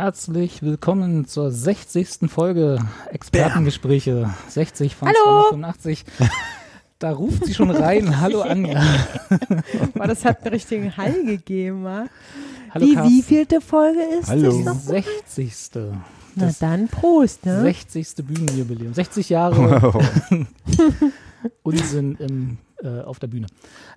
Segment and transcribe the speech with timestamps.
[0.00, 2.20] Herzlich willkommen zur 60.
[2.30, 2.78] Folge
[3.10, 4.30] Expertengespräche.
[4.48, 5.50] 60 von Hallo.
[5.50, 6.06] 285.
[6.98, 8.18] Da ruft sie schon rein.
[8.22, 8.80] Hallo Anja.
[9.94, 12.06] Boah, das hat einen richtigen Hall gegeben, wa?
[12.70, 13.12] Hallo Die Carsten.
[13.12, 14.44] wievielte Folge ist Hallo.
[14.46, 14.80] das Die noch?
[14.80, 15.54] 60.
[15.74, 17.60] Na Das dann, Prost, ne?
[17.60, 18.24] 60.
[18.26, 18.94] Bühnenjubiläum.
[18.94, 19.92] 60 Jahre
[21.62, 23.48] Unsinn im, äh, auf der Bühne.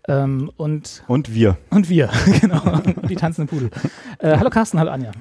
[0.09, 1.57] Ähm, und, Und wir.
[1.69, 2.09] und wir,
[2.41, 2.61] genau.
[2.73, 3.71] Und die tanzenden Pudel.
[4.19, 5.11] Äh, hallo Carsten, hallo Anja.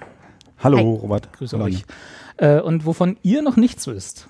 [0.63, 0.83] Hallo, Hi.
[0.85, 1.33] Robert.
[1.33, 1.85] Grüße Hallo, euch.
[2.37, 4.29] Äh, und wovon ihr noch nichts wisst,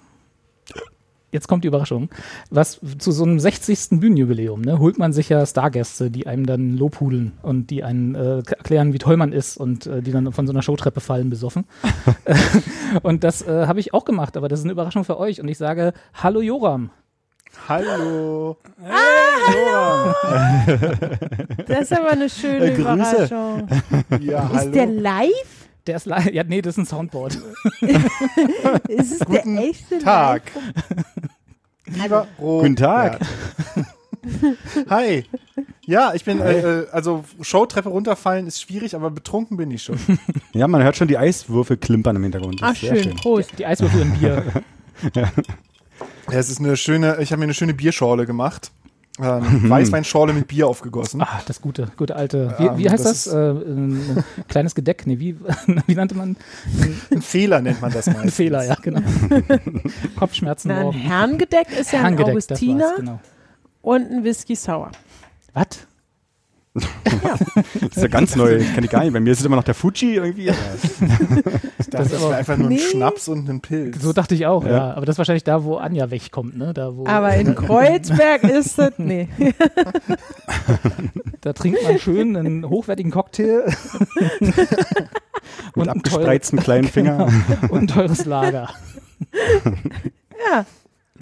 [1.31, 2.09] jetzt kommt die Überraschung,
[2.51, 4.01] was zu so einem 60.
[4.01, 8.37] Bühnenjubiläum, ne, holt man sich ja Stargäste, die einem dann lobhudeln und die einen äh,
[8.39, 11.65] erklären, wie toll man ist und äh, die dann von so einer Showtreppe fallen besoffen.
[13.03, 15.49] und das äh, habe ich auch gemacht, aber das ist eine Überraschung für euch und
[15.49, 16.91] ich sage, hallo Joram.
[17.69, 18.57] Hallo.
[21.67, 22.81] Das ist aber eine schöne Äh, Grüße.
[22.81, 23.69] Überraschung.
[24.21, 25.62] Ja, Ist der live?
[25.87, 27.39] Der ist live, ja, nee, das ist ein Soundboard.
[28.89, 30.43] Ist es Guten der echte Tag.
[31.87, 32.63] Lieber Robert.
[32.63, 33.21] Guten Tag.
[34.89, 35.25] Hi.
[35.85, 39.99] Ja, ich bin, äh, äh, also Showtreppe runterfallen ist schwierig, aber betrunken bin ich schon.
[40.53, 42.63] Ja, man hört schon die Eiswürfel klimpern im Hintergrund.
[42.63, 43.59] Das Ach, ist sehr schön, Prost.
[43.59, 44.45] Die Eiswürfel im Bier.
[45.15, 45.33] Ja,
[46.39, 48.71] es ist eine schöne, ich habe mir eine schöne Bierschorle gemacht.
[49.21, 51.21] Ähm, Weißweinschorle mit Bier aufgegossen.
[51.21, 52.55] Ah, das gute, gute alte.
[52.59, 53.25] Wie, wie heißt das?
[53.25, 55.07] das Äh, ein kleines Gedeck?
[55.07, 55.37] Nee, wie,
[55.87, 56.37] wie nannte man?
[57.11, 58.35] Ein Fehler nennt man das Ein meistens.
[58.35, 59.03] Fehler, ja, genau.
[60.19, 60.99] Kopfschmerzen Na, ein morgen.
[60.99, 63.21] Herrengedeck ist ja ein Augustiner genau.
[63.83, 64.91] und ein Whisky Sour.
[65.53, 65.87] Was?
[67.81, 68.57] Das ist ja ganz neu.
[68.57, 69.13] Ich kenne die gar nicht.
[69.13, 70.49] Bei mir ist es immer noch der Fuji irgendwie.
[70.49, 72.79] Ich dachte, das ist wäre einfach nur ein Nee.
[72.79, 74.01] Schnaps und ein Pilz.
[74.01, 74.71] So dachte ich auch, ja.
[74.71, 74.95] Ja.
[74.95, 76.73] Aber das ist wahrscheinlich da, wo Anja wegkommt, ne?
[76.73, 79.29] Da, wo, Aber in Kreuzberg ist es, nee.
[81.43, 83.65] da trinkt man schön einen hochwertigen Cocktail
[84.41, 84.57] Mit
[85.75, 87.29] und, ein abgespreizten kleinen Finger.
[87.71, 88.69] und ein teures Lager.
[90.51, 90.65] Ja,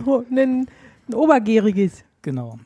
[0.06, 0.66] Ho- ein,
[1.08, 2.04] ein obergäriges.
[2.22, 2.58] Genau.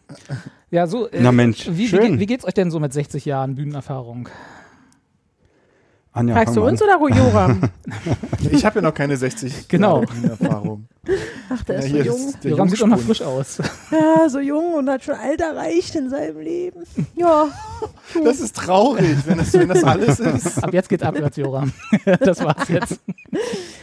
[0.74, 1.08] Ja, so.
[1.08, 2.00] Äh, Na Mensch, wie, wie, schön.
[2.12, 4.28] geht- wie geht's euch denn so mit 60 Jahren Bühnenerfahrung?
[6.12, 6.88] Anja, Fragst du uns an.
[7.00, 7.60] oder Joram?
[8.52, 10.02] Ich habe ja noch keine 60 Genau.
[10.02, 10.86] Jahre Erfahrung.
[11.48, 12.28] Ach, der Ja, ist so jung.
[12.28, 13.58] ist Joram sieht doch noch frisch aus.
[13.90, 16.84] Ja, so jung und hat schon alt erreicht in seinem Leben.
[17.16, 17.46] Ja,
[18.22, 20.62] Das ist traurig, wenn das, wenn das alles ist.
[20.62, 21.72] Ab jetzt geht's abwärts, Joram.
[22.20, 23.00] das war's jetzt.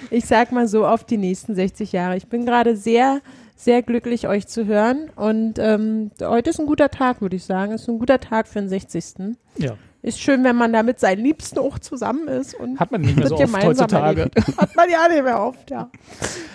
[0.10, 2.18] ich sag mal so auf die nächsten 60 Jahre.
[2.18, 3.22] Ich bin gerade sehr,
[3.64, 5.10] sehr glücklich, euch zu hören.
[5.16, 7.72] Und ähm, heute ist ein guter Tag, würde ich sagen.
[7.74, 9.36] Ist ein guter Tag für den 60.
[9.58, 9.74] Ja.
[10.02, 12.56] Ist schön, wenn man da mit seinen Liebsten auch zusammen ist.
[12.56, 14.22] Und Hat man nicht mehr das so oft gemeinsam heutzutage.
[14.22, 14.48] erlebt.
[14.58, 15.78] Hat man ja nicht mehr oft, ja.
[15.80, 15.92] Habt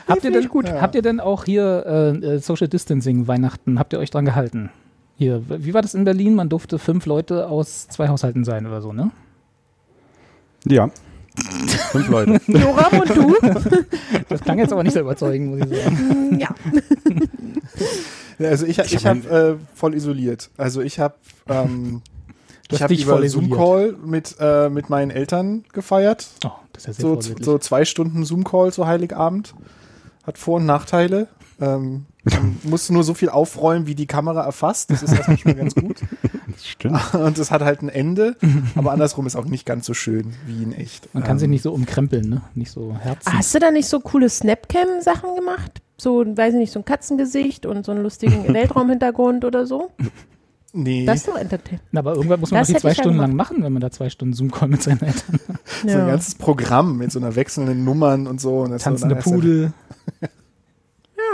[0.09, 0.73] ihr, finde denn, ich gut.
[0.73, 4.71] habt ihr denn auch hier äh, äh, Social Distancing Weihnachten, habt ihr euch dran gehalten?
[5.17, 6.35] Hier, wie war das in Berlin?
[6.35, 9.13] Man durfte fünf Leute aus zwei Haushalten sein oder so, ne?
[10.65, 10.91] Ja.
[11.91, 12.41] Fünf Leute.
[12.47, 13.37] Joram und du?
[14.29, 16.39] Das klang jetzt aber nicht so überzeugend, muss ich sagen.
[16.41, 16.49] ja.
[18.39, 20.51] Ja, Also ich, ich, Ich habe hab äh, voll isoliert.
[20.57, 21.15] Also ich habe
[21.49, 22.03] ähm,
[22.71, 23.33] ich habe über isoliert.
[23.53, 26.27] Zoom-Call mit, äh, mit meinen Eltern gefeiert.
[26.45, 29.55] Oh, das ist ja sehr So, so zwei Stunden Zoom-Call zu Heiligabend.
[30.27, 31.29] Hat Vor- und Nachteile.
[31.61, 34.91] Ähm, man muss nur so viel aufräumen, wie die Kamera erfasst.
[34.91, 36.01] Das ist erstmal schon mal ganz gut.
[36.49, 37.15] Das stimmt.
[37.15, 38.37] Und es hat halt ein Ende.
[38.77, 41.13] Aber andersrum ist auch nicht ganz so schön wie in echt.
[41.13, 42.41] Man kann ähm, sich nicht so umkrempeln, ne?
[42.55, 43.31] Nicht so herzen.
[43.31, 45.83] Hast du da nicht so coole Snapcam-Sachen gemacht?
[45.99, 49.91] So, weiß ich nicht, so ein Katzengesicht und so einen lustigen Weltraumhintergrund oder so?
[50.73, 51.83] Nee, Das ist doch entertainment.
[51.95, 54.09] Aber irgendwann muss man Das die zwei ja Stunden lang machen, wenn man da zwei
[54.09, 55.41] Stunden Zoom-Call mit seinen Eltern
[55.83, 58.61] so ein ganzes Programm mit so einer wechselnden Nummern und so.
[58.61, 59.73] Und das tanzende so, Pudel.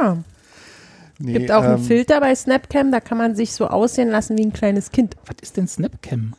[0.01, 0.17] Ja.
[1.19, 4.37] Nee, Gibt auch einen ähm, Filter bei Snapcam, da kann man sich so aussehen lassen
[4.39, 5.17] wie ein kleines Kind.
[5.27, 6.35] Was ist denn Snapcam?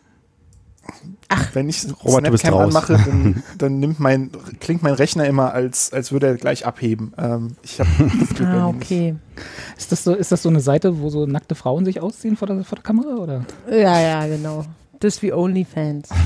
[1.53, 5.53] Wenn ich Robert, du bist Snapcam anmache, dann, dann nimmt mein, klingt mein Rechner immer,
[5.53, 7.13] als, als würde er gleich abheben.
[7.17, 7.89] Ähm, ich habe
[8.45, 9.15] Ah, okay.
[9.77, 12.47] Ist das, so, ist das so eine Seite, wo so nackte Frauen sich ausziehen vor
[12.47, 13.15] der, vor der Kamera?
[13.15, 13.45] Oder?
[13.69, 14.65] Ja, ja, genau.
[14.99, 16.09] Das ist wie OnlyFans.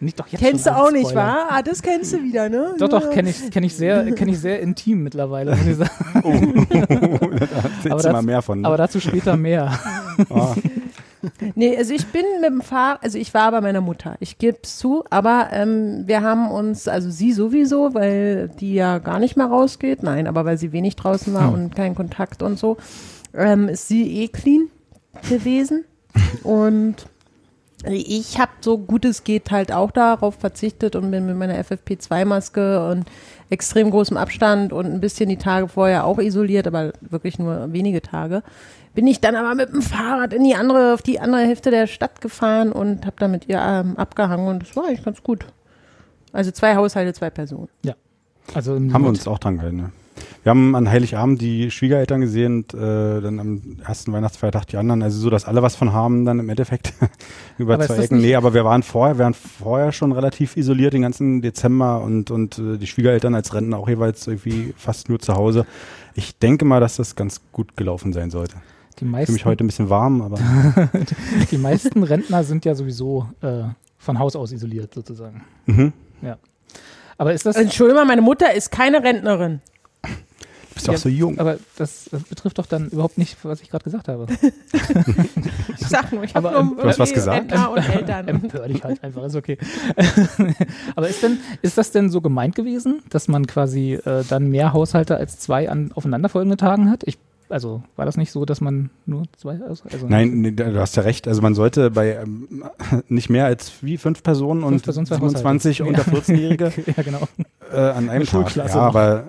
[0.00, 1.26] Nicht doch jetzt Kennst du auch nicht, Spoiler.
[1.26, 1.46] wahr?
[1.50, 2.74] Ah, das kennst du wieder, ne?
[2.78, 5.56] Doch, doch, kenne ich, kenn ich, sehr, kenn ich sehr intim mittlerweile.
[5.56, 5.90] Muss ich sagen.
[6.22, 6.32] Oh,
[7.84, 8.60] da Aber mal mehr von.
[8.60, 8.66] Ne?
[8.68, 9.72] Aber dazu später mehr.
[10.30, 10.54] Ah,
[11.56, 14.58] Nee, also ich bin mit dem Fahrrad, also ich war bei meiner Mutter, ich gebe
[14.62, 19.36] es zu, aber ähm, wir haben uns, also sie sowieso, weil die ja gar nicht
[19.36, 21.54] mehr rausgeht, nein, aber weil sie wenig draußen war Hm.
[21.54, 22.76] und kein Kontakt und so,
[23.34, 24.68] ähm, ist sie eh clean
[25.28, 25.84] gewesen
[26.44, 26.94] und
[27.86, 32.90] ich habe so gut es geht halt auch darauf verzichtet und bin mit meiner FFP2-Maske
[32.90, 33.06] und
[33.50, 38.02] extrem großem Abstand und ein bisschen die Tage vorher auch isoliert, aber wirklich nur wenige
[38.02, 38.42] Tage.
[38.94, 41.86] Bin ich dann aber mit dem Fahrrad in die andere, auf die andere Hälfte der
[41.86, 45.46] Stadt gefahren und habe da mit ihr ähm, abgehangen und das war eigentlich ganz gut.
[46.32, 47.68] Also zwei Haushalte, zwei Personen.
[48.54, 49.76] Also im Haben wir uns auch dran gehalten.
[49.76, 49.92] Ne?
[50.42, 55.02] Wir haben an Heiligabend die Schwiegereltern gesehen und äh, dann am ersten Weihnachtsfeiertag die anderen.
[55.02, 56.94] Also so, dass alle was von haben dann im Endeffekt
[57.58, 58.20] über Aber zwei Ecken.
[58.20, 62.30] Nee, aber wir waren vorher, wir waren vorher schon relativ isoliert den ganzen Dezember und,
[62.30, 65.66] und äh, die Schwiegereltern als Rentner auch jeweils irgendwie fast nur zu Hause.
[66.14, 68.56] Ich denke mal, dass das ganz gut gelaufen sein sollte.
[68.98, 70.38] die Für meisten, mich heute ein bisschen warm, aber
[71.50, 73.64] die meisten Rentner sind ja sowieso äh,
[73.98, 75.42] von Haus aus isoliert sozusagen.
[75.66, 75.92] mhm.
[77.18, 79.60] Aber ist das, Entschuldigung, meine Mutter ist keine Rentnerin.
[80.02, 80.08] Du
[80.74, 81.38] bist doch Ja, so jung.
[81.38, 84.26] aber das, betrifft doch dann überhaupt nicht, was ich gerade gesagt habe.
[85.78, 87.52] Ich sag nur, ich habe Aber, nur du hast was gesagt?
[87.52, 88.28] Und Eltern.
[88.28, 89.58] Empör dich halt einfach, ist okay.
[90.96, 94.72] Aber ist denn, ist das denn so gemeint gewesen, dass man quasi äh, dann mehr
[94.72, 97.02] Haushalte als zwei an aufeinanderfolgende Tagen hat?
[97.06, 97.18] Ich,
[97.48, 100.96] also war das nicht so, dass man nur zwei, also, also Nein, nee, du hast
[100.96, 101.26] ja recht.
[101.26, 102.64] Also man sollte bei ähm,
[103.08, 106.10] nicht mehr als wie fünf Personen Fünf und Personen, zwei 27 Haushalte.
[106.10, 107.26] unter 14-Jährige ja genau.
[107.72, 108.30] äh, an einem Eine Tag.
[108.30, 109.24] Schulklasse Ja, aber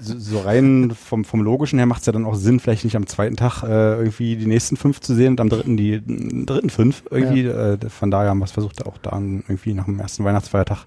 [0.00, 3.06] so, rein vom, vom Logischen her macht es ja dann auch Sinn, vielleicht nicht am
[3.06, 6.70] zweiten Tag äh, irgendwie die nächsten fünf zu sehen und am dritten die n- dritten
[6.70, 7.46] fünf irgendwie.
[7.46, 10.84] Äh, von daher haben wir es versucht, auch da irgendwie nach dem ersten Weihnachtsfeiertag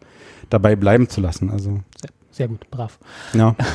[0.50, 1.50] dabei bleiben zu lassen.
[1.50, 2.98] Also Sehr, sehr gut, brav.
[3.34, 3.56] ja,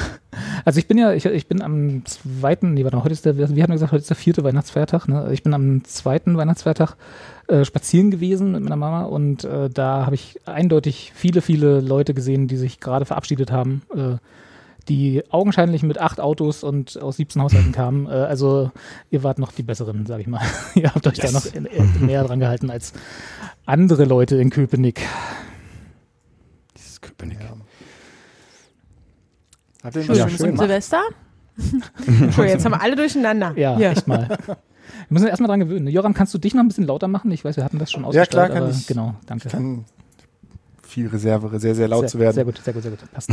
[0.64, 3.36] Also ich bin ja, ich, ich bin am zweiten, nee, warte mal, heute ist der,
[3.36, 5.06] wir hatten gesagt, heute ist der vierte Weihnachtsfeiertag.
[5.06, 5.28] Ne?
[5.32, 6.96] Ich bin am zweiten Weihnachtsfeiertag
[7.46, 12.14] äh, spazieren gewesen mit meiner Mama und äh, da habe ich eindeutig viele, viele Leute
[12.14, 14.16] gesehen, die sich gerade verabschiedet haben, äh,
[14.88, 18.06] die augenscheinlich mit acht Autos und aus 17 Haushalten kamen.
[18.06, 18.70] Äh, also
[19.10, 20.40] ihr wart noch die Besseren, sage ich mal.
[20.74, 21.32] ihr habt euch da Yes.
[21.32, 22.92] noch in, in, näher dran gehalten als
[23.66, 25.00] andere Leute in Köpenick.
[26.76, 27.38] dieses Köpenick.
[27.40, 27.56] Ja.
[29.82, 30.56] Habt ihr Entschuldigung, was Ja, schön.
[30.56, 31.02] Silvester?
[32.06, 33.52] Entschuldigung, jetzt haben wir alle durcheinander.
[33.56, 33.90] Ja, Hier.
[33.90, 34.28] echt mal.
[34.28, 34.56] Wir
[35.08, 35.86] müssen uns erstmal dran gewöhnen.
[35.88, 37.30] Joram, kannst du dich noch ein bisschen lauter machen?
[37.32, 38.86] Ich weiß, wir hatten das schon Ja, ausgestrahlt, klar kann aber ich.
[38.86, 39.46] genau, danke.
[39.48, 39.84] Ich kann
[40.82, 42.34] viel Reserve, sehr, sehr laut sehr, zu werden.
[42.34, 43.12] Sehr gut, sehr gut, sehr gut.
[43.12, 43.30] Passt.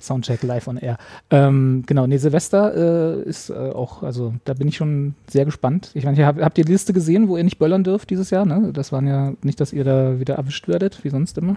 [0.00, 0.96] Soundcheck live on air.
[1.30, 5.90] Ähm, genau, nee, Silvester äh, ist äh, auch, also da bin ich schon sehr gespannt.
[5.94, 8.30] Ich meine, ihr habt, habt ihr die Liste gesehen, wo ihr nicht böllern dürft dieses
[8.30, 8.46] Jahr?
[8.46, 8.70] Ne?
[8.72, 11.56] Das waren ja nicht, dass ihr da wieder erwischt werdet, wie sonst immer.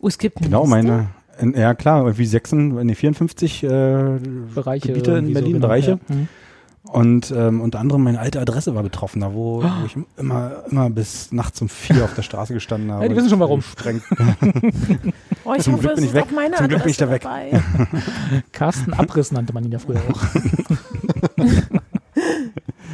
[0.00, 0.70] Oh, es gibt Genau, Liste?
[0.76, 1.08] meine.
[1.38, 3.68] In, ja klar, irgendwie 6, nee, 54 äh,
[4.54, 4.88] Bereiche.
[4.88, 5.98] Gebiete in Berlin, genau, Bereiche.
[6.08, 6.14] Ja.
[6.14, 6.28] Mhm.
[6.92, 10.88] Und ähm, unter anderem meine alte Adresse war betroffen, da wo, wo ich immer, immer
[10.88, 13.02] bis nachts um vier auf der Straße gestanden habe.
[13.02, 13.62] Ja, die wissen schon warum.
[15.44, 16.24] Oh, ich Zum hoffe, Glück es bin ich ist weg.
[16.56, 17.22] Zum Glück bin ich da Adresse weg.
[17.22, 17.62] dabei.
[18.52, 20.20] Carsten Abriss nannte man ihn ja früher auch.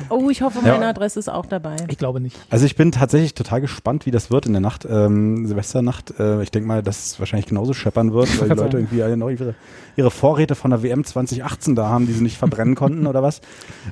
[0.09, 0.73] Oh, ich hoffe, Ja.
[0.75, 1.77] meine Adresse ist auch dabei.
[1.89, 2.37] Ich glaube nicht.
[2.51, 6.13] Also ich bin tatsächlich total gespannt, wie das wird in der Nacht, ähm, Silvesternacht.
[6.19, 9.17] Äh, ich denke mal, dass es wahrscheinlich genauso scheppern wird, weil die Leute irgendwie alle
[9.17, 9.55] noch ihre,
[9.97, 13.41] ihre Vorräte von der WM 2018 da haben, die sie nicht verbrennen konnten oder was.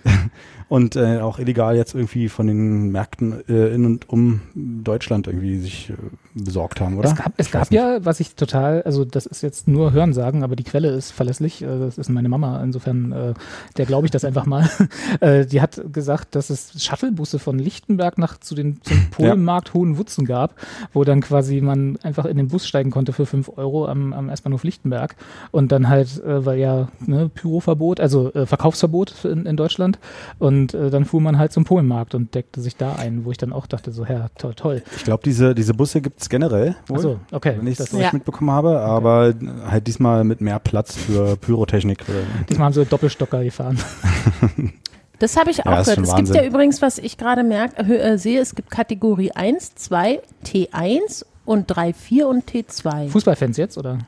[0.71, 5.59] Und äh, auch illegal jetzt irgendwie von den Märkten äh, in und um Deutschland irgendwie
[5.59, 5.95] sich äh,
[6.33, 7.09] besorgt haben, oder?
[7.09, 10.55] Es gab, es gab ja, was ich total, also das ist jetzt nur Hörensagen, aber
[10.55, 11.61] die Quelle ist verlässlich.
[11.63, 12.63] Äh, das ist meine Mama.
[12.63, 13.35] Insofern, äh,
[13.79, 14.71] der glaube ich das einfach mal.
[15.21, 20.25] äh, die hat gesagt, dass es Shuttlebusse von Lichtenberg nach zu den zum Polenmarkt Hohenwutzen
[20.25, 20.55] gab,
[20.93, 24.29] wo dann quasi man einfach in den Bus steigen konnte für fünf Euro am, am
[24.29, 25.17] S-Bahnhof Lichtenberg
[25.51, 29.99] und dann halt, äh, weil ja ne, Pyroverbot, also äh, Verkaufsverbot in, in Deutschland
[30.39, 33.37] und äh, dann fuhr man halt zum Polenmarkt und deckte sich da ein, wo ich
[33.39, 34.83] dann auch dachte, so, Herr, toll, toll.
[34.97, 36.77] Ich glaube, diese, diese Busse gibt es generell.
[36.87, 37.55] wohl, Achso, okay.
[37.59, 38.11] Wenn ich Das- richtig Ja.
[38.13, 39.35] mitbekommen habe, aber
[39.69, 42.05] halt diesmal mit mehr Platz für Pyrotechnik.
[42.09, 42.19] Oder
[42.49, 43.79] Diesmal haben sie Doppelstocker gefahren.
[45.19, 45.99] Das habe ich auch Ja, ist gehört.
[45.99, 46.35] Es gibt Wahnsinn.
[46.37, 51.67] ja übrigens, was ich gerade merke, äh, sehe, es gibt Kategorie 1, 2, T1 und
[51.67, 53.09] 3, 4 und T2.
[53.11, 53.99] Fußballfans jetzt, oder?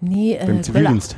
[0.00, 1.16] Nee, äh, Beim Zivildienst.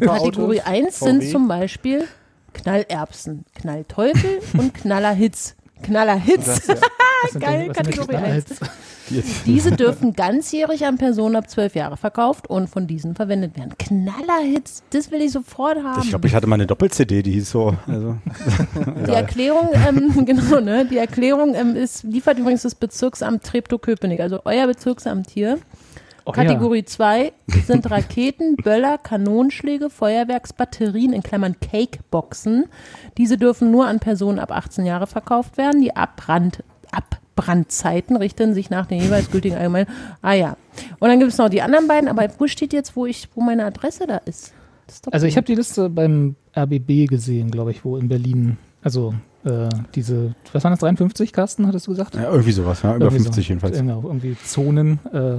[0.00, 1.30] Kategorie 1 sind VW.
[1.32, 2.04] zum Beispiel
[2.52, 5.54] Knallerbsen, Knallteufel und Knallerhitz.
[5.82, 6.66] Knallerhitz.
[6.68, 6.74] Ja.
[7.30, 8.56] Sind Geil, denn- sind Kategorie Knallhits?
[9.46, 13.74] Diese dürfen ganzjährig an Personen ab 12 Jahre verkauft und von diesen verwendet werden.
[13.78, 16.02] Knallerhits, das will ich sofort haben.
[16.02, 17.76] Ich glaube, ich hatte mal eine Doppel-CD, die hieß so.
[17.86, 18.16] Also,
[19.06, 20.84] Die Erklärung, ähm, genau, ne?
[20.84, 25.58] Die Erklärung ähm, ist, liefert übrigens das Bezirksamt Treptow-Köpenick, also euer Bezirksamt hier.
[26.24, 27.32] Oh, Kategorie 2
[27.66, 32.66] sind Raketen, Böller, Kanonenschläge, Feuerwerksbatterien in Klammern Cakeboxen.
[33.18, 35.80] Diese dürfen nur an Personen ab 18 Jahre verkauft werden.
[35.82, 36.62] Die Abbrand,
[36.92, 39.88] Abbrandzeiten richten sich nach den jeweils gültigen allgemeinen.
[40.20, 40.56] Ah ja.
[41.00, 43.40] Und dann gibt es noch die anderen beiden, aber wo steht jetzt, wo ich, wo
[43.40, 44.52] meine Adresse da ist?
[44.88, 49.14] Ist Also ich habe die Liste beim RBB gesehen, glaube ich, wo in Berlin, also
[49.44, 52.14] äh, diese, was waren das, 53, Carsten, hattest du gesagt?
[52.14, 53.48] Ja, irgendwie sowas, ja, über Irgendwie 50 so.
[53.48, 53.78] jedenfalls.
[53.78, 55.00] Genau, irgendwie Zonen.
[55.12, 55.38] Äh,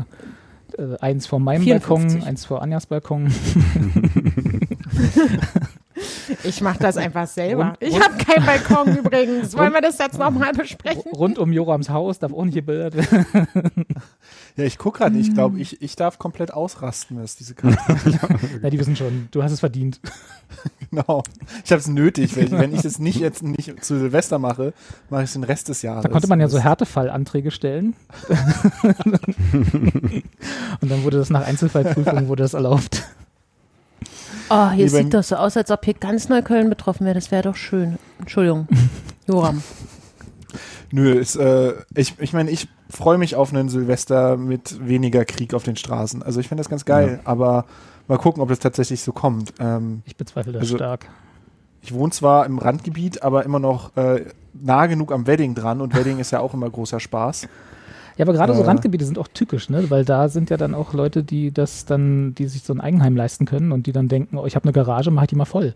[0.99, 2.11] eins vor meinem 54.
[2.11, 3.27] Balkon, eins vor Anjas Balkon.
[6.43, 7.65] Ich mache das einfach selber.
[7.65, 9.55] Rund- ich habe keinen Balkon übrigens.
[9.57, 11.11] Wollen wir das jetzt nochmal besprechen?
[11.13, 13.25] Rund um Jorams Haus darf auch nicht gebildet werden.
[14.55, 15.29] Ja, ich gucke gerade nicht.
[15.29, 17.75] Ich glaube, ich, ich darf komplett ausrasten, was diese Karte.
[18.61, 19.99] Na, die wissen schon, du hast es verdient.
[20.91, 21.23] genau.
[21.65, 22.35] Ich habe es nötig.
[22.35, 24.73] Wenn ich, wenn ich es nicht jetzt nicht zu Silvester mache,
[25.09, 26.03] mache ich es den Rest des Jahres.
[26.03, 27.95] Da konnte man ja so Härtefallanträge stellen.
[30.81, 33.03] Und dann wurde das nach Einzelfallprüfung wurde das erlaubt.
[34.49, 37.15] Oh, hier sieht das so aus, als ob hier ganz Neukölln betroffen wäre.
[37.15, 37.97] Das wäre doch schön.
[38.19, 38.67] Entschuldigung.
[39.27, 39.63] Joram.
[40.91, 45.53] Nö, ist, äh, ich, ich meine, ich freue mich auf einen Silvester mit weniger Krieg
[45.55, 46.21] auf den Straßen.
[46.21, 47.65] Also ich finde das ganz geil, aber
[48.07, 49.53] mal gucken, ob das tatsächlich so kommt.
[49.59, 51.07] Ähm, Ich bezweifle das Also- stark.
[51.81, 55.95] ich wohne zwar im Randgebiet, aber immer noch äh, nah genug am Wedding dran und
[55.95, 57.47] Wedding ist ja auch immer großer Spaß.
[58.17, 58.65] Ja, aber gerade so Äh.
[58.65, 59.89] Randgebiete sind auch tückisch, ne?
[59.89, 63.15] Weil da sind ja dann auch Leute, die das dann, die sich so ein Eigenheim
[63.15, 65.45] leisten können und die dann denken, oh, ich habe eine Garage, mach ich die mal
[65.45, 65.73] voll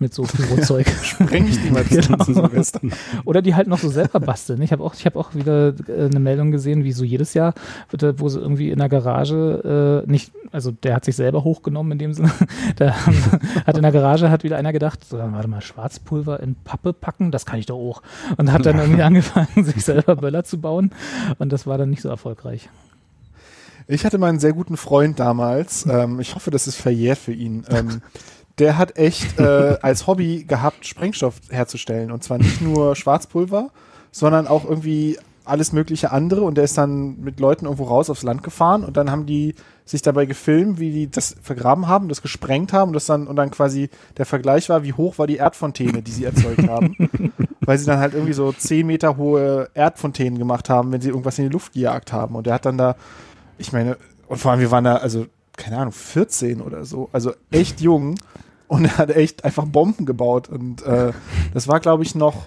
[0.00, 0.86] mit so Pyrozeug.
[1.02, 2.22] Spreng ich die mal Genau.
[2.24, 2.80] zu Silvester.
[3.24, 4.62] Oder die halt noch so selber basteln.
[4.62, 7.54] Ich habe auch, ich habe auch wieder äh, eine Meldung gesehen, wie so jedes Jahr,
[7.90, 11.92] wird wo sie irgendwie in der Garage äh, nicht, also der hat sich selber hochgenommen
[11.92, 12.30] in dem Sinne.
[12.76, 12.94] Da
[13.66, 17.30] hat in der Garage hat wieder einer gedacht, so, warte mal, Schwarzpulver in Pappe packen,
[17.30, 18.02] das kann ich doch auch.
[18.36, 20.90] Und hat dann irgendwie angefangen, sich selber Böller zu bauen.
[21.38, 22.68] Und das war dann nicht so erfolgreich.
[23.90, 25.86] Ich hatte mal einen sehr guten Freund damals.
[25.86, 27.64] Ähm, ich hoffe, das ist verjährt für ihn.
[27.70, 28.02] Ähm,
[28.58, 32.10] der hat echt äh, als Hobby gehabt, Sprengstoff herzustellen.
[32.10, 33.70] Und zwar nicht nur Schwarzpulver,
[34.10, 36.42] sondern auch irgendwie alles mögliche andere.
[36.42, 39.54] Und der ist dann mit Leuten irgendwo raus aufs Land gefahren und dann haben die
[39.86, 43.36] sich dabei gefilmt, wie die das vergraben haben, das gesprengt haben und das dann und
[43.36, 43.88] dann quasi
[44.18, 46.94] der Vergleich war, wie hoch war die Erdfontäne, die sie erzeugt haben.
[47.60, 51.38] Weil sie dann halt irgendwie so 10 Meter hohe Erdfontänen gemacht haben, wenn sie irgendwas
[51.38, 52.34] in die Luft gejagt haben.
[52.34, 52.96] Und der hat dann da
[53.58, 53.98] ich meine,
[54.28, 58.14] und vor allem, wir waren da, also, keine Ahnung, 14 oder so, also echt jung
[58.68, 61.12] und er hat echt einfach Bomben gebaut und äh,
[61.52, 62.46] das war, glaube ich, noch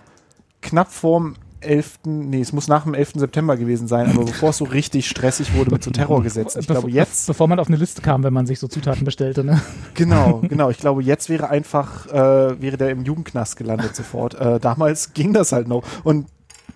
[0.62, 3.14] knapp vorm 11., nee, es muss nach dem 11.
[3.16, 6.62] September gewesen sein, aber bevor es so richtig stressig wurde mit so Terrorgesetzen.
[6.62, 9.44] Ich glaube, jetzt, Bevor man auf eine Liste kam, wenn man sich so Zutaten bestellte,
[9.44, 9.62] ne?
[9.94, 14.34] genau, genau, ich glaube, jetzt wäre einfach, äh, wäre der im Jugendknast gelandet sofort.
[14.36, 16.26] Äh, damals ging das halt noch und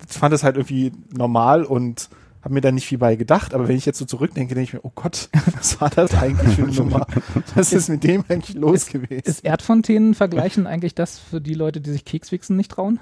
[0.07, 2.09] ich fand das halt irgendwie normal und
[2.45, 4.73] habe mir da nicht viel bei gedacht, aber wenn ich jetzt so zurückdenke, denke ich
[4.73, 7.07] mir, oh Gott, was war das eigentlich für eine Nummer?
[7.55, 9.23] Was ist mit dem eigentlich los gewesen?
[9.25, 12.99] Ist Erdfontänen vergleichen eigentlich das für die Leute, die sich Kekswichsen nicht trauen?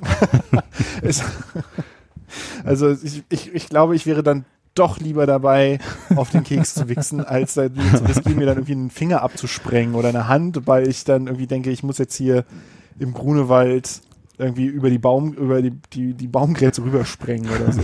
[1.02, 1.22] Es-
[2.64, 5.78] also ich, ich, ich glaube, ich wäre dann doch lieber dabei,
[6.16, 9.94] auf den Keks zu wichsen, als da zu riskieren, mir dann irgendwie einen Finger abzusprengen
[9.94, 12.44] oder eine Hand, weil ich dann irgendwie denke, ich muss jetzt hier
[12.98, 14.00] im Grunewald
[14.38, 17.82] irgendwie über die Baum, über die, die, die Baumgrenze rübersprengen oder so.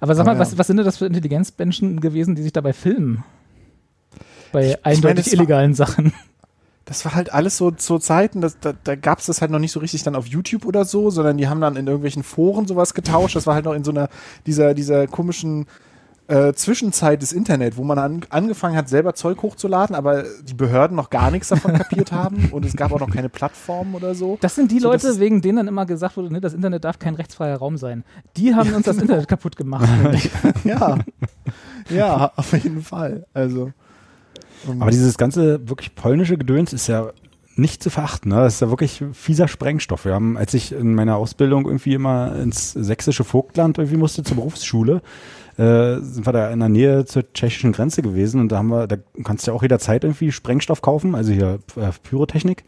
[0.00, 0.40] Aber sag mal, Ah, ja.
[0.40, 3.24] was, was sind denn das für Intelligenzmenschen gewesen, die sich dabei filmen?
[4.52, 6.12] Bei ich eindeutig meine, es war- illegalen Sachen.
[6.86, 9.58] Das war halt alles so zu Zeiten, das, da, da gab es das halt noch
[9.58, 12.66] nicht so richtig dann auf YouTube oder so, sondern die haben dann in irgendwelchen Foren
[12.66, 13.36] sowas getauscht.
[13.36, 14.10] Das war halt noch in so einer,
[14.46, 15.64] dieser, dieser komischen
[16.26, 20.96] äh, Zwischenzeit des Internet, wo man an, angefangen hat, selber Zeug hochzuladen, aber die Behörden
[20.96, 24.38] noch gar nichts davon kapiert haben und es gab auch noch keine Plattformen oder so.
[24.40, 26.98] Das sind die So, Leute, wegen denen dann immer gesagt wurde, ne, das Internet darf
[26.98, 28.04] kein rechtsfreier Raum sein.
[28.36, 29.88] Die haben uns das Internet kaputt gemacht.
[30.64, 30.98] Ja,
[31.90, 33.26] ja, auf jeden Fall.
[33.34, 33.72] Also.
[34.66, 37.10] um- Aber dieses ganze wirklich polnische Gedöns ist ja
[37.56, 38.30] nicht zu verachten.
[38.30, 38.36] Ne?
[38.36, 40.04] Das ist ja wirklich fieser Sprengstoff.
[40.06, 44.36] Wir haben, als ich in meiner Ausbildung irgendwie immer ins sächsische Vogtland irgendwie musste zur
[44.36, 45.02] Berufsschule,
[45.56, 48.86] äh, sind wir da in der Nähe zur tschechischen Grenze gewesen und da haben wir,
[48.86, 52.64] da kannst du ja auch jederzeit irgendwie Sprengstoff kaufen, also hier äh, Pyrotechnik.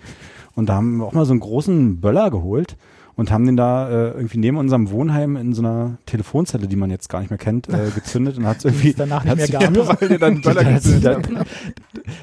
[0.54, 2.76] Und da haben wir auch mal so einen großen Böller geholt
[3.16, 6.90] und haben den da äh, irgendwie neben unserem Wohnheim in so einer Telefonzelle, die man
[6.90, 10.18] jetzt gar nicht mehr kennt, äh, gezündet und hat irgendwie danach nicht mehr weil ihr
[10.18, 11.44] dann Böller da, da,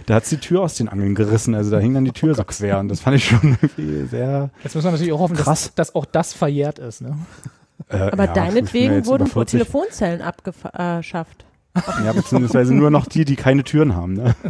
[0.06, 2.44] da hat's die Tür aus den Angeln gerissen, also da hing dann die Tür so
[2.44, 5.46] quer und das fand ich schon irgendwie sehr Jetzt müssen wir natürlich auch hoffen, dass,
[5.46, 5.72] Krass.
[5.76, 7.02] dass auch das verjährt ist.
[7.02, 7.18] Ne?
[7.94, 9.60] Äh, Aber ja, deinetwegen wurden über 40.
[9.60, 11.46] Telefonzellen abgeschafft.
[12.06, 14.14] Ja, beziehungsweise nur noch die, die keine Türen haben.
[14.14, 14.36] Ne?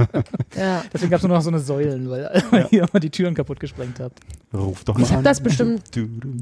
[0.56, 0.84] Ja.
[0.94, 3.60] Deswegen gab es nur noch so eine Säulen, weil, weil ihr immer die Türen kaputt
[3.60, 4.20] gesprengt habt.
[4.53, 5.82] Ruf doch mal Ich habe das bestimmt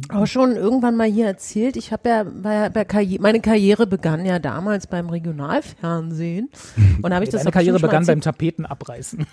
[0.09, 1.77] auch schon irgendwann mal hier erzählt.
[1.77, 6.49] Ich habe ja, ja bei Karri meine Karriere begann ja damals beim Regionalfernsehen.
[7.01, 9.25] Und da habe ich das auch Karriere begann beim Tapetenabreißen.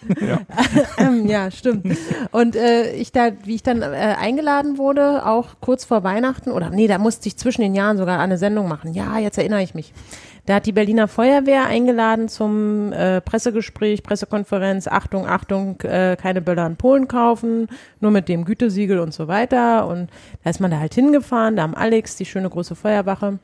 [0.99, 1.87] Ähm, ja, stimmt.
[2.31, 6.71] Und äh, ich da, wie ich dann äh, eingeladen wurde, auch kurz vor Weihnachten, oder
[6.71, 8.95] nee, da musste ich zwischen den Jahren sogar eine Sendung machen.
[8.95, 9.93] Ja, jetzt erinnere ich mich.
[10.49, 16.67] Da hat die Berliner Feuerwehr eingeladen zum äh, Pressegespräch, Pressekonferenz, Achtung, Achtung, äh, keine Böller
[16.67, 17.69] in Polen kaufen,
[18.01, 19.87] nur mit dem Gütesiegel und so weiter.
[19.87, 20.09] Und
[20.43, 23.41] da ist man da halt hingefahren, da am Alex, die schöne große Feuerwache.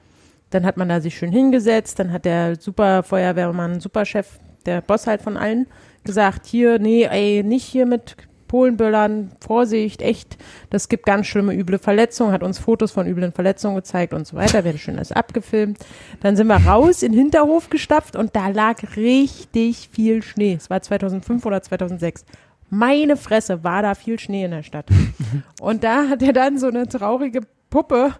[0.49, 5.06] Dann hat man da sich schön hingesetzt, dann hat der super Feuerwehrmann, Superchef, der Boss
[5.06, 5.66] halt von allen,
[6.04, 8.16] gesagt, hier, nee, ey, nicht hier mit
[8.54, 10.38] Polenböllern, Vorsicht, echt,
[10.70, 14.37] das gibt ganz schlimme, üble Verletzungen, hat uns Fotos von üblen Verletzungen gezeigt und so
[14.37, 15.78] weiter, werden schön alles abgefilmt.
[16.20, 20.54] Dann sind wir raus in den Hinterhof gestapft und da lag richtig viel Schnee.
[20.54, 22.26] Es war 2005 oder 2006.
[22.70, 24.87] Meine Fresse, war da viel Schnee in der Stadt.
[25.61, 27.40] Und da hat er dann so eine traurige
[27.75, 28.12] Puppe,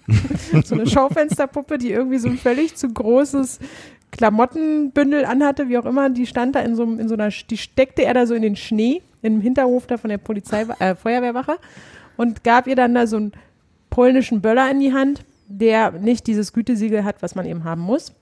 [0.64, 3.60] so eine Schaufensterpuppe, die irgendwie so ein völlig zu großes
[4.10, 8.04] Klamottenbündel anhatte, wie auch immer, die stand da in so, in so einer, die steckte
[8.04, 11.58] er da so in den Schnee, im Hinterhof da von der Polizei, äh, Feuerwehrwache
[12.16, 13.32] und gab ihr dann da so einen
[13.88, 18.12] polnischen Böller in die Hand, der nicht dieses Gütesiegel hat, was man eben haben muss.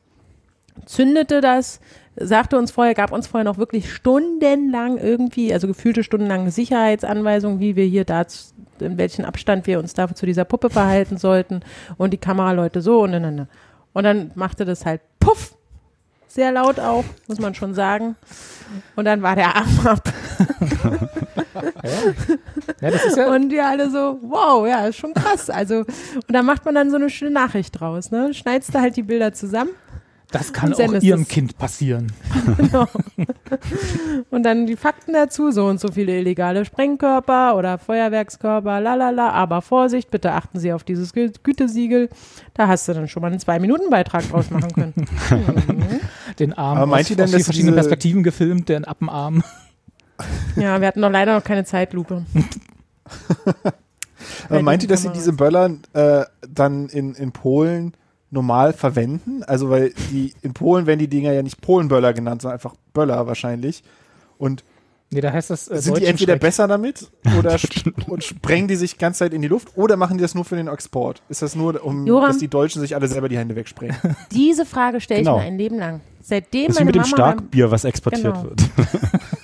[0.84, 1.80] Zündete das,
[2.16, 7.76] sagte uns vorher, gab uns vorher noch wirklich stundenlang irgendwie, also gefühlte stundenlang Sicherheitsanweisungen, wie
[7.76, 8.52] wir hier da, z-
[8.82, 11.60] in welchen Abstand wir uns da zu dieser Puppe verhalten sollten
[11.96, 13.48] und die Kameraleute so und dann,
[13.92, 15.56] und dann machte das halt puff,
[16.28, 18.16] sehr laut auch, muss man schon sagen.
[18.94, 20.12] Und dann war der Arm ab.
[22.80, 25.48] Ja, ist ja, Und die alle so, wow, ja, ist schon krass.
[25.48, 28.34] Also, und da macht man dann so eine schöne Nachricht draus, ne?
[28.34, 29.70] Schneidest du halt die Bilder zusammen.
[30.38, 31.28] Das kann auch ihrem es.
[31.28, 32.12] Kind passieren.
[32.56, 32.86] Genau.
[34.30, 39.62] und dann die Fakten dazu, so und so viele illegale Sprengkörper oder Feuerwerkskörper, lalala, aber
[39.62, 42.08] Vorsicht, bitte achten Sie auf dieses Gü Gütesiegel.
[42.54, 44.94] Da hast du dann schon mal einen Zwei-Minuten-Beitrag draus machen können.
[46.38, 49.42] Den Arm Aber meint aus, ihr denn, aus verschiedenen Perspektiven gefilmt, der Appenarm.
[50.56, 52.24] Ja, wir hatten noch leider noch keine Zeitlupe.
[54.48, 57.92] Aber meint ihr, dass sie diese Böller äh, dann in, in Polen
[58.36, 59.42] normal verwenden?
[59.44, 63.26] Also, weil die in Polen werden die Dinger ja nicht Polenböller genannt, sondern einfach Böller
[63.26, 63.82] wahrscheinlich.
[64.38, 64.62] Und
[65.12, 66.40] Nee, da heißt das äh, sind die entweder Schreck.
[66.40, 69.96] besser damit oder sp und sprengen die sich die ganze Zeit in die Luft oder
[69.96, 71.22] machen die das nur für den Export?
[71.28, 72.26] Ist das nur, um Joram.
[72.28, 73.96] dass die Deutschen sich alle selber die Hände wegsprengen?
[74.32, 75.38] Diese Frage stelle ich Genau.
[75.38, 76.00] mir ein Leben lang.
[76.22, 78.44] Seitdem Das ist wie meine mit dem Mama beim- Starkbier, was exportiert Genau.
[78.44, 78.60] wird.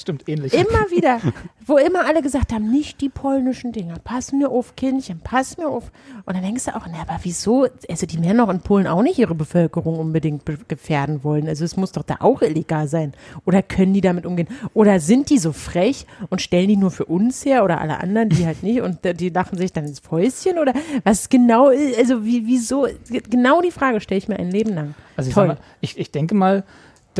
[0.00, 0.52] Stimmt, ähnlich.
[0.54, 1.20] Immer wieder,
[1.66, 5.68] wo immer alle gesagt haben, nicht die polnischen Dinger, pass mir auf, Kindchen, pass mir
[5.68, 5.90] auf.
[6.24, 9.02] Und dann denkst du auch, na, aber wieso, also die werden doch in Polen auch
[9.02, 11.46] nicht ihre Bevölkerung unbedingt be gefährden wollen.
[11.48, 13.12] Also es muss doch da auch illegal sein.
[13.44, 14.48] Oder können die damit umgehen?
[14.74, 18.28] Oder sind die so frech und stellen die nur für uns her oder alle anderen,
[18.30, 20.58] die halt nicht und die lachen sich dann ins Fäustchen?
[20.58, 20.72] Oder
[21.04, 22.86] was genau, ist- also wie, wieso,
[23.28, 24.94] genau die Frage stelle ich mir ein Leben lang.
[25.16, 26.64] Also ich, mal, ich, ich denke mal,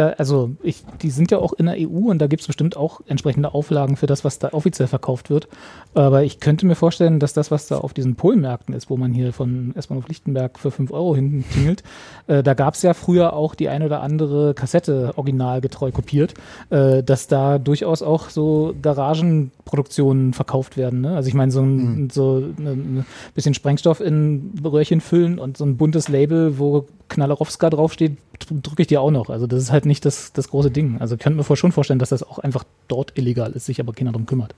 [0.01, 2.77] da, also ich, die sind ja auch in der EU und da gibt es bestimmt
[2.77, 5.49] auch entsprechende Auflagen für das, was da offiziell verkauft wird.
[5.93, 9.13] Aber ich könnte mir vorstellen, dass das, was da auf diesen Polmärkten ist, wo man
[9.13, 11.83] hier von S-Bahnhof Lichtenberg für 5 Euro hintingelt,
[12.29, 16.33] äh, da gab es ja früher auch die ein oder andere Kassette originalgetreu kopiert,
[16.71, 18.75] äh, dass da durchaus auch so
[19.71, 21.01] Garagenproduktionen verkauft werden.
[21.01, 21.15] Ne?
[21.15, 23.05] Also ich meine, so ein so ein
[23.35, 28.19] bisschen Sprengstoff in Röhrchen füllen und so ein buntes Label, wo Knallerowska draufsteht,
[28.63, 29.31] drücke ich dir auch noch.
[29.31, 30.99] Also das ist halt nicht das, das große Ding.
[31.01, 33.93] Also könnte mir vor- schon vorstellen, dass das auch einfach dort illegal ist, sich aber
[33.93, 34.55] keiner drum kümmert.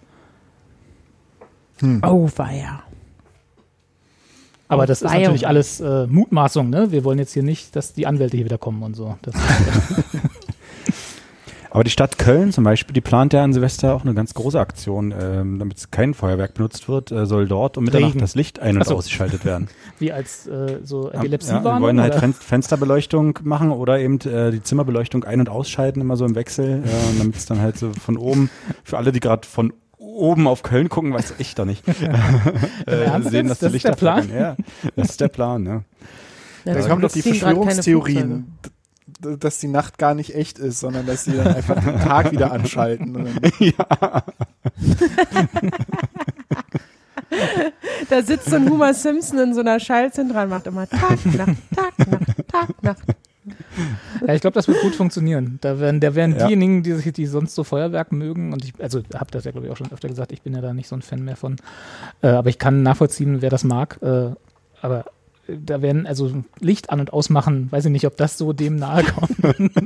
[2.02, 2.82] Oh, weia.
[4.68, 6.92] Aber Auf das ist natürlich alles äh, Mutmaßung, ne?
[6.92, 9.16] Wir wollen jetzt hier nicht, dass die Anwälte hier wieder kommen und so.
[9.22, 9.34] Das,
[11.74, 14.60] Aber die Stadt Köln zum Beispiel, die plant ja an Silvester auch eine ganz große
[14.60, 18.20] Aktion, ähm, damit kein Feuerwerk benutzt wird, äh, soll dort um Mitternacht Regen.
[18.20, 18.94] das Licht ein- und so.
[18.96, 19.68] ausgeschaltet werden.
[19.98, 21.80] wie als äh, so Ja, Epilepsiewarnung.
[21.80, 22.14] wir wollen halt?
[22.16, 26.82] Fen Fensterbeleuchtung machen oder eben äh, die Zimmerbeleuchtung ein- und ausschalten, immer so im Wechsel,
[26.84, 28.50] ja, und damit es dann halt so von oben,
[28.84, 31.88] für alle, die gerade von oben auf Köln gucken, weiß ich doch nicht,
[32.86, 33.62] äh, Ernst sehen, jetzt?
[33.62, 34.28] dass Das die ist der Lichter Plan?
[34.30, 34.56] Ja,
[34.94, 35.82] das ist der Plan, ja.
[36.66, 38.52] Ja, Da kommen doch die Verschwörungstheorien,
[39.20, 42.52] dass die Nacht gar nicht echt ist, sondern dass sie dann einfach den Tag wieder
[42.52, 43.16] anschalten.
[43.16, 43.28] Und
[43.60, 44.22] ja.
[48.10, 51.98] Da sitzt so ein Homer Simpson in so einer Schallzentrale, macht immer Tag, Nacht, Tag,
[52.10, 53.02] Nacht, Tag, Nacht.
[54.26, 55.58] Ja, ich glaube, das wird gut funktionieren.
[55.62, 56.46] Da werden, da werden Ja.
[56.46, 59.66] diejenigen, die, sich- die sonst so Feuerwerk mögen, und ich, also habe das ja, glaube
[59.66, 61.56] ich, auch schon öfter gesagt, ich bin ja da nicht so ein Fan mehr von.
[62.22, 63.98] Äh, aber ich kann nachvollziehen, wer das mag.
[64.02, 64.30] Äh,
[64.80, 65.06] aber
[65.64, 69.04] da werden, also Licht an- und ausmachen, weiß ich nicht, ob das so dem nahe
[69.04, 69.36] kommt.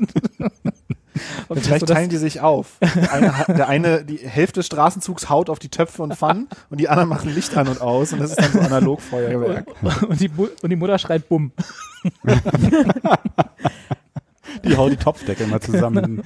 [1.48, 2.78] Und Vielleicht so, teilen die sich auf.
[2.80, 6.78] Der eine, der eine, die Hälfte des Straßenzugs haut auf die Töpfe und Pfannen und
[6.78, 9.66] die anderen machen Licht an und aus und das ist dann so Analogfeuerwerk.
[10.08, 11.52] und, die, Mu- und die Mutter schreit Bumm.
[14.64, 16.22] Die haut die Topfdecke immer zusammen.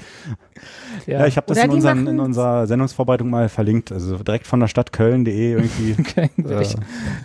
[1.06, 3.92] Ja, ich habe das Oder in, unseren, in unserer Sendungsvorbereitung mal verlinkt.
[3.92, 5.96] Also direkt von der Stadt Köln.de irgendwie.
[6.10, 6.74] Okay, werde ich,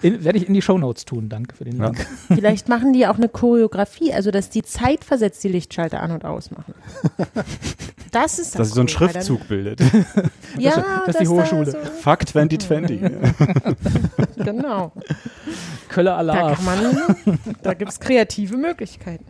[0.01, 1.29] in, werd ich in die Shownotes tun.
[1.29, 1.85] Danke für den Ja.
[1.85, 2.05] Link.
[2.33, 6.51] Vielleicht machen die auch eine Choreografie, also dass die zeitversetzt die Lichtschalter an und aus
[6.51, 6.73] machen.
[8.11, 9.81] Das ist Dass sich so ein cool, weil Schriftzug bildet.
[9.81, 10.05] Dann,
[10.57, 11.71] ja, das ist die dass Hohe da Schule.
[11.71, 13.01] So, Fuck 2020.
[13.01, 13.33] Köller
[14.37, 14.93] genau.
[15.93, 16.55] Da Alarv.
[16.55, 17.17] kann man,
[17.61, 19.25] da gibt es kreative Möglichkeiten.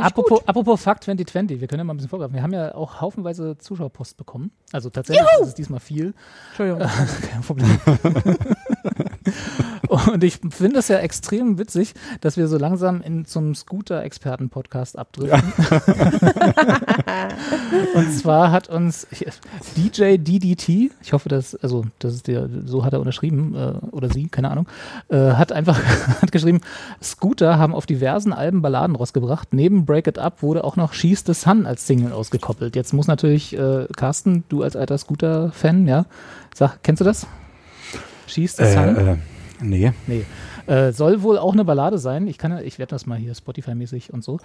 [0.00, 2.34] Apropos, apropos Fakt 2020, wir können ja mal ein bisschen vorgreifen.
[2.34, 4.50] Wir haben ja auch haufenweise Zuschauerpost bekommen.
[4.72, 6.14] Also tatsächlich ist es diesmal viel.
[6.48, 6.80] Entschuldigung.
[7.30, 7.78] Kein Problem.
[9.88, 15.52] Und ich finde es ja extrem witzig, dass wir so langsam in zum Scooter-Experten-Podcast abdriften.
[17.94, 19.06] Und zwar hat uns
[19.76, 24.10] DJ DDT, ich hoffe, dass, also das ist der, so hat er unterschrieben, äh, oder
[24.10, 24.68] sie, keine Ahnung,
[25.08, 25.80] äh, hat einfach
[26.22, 26.60] hat geschrieben,
[27.02, 29.52] Scooter haben auf diversen Alben Balladen rausgebracht.
[29.52, 32.76] Neben Break It Up wurde auch noch She's the Sun als Single ausgekoppelt.
[32.76, 36.06] Jetzt muss natürlich, äh, Carsten, du als alter Scooter-Fan, ja,
[36.54, 37.26] sag, kennst du das?
[38.26, 38.96] She's the Sun?
[38.96, 39.16] äh, äh,
[39.62, 39.92] nee.
[40.06, 40.24] Nee.
[40.66, 42.26] Äh, soll wohl auch eine Ballade sein.
[42.26, 44.38] Ich kann ich werde das mal hier Spotify-mäßig und so.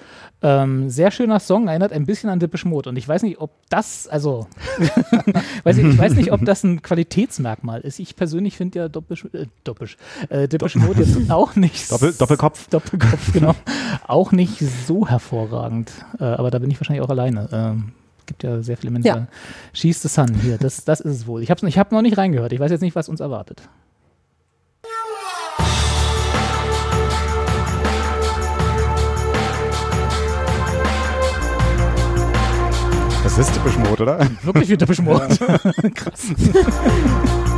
[0.43, 2.89] Ähm, sehr schöner Song, erinnert ein bisschen an Depeche Mode.
[2.89, 4.47] Und ich weiß nicht, ob das, also,
[5.63, 7.99] weiß ich, ich weiß nicht, ob das ein Qualitätsmerkmal ist.
[7.99, 9.97] Ich persönlich finde ja Doppelsch, äh, Doppelsch,
[10.29, 11.91] äh, Depeche Mode jetzt auch nicht.
[11.91, 12.67] Doppel, Doppelkopf.
[12.69, 13.55] Doppelkopf, genau.
[14.07, 15.91] auch nicht so hervorragend.
[16.19, 17.49] Äh, aber da bin ich wahrscheinlich auch alleine.
[17.51, 17.93] Ähm,
[18.25, 19.07] gibt ja sehr viele Menschen.
[19.07, 19.13] Ja.
[19.13, 19.31] die sagen,
[19.73, 21.41] She's the Sun, hier, das, das ist es wohl.
[21.43, 22.53] Ich habe ich hab noch nicht reingehört.
[22.53, 23.61] Ich weiß jetzt nicht, was uns erwartet.
[33.23, 34.29] Das ist typisch Mode, oder?
[34.43, 35.27] Wirklich wie Depeche Mode.
[35.95, 36.33] Krass.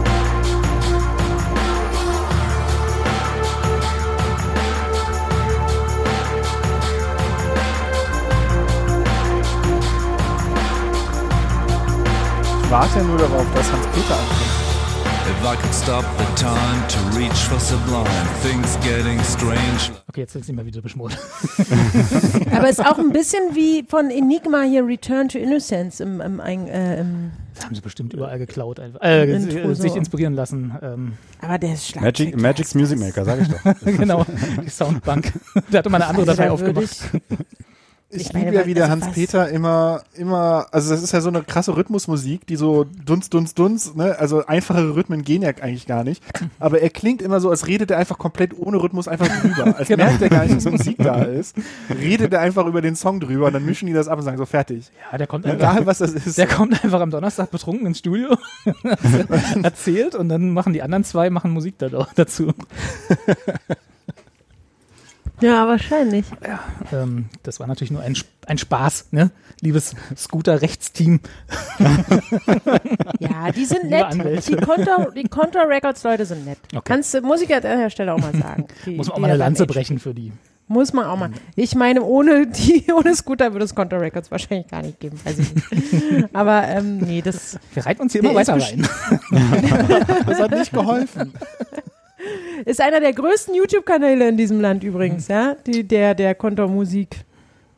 [12.73, 14.63] warte ja nur darauf, dass Hans-Peter ankommt.
[15.29, 18.09] If I could stop the time to reach for sublime,
[18.41, 19.95] things getting strange.
[20.09, 21.15] Okay, jetzt ist nicht mehr wieder Mode.
[22.51, 26.39] Aber es ist auch ein bisschen wie von Enigma hier Return to Innocence im, im,
[26.39, 28.79] äh, im Das haben sie bestimmt überall geklaut.
[28.79, 29.01] Einfach.
[29.01, 29.97] Äh, Intro sich so.
[29.97, 30.73] inspirieren lassen.
[30.81, 32.35] Ähm, aber der ist Schlagzeug.
[32.35, 33.75] Magic, Magic's Music Maker, sag ich doch.
[33.85, 34.25] genau,
[34.65, 35.31] die Soundbank.
[35.71, 37.11] Der hatte mal eine andere Also Datei da aufgemacht.
[38.13, 41.43] Ich- liebe ja, wie der also Hans-Peter immer, immer, also das ist ja so eine
[41.43, 44.17] krasse Rhythmusmusik, die so Dunz, Dunz, Dunz, ne?
[44.19, 46.23] Also einfachere Rhythmen gehen ja eigentlich gar nicht.
[46.59, 49.75] Aber er klingt immer so, als redet er einfach komplett ohne Rhythmus einfach drüber.
[49.77, 50.05] Als Genau.
[50.05, 51.55] merkt er gar nicht, dass Musik da ist.
[51.89, 54.37] Redet er einfach über den Song drüber und dann mischen die das ab und sagen
[54.37, 54.91] so, fertig.
[55.11, 56.37] Ja, der kommt einfach, Egal was das ist.
[56.37, 58.35] der kommt einfach am Donnerstag betrunken ins Studio,
[59.63, 62.53] erzählt und dann machen die anderen zwei machen Musik da dazu.
[65.41, 66.25] Ja, wahrscheinlich.
[66.91, 68.15] Ähm, das war natürlich nur ein,
[68.45, 69.31] ein Spaß, ne?
[69.61, 71.19] Liebes Scooter-Rechtsteam.
[73.19, 74.47] Ja, die sind nett.
[74.47, 76.59] Die Contra, die Contra Records Leute sind nett.
[76.71, 76.81] Okay.
[76.83, 78.67] Kannst du, muss ich an der Hersteller auch mal sagen.
[78.85, 80.31] Die, Muss man auch mal eine Lanze brechen für die.
[80.67, 81.31] Muss man auch mal.
[81.55, 85.39] Ich meine, ohne die, ohne Scooter würde es Contra Records wahrscheinlich gar nicht geben, weiß
[85.39, 86.29] ich nicht.
[86.33, 88.87] Aber ähm, nee, das Wir reiten uns hier immer weiter rein.
[90.25, 91.33] Das hat nicht geholfen.
[92.65, 95.55] Ist einer der größten YouTube-Kanäle in diesem Land übrigens, ja?
[95.65, 96.35] Die, der, der
[96.67, 97.17] Musik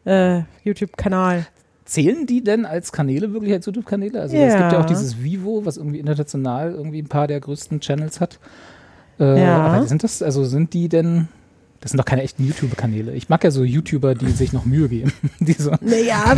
[0.06, 1.48] äh, YouTube-Kanal.
[1.86, 4.20] Zählen die denn als Kanäle wirklich als YouTube-Kanäle?
[4.22, 4.60] Also es Ja.
[4.60, 8.40] gibt ja auch dieses Vivo, was irgendwie international irgendwie ein paar der größten Channels hat.
[9.20, 9.58] Äh, Ja.
[9.66, 11.28] Aber sind das, also sind die denn,
[11.82, 13.14] das sind doch keine echten YouTube-Kanäle.
[13.14, 15.14] Ich mag ja so YouTuber, die sich noch Mühe geben.
[15.40, 16.34] die so, Naja,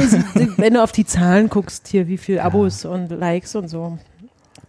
[0.58, 3.98] wenn du auf die Zahlen guckst, hier, wie viel Abos und Likes und so,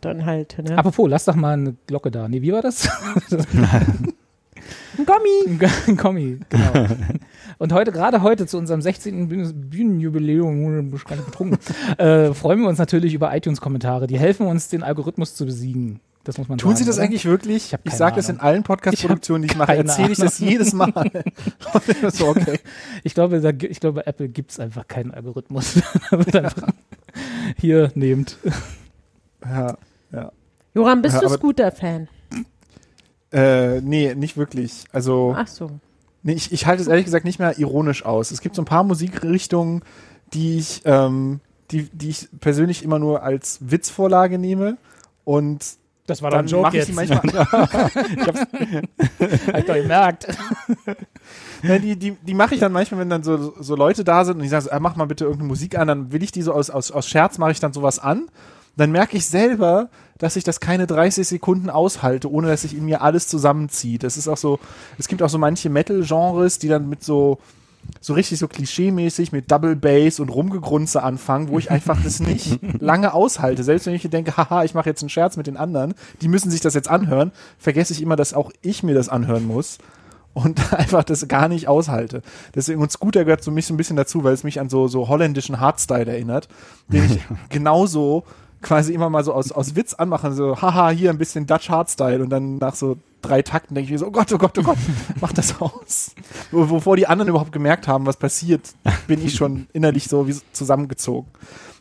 [0.00, 0.76] dann halt, ne?
[0.78, 2.28] apropos, lass doch mal eine Glocke da.
[2.28, 2.88] Nee, wie war das?
[4.98, 5.58] Ein Gommi!
[5.87, 6.87] Ein Kommi, genau.
[7.58, 9.28] Und heute, gerade heute zu unserem 16.
[9.28, 11.58] Bühnen- Bühnenjubiläum, ich bin gar nicht betrunken,
[11.98, 14.06] äh, freuen wir uns natürlich über iTunes-Kommentare.
[14.06, 16.00] Die helfen uns, den Algorithmus zu besiegen.
[16.24, 16.78] Das muss man Tun sagen.
[16.78, 17.04] Sie das oder?
[17.06, 17.72] eigentlich wirklich?
[17.72, 20.92] Ich Ich, sage das in allen Podcast-Produktionen, die ich mache, erzähle ich das jedes Mal.
[22.12, 22.58] so, okay.
[23.02, 25.80] Ich glaube, da, ich glaube, Apple gibt es einfach keinen Algorithmus.
[26.11, 26.68] Da wird einfach
[27.56, 28.37] hier nehmt.
[29.44, 29.78] Ja, ja.
[30.74, 32.09] Joram, bist Ja, du Scooter-Fan?
[33.33, 34.85] Äh, nee, nicht wirklich.
[34.92, 35.70] Also, Ach so.
[36.22, 38.31] nee, ich, ich halte es ehrlich gesagt nicht mehr ironisch aus.
[38.31, 39.83] Es gibt so ein paar Musikrichtungen,
[40.33, 44.78] die ich, ähm, die, die ich persönlich immer nur als Witzvorlage nehme
[45.24, 45.64] und
[46.07, 46.88] Das war doch ein dann Joke mache ich jetzt.
[46.88, 47.22] die manchmal.
[49.52, 50.28] Hat doch gemerkt.
[51.62, 54.38] Ja, die die, die mache ich dann manchmal, wenn dann so, so Leute da sind
[54.38, 56.42] und ich sage, so, ah, mach mal bitte irgendeine Musik an, dann will ich die
[56.42, 58.28] so aus, aus, aus Scherz, mache ich dann sowas an.
[58.78, 62.84] Dann merke ich selber, dass ich das keine 30 Sekunden aushalte, ohne dass sich in
[62.84, 64.04] mir alles zusammenzieht.
[64.04, 64.60] Das ist auch so,
[64.98, 67.38] es gibt auch so manche Metal-Genres, die dann mit so,
[68.00, 72.60] so richtig so klischee-mäßig mit Double Bass und Rumgegrunze anfangen, wo ich einfach das nicht
[72.78, 73.64] lange aushalte.
[73.64, 76.50] Selbst wenn ich denke, haha, ich mache jetzt einen Scherz mit den anderen, die müssen
[76.50, 79.78] sich das jetzt anhören, vergesse ich immer, dass auch ich mir das anhören muss
[80.34, 82.22] und einfach das gar nicht aushalte.
[82.54, 84.86] Deswegen, und Scooter gehört für mich so ein bisschen dazu, weil es mich an so,
[84.86, 86.48] so holländischen Hardstyle erinnert,
[86.86, 88.24] den ich genauso
[88.62, 92.23] quasi immer mal so aus, aus Witz anmache, so, haha, hier ein bisschen Dutch Hardstyle
[92.23, 94.62] und dann nach so drei Takten denke ich mir so, oh Gott, oh Gott, oh
[94.62, 94.79] Gott,
[95.21, 96.14] mach das aus.
[96.51, 98.62] Wo, wovor die anderen überhaupt gemerkt haben, was passiert,
[99.07, 101.29] bin ich schon innerlich so wie zusammengezogen.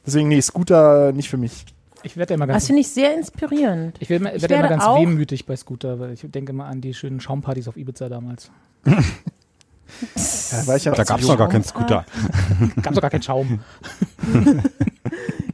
[0.05, 1.65] Deswegen, nee, Scooter nicht für mich.
[2.03, 3.97] Ich werde immer ganz, Das finde ich sehr inspirierend.
[3.99, 6.93] ich werd, ich werd immer ganz wehmütig bei Scooter, weil ich denke immer an die
[6.93, 8.49] schönen Schaumpartys auf Ibiza damals.
[8.85, 8.93] Ja,
[10.93, 12.05] Da gab es noch gar keinen Scooter.
[12.81, 13.59] Gab doch gar keinen Schaum.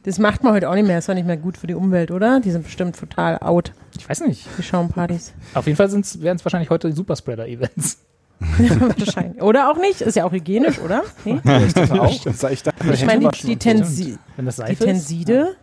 [0.04, 0.98] Das macht man heute auch nicht mehr.
[0.98, 2.40] Ist doch nicht mehr gut für die Umwelt, oder?
[2.40, 4.46] Die sind bestimmt total out, Ich weiß nicht.
[4.58, 5.32] die Schaumpartys.
[5.54, 7.98] Auf jeden Fall wären es wahrscheinlich heute die Superspreader-Events.
[8.98, 9.42] Wahrscheinlich.
[9.42, 10.00] Oder auch nicht.
[10.00, 11.02] Ist ja auch hygienisch, oder?
[11.24, 11.40] Nee?
[11.44, 12.24] Das auch.
[12.24, 12.72] Das sag ich da.
[12.92, 14.74] Ich meine, die, die, Tensi Wenn das die.
[14.74, 15.56] Tenside,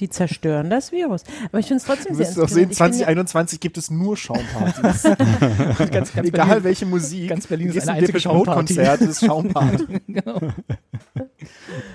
[0.00, 1.22] die zerstören das Virus.
[1.46, 2.72] Aber ich finde es trotzdem Du sehr doch sehen, inspirierend.
[2.72, 5.02] Ich bin ja- 2021 gibt es nur Schaumpartys.
[5.90, 7.28] ganz, ganz Egal Berlin- welche Musik.
[7.28, 8.74] ganz Berlin ist ein Depeche Mode Schaumparty.
[8.74, 9.86] Konzert, ist Schaumparty.
[10.08, 10.40] genau.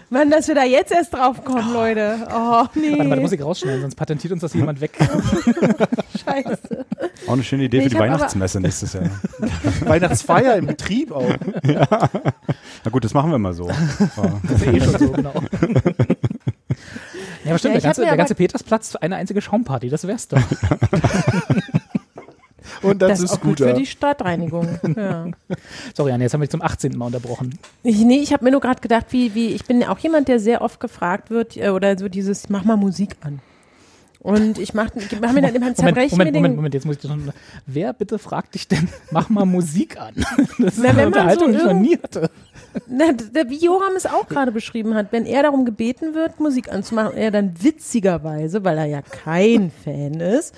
[0.10, 2.18] Mann, dass wir da jetzt erst drauf kommen, Leute.
[2.30, 2.92] Oh, nee.
[2.92, 4.92] Warte mal, da muss ich rausschneiden, sonst patentiert uns das jemand weg.
[6.26, 6.86] Scheiße.
[7.28, 9.10] Auch eine schöne Idee Nee, für die Weihnachtsmesse nächstes Jahr.
[9.86, 11.32] Weihnachtsfeier im Betrieb auch.
[11.64, 13.68] Na gut, das machen wir mal so.
[13.70, 13.76] Ja.
[14.44, 15.34] Das ist ja eh schon so, genau.
[17.44, 20.42] Ja, aber stimmt, Ja, der, ganze, der ganze Petersplatz eine einzige Schaumparty, das wär's doch.
[22.82, 24.68] Und Das zu ist auch gut für die Stadtreinigung.
[24.96, 25.28] Ja.
[25.96, 26.98] Sorry, Anja, jetzt haben wir dich zum 18.
[26.98, 27.58] Mal unterbrochen.
[27.82, 30.40] Ich, nee, ich habe mir nur gerade gedacht, wie, wie, ich bin auch jemand, der
[30.40, 33.40] sehr oft gefragt wird, äh, oder so dieses, mach mal Musik an.
[34.20, 36.86] Und ich mach, ich mach mir dann immer Moment, zerbrechen Moment, Moment, den, Moment, jetzt
[36.86, 37.32] muss ich schon.
[37.66, 40.14] Wer bitte fragt dich denn, mach mal Musik an?
[40.60, 42.30] Das ist Na, eine Unterhaltung, so die ich noch nie hatte.
[42.88, 46.72] Na, der, wie Joram es auch gerade beschrieben hat, wenn er darum gebeten wird, Musik
[46.72, 50.56] anzumachen, er dann witzigerweise, weil er ja kein Fan ist,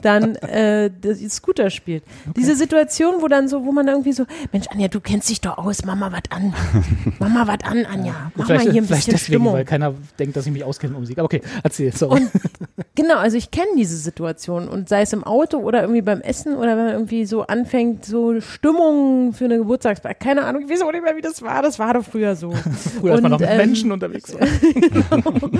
[0.00, 2.04] dann äh, das Scooter spielt.
[2.36, 5.58] Diese Situation, wo dann so, wo man irgendwie so, Mensch, Anja, du kennst dich doch
[5.58, 6.54] aus, mach mal was an.
[7.18, 8.32] Mach mal was an, Anja.
[8.34, 9.54] Mach mal hier ein vielleicht bisschen deswegen, Stimmung.
[9.54, 11.18] weil keiner denkt, dass ich mich auskenne mit Musik.
[11.18, 12.20] Aber okay, erzähl, sorry.
[12.20, 12.30] Und
[12.94, 16.56] genau, also ich kenne diese Situation und sei es im Auto oder irgendwie beim Essen
[16.56, 20.82] oder wenn man irgendwie so anfängt, so Stimmung für eine Geburtstagsfeier, keine Ahnung, ich weiß
[20.82, 22.50] auch nicht mehr, wie das war, das war doch früher so.
[23.00, 24.46] Früher, als man noch mit ähm, Menschen unterwegs war.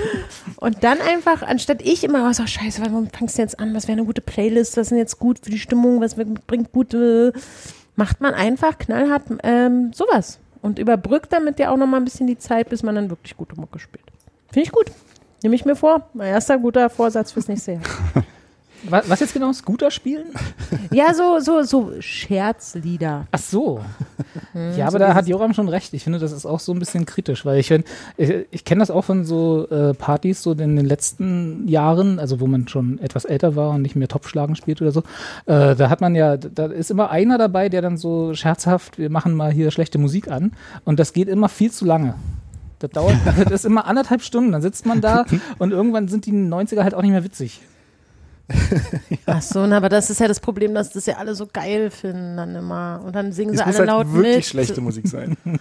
[0.57, 3.89] Und dann einfach, anstatt ich immer, oh, so scheiße, warum fangst du jetzt an, was
[3.89, 7.33] wäre eine gute Playlist, was ist denn jetzt gut für die Stimmung, was bringt gute,
[7.97, 12.39] macht man einfach knallhart ähm, sowas und überbrückt damit ja auch nochmal ein bisschen die
[12.39, 14.05] Zeit, bis man dann wirklich gute Mucke spielt.
[14.53, 14.87] Finde ich gut.
[15.43, 16.09] Nehme ich mir vor.
[16.15, 17.83] Mein erster guter Vorsatz fürs nächste Jahr.
[18.85, 19.53] Was, was jetzt genau?
[19.53, 20.27] Scooter spielen?
[20.93, 23.27] Ja, so, so, so Scherzlieder.
[23.31, 23.81] Ach so.
[24.53, 25.93] Hm, ja, aber da hat Joram schon recht.
[25.95, 27.71] Ich finde, das ist auch so ein bisschen kritisch, weil ich,
[28.17, 32.41] ich, ich kenne das auch von so äh, Partys so in den letzten Jahren, also
[32.41, 35.01] wo man schon etwas älter war und nicht mehr Topfschlagen spielt oder so.
[35.47, 39.11] Äh, da hat man ja, da ist immer einer dabei, der dann so scherzhaft, wir
[39.11, 40.53] machen mal hier schlechte Musik an
[40.85, 42.15] und das geht immer viel zu lange.
[42.79, 45.25] Das dauert, das ist immer anderthalb Stunden, dann sitzt man da
[45.59, 47.61] und irgendwann sind die 90er halt auch nicht mehr witzig.
[49.27, 51.91] Ach so, na, aber das ist ja das Problem, dass das ja alle so geil
[51.91, 53.01] finden dann immer.
[53.05, 54.45] Und dann singen Es sie muss alle halt laut wirklich mit.
[54.47, 55.37] schlechte Musik sein.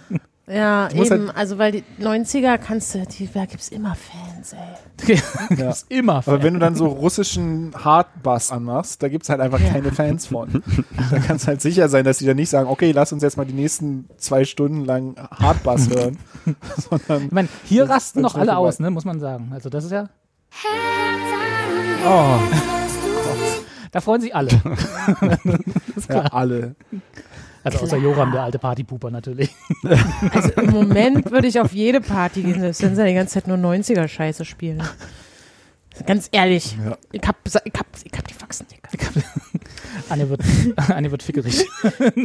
[0.48, 1.26] Ja, muss eben.
[1.26, 5.16] halt- also, weil die 90er kannst du, die, da gibt's immer Fans, ey.
[5.58, 5.70] Ja.
[5.70, 9.70] ist immer Aber wenn du dann so russischen Hardbass anmachst, da gibt's halt einfach Ja.
[9.72, 10.62] keine Fans von.
[11.10, 13.44] Da kannst halt sicher sein, dass die dann nicht sagen, okay, lass uns jetzt mal
[13.44, 16.16] die nächsten zwei Stunden lang Hardbass hören.
[16.76, 18.68] Sondern Ich meine, hier rasten noch alle vorbei.
[18.68, 19.50] aus, ne, muss man sagen.
[19.52, 20.08] Also das ist ja,
[22.06, 22.38] oh,
[23.92, 24.48] da freuen sich alle.
[25.20, 25.44] das
[25.96, 26.34] ist ja, klar.
[26.34, 26.76] alle.
[27.64, 29.50] Also außer Joram, der alte Partypuper natürlich.
[30.32, 33.48] Also im Moment würde ich auf jede Party gehen, selbst wenn sie die ganze Zeit
[33.48, 34.82] nur 90er-Scheiße spielen.
[36.04, 36.76] Ganz ehrlich.
[36.84, 36.96] Ja.
[37.12, 38.82] Ich hab, ich hab, ich hab die Faxen dick.
[40.08, 40.40] Anne wird,
[40.88, 41.66] Anne wird fickerig.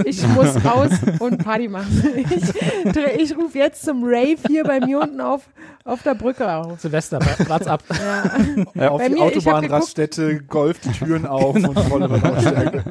[0.06, 2.04] Ich muss raus und Party machen.
[2.16, 5.42] Ich, ich rufe jetzt zum Rave hier bei mir unten auf,
[5.84, 6.80] auf der Brücke auf.
[6.80, 7.84] Silvester, wart's ab.
[7.90, 8.32] Ja.
[8.76, 12.84] Ja, auf Bei die mir, Autobahnraststätte, Golf, die Türen auf und volle Lautstärke.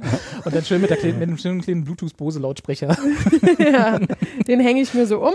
[0.44, 2.96] Und dann schön mit, der mit dem schönen kleinen Bluetooth-Bose-Lautsprecher.
[3.58, 3.98] ja.
[4.46, 5.34] Den hänge ich mir so um.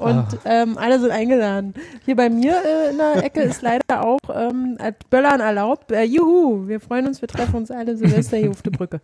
[0.00, 0.62] Und Ah.
[0.62, 1.74] ähm, alle sind eingeladen.
[2.04, 4.76] Hier bei mir äh, in der Ecke ist leider auch ähm,
[5.10, 5.92] Böllern erlaubt.
[5.92, 9.00] Äh, juhu, wir freuen uns, wir treffen uns alle Silvester hier auf der Brücke.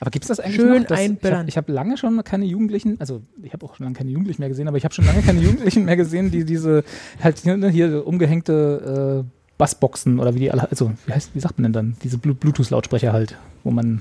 [0.00, 0.88] Aber gibt es das eigentlich Schön noch?
[0.88, 1.48] dass- einböllern.
[1.48, 4.40] Ich habe hab lange schon keine Jugendlichen, also ich habe auch schon lange keine Jugendlichen
[4.42, 6.84] mehr gesehen, aber ich habe schon lange keine Jugendlichen mehr gesehen, die diese
[7.22, 11.40] halt hier, ne, hier umgehängte äh, Bassboxen oder wie die alle, also wie heißt, wie
[11.40, 11.96] sagt man denn dann?
[12.04, 14.00] Diese Blu- Bluetooth-Lautsprecher halt, wo man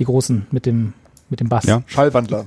[0.00, 0.94] die großen mit dem
[1.30, 1.64] mit dem Bass.
[1.64, 1.82] Ja.
[1.86, 2.46] Schallwandler.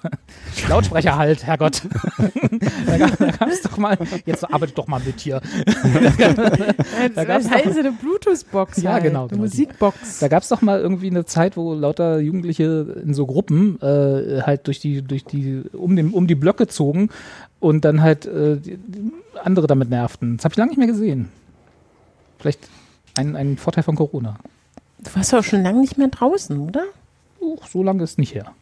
[0.68, 1.82] Lautsprecher halt, Herrgott.
[2.86, 5.40] da gab da gab's doch mal, jetzt arbeitet doch mal mit hier.
[7.14, 8.82] Was gab's heißt eine Bluetooth-Box?
[8.82, 9.36] Ja, halt, genau, Eine genau, die.
[9.36, 10.20] Musikbox.
[10.20, 14.42] Da gab es doch mal irgendwie eine Zeit, wo lauter Jugendliche in so Gruppen äh,
[14.42, 17.10] halt durch die, durch die, um, den, um die Blöcke zogen
[17.60, 20.36] und dann halt äh, die, die andere damit nervten.
[20.36, 21.30] Das habe ich lange nicht mehr gesehen.
[22.38, 22.60] Vielleicht
[23.16, 24.36] ein, ein Vorteil von Corona.
[24.98, 26.84] Du warst ja auch schon lange nicht mehr draußen, oder?
[27.44, 28.52] Uh, so lange ist nicht her.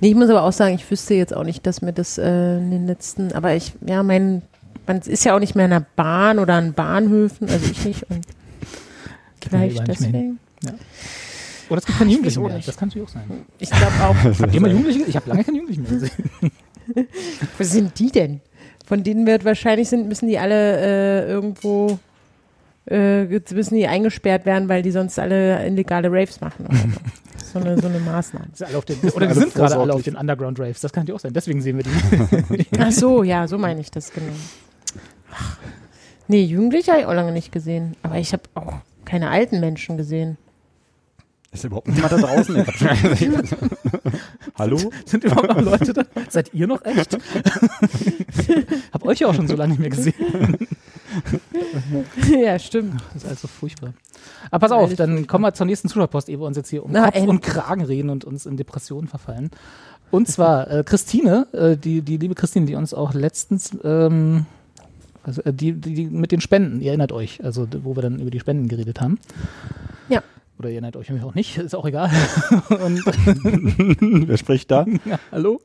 [0.00, 2.58] Nee, ich muss aber auch sagen, ich wüsste jetzt auch nicht, dass mir das äh,
[2.58, 4.42] in den letzten, aber ich, ja, mein,
[4.86, 8.02] man ist ja auch nicht mehr in der Bahn oder an Bahnhöfen, also ich nicht.
[8.10, 8.26] Und
[9.48, 10.38] vielleicht deswegen.
[11.68, 12.60] Oder es gibt keine Ich Jugendlichen mehr.
[12.64, 13.46] Das kann natürlich auch sein.
[13.58, 14.16] Ich glaube auch.
[14.40, 15.04] Habt ihr mal Jugendliche?
[15.06, 16.50] Ich habe lange keine Jugendlichen mehr gesehen.
[17.58, 18.40] Was sind die denn?
[18.86, 21.98] Von denen wird wahrscheinlich sind, müssen die alle äh, irgendwo
[22.90, 26.66] äh, jetzt müssen die eingesperrt werden, weil die sonst alle illegale Raves machen.
[27.52, 27.60] So.
[27.60, 28.48] eine, so eine Maßnahme.
[28.52, 30.80] Sind alle auf den, oder die sind gerade alle auf den Underground Raves.
[30.80, 31.32] Das kann natürlich auch sein.
[31.32, 32.66] Deswegen sehen wir die.
[32.80, 34.32] Ach so, ja, so meine ich das genau.
[35.32, 35.58] Ach,
[36.26, 37.94] nee, Jugendliche habe ich auch lange nicht gesehen.
[38.02, 38.72] Aber ich habe auch
[39.04, 40.36] keine alten Menschen gesehen.
[41.52, 42.66] Ist überhaupt niemand da draußen?
[44.58, 44.90] Hallo?
[45.06, 46.02] Sind überhaupt noch Leute da?
[46.28, 47.16] Seid ihr noch echt?
[48.92, 50.66] Hab euch ja auch schon so lange nicht mehr gesehen.
[52.42, 53.00] ja, stimmt.
[53.12, 53.94] Das ist also furchtbar.
[54.50, 56.92] Aber pass auf, dann kommen wir zur nächsten Zuschauerpost, ehe wir uns jetzt hier um
[56.92, 59.50] Na, Kopf und Kragen reden und uns in Depressionen verfallen.
[60.10, 64.46] Und zwar äh, Christine, äh, die, die liebe Christine, die uns auch letztens, ähm,
[65.24, 68.20] also, äh, die, die, die mit den Spenden, ihr erinnert euch, also wo wir dann
[68.20, 69.18] über die Spenden geredet haben.
[70.08, 70.22] Ja.
[70.64, 72.08] Oder ihr erinnert euch nämlich auch nicht, ist auch egal.
[72.70, 74.86] Wer spricht da?
[75.04, 75.60] ja, hallo.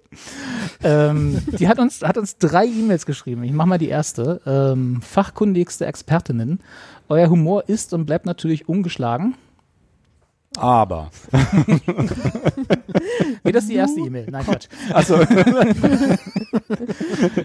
[0.84, 3.46] Ähm, die hat uns, hat uns drei E-Mails geschrieben.
[3.46, 4.42] Ich mache mal die erste.
[4.46, 6.60] Ähm, fachkundigste Expertinnen.
[7.08, 9.36] Euer Humor ist und bleibt natürlich ungeschlagen.
[10.58, 11.12] Aber.
[13.44, 14.28] Nee, das ist die erste E-Mail.
[14.30, 14.68] Nein, Quatsch.
[14.94, 15.18] Achso.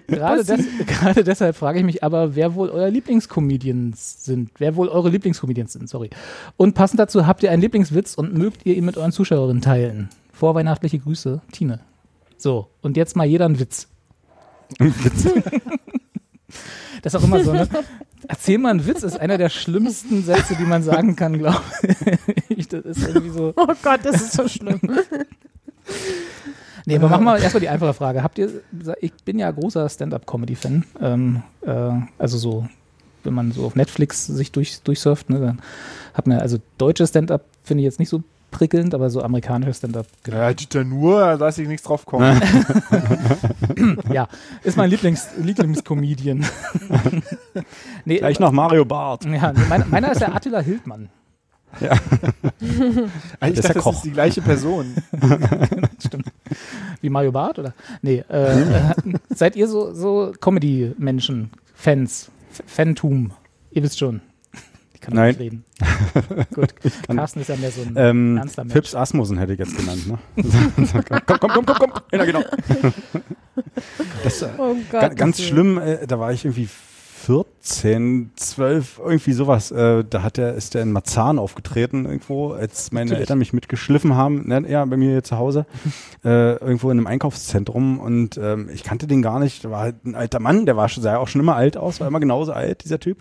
[0.07, 4.51] Gerade, des, gerade deshalb frage ich mich aber, wer wohl euer Lieblingscomedians sind.
[4.59, 6.11] Wer wohl eure Lieblingscomedians sind, sorry.
[6.57, 10.09] Und passend dazu, habt ihr einen Lieblingswitz und mögt ihr ihn mit euren Zuschauerinnen teilen?
[10.33, 11.81] Vorweihnachtliche Grüße, Tine.
[12.37, 13.89] So, und jetzt mal jeder einen Witz.
[17.03, 17.69] Das ist auch immer so, ne?
[18.29, 21.61] Erzähl mal einen Witz ist einer der schlimmsten Sätze, die man sagen kann, glaube
[22.49, 22.69] ich.
[22.69, 23.53] Das ist irgendwie so.
[23.57, 24.81] Oh Gott, das ist so schlimm.
[26.87, 28.23] Nee, aber machen wir erstmal die einfache Frage.
[28.23, 28.51] Habt ihr,
[29.01, 30.85] ich bin ja großer Stand-up-Comedy-Fan.
[31.01, 32.69] Ähm, äh, also so,
[33.23, 35.63] wenn man so auf Netflix sich durch, durchsurft, ne, dann
[36.13, 38.23] hat man, also deutsche Stand-up finde ich jetzt nicht so
[38.55, 40.37] prickelnd, aber so amerikanische Stand-up, genau.
[40.39, 42.41] Ja, Dieter Nur, da lasse ich nichts drauf kommen.
[44.13, 44.29] ja,
[44.63, 46.47] ist mein Lieblings, Lieblingscomedian.
[48.05, 49.25] nee, Gleich noch Mario Barth.
[49.25, 51.11] Ja, nee, meiner, meiner ist der Attila Hildmann.
[51.81, 54.95] Eigentlich Das ist dachte, der das ist die gleiche Person.
[56.05, 56.27] Stimmt.
[57.01, 57.75] Wie Mario Barth, oder?
[58.03, 58.95] Nee, äh, äh,
[59.35, 63.33] seid ihr so, so Comedy-Menschen, Fans, F Fantum?
[63.73, 64.21] Ihr wisst schon.
[65.05, 65.29] Kann Nein.
[65.31, 65.65] nicht reden.
[66.55, 66.75] Gut,
[67.15, 68.73] Carsten ist ja mehr so ein Ähm, ernster Mensch.
[68.73, 70.19] Fips Asmussen hätte ich jetzt genannt, ne?
[71.27, 71.93] komm, komm, komm, komm, komm.
[72.13, 72.43] Ja, genau.
[74.25, 75.01] Das, äh, Oh Gott.
[75.01, 79.71] Ga- ganz schlimm, äh, da war ich irgendwie 14, 12, irgendwie sowas.
[79.71, 83.21] Äh, da hat der, ist der in Marzahn aufgetreten irgendwo, als meine Natürlich.
[83.21, 85.65] Eltern mich mitgeschliffen haben, ne, ja, bei mir hier zu Hause,
[86.25, 89.65] äh, irgendwo in einem Einkaufszentrum und ähm, ich kannte den gar nicht.
[89.65, 91.77] Da war halt ein alter Mann, der war schon, sah ja auch schon immer alt
[91.77, 93.19] aus, war immer genauso alt, dieser Typ.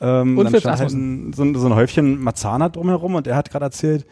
[0.00, 3.34] Ähm, Und dann stand halt ein, so, ein- so ein Häufchen Marzahner drumherum und er
[3.36, 4.04] hat gerade erzählt,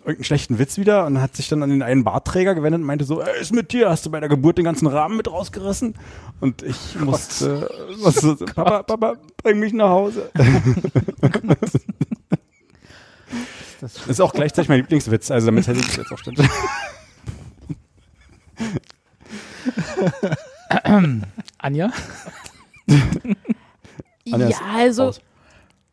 [0.00, 3.04] irgendeinen schlechten Witz wieder und hat sich dann an den einen Bartträger gewendet und meinte
[3.04, 5.94] so, ey, ist mit dir, hast du bei der Geburt den ganzen Rahmen mit rausgerissen?
[6.40, 7.70] Und ich musste,
[8.02, 10.30] musste so, Papa, Papa, bring mich nach Hause.
[13.80, 16.40] das ist auch gleichzeitig mein Lieblingswitz, also damit hätte ich jetzt auch stimmt.
[21.58, 21.90] Anja?
[24.34, 25.20] Anja Ja, also raus.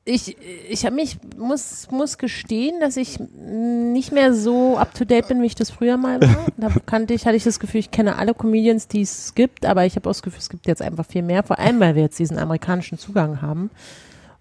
[0.06, 0.38] ich,
[0.69, 5.41] ich habe mich, muss, muss gestehen, dass ich nicht mehr so up to date bin,
[5.41, 6.45] wie ich das früher mal war.
[6.58, 9.86] Da kannte ich, hatte ich das Gefühl, ich kenne alle Comedians, die es gibt, aber
[9.86, 12.04] ich habe auch das Gefühl, es gibt jetzt einfach viel mehr, vor allem, weil wir
[12.04, 13.70] jetzt diesen amerikanischen Zugang haben.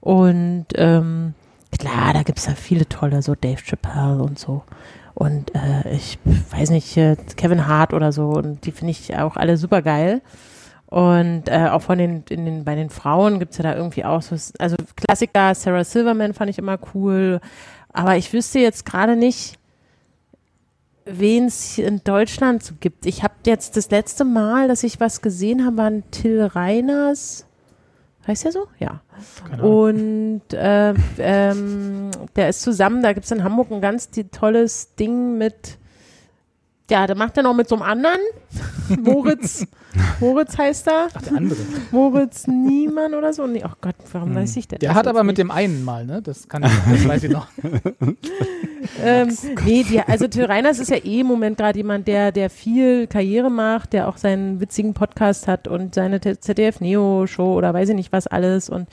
[0.00, 1.34] Und ähm,
[1.78, 4.62] klar, da gibt es ja viele tolle, so Dave Chappelle und so.
[5.14, 6.18] und äh, ich
[6.50, 10.22] weiß nicht, äh, Kevin Hart oder so und die finde ich auch alle super geil.
[10.86, 14.22] Und äh, auch von den, in den, bei den Frauen gibt's ja da irgendwie auch
[14.22, 17.40] so, also Klassiker, Sarah Silverman fand ich immer cool.
[17.92, 19.58] Aber ich wüsste jetzt gerade nicht,
[21.06, 23.06] wen es in Deutschland so gibt.
[23.06, 27.46] Ich habe jetzt das letzte Mal, dass ich was gesehen habe, waren Till Reiners.
[28.26, 28.66] Heißt der so?
[28.78, 29.02] Ja.
[29.62, 35.38] Und äh, ähm, der ist zusammen, da gibt es in Hamburg ein ganz tolles Ding
[35.38, 35.78] mit,
[36.90, 38.20] ja, der macht er noch mit so einem anderen.
[39.02, 39.66] Moritz.
[40.20, 41.08] Moritz heißt er.
[41.12, 41.58] Ach, der andere.
[41.90, 43.46] Moritz Niemann oder so.
[43.46, 45.38] Nee, oh Gott, warum weiß ich denn Der das hat aber mit nicht?
[45.38, 46.22] dem einen mal, ne?
[46.22, 47.48] Das kann ich, das weiß ich noch.
[49.02, 52.50] Ähm, nee, die, also Till Reiners ist ja eh im Moment gerade jemand, der, der
[52.50, 57.94] viel Karriere macht, der auch seinen witzigen Podcast hat und seine ZDF-Neo-Show oder weiß ich
[57.96, 58.68] nicht was alles.
[58.70, 58.88] Und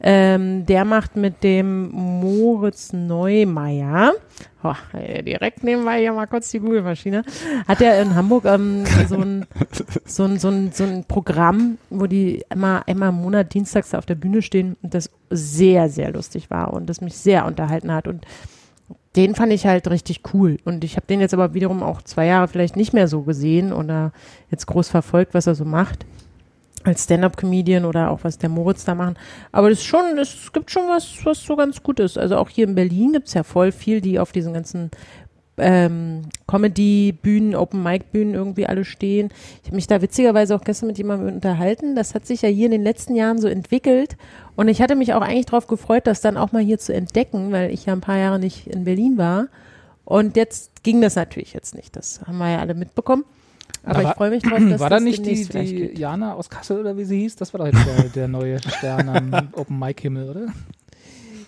[0.00, 4.12] ähm, der macht mit dem Moritz Neumeier,
[4.62, 7.24] oh, direkt nebenbei hier mal kurz die Google-Maschine,
[7.66, 9.46] hat er in Hamburg ähm, so, ein,
[10.04, 14.06] so, ein, so, ein, so ein Programm, wo die immer einmal im Monat dienstags auf
[14.06, 18.06] der Bühne stehen und das sehr, sehr lustig war und das mich sehr unterhalten hat.
[18.06, 18.24] Und
[19.16, 20.58] den fand ich halt richtig cool.
[20.64, 23.72] Und ich habe den jetzt aber wiederum auch zwei Jahre vielleicht nicht mehr so gesehen
[23.72, 24.12] oder
[24.50, 26.06] jetzt groß verfolgt, was er so macht.
[26.88, 29.16] Als Stand-up-Comedian oder auch was der Moritz da machen.
[29.52, 32.16] Aber das schon, es gibt schon was, was so ganz gut ist.
[32.16, 34.90] Also auch hier in Berlin gibt's ja voll viel, die auf diesen ganzen
[35.58, 39.28] ähm, Comedy-Bühnen, Open-Mic-Bühnen irgendwie alle stehen.
[39.60, 41.94] Ich habe mich da witzigerweise auch gestern mit jemandem unterhalten.
[41.94, 44.16] Das hat sich ja hier in den letzten Jahren so entwickelt.
[44.56, 47.52] Und ich hatte mich auch eigentlich darauf gefreut, das dann auch mal hier zu entdecken,
[47.52, 49.48] weil ich ja ein paar Jahre nicht in Berlin war.
[50.06, 51.96] Und jetzt ging das natürlich jetzt nicht.
[51.96, 53.24] Das haben wir ja alle mitbekommen.
[53.84, 55.98] Aber, Aber ich freue mich drauf, dass war das da nicht die, die.
[55.98, 57.36] Jana aus Kassel oder wie sie hieß?
[57.36, 60.46] Das war doch jetzt der, der neue Stern am Open Mic Himmel, oder?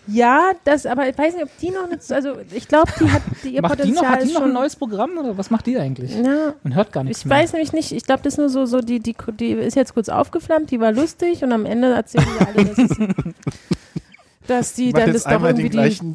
[0.06, 3.22] Ja, das, aber ich weiß nicht, ob die noch nicht, also ich glaube, die hat
[3.44, 5.66] die, ihr macht die Potenzial noch, hat die noch ein neues Programm oder was macht
[5.66, 6.16] die eigentlich?
[6.16, 7.36] Ja, Man hört gar nichts ich mehr.
[7.38, 9.94] weiß nämlich nicht, ich glaube, das ist nur so, so die, die, die ist jetzt
[9.94, 12.98] kurz aufgeflammt, die war lustig und am Ende erzählen wir alle, dass, es,
[14.48, 16.14] dass die Die dann das doch irgendwie die, gleichen,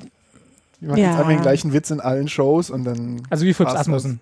[0.82, 1.06] die macht Ja.
[1.12, 3.22] jetzt einmal den gleichen Witz in allen Shows und dann.
[3.30, 4.20] Also wie Fritz Asmussen.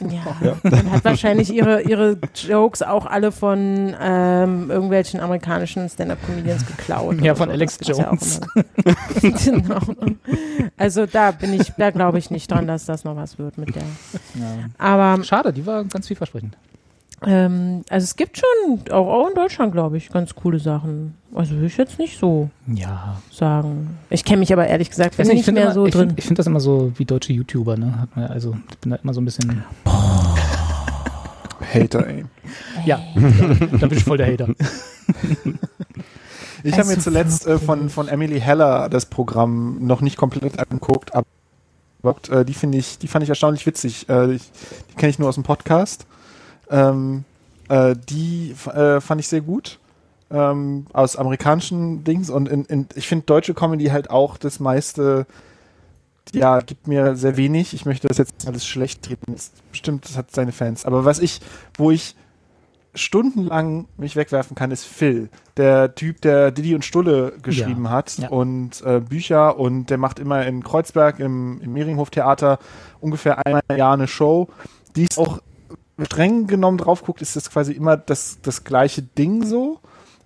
[0.00, 7.20] Ja, und hat wahrscheinlich ihre, ihre Jokes auch alle von ähm, irgendwelchen amerikanischen Stand-Up-Comedians geklaut.
[7.20, 7.52] Ja, von so.
[7.52, 8.40] Alex ja Jones.
[8.54, 8.64] immer-
[9.44, 9.78] genau.
[10.76, 13.74] Also da bin ich, da glaube ich nicht dran, dass das noch was wird mit
[13.74, 13.82] der.
[14.34, 14.46] Ja.
[14.78, 16.56] Aber Schade, die war ganz vielversprechend.
[17.26, 21.14] Ähm, also es gibt schon, auch, auch in Deutschland, glaube ich, ganz coole Sachen.
[21.34, 23.16] Also will ich jetzt nicht so Ja.
[23.30, 23.98] sagen.
[24.10, 26.08] Ich kenne mich aber ehrlich gesagt Weiß bin nicht, nicht mehr immer, so ich drin.
[26.08, 28.00] Find, ich finde das immer so wie deutsche YouTuber, ne?
[28.00, 29.62] Hat man, ja- also ich bin da immer so ein bisschen.
[31.74, 32.24] Hater, ey.
[32.84, 34.48] Ja, da bin ich voll der Hater.
[36.64, 40.60] Ich habe Also mir zuletzt äh, von, von Emily Heller das Programm noch nicht komplett
[40.60, 41.26] angeguckt, aber
[42.30, 44.08] äh, die finde ich, die fand ich erstaunlich witzig.
[44.08, 44.42] Äh, ich,
[44.90, 46.06] die kenne ich nur aus dem Podcast.
[46.72, 47.24] Ähm,
[47.68, 49.78] äh, die äh, fand ich sehr gut.
[50.30, 55.26] Ähm, aus amerikanischen Dings und in, in, ich finde deutsche Comedy halt auch das meiste,
[56.32, 57.74] ja, gibt mir sehr wenig.
[57.74, 59.36] Ich möchte das jetzt nicht alles schlecht treten.
[59.70, 60.86] Bestimmt, das hat seine Fans.
[60.86, 61.40] Aber was ich,
[61.76, 62.16] wo ich
[62.94, 65.28] stundenlang mich wegwerfen kann, ist Phil.
[65.56, 68.28] Der Typ, der Didi und Stulle geschrieben hat Ja.
[68.28, 72.58] und äh, Bücher und der macht immer in Kreuzberg im, im Mehringhof-Theater
[73.00, 74.48] ungefähr einmal im Jahr eine Show.
[74.96, 75.40] Die ist auch
[76.00, 79.80] streng genommen drauf guckt, ist das quasi immer das, das gleiche Ding so.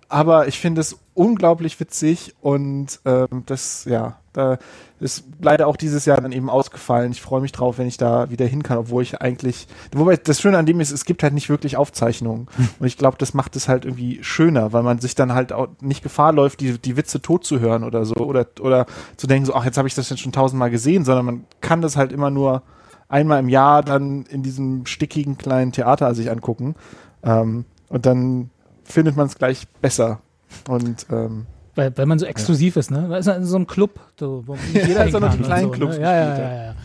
[0.09, 4.57] Aber ich finde es unglaublich witzig und ähm, das, ja, da
[4.99, 7.11] ist leider auch dieses Jahr dann eben ausgefallen.
[7.11, 10.39] Ich freue mich drauf, wenn ich da wieder hin kann, obwohl ich eigentlich, wobei das
[10.39, 12.47] Schöne an dem ist, es gibt halt nicht wirklich Aufzeichnungen.
[12.79, 15.67] Und ich glaube, das macht es halt irgendwie schöner, weil man sich dann halt auch
[15.81, 18.85] nicht Gefahr läuft, die, die Witze tot zu hören oder so oder, oder
[19.17, 21.81] zu denken, so, ach, jetzt habe ich das jetzt schon tausendmal gesehen, sondern man kann
[21.81, 22.61] das halt immer nur
[23.09, 26.75] einmal im Jahr dann in diesem stickigen kleinen Theater sich angucken.
[27.23, 28.49] Ähm, und dann
[28.83, 30.19] findet man es gleich besser.
[30.67, 31.45] Und ähm,
[31.75, 33.07] Weil, weil man so exklusiv ist, ne?
[33.09, 35.67] Das ist ja so ein Club, so, wo nicht jeder Ja, kann die und kleinen
[35.67, 36.03] so, Clubs Ne?
[36.03, 36.75] Ja, ja, ja, ja.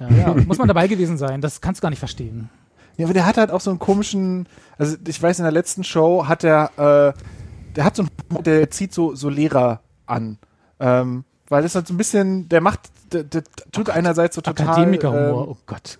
[0.00, 0.34] ja, ja.
[0.46, 2.50] Muss man dabei gewesen sein, das kannst du gar nicht verstehen.
[2.96, 4.48] Ja, aber der hat halt auch so einen komischen,
[4.78, 6.70] also ich weiß, in der letzten Show hat er,
[7.14, 7.20] äh,
[7.74, 10.38] der hat so einen, der zieht so, so Lehrer an.
[10.80, 12.80] Ähm, weil das halt so ein bisschen, der macht,
[13.12, 13.42] der, der
[13.72, 14.68] tut einerseits so total.
[14.68, 15.98] Akademikerhumor, Ähm, oh Gott.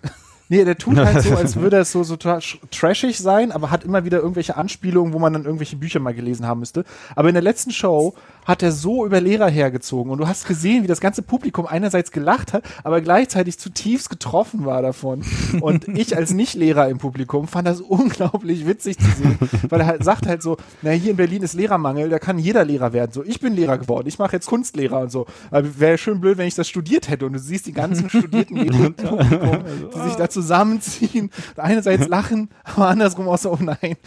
[0.49, 4.05] nee, der tut halt so, als würde es so, so trashig sein, aber hat immer
[4.05, 6.85] wieder irgendwelche Anspielungen, wo man dann irgendwelche Bücher mal gelesen haben müsste.
[7.15, 8.13] Aber in der letzten Show
[8.47, 12.11] hat er so über Lehrer hergezogen und du hast gesehen, wie das ganze Publikum einerseits
[12.11, 15.23] gelacht hat, aber gleichzeitig zutiefst getroffen war davon.
[15.59, 19.37] Und ich als Nicht-Lehrer im Publikum fand das unglaublich witzig zu sehen,
[19.67, 22.63] weil er halt sagt halt so, na hier in Berlin ist Lehrermangel, da kann jeder
[22.63, 23.11] Lehrer werden.
[23.11, 25.25] So, ich bin Lehrer geworden, ich mache jetzt Kunstlehrer und so.
[25.51, 28.93] Wäre schön blöd, wenn ich das studiert hätte und du siehst die ganzen Studierten im
[28.95, 29.19] Publikum,
[29.93, 33.97] die sich da zusammenziehen, einerseits lachen, aber andersrum auch so, oh nein.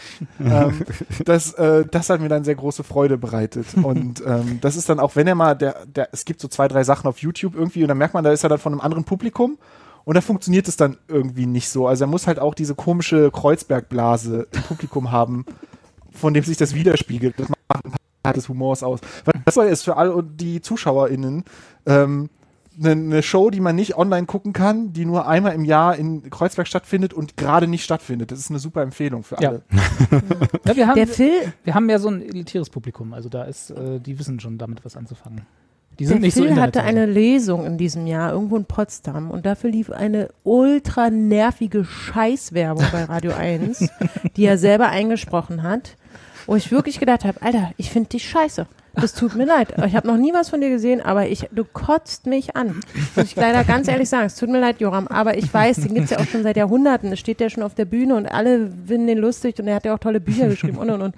[0.43, 0.81] Ähm,
[1.25, 3.67] das, äh, das hat mir dann sehr große Freude bereitet.
[3.75, 6.67] Und ähm, das ist dann auch, wenn er mal, der, der, es gibt so zwei,
[6.67, 8.81] drei Sachen auf YouTube irgendwie und dann merkt man, da ist er dann von einem
[8.81, 9.57] anderen Publikum
[10.03, 11.87] und da funktioniert es dann irgendwie nicht so.
[11.87, 15.45] Also er muss halt auch diese komische Kreuzbergblase im Publikum haben,
[16.11, 17.35] von dem sich das widerspiegelt.
[17.37, 18.99] Das macht ein Part des Humors aus.
[19.25, 21.43] Weil das soll ist für alle die ZuschauerInnen
[21.85, 22.29] ähm,
[22.79, 26.29] eine, eine Show, die man nicht online gucken kann, die nur einmal im Jahr in
[26.29, 28.31] Kreuzberg stattfindet und gerade nicht stattfindet.
[28.31, 29.49] Das ist eine super Empfehlung für Ja.
[29.49, 29.61] alle.
[30.65, 33.71] Ja, wir haben, Der Phil, wir haben ja so ein elitäres Publikum, also da ist,
[33.71, 35.41] äh, die wissen schon damit was anzufangen.
[35.99, 36.97] Die sind der nicht so Phil hatte Internetseiten.
[37.01, 42.85] eine Lesung in diesem Jahr irgendwo in Potsdam und dafür lief eine ultra nervige Scheißwerbung
[42.91, 43.89] bei Radio 1,
[44.37, 45.97] die er selber eingesprochen hat,
[46.47, 48.67] wo ich wirklich gedacht habe, Alter, ich finde dich scheiße.
[48.93, 49.73] Das tut mir leid.
[49.85, 52.81] Ich habe noch nie was von dir gesehen, aber ich, du kotzt mich an.
[53.15, 54.25] Muss ich leider ganz ehrlich sagen.
[54.25, 57.11] Es tut mir leid, Joram, aber ich weiß, den gibt's ja auch schon seit Jahrhunderten.
[57.11, 59.85] Es steht ja schon auf der Bühne und alle finden den lustig und er hat
[59.85, 61.15] ja auch tolle Bücher geschrieben und und und.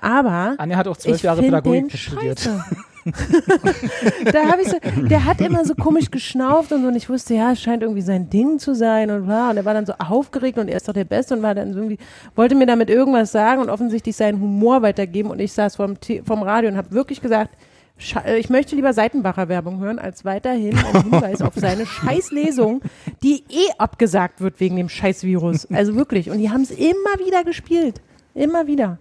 [0.00, 2.40] Aber Anja hat auch zwölf Jahre Pädagogik studiert.
[2.40, 2.64] scheiße.
[4.32, 4.76] da habe ich so,
[5.08, 8.02] der hat immer so komisch geschnauft und so und ich wusste, ja, es scheint irgendwie
[8.02, 9.50] sein Ding zu sein und bla.
[9.50, 11.72] Und er war dann so aufgeregt und er ist doch der Beste und war dann
[11.72, 11.98] so irgendwie,
[12.34, 16.22] wollte mir damit irgendwas sagen und offensichtlich seinen Humor weitergeben und ich saß vom, T-
[16.26, 17.50] Radio und habe wirklich gesagt,
[18.24, 22.82] äh, ich möchte lieber Seitenbacher Werbung hören, als weiterhin einen Hinweis auf seine Scheißlesung,
[23.22, 25.68] die eh abgesagt wird wegen dem Scheißvirus.
[25.72, 26.30] Also wirklich.
[26.30, 28.00] Und die haben es immer wieder gespielt.
[28.34, 28.98] Immer wieder.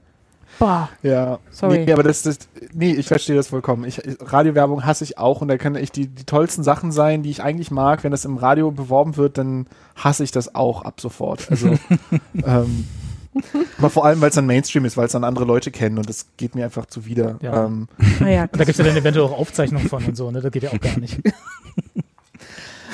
[0.59, 0.89] Boah.
[1.03, 1.85] Ja, Sorry.
[1.85, 2.39] Nee, aber das, das,
[2.73, 3.83] nee, ich verstehe das vollkommen.
[3.85, 7.29] Ich, Radiowerbung hasse ich auch und da können echt die, die tollsten Sachen sein, die
[7.29, 8.03] ich eigentlich mag.
[8.03, 11.49] Wenn das im Radio beworben wird, dann hasse ich das auch ab sofort.
[11.51, 11.77] Also,
[12.45, 12.87] ähm,
[13.77, 16.07] aber vor allem, weil es dann Mainstream ist, weil es dann andere Leute kennen und
[16.07, 17.37] das geht mir einfach zuwider.
[17.41, 17.65] Ja.
[17.65, 17.89] Ähm,
[18.21, 20.39] Naja, Und da gibt es ja dann eventuell auch Aufzeichnungen von und so, ne?
[20.41, 21.19] Das geht ja auch gar nicht.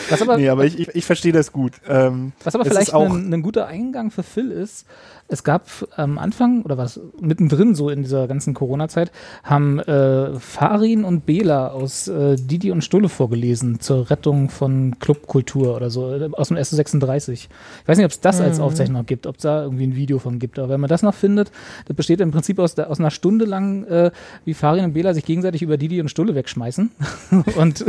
[0.10, 1.74] Was aber, nee, aber ich, ich, ich verstehe das gut.
[1.88, 4.86] Ähm, was aber vielleicht auch- ein, ein guter Eingang für Phil ist,
[5.32, 9.14] es gab am Anfang oder was mittendrin so in dieser ganzen Corona-Zeit
[9.44, 15.78] haben äh, Farin und Bela aus äh, Didi und Stulle vorgelesen zur Rettung von Clubkultur
[15.78, 17.32] oder so äh, aus dem S36.
[17.32, 17.50] Ich
[17.86, 20.20] weiß nicht, ob es das als Aufzeichnung noch gibt, ob es da irgendwie ein Video
[20.20, 21.50] von gibt, aber wenn man das noch findet,
[21.86, 24.12] das besteht im Prinzip aus, aus einer Stunde lang, äh,
[24.44, 26.92] wie Farin und Bela sich gegenseitig über Didi und Stulle wegschmeißen
[27.56, 27.86] und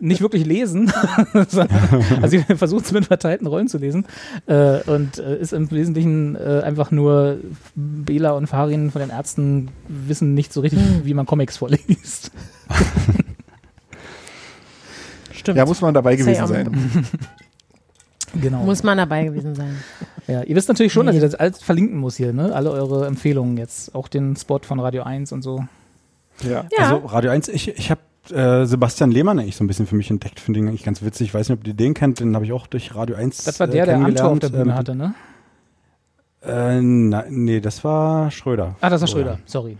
[0.00, 0.92] nicht wirklich lesen,
[1.32, 1.64] also
[2.26, 4.04] sie versucht es mit verteilten Rollen zu lesen
[4.44, 6.36] äh, und äh, ist im Wesentlichen
[6.66, 7.38] einfach nur
[7.74, 12.30] Bela und Farin von den Ärzten wissen nicht so richtig, wie man Comics vorliest.
[15.32, 15.58] stimmt.
[15.58, 16.70] ja, muss man dabei gewesen auch- sein.
[18.38, 18.64] Genau.
[18.64, 19.76] Muss man dabei gewesen sein.
[20.26, 21.20] ja, ihr wisst natürlich schon, dass Nee.
[21.24, 22.54] ich das alles verlinken muss hier, ne?
[22.54, 25.64] Alle eure Empfehlungen jetzt, auch den Spot von Radio 1 und so.
[26.42, 26.66] Ja.
[26.76, 26.92] Ja.
[26.92, 28.00] Also Radio 1, ich, ich habe
[28.34, 31.28] äh, Sebastian Lehmann eigentlich so ein bisschen für mich entdeckt, finde ihn eigentlich ganz witzig.
[31.28, 33.58] Ich weiß nicht, ob ihr den kennt, den habe ich auch durch Radio 1 Das
[33.58, 34.48] war äh, der, der Amtor auf der.
[34.50, 35.14] Bühne Ähm, hatte, ne?
[36.42, 38.76] Äh, na, nee, das war Schröder.
[38.80, 39.08] Ah, das war?
[39.08, 39.76] Schröder, sorry.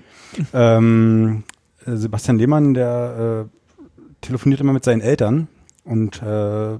[0.53, 1.45] Ähm,
[1.85, 3.87] äh, Sebastian Lehmann, der äh,
[4.21, 5.49] telefoniert immer mit seinen Eltern
[5.85, 6.79] und äh,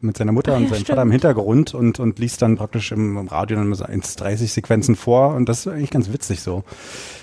[0.00, 0.88] mit seiner Mutter und ja, seinem stimmt.
[0.88, 4.48] Vater im Hintergrund und, und liest dann praktisch im, im Radio dann immer so 1,30
[4.48, 6.64] Sequenzen vor und das ist eigentlich ganz witzig so.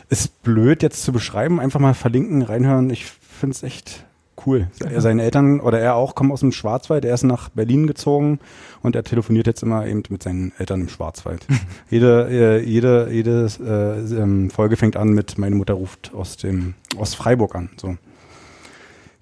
[0.10, 2.90] Ist blöd jetzt zu beschreiben, einfach mal verlinken, reinhören.
[2.90, 4.06] Ich finde es echt
[4.46, 4.68] cool.
[4.98, 8.40] Seine Eltern oder er auch kommen aus dem Schwarzwald, er ist nach Berlin gezogen
[8.82, 11.46] und er telefoniert jetzt immer eben mit seinen Eltern im Schwarzwald.
[11.90, 16.74] jede äh, jede, jede äh, ähm, Folge fängt an mit Meine Mutter ruft aus dem
[16.98, 17.70] aus Freiburg an.
[17.78, 17.96] So.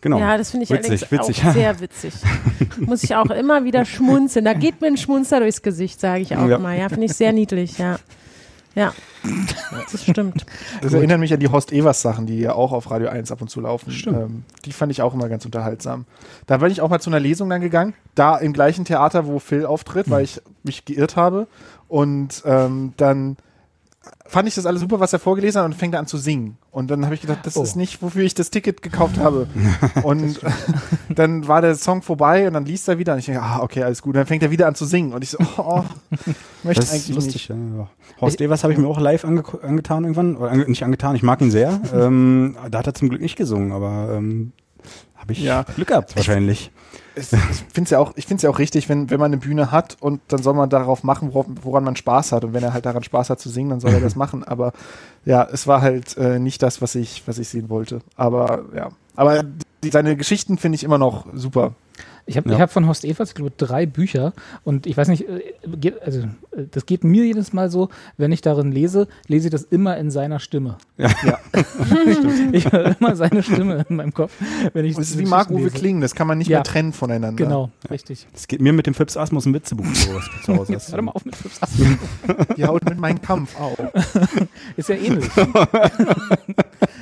[0.01, 0.19] Genau.
[0.19, 1.45] Ja, das finde ich Witzig, witzig.
[1.45, 2.13] auch sehr witzig.
[2.79, 4.43] Muss ich auch immer wieder schmunzeln.
[4.43, 6.59] Da geht mir ein Schmunzer durchs Gesicht, sage ich auch Ja.
[6.59, 6.77] mal.
[6.77, 7.99] Ja, finde ich sehr niedlich, ja.
[8.75, 8.93] Ja,
[9.91, 10.45] das stimmt.
[10.81, 13.41] Das erinnert mich an die Horst Evers Sachen, die ja auch auf Radio 1 ab
[13.41, 13.91] und zu laufen.
[14.07, 16.05] Ähm, die fand ich auch immer ganz unterhaltsam.
[16.47, 19.37] Da bin ich auch mal zu einer Lesung dann gegangen, da im gleichen Theater, wo
[19.39, 21.47] Phil auftritt, weil ich mich geirrt habe.
[21.87, 23.37] Und ähm, dann
[24.25, 26.57] fand ich das alles super, was er vorgelesen hat und fängt er an zu singen.
[26.71, 27.63] Und dann habe ich gedacht, das Oh.
[27.63, 29.47] ist nicht, wofür ich das Ticket gekauft habe.
[30.03, 30.39] und
[31.09, 33.83] dann war der Song vorbei und dann liest er wieder und ich denke, ah, okay,
[33.83, 34.09] alles gut.
[34.15, 35.83] Und dann fängt er wieder an zu singen und ich so, oh,
[36.63, 37.49] möchte Das ist eigentlich lustig, nicht.
[37.49, 37.55] ja.
[37.55, 37.89] ja.
[38.21, 41.23] Horst Evers habe ich mir auch live ange angetan irgendwann, oder ange nicht angetan, ich
[41.23, 41.79] mag ihn sehr.
[41.93, 44.51] ähm, da hat er zum Glück nicht gesungen, aber ähm,
[45.23, 45.63] Habe ich Ja.
[45.75, 46.71] Glück gehabt, wahrscheinlich.
[47.15, 47.39] Ich, ich
[47.73, 49.97] finde es ja, auch- ich find's ja auch richtig, wenn, wenn man eine Bühne hat
[49.99, 52.43] und dann soll man darauf machen, worauf, woran man Spaß hat.
[52.43, 54.43] Und wenn er halt daran Spaß hat zu singen, dann soll er das machen.
[54.43, 54.73] Aber
[55.25, 58.01] ja, es war halt äh, nicht das, was ich, was ich sehen wollte.
[58.15, 58.89] Aber ja.
[59.15, 59.43] Aber
[59.83, 61.73] die, seine Geschichten finde ich immer noch super.
[62.25, 62.55] Ich habe Ja.
[62.55, 64.31] ich hab von Horst Evers, ich glaube, drei Bücher
[64.63, 65.41] und ich weiß nicht, äh,
[65.77, 69.51] geht, also, äh, das geht mir jedes Mal so, wenn ich darin lese, lese ich
[69.51, 70.77] das immer in seiner Stimme.
[70.97, 71.09] Ja.
[71.23, 71.39] Ja.
[72.53, 74.31] ich höre immer seine Stimme in meinem Kopf,
[74.73, 75.77] wenn ich Und es ist wie Marc Geschichten Uwe lese.
[75.79, 76.59] Kling, das kann man nicht Ja.
[76.59, 77.43] mehr trennen voneinander.
[77.43, 78.25] Genau, richtig.
[78.31, 80.97] Das geht mir mit dem Fips Asmus ein Witzebuch so, was zu Hause Jetzt hör
[80.99, 81.87] doch mal auf mit Fips Asmus.
[82.57, 83.77] Die haut mit meinem Kampf auf.
[84.77, 85.29] Ist ja ähnlich.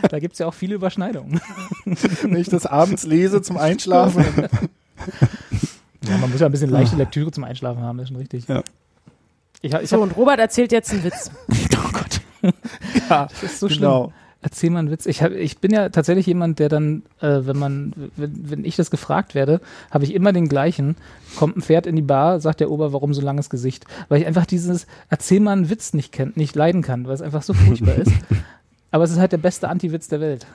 [0.09, 1.39] da gibt es ja auch viele Überschneidungen.
[1.85, 4.25] Wenn ich das abends lese zum Einschlafen.
[6.07, 8.47] Ja, man muss ja ein bisschen leichte Lektüre zum Einschlafen haben, das ist schon richtig.
[8.47, 8.63] Ja.
[9.61, 11.29] Ich, ich So, hab, und Robert erzählt jetzt einen Witz.
[11.51, 12.21] oh Gott.
[13.09, 13.81] ja, Das ist so schlimm.
[13.81, 14.13] genau.
[14.43, 15.05] Erzähl mal einen Witz.
[15.05, 18.75] Ich, hab, ich bin ja tatsächlich jemand, der dann, äh, wenn man, wenn, wenn ich
[18.75, 20.95] das gefragt werde, habe ich immer den gleichen.
[21.35, 23.85] Kommt ein Pferd in die Bar, sagt der Ober, warum so langes Gesicht?
[24.09, 27.21] Weil ich einfach dieses Erzähl mal einen Witz nicht kennt, nicht leiden kann, weil es
[27.21, 28.11] einfach so furchtbar ist.
[28.89, 30.47] Aber es ist halt der beste Anti-Witz der Welt.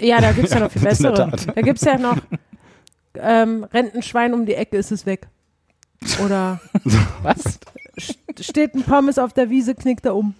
[0.00, 1.30] Ja, da gibt es ja noch viel bessere.
[1.54, 2.16] Da gibt es ja noch
[3.20, 5.26] ähm, rennt ein Schwein um die Ecke, ist es weg.
[6.24, 6.60] Oder
[7.22, 7.58] Was?
[7.98, 10.34] st- steht ein Pommes auf der Wiese, knickt er um.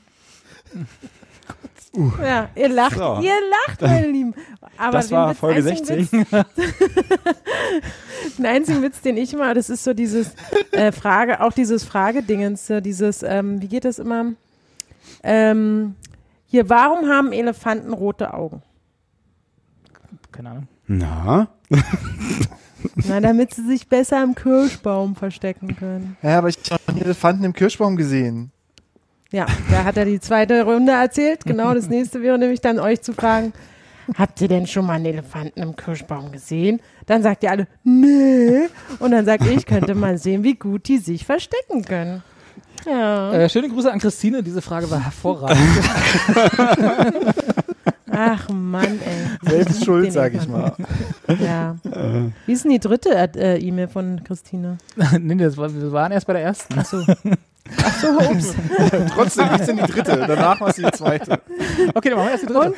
[2.23, 3.19] Ja, ihr lacht, So.
[3.23, 3.33] ihr
[3.67, 4.35] lacht, meine Lieben.
[4.77, 6.27] Aber Das war Witz, Folge einzigen 16.
[6.31, 6.47] Witz,
[8.39, 10.33] den einzigen Witz, den ich immer, das ist so dieses
[10.73, 14.33] äh, Frage, auch dieses Fragedingens, so dieses, ähm, wie geht das immer?
[15.25, 15.97] Ähm,
[16.47, 18.63] hier, warum haben Elefanten rote Augen?
[20.31, 20.69] Keine Ahnung.
[20.87, 21.49] Na?
[23.07, 26.17] Na, damit sie sich besser im Kirschbaum verstecken können.
[26.23, 28.51] Ja, aber ich habe nie Elefanten im Kirschbaum gesehen.
[29.31, 31.45] Ja, da hat er die zweite Runde erzählt.
[31.45, 33.53] Genau, das nächste wäre nämlich dann euch zu fragen,
[34.17, 36.81] habt ihr denn schon mal einen Elefanten im Kirschbaum gesehen?
[37.07, 38.69] Dann sagt ihr alle, nee.
[38.99, 42.23] Und dann sag ich, könnte man sehen, wie gut die sich verstecken können.
[42.87, 43.33] Ja.
[43.33, 45.59] Äh, schöne Grüße an Christine, diese Frage war hervorragend.
[48.11, 49.51] Ach Mann, ey.
[49.51, 50.73] Selbst schuld, sag ich mal.
[51.41, 51.77] Ja.
[52.47, 54.79] Wie ist denn die dritte äh, E-Mail von Christine?
[55.21, 56.79] nee, das war, wir waren erst bei der ersten.
[56.79, 56.99] Achso.
[57.85, 58.55] Achso, ups.
[59.15, 60.25] Trotzdem ist denn die dritte.
[60.27, 61.41] Danach war es die zweite.
[61.95, 62.75] Okay, dann machen wir erst die dritte.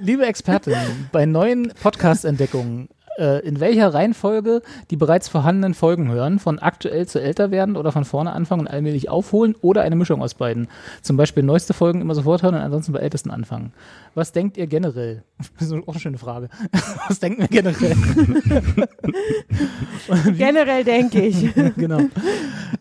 [0.00, 0.74] Liebe Expertin,
[1.12, 2.88] bei neuen Podcast-Entdeckungen,
[3.18, 7.92] äh, in welcher Reihenfolge die bereits vorhandenen Folgen hören, von aktuell zu älter werden oder
[7.92, 10.68] von vorne anfangen und allmählich aufholen oder eine Mischung aus beiden?
[11.02, 13.72] Zum Beispiel neueste Folgen immer sofort hören und ansonsten bei ältesten anfangen.
[14.14, 15.22] Was denkt ihr generell?
[15.58, 16.48] Das ist auch eine schöne Frage.
[17.08, 17.96] Was denken wir generell?
[20.36, 21.54] Generell denke ich.
[21.76, 22.00] genau.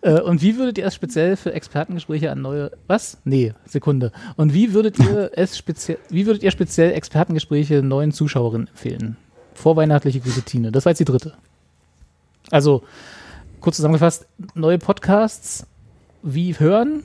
[0.02, 2.72] Äh, und wie würdet ihr es speziell für Expertengespräche an neue.
[2.88, 3.18] Was?
[3.24, 4.12] Nee, Sekunde.
[4.36, 9.18] Und wie würdet ihr es speziell, wie würdet ihr speziell Expertengespräche neuen Zuschauerinnen empfehlen?
[9.56, 10.72] Vorweihnachtliche Grüße Tine.
[10.72, 11.34] Das war jetzt die dritte.
[12.52, 12.84] Also,
[13.60, 15.66] kurz zusammengefasst, neue Podcasts
[16.22, 17.04] wie hören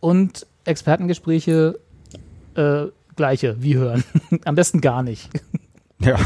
[0.00, 1.78] und Expertengespräche
[2.54, 4.04] äh, gleiche, wie hören.
[4.44, 5.30] Am besten gar nicht.
[5.98, 6.16] Ja.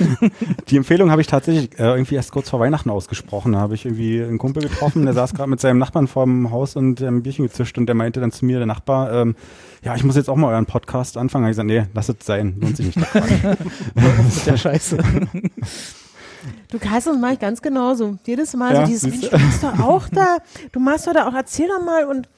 [0.68, 3.52] Die Empfehlung habe ich tatsächlich äh, irgendwie erst kurz vor Weihnachten ausgesprochen.
[3.52, 6.76] Da habe ich irgendwie einen Kumpel getroffen, der saß gerade mit seinem Nachbarn vorm Haus
[6.76, 9.36] und ein Bierchen gezischt und der meinte dann zu mir, der Nachbar, ähm,
[9.82, 11.44] ja, ich muss jetzt auch mal euren Podcast anfangen.
[11.44, 12.98] Da habe ich gesagt, nee, lass es sein, lohnt sich nicht.
[13.94, 14.98] Mit der Scheiße.
[16.68, 18.18] Du kannst das mache ich ganz genauso.
[18.24, 19.36] Jedes Mal Ja, so dieses, Mensch, du?
[19.36, 20.38] du machst doch auch da,
[20.72, 22.28] du machst doch da auch, erzähl doch mal und,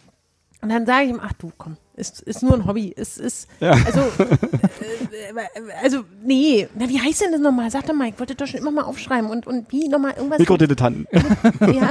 [0.61, 3.49] und dann sage ich ihm, ach du, komm, ist, ist nur ein Hobby, ist, ist,
[3.61, 3.73] Ja.
[3.73, 5.35] also, äh,
[5.83, 7.71] also, nee, na, wie heißt denn das nochmal?
[7.71, 10.39] Sag doch mal, ich wollte doch schon immer mal aufschreiben und, und wie nochmal irgendwas.
[10.39, 11.07] Mikrodilettanten.
[11.61, 11.91] Ja.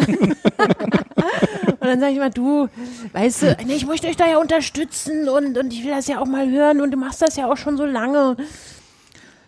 [1.69, 2.67] und dann sage ich mal, du,
[3.13, 6.19] weißt du, nee, ich möchte euch da ja unterstützen und, und ich will das ja
[6.19, 8.37] auch mal hören und du machst das ja auch schon so lange.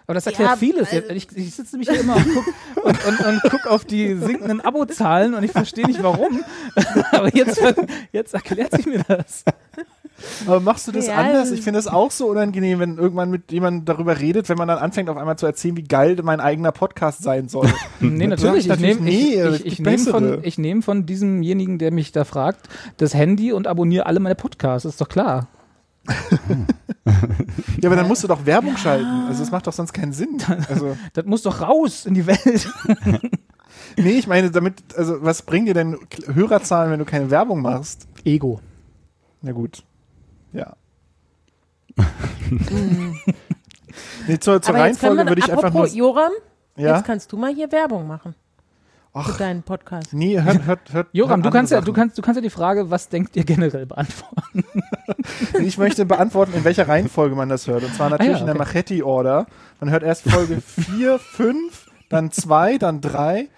[0.05, 0.89] Aber das erklärt Ja, vieles.
[0.91, 2.45] also- ich, ich sitze nämlich hier immer und guck,
[2.85, 6.43] und, und, und guck auf die sinkenden Abozahlen und ich verstehe nicht warum.
[7.11, 7.61] Aber jetzt,
[8.11, 9.43] jetzt erklärt sich mir das.
[10.47, 11.51] Aber machst du das Ja, anders?
[11.51, 14.77] Ich finde es auch so unangenehm, wenn irgendwann mit jemandem darüber redet, wenn man dann
[14.77, 17.67] anfängt, auf einmal zu erzählen, wie geil mein eigener Podcast sein soll.
[17.99, 18.65] Nee, natürlich.
[18.65, 22.11] Ich natürlich nehme nie, ich, ich, ich nehm von, ich nehm von diesemjenigen, der mich
[22.11, 24.85] da fragt, das Handy und abonniere alle meine Podcasts.
[24.85, 25.47] Ist doch klar.
[27.81, 29.25] Ja, aber dann musst du doch Werbung schalten.
[29.27, 30.37] Also das macht doch sonst keinen Sinn.
[30.69, 32.69] Also, Das muss doch raus in die Welt.
[33.97, 35.97] nee, ich meine, damit, also was bringen dir denn
[36.33, 38.07] Hörerzahlen, wenn du keine Werbung machst?
[38.23, 38.61] Ego.
[39.41, 39.83] Na gut.
[40.53, 40.73] Ja.
[44.27, 45.83] nee, zur zur Reihenfolge würde ich einfach nur.
[45.83, 46.31] apropos Joram,
[46.77, 46.95] Ja?
[46.95, 48.35] jetzt kannst du mal hier Werbung machen.
[49.13, 50.11] für deinen Podcast.
[50.13, 51.07] Nee, hört, hört, hört.
[51.11, 53.43] Joram, hört du kannst, ja, du, kannst, du kannst ja die Frage, was denkt ihr
[53.43, 54.63] generell beantworten?
[55.59, 57.83] Ich möchte beantworten, in welcher Reihenfolge man das hört.
[57.83, 58.65] Und zwar natürlich Ah ja, in der okay.
[58.65, 59.45] Machetti-Order.
[59.79, 63.49] Man hört erst Folge 4, 5, dann 2, dann 3,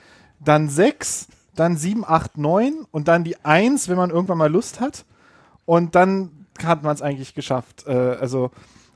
[0.44, 4.80] dann 6, dann 7, 8, 9 und dann die 1, wenn man irgendwann mal Lust
[4.82, 5.06] hat.
[5.66, 6.32] Und dann
[6.64, 7.86] hat man es eigentlich geschafft.
[7.88, 8.52] Äh, also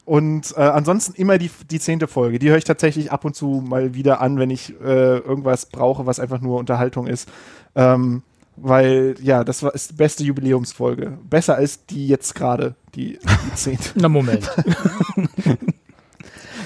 [0.05, 2.39] und äh, ansonsten immer die, die zehnte Folge.
[2.39, 6.07] Die höre ich tatsächlich ab und zu mal wieder an, wenn ich äh, irgendwas brauche,
[6.07, 7.29] was einfach nur Unterhaltung ist.
[7.75, 8.23] Ähm,
[8.55, 11.17] weil, ja, das war, ist die beste Jubiläumsfolge.
[11.29, 13.91] Besser als die jetzt gerade, die, die zehnte.
[13.95, 14.49] Na, Moment.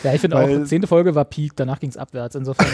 [0.03, 2.35] ja, ich finde auch, zehnte Folge war Peak, danach ging es abwärts.
[2.35, 2.67] Insofern,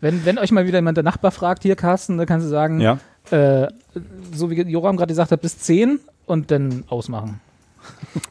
[0.00, 2.80] wenn, wenn euch mal wieder jemand der Nachbar fragt, hier Carsten, dann kannst du sagen,
[2.80, 2.98] Ja.
[3.30, 3.68] äh,
[4.32, 7.40] so wie Joram gerade gesagt hat, bis 10 und dann ausmachen.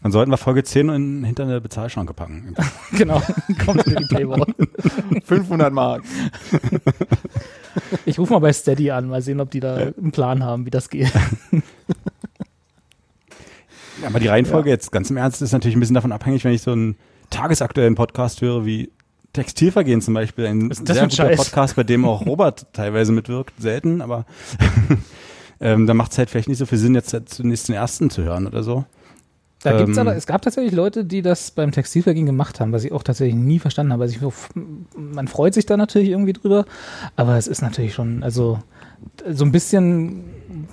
[0.04, 2.56] Dann sollten wir Folge 10 in, hinter eine Bezahlschranke packen.
[2.92, 3.22] genau,
[3.66, 4.46] kommt in die Paywall.
[5.24, 6.04] 500 Mark.
[8.06, 10.72] Ich rufe mal bei Steady an, mal sehen, ob die da einen Plan haben, wie
[10.72, 11.12] das geht.
[14.02, 16.54] Ja, aber die Reihenfolge jetzt ganz im Ernst ist natürlich ein bisschen davon abhängig, wenn
[16.54, 16.96] ich so einen
[17.30, 18.92] tagesaktuellen Podcast höre wie
[19.34, 20.46] Textilvergehen zum Beispiel.
[20.48, 21.46] Ein Was ist das sehr ein guter Scheiß?
[21.46, 24.26] Podcast, bei dem auch Robert teilweise mitwirkt, selten, aber
[25.60, 28.24] ähm, da macht es halt vielleicht nicht so viel Sinn, jetzt zunächst den ersten zu
[28.24, 28.86] hören oder so.
[29.64, 32.84] Da gibt's Ähm, aber, es gab tatsächlich Leute, die das beim Textilvergehen gemacht haben, was
[32.84, 34.04] ich auch tatsächlich nie verstanden habe.
[34.04, 34.56] Also ich,
[34.96, 36.66] man freut sich da natürlich irgendwie drüber,
[37.16, 38.60] aber es ist natürlich schon, also
[39.30, 40.24] so ein bisschen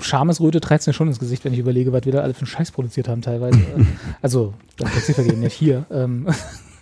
[0.01, 2.47] Schamesröte treibt mir schon ins Gesicht, wenn ich überlege, was wir da alle für einen
[2.47, 3.59] Scheiß produziert haben teilweise.
[4.23, 5.87] also beim Textilvergehen, nicht hier.
[5.91, 6.27] Ähm,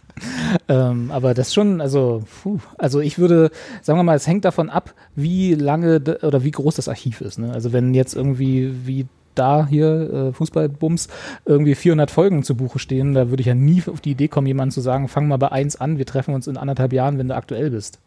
[0.69, 3.51] ähm, aber das schon, also, puh, also ich würde,
[3.83, 7.39] sagen wir mal, es hängt davon ab, wie lange oder wie groß das Archiv ist.
[7.39, 7.53] Ne?
[7.53, 9.07] Also wenn jetzt irgendwie wie
[9.39, 11.09] da hier äh, Fußballbums
[11.45, 14.47] irgendwie 400 Folgen zu Buche stehen, da würde ich ja nie auf die Idee kommen,
[14.47, 17.29] jemandem zu sagen, fang mal bei eins an, wir treffen uns in anderthalb Jahren, wenn
[17.29, 17.99] du aktuell bist.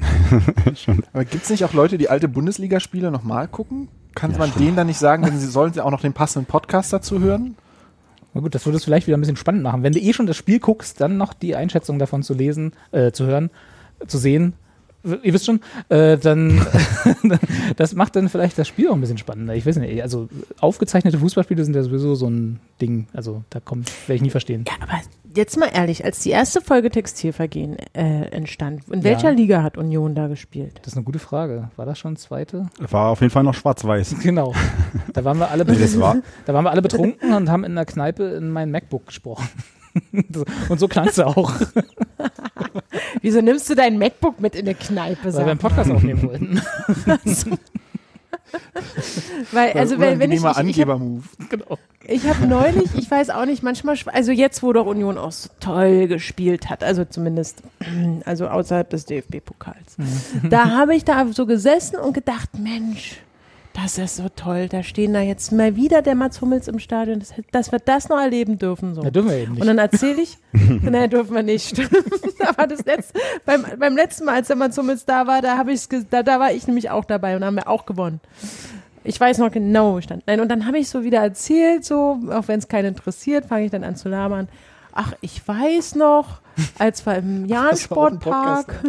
[1.12, 3.88] Aber gibt es nicht auch Leute, die alte Bundesligaspiele nochmal gucken?
[4.14, 6.92] Kann man denen dann nicht sagen, denn sie sollen sie auch noch den passenden Podcast
[6.92, 7.56] dazu hören?
[8.34, 9.82] Na gut, das würde es vielleicht wieder ein bisschen spannend machen.
[9.82, 13.12] Wenn du eh schon das Spiel guckst, dann noch die Einschätzung davon zu lesen, äh,
[13.12, 13.50] zu hören,
[14.06, 14.54] zu sehen.
[15.04, 16.60] Ihr wisst schon, äh, dann
[17.76, 19.54] das macht dann vielleicht das Spiel auch ein bisschen spannender.
[19.54, 20.28] Ich weiß nicht, also
[20.60, 23.06] aufgezeichnete Fußballspiele sind ja sowieso so ein Ding.
[23.12, 24.64] Also da kommt, werde ich nie verstehen.
[24.66, 25.00] Ja, aber
[25.34, 29.36] jetzt mal ehrlich, als die erste Folge Textilvergehen äh, entstand, in welcher Ja.
[29.36, 30.78] Liga hat Union da gespielt?
[30.82, 31.70] Das ist eine gute Frage.
[31.76, 32.68] War das schon zweite?
[32.78, 34.16] War auf jeden Fall noch schwarz-weiß.
[34.22, 34.52] Genau.
[35.12, 37.84] Da waren wir alle, Nee, war, da waren wir alle betrunken und haben in der
[37.86, 39.48] Kneipe in mein MacBook gesprochen.
[40.68, 41.52] Und so klang es auch,
[43.22, 45.24] Wieso nimmst du dein MacBook mit in eine Kneipe?
[45.24, 45.58] weil wir einen?
[45.58, 46.60] Podcast aufnehmen wollten.
[49.52, 51.22] Weil, also wenn, wenn ich, ich, ich habe Angeber-Move.
[51.50, 51.78] genau.
[52.06, 55.50] ich hab neulich, ich weiß auch nicht, manchmal, also jetzt, wo doch Union auch so
[55.60, 57.62] toll gespielt hat, also zumindest,
[58.24, 59.96] also außerhalb des DFB-Pokals,
[60.48, 63.20] da habe ich da so gesessen und gedacht, Mensch,
[63.74, 67.20] das ist so toll, da stehen da jetzt mal wieder der Mats Hummels im Stadion,
[67.20, 68.94] dass, dass wir das noch erleben dürfen.
[68.94, 69.02] So.
[69.02, 69.60] Da dürfen wir eben nicht.
[69.60, 70.38] Und dann erzähle ich,
[70.82, 71.80] nein, dürfen wir nicht.
[72.46, 75.72] Aber das letzte, beim, beim letzten Mal, als der Mats Hummels da war, da, habe
[75.72, 78.20] ich's da, da war ich nämlich auch dabei und haben wir auch gewonnen.
[79.04, 80.26] Ich weiß noch genau, wo ich stand.
[80.26, 83.64] Nein, und dann habe ich so wieder erzählt, so, auch wenn es keinen interessiert, fange
[83.64, 84.48] ich dann an zu labern.
[85.00, 86.40] Ach, ich weiß noch,
[86.76, 88.74] als wir im Jahn-Sportpark,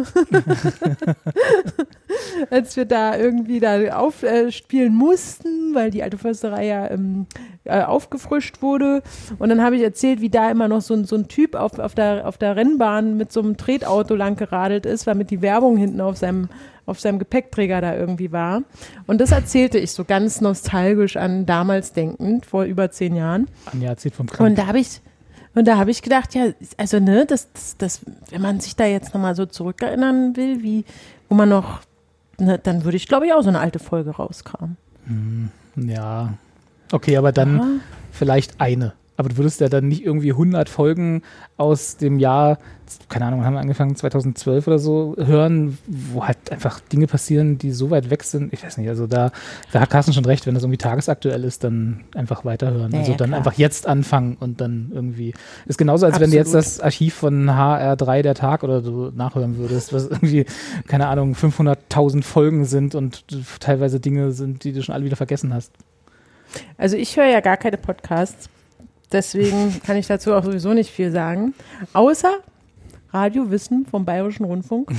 [2.50, 7.26] als wir da irgendwie da aufspielen äh, mussten, weil die alte Försterei ja ähm,
[7.62, 9.04] äh, aufgefrischt wurde.
[9.38, 11.78] Und dann habe ich erzählt, wie da immer noch so ein, so ein Typ auf,
[11.78, 15.42] auf, der, auf der Rennbahn mit so einem Tretauto lang geradelt ist, weil mit die
[15.42, 16.48] Werbung hinten auf seinem,
[16.86, 18.64] auf seinem Gepäckträger da irgendwie war.
[19.06, 23.46] Und das erzählte ich so ganz nostalgisch an damals denkend, vor über zehn Jahren.
[23.72, 24.50] Anja erzählt vom Krank.
[24.50, 25.00] Und da habe ich,
[25.54, 26.46] und da habe ich gedacht, ja,
[26.76, 30.84] also ne, das, das, das, wenn man sich da jetzt nochmal so zurückerinnern will, wie,
[31.28, 31.80] wo man noch,
[32.38, 34.76] ne, dann würde ich, glaube ich, auch so eine alte Folge rauskramen.
[35.76, 36.34] Ja.
[36.92, 37.66] Okay, aber dann Ah.
[38.12, 38.92] vielleicht eine.
[39.20, 41.20] Aber du würdest ja dann nicht irgendwie 100 Folgen
[41.58, 42.58] aus dem Jahr,
[43.10, 47.70] keine Ahnung, haben wir angefangen 2012 oder so, hören, wo halt einfach Dinge passieren, die
[47.70, 48.50] so weit weg sind.
[48.54, 49.30] Ich weiß nicht, also da,
[49.72, 52.92] da hat Carsten schon recht, wenn das irgendwie tagesaktuell ist, dann einfach weiterhören.
[52.92, 53.38] Ja, also ja, dann klar.
[53.38, 55.34] einfach jetzt anfangen und dann irgendwie.
[55.66, 56.64] Ist genauso, als wenn du jetzt Absolut.
[56.64, 60.46] das Archiv von HR3 der Tag oder so nachhören würdest, was irgendwie,
[60.88, 63.26] keine Ahnung, 500.000 Folgen sind und
[63.60, 65.74] teilweise Dinge sind, die du schon alle wieder vergessen hast.
[66.76, 68.48] Also ich höre ja gar keine Podcasts,
[69.12, 71.54] deswegen kann ich dazu auch sowieso nicht viel sagen,
[71.92, 72.32] außer
[73.12, 74.90] Radio Wissen vom Bayerischen Rundfunk.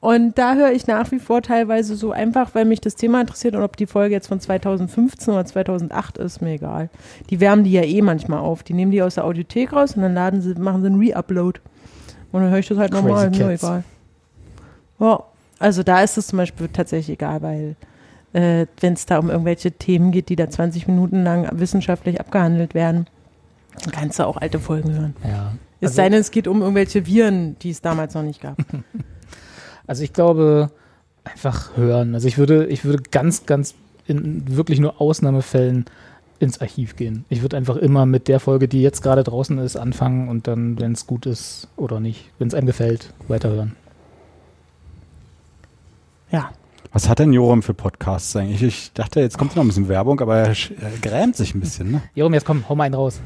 [0.00, 3.56] Und da höre ich nach wie vor teilweise so einfach, weil mich das Thema interessiert
[3.56, 6.90] und ob die Folge jetzt von 2015 oder 2008 ist, mir egal.
[7.30, 8.62] Die wärmen die ja eh manchmal auf.
[8.62, 11.60] Die nehmen die aus der Audiothek raus und dann laden sie, machen sie einen Re-Upload.
[12.30, 13.84] Und dann höre ich das halt normal, mir egal.
[15.00, 15.20] Ja,
[15.58, 17.74] Also da ist es zum Beispiel tatsächlich egal, weil
[18.36, 22.74] äh, wenn es da um irgendwelche Themen geht, die da 20 Minuten lang wissenschaftlich abgehandelt
[22.74, 23.06] werden,
[23.82, 25.16] dann kannst du auch alte Folgen hören.
[25.24, 25.52] Ja.
[25.80, 28.56] Es sei denn, es geht um irgendwelche Viren, die es damals noch nicht gab.
[29.88, 30.72] Also ich glaube,
[31.22, 32.14] einfach hören.
[32.14, 33.76] Also ich würde, ich würde ganz, ganz
[34.08, 35.84] in wirklich nur Ausnahmefällen
[36.40, 37.24] ins Archiv gehen.
[37.28, 40.80] Ich würde einfach immer mit der Folge, die jetzt gerade draußen ist, anfangen und dann,
[40.80, 43.76] wenn es gut ist oder nicht, wenn es einem gefällt, weiterhören.
[46.32, 46.50] Ja.
[46.96, 48.62] Was hat denn Joram für Podcasts eigentlich?
[48.62, 51.90] Ich dachte, jetzt kommt noch ein bisschen Werbung, aber er, er grämt sich ein bisschen,
[51.90, 52.02] ne?
[52.14, 53.20] Jerome, jetzt komm, hau mal einen raus.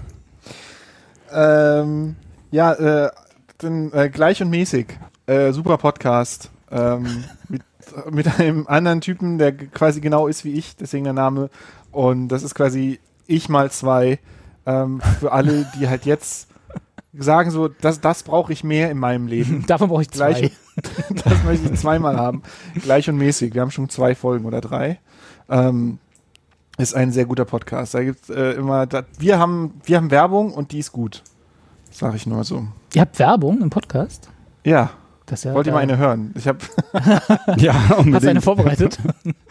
[1.32, 2.16] Ähm,
[2.50, 3.10] ja, äh,
[3.58, 4.98] dann, äh, gleich und mäßig.
[5.26, 6.50] Äh, super Podcast.
[6.72, 7.62] Ähm, mit,
[8.10, 11.48] mit einem anderen Typen, der quasi genau ist wie ich, deswegen der Name.
[11.92, 12.98] Und das ist quasi
[13.28, 14.18] ich mal zwei.
[14.66, 16.48] Ähm, für alle, die halt jetzt
[17.12, 19.64] sagen so, das, das brauche ich mehr in meinem Leben.
[19.68, 20.32] Davon brauche ich zwei.
[20.32, 20.52] Gleich,
[21.24, 22.42] das möchte ich zweimal haben.
[22.74, 23.54] Gleich und mäßig.
[23.54, 25.00] Wir haben schon zwei Folgen oder drei.
[25.48, 25.98] Ähm,
[26.78, 27.94] ist ein sehr guter Podcast.
[27.94, 31.22] Da gibt's äh, immer, da, wir haben, wir haben Werbung und die ist gut.
[31.90, 32.66] Sag ich nur so.
[32.94, 34.30] Ihr habt Werbung im Podcast?
[34.64, 34.90] Ja,
[35.30, 36.34] Das ist ja wollt ihr mal eine hören?
[36.36, 36.58] Ich habe
[37.56, 38.42] Ja, Hast du eine unbedingt.
[38.42, 38.98] vorbereitet?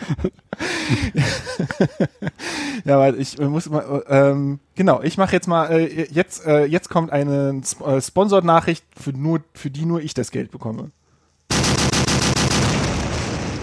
[2.84, 6.90] ja, weil ich muss mal ähm, genau, ich mache jetzt mal äh, jetzt äh, jetzt
[6.90, 10.92] kommt eine Sp äh, Sponsored Nachricht für nur für die nur ich das Geld bekomme.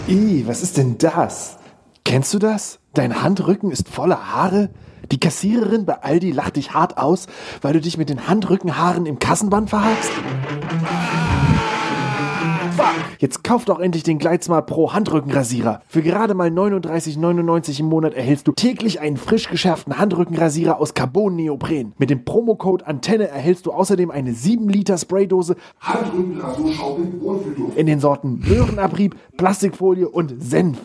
[0.08, 1.58] Ih, was ist denn das?
[2.06, 2.78] Kennst du das?
[2.94, 4.70] Dein Handrücken ist voller Haare?
[5.12, 7.26] Die Kassiererin bei Aldi lacht dich hart aus,
[7.60, 10.10] weil du dich mit den Handrückenhaaren im Kassenband verhakst?
[12.77, 12.95] Fuck!
[13.18, 15.81] Jetzt kauf doch endlich den Gleitsmart Pro Handrückenrasierer.
[15.89, 21.95] Für gerade mal 39,99 im Monat erhältst du täglich einen frisch geschärften Handrückenrasierer aus Carbon-Neopren.
[21.97, 27.77] Mit dem Promocode Antenne erhältst du außerdem eine 7 Liter Spraydose Handrückenrasurschaum mit Wohlfühlduft.
[27.77, 30.79] in den Sorten Möhrenabrieb, Plastikfolie und Senf.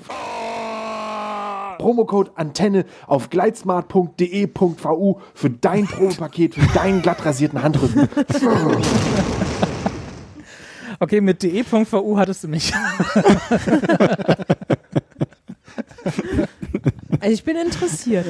[1.78, 8.08] Promocode Antenne auf gleitsmart.de.vu für dein Probepaket für deinen glatt rasierten Handrücken.
[11.02, 12.72] Okay, mit de.vu hattest du mich.
[17.20, 18.26] Also ich bin interessiert.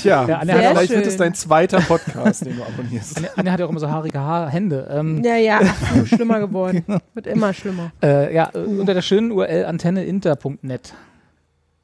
[0.00, 1.08] Tja, Ja, Anja vielleicht wird schön.
[1.08, 3.18] es dein zweiter Podcast, den du abonnierst.
[3.18, 4.88] Anja, Anja hat ja auch immer so haarige Haar Hände.
[4.90, 6.84] Ähm, Ja, ja, ach, schlimmer geworden.
[7.12, 7.92] Wird immer schlimmer.
[8.02, 10.94] äh, ja, äh, unter der schönen URL antenneinter.net.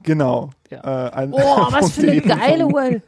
[0.02, 0.50] Genau.
[0.70, 1.08] Ja.
[1.08, 1.38] Äh, an- Oh,
[1.72, 3.02] was für eine geile Uhr.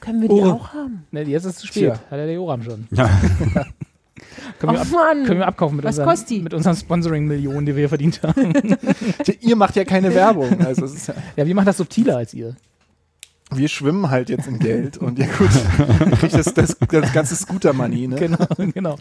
[0.00, 0.50] Können wir die Oh.
[0.52, 1.06] auch haben?
[1.10, 1.84] Ne, jetzt ist es zu spät.
[1.84, 1.92] Tja.
[2.10, 2.86] Hat ja der Joram schon.
[2.90, 3.08] Ja.
[4.58, 5.24] Können, wir Oh ab, Mann.
[5.24, 6.40] können wir abkaufen mit, Was unseren, kostet die?
[6.40, 8.52] mit unseren Sponsoring-Millionen, die wir hier verdient haben.
[9.24, 10.64] Tja, Ihr macht ja keine Werbung.
[10.64, 12.56] Also ja, ja, wir machen das subtiler als ihr.
[13.54, 15.50] wir schwimmen halt jetzt in Geld und ja gut,
[16.10, 18.16] ihr kriegt das, das, das ganze Scooter-Money, ne?
[18.16, 18.96] Genau, genau.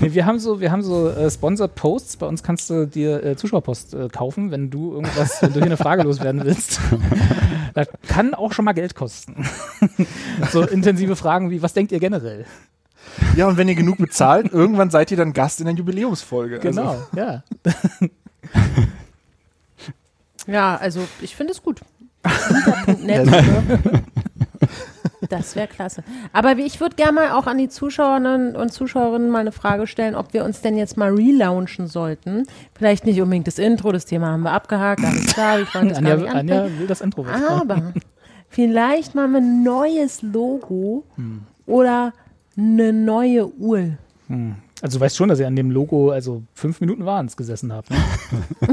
[0.00, 2.16] Nee, wir haben so, wir haben so äh, Sponsored Posts.
[2.18, 5.66] Bei uns kannst du dir äh, Zuschauerpost äh, kaufen, wenn du irgendwas, wenn du hier
[5.66, 6.78] eine Frage loswerden willst.
[7.74, 9.44] das kann auch schon mal Geld kosten.
[10.52, 12.44] so intensive Fragen wie, was denkt ihr generell?
[13.36, 16.58] Ja, und wenn ihr genug bezahlt, irgendwann seid ihr dann Gast in der Jubiläumsfolge.
[16.58, 17.42] Genau, Also, ja.
[20.46, 21.80] Ja, also ich finde es gut.
[23.02, 23.28] Nett,
[25.28, 26.02] das wäre klasse.
[26.32, 29.86] Aber wie- ich würde gerne mal auch an die Zuschauerinnen und Zuschauerinnen mal eine Frage
[29.86, 32.44] stellen, ob wir uns denn jetzt mal relaunchen sollten.
[32.74, 36.00] Vielleicht nicht unbedingt das Intro, das Thema haben wir abgehakt, alles klar, ich wollte das
[36.02, 37.26] gar Anja, nicht Anja will das Intro.
[37.26, 37.92] Aber
[38.48, 41.42] vielleicht mal ein neues Logo Hm.
[41.66, 42.12] oder
[42.58, 43.90] eine neue Uhr.
[44.82, 47.72] Also du weißt schon, dass ihr an dem Logo, also fünf Minuten waren es gesessen
[47.72, 47.90] habt.
[47.90, 47.96] Ne?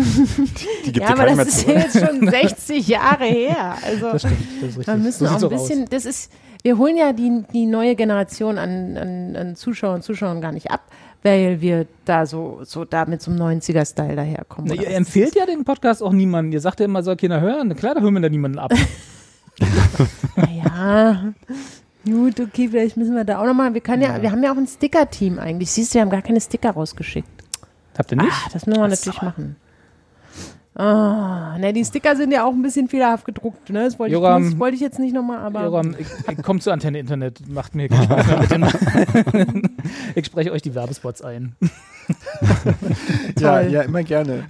[0.85, 1.75] Die gibt Ja, ja aber das ist zurück.
[1.77, 3.75] jetzt schon 60 Jahre her.
[3.85, 4.87] Also Das stimmt, das ist richtig.
[4.87, 5.67] wir müssen so auch ein auch aus.
[5.67, 6.31] bisschen, das ist,
[6.63, 10.69] wir holen ja die, die neue Generation an, an, an Zuschauern und Zuschauern gar nicht
[10.71, 10.81] ab,
[11.23, 14.71] weil wir da so, so da mit so einem 90er-Style daherkommen.
[14.75, 16.51] Na, ihr empfehlt ja den Podcast auch niemandem.
[16.53, 17.69] Ihr sagt ja immer, soll keiner hören.
[17.69, 18.73] Na Klar, da hören wir da niemanden ab.
[20.63, 21.33] Ja.
[22.05, 24.57] Gut, okay, vielleicht müssen wir da auch nochmal, wir können ja, wir haben ja auch
[24.57, 25.71] ein Sticker-Team eigentlich.
[25.71, 27.27] Siehst du, wir haben gar keine Sticker rausgeschickt.
[27.97, 28.31] Habt ihr nicht?
[28.31, 29.55] Ah, das müssen wir natürlich machen.
[30.77, 33.85] Ah, ne, die Sticker sind ja auch ein bisschen fehlerhaft gedruckt, ne?
[33.85, 34.43] Das wollte, Joram.
[34.43, 35.63] ich, das wollte ich jetzt nicht nochmal, aber.
[35.63, 39.77] Joram, ich, ich komm zur Antenne Internet, macht mir keinen Spaß mehr mit den
[40.15, 41.55] Ich spreche euch die Werbespots ein.
[43.39, 44.43] ja, ja, immer gerne.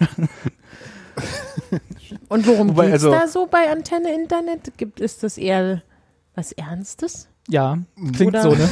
[2.27, 4.77] Und worum Wobei, geht's also- da so bei Antenne Internet?
[4.77, 5.83] Gibt ist das eher
[6.33, 7.29] was Ernstes?
[7.47, 7.77] Ja,
[8.13, 8.69] klingt Oder- so, ne?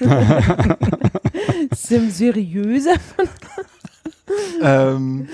[1.74, 2.94] Sim seriöser?
[4.62, 5.28] ähm,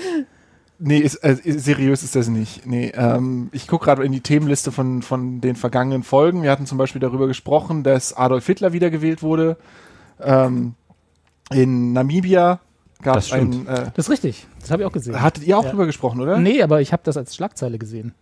[0.79, 2.65] nee, ist, äh, seriös ist das nicht.
[2.65, 6.43] Nee, ähm, ich gucke gerade in die Themenliste von, von den vergangenen Folgen.
[6.43, 9.57] Wir hatten zum Beispiel darüber gesprochen, dass Adolf Hitler wiedergewählt wurde.
[10.21, 10.75] Ähm,
[11.51, 12.59] in Namibia
[13.01, 13.67] gab Das stimmt.
[13.67, 13.75] ein.
[13.75, 14.47] Äh, Das ist richtig.
[14.59, 15.21] Das habe ich auch gesehen.
[15.21, 15.71] hattet ihr auch Ja.
[15.71, 16.37] drüber gesprochen, oder?
[16.39, 18.13] Nee, aber ich habe das als Schlagzeile gesehen.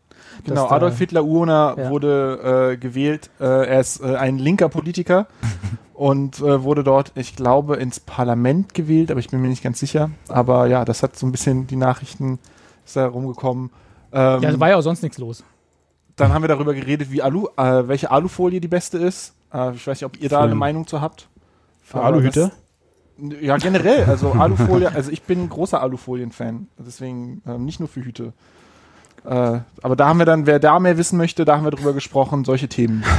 [0.46, 1.90] Genau, Adolf Hitler Urner Ja.
[1.90, 3.30] wurde äh, gewählt.
[3.40, 5.28] Äh, er ist äh, ein linker Politiker
[5.94, 9.80] und äh, wurde dort, ich glaube, ins Parlament gewählt, aber ich bin mir nicht ganz
[9.80, 10.10] sicher.
[10.28, 12.40] Aber ja, das hat so ein bisschen die Nachrichten
[12.86, 13.70] ist da rumgekommen.
[14.12, 15.44] Ähm, Ja, da war ja auch sonst nichts los.
[16.16, 19.34] dann haben wir darüber geredet, wie Alu, äh, welche Alufolie die beste ist.
[19.54, 21.28] Äh, ich weiß nicht, ob ihr da Für- eine Meinung zu habt.
[21.84, 22.52] Für Aber Aluhüte?
[23.20, 24.04] das- Ja, generell.
[24.06, 26.68] Also Alufolie, also ich bin ein großer Alufolien-Fan.
[26.80, 28.34] Deswegen ähm, nicht nur für Hüte.
[29.26, 31.94] Äh, aber da haben wir dann, wer da mehr wissen möchte, da haben wir drüber
[31.94, 33.04] gesprochen, solche Themen.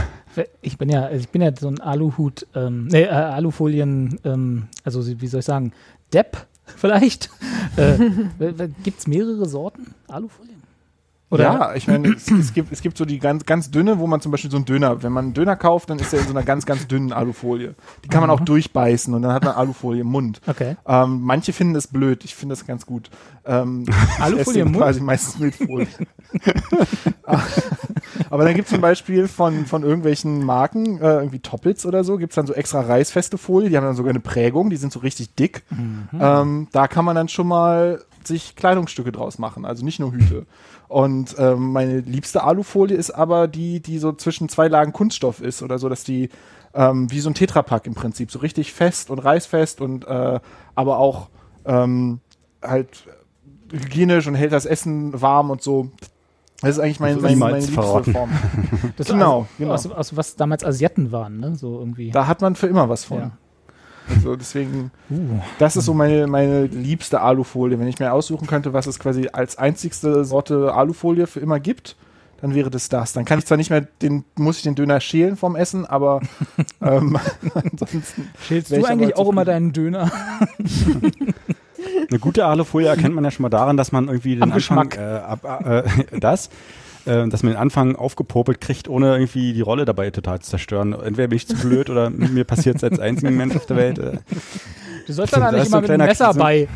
[0.63, 5.07] Ich bin ja, ich bin ja so ein Aluhut, ähm, nee, äh, Alufolien, ähm, also
[5.07, 5.73] wie soll ich sagen,
[6.13, 7.31] Depp vielleicht.
[7.77, 7.99] äh,
[8.83, 9.95] Gibt es mehrere Sorten
[11.31, 11.61] Alufolien?
[11.61, 14.21] ja, ich meine, es, es, gibt, es gibt so die ganz, ganz dünne, wo man
[14.21, 16.33] zum Beispiel so einen Döner, wenn man einen Döner kauft, dann ist er in so
[16.33, 17.75] einer ganz, ganz dünnen Alufolie.
[18.05, 20.41] Die kann man auch durchbeißen und dann hat man Alufolie im Mund.
[20.47, 20.77] Okay.
[20.87, 23.11] Ähm, manche finden es blöd, ich finde das ganz gut.
[23.45, 23.87] Ähm,
[24.21, 24.83] Alufolie im Mund?
[24.83, 25.89] quasi meistens Milchfolie.
[28.31, 32.17] Aber dann gibt es zum Beispiel von, von irgendwelchen Marken, äh, irgendwie Toppets oder so,
[32.19, 34.93] gibt es dann so extra reißfeste Folie, die haben dann sogar eine Prägung, die sind
[34.93, 35.63] so richtig dick.
[35.71, 36.09] Mhm.
[36.21, 40.47] Ähm, da kann man dann schon mal sich Kleidungsstücke draus machen, also nicht nur Hüte.
[40.89, 45.63] Und ähm, meine liebste Alufolie ist aber die, die so zwischen zwei Lagen Kunststoff ist
[45.63, 46.29] oder so, dass die
[46.75, 50.41] ähm, wie so ein Tetrapack im Prinzip, so richtig fest und reißfest und äh,
[50.75, 51.29] aber auch
[51.65, 52.21] ähm,
[52.63, 53.05] halt
[53.71, 55.91] hygienisch und hält das Essen warm und so.
[56.61, 58.13] Das ist eigentlich mein, Also mein, meine liebste verraten.
[58.13, 58.31] Form.
[58.97, 59.73] Das Genau, aus, genau.
[59.73, 61.57] Aus, aus was damals Asiaten waren, ne?
[61.57, 62.11] So irgendwie.
[62.11, 63.19] Da hat man für immer was von.
[63.19, 63.31] Ja.
[64.09, 65.41] Also deswegen, Uh.
[65.59, 67.79] das ist so meine, meine liebste Alufolie.
[67.79, 71.97] Wenn ich mir aussuchen könnte, was es quasi als einzigste Sorte Alufolie für immer gibt,
[72.41, 73.15] dann wäre das das.
[73.15, 76.21] Dann kann ich zwar nicht mehr den, muss ich den Döner schälen vom Essen, aber
[76.83, 77.19] ähm,
[77.55, 78.29] ansonsten.
[78.47, 80.11] Schälst du ich eigentlich auch immer deinen Döner?
[82.11, 84.89] Eine gute Alufolie erkennt man ja schon mal daran, dass man irgendwie den Am Anfang,
[84.91, 84.99] Geschmack.
[84.99, 85.85] äh, ab, äh,
[86.21, 86.51] das,
[87.07, 90.93] äh, dass man den Anfang aufgepopelt kriegt, ohne irgendwie die Rolle dabei total zu zerstören.
[90.93, 93.99] Entweder bin ich zu blöd oder mir passiert es als einzigen Mensch auf der Welt.
[93.99, 94.19] Äh,
[95.07, 96.39] Du sollst Da da nicht ist so immer ein mit einem kleiner Messer Krise.
[96.39, 96.69] bei.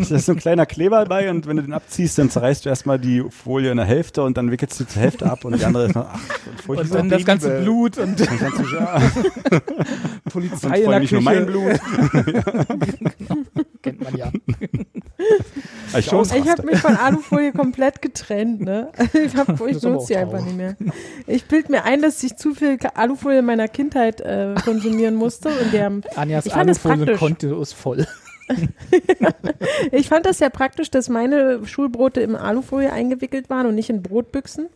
[0.08, 2.68] da ist so ein kleiner Kleber dabei und wenn du den abziehst, dann zerreißt du
[2.68, 5.64] erstmal die Folie in der Hälfte und dann wickelst du zur Hälfte ab und die
[5.64, 6.18] andere ist noch, ach,
[6.66, 6.82] furchtbar.
[6.82, 7.60] Und dann das ganze.
[7.60, 9.00] Blut und Und so, ja,
[10.28, 11.34] Polizei und in der nicht nur Küche.
[11.34, 11.80] mein Blut.
[13.82, 14.32] Kennt man ja.
[15.98, 16.06] Ich.
[16.06, 18.90] Ich habe mich von Alufolie komplett getrennt, ne?
[19.12, 20.74] Ich, hab, ich die auch einfach nicht mehr.
[21.26, 25.50] Ich bild mir ein, dass ich zu viel Alufolie in meiner Kindheit äh, konsumieren musste.
[25.50, 27.08] Und der, Anjas Ich fand es praktisch.
[27.08, 28.06] Alufolien-Konto ist voll.
[29.92, 34.02] ich fand das ja praktisch, dass meine Schulbrote in Alufolie eingewickelt waren und nicht in
[34.02, 34.68] Brotbüchsen.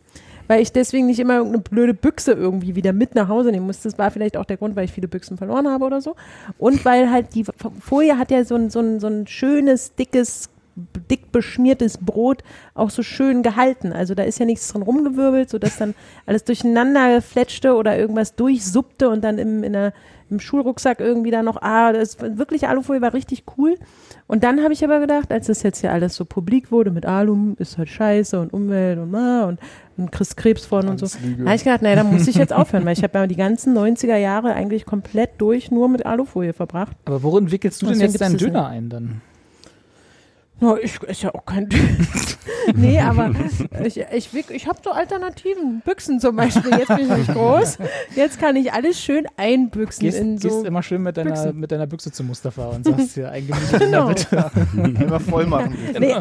[0.47, 3.89] Weil ich deswegen nicht immer irgendeine blöde Büchse irgendwie wieder mit nach Hause nehmen musste.
[3.89, 6.15] Das war vielleicht auch der Grund, weil ich viele Büchsen verloren habe oder so.
[6.57, 7.45] Und weil halt die
[7.79, 10.49] Folie hat ja so ein, so ein, so ein schönes, dickes,
[11.09, 12.43] dick beschmiertes Brot
[12.75, 13.93] auch so schön gehalten.
[13.93, 15.95] Also da ist ja nichts drin rumgewirbelt, sodass dann
[16.25, 19.93] alles durcheinander fletschte oder irgendwas durchsuppte und dann im, der,
[20.29, 23.75] im Schulrucksack irgendwie da noch, ah, das wirklich Alufolie war richtig cool.
[24.27, 27.05] Und dann habe ich aber gedacht, als das jetzt ja alles so publik wurde mit
[27.05, 29.59] Alu, ist halt scheiße und Umwelt und ah, und
[30.11, 31.07] kriegst Krebs von und so.
[31.07, 33.35] Da habe ich gedacht, naja, da muss ich jetzt aufhören, weil ich habe ja die
[33.35, 36.95] ganzen 90er Jahre eigentlich komplett durch nur mit Alufolie verbracht.
[37.05, 39.21] Aber worin wickelst du denn jetzt deinen Döner ein dann?
[40.59, 41.69] No, ich ist ja auch kein
[42.75, 43.31] Nee, aber
[43.83, 45.81] ich, ich, ich habe so Alternativen.
[45.85, 46.71] Büchsen zum Beispiel.
[46.77, 47.77] Jetzt bin ich nicht groß.
[48.15, 50.49] Jetzt kann ich alles schön einbüchsen Gehst, in so.
[50.49, 51.59] gehst immer schön mit deiner, Büchsen.
[51.59, 54.07] mit deiner Büchse zu Mustafa und sagst ja eigentlich in der Genau.
[54.09, 54.51] Mitte.
[54.83, 55.77] Einmal voll machen.
[55.99, 56.15] Nee,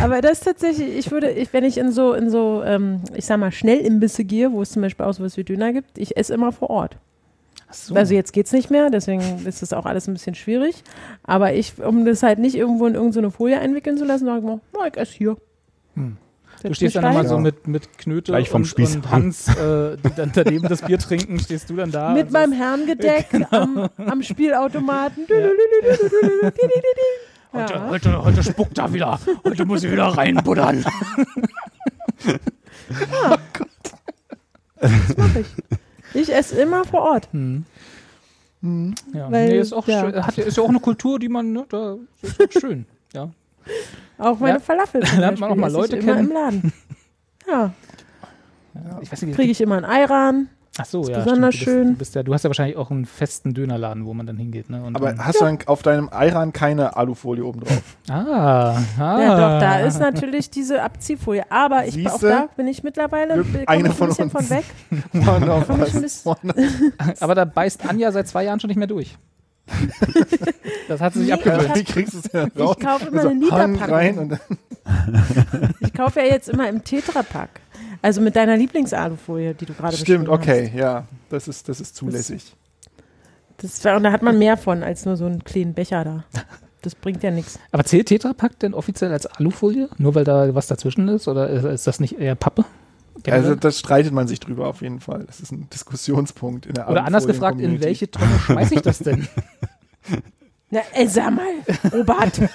[0.00, 3.26] aber das ist tatsächlich, ich würde, ich, wenn ich in so, in so, ähm, ich
[3.26, 6.34] sag mal, Schnellimbisse gehe, wo es zum Beispiel auch sowas wie Döner gibt, ich esse
[6.34, 6.96] immer vor Ort.
[7.70, 7.94] So.
[7.94, 10.82] Also jetzt geht's nicht mehr, deswegen ist das auch alles ein bisschen schwierig.
[11.22, 14.44] Aber ich, um das halt nicht irgendwo in irgendeine Folie einwickeln zu lassen, sage ich
[14.44, 15.36] mal, na, ich esse hier.
[15.94, 16.16] Hm.
[16.62, 18.96] Du stehst dann immer so mit, mit Knöte Gleich vom und, Spieß.
[18.96, 22.12] und Hans, äh, die dann daneben das Bier trinken, stehst du dann da.
[22.12, 25.24] Mit meinem Herrengedeck am, am Spielautomaten.
[27.52, 27.88] Heute, Ja.
[27.88, 29.18] heute, heute spuckt er wieder.
[29.44, 30.84] Heute muss ich wieder reinbuddern.
[36.14, 37.28] Ich esse immer vor Ort.
[37.32, 37.64] Hm.
[39.12, 40.00] Ja, Weil- nee, ist auch ja.
[40.00, 40.26] schön.
[40.26, 42.86] Hat, ist ja auch eine Kultur, die man, ne, da ist auch schön.
[43.12, 43.30] Ja.
[44.18, 44.60] Auch meine Ja.
[44.60, 45.02] Falafel.
[45.04, 46.28] Zum Lernt man auch mal Leute ich immer kennen.
[46.28, 46.72] im Laden.
[47.46, 47.72] Ja,
[49.00, 50.48] Ich weiß nicht, kriege ich immer ein Ayran.
[50.80, 51.18] Ach so, ist ja.
[51.24, 51.66] besonders stimmt.
[51.66, 51.82] Du, schön.
[51.86, 54.36] bist, du, bist ja, du hast ja wahrscheinlich auch einen festen Dönerladen, wo man dann
[54.36, 54.70] hingeht.
[54.70, 54.82] Ne?
[54.84, 57.82] Und Aber dann, hast du dann auf deinem Ayran keine Alufolie oben drauf?
[58.10, 59.20] ah, ah.
[59.20, 61.44] Ja, doch, da ist natürlich diese Abziehfolie.
[61.50, 64.32] Aber ich, auch da bin ich mittlerweile eine ich ein von bisschen uns.
[64.32, 64.64] von weg.
[65.12, 66.54] Ein bisschen- Mann.
[67.20, 69.16] Aber da beißt Anja seit zwei Jahren schon nicht mehr durch.
[70.88, 71.74] Das hat sie sich Nee, abgewöhnt.
[71.76, 72.76] Wie kriegst du es denn raus?
[72.78, 73.94] Ich kaufe immer So, eine Literpackung.
[73.94, 77.50] rein und dann Ich kaufe ja jetzt immer im Tetrapack.
[78.02, 81.06] Also mit deiner Lieblingsalufolie, die du gerade Stimmt, okay, ja.
[81.30, 82.54] Das ist, das ist zulässig.
[83.58, 86.24] Das war, und da hat man mehr von als nur so einen kleinen Becher da.
[86.82, 87.58] Das bringt ja nichts.
[87.72, 89.88] Aber zählt Tetrapack denn offiziell als Alufolie?
[89.98, 91.26] Nur weil da was dazwischen ist?
[91.26, 92.64] Oder ist, das nicht eher Pappe?
[93.24, 93.42] Generell?
[93.42, 95.24] Also das streitet man sich drüber auf jeden Fall.
[95.26, 99.00] Das ist ein Diskussionspunkt in der Oder anders gefragt, in welche Tonne schmeiße ich das
[99.00, 99.26] denn?
[100.70, 101.46] Na, ey, sag mal,
[101.92, 102.40] Robert.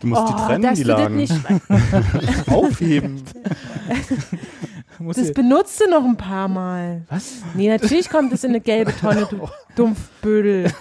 [0.00, 1.16] Du musst die trennen, Oh, die du das Lagen.
[1.16, 1.32] nicht.
[2.48, 3.22] aufheben?
[5.00, 7.02] Muss Das benutzt du noch ein paar Mal.
[7.08, 7.34] was?
[7.54, 10.72] Nee, natürlich kommt es in eine gelbe Tonne, du Dumpfbödel.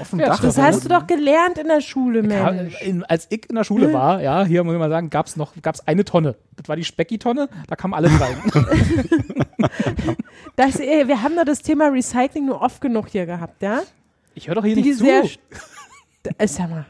[0.00, 0.40] Auf dem Ja, Dach.
[0.40, 2.80] Das hast du doch gelernt in der Schule, Mensch.
[2.82, 5.36] in, als ich in der Schule war, ja, hier muss ich mal sagen, gab es
[5.36, 6.34] noch gab's eine Tonne.
[6.56, 8.36] Das war die Specki-Tonne, da kamen alle rein.
[10.56, 13.82] Das, ey, wir haben doch das Thema Recycling nur oft genug hier gehabt, ja?
[14.34, 15.04] Ich höre doch hier Die nicht zu.
[15.04, 15.22] sehr.
[16.38, 16.86] Äh, Sag mal.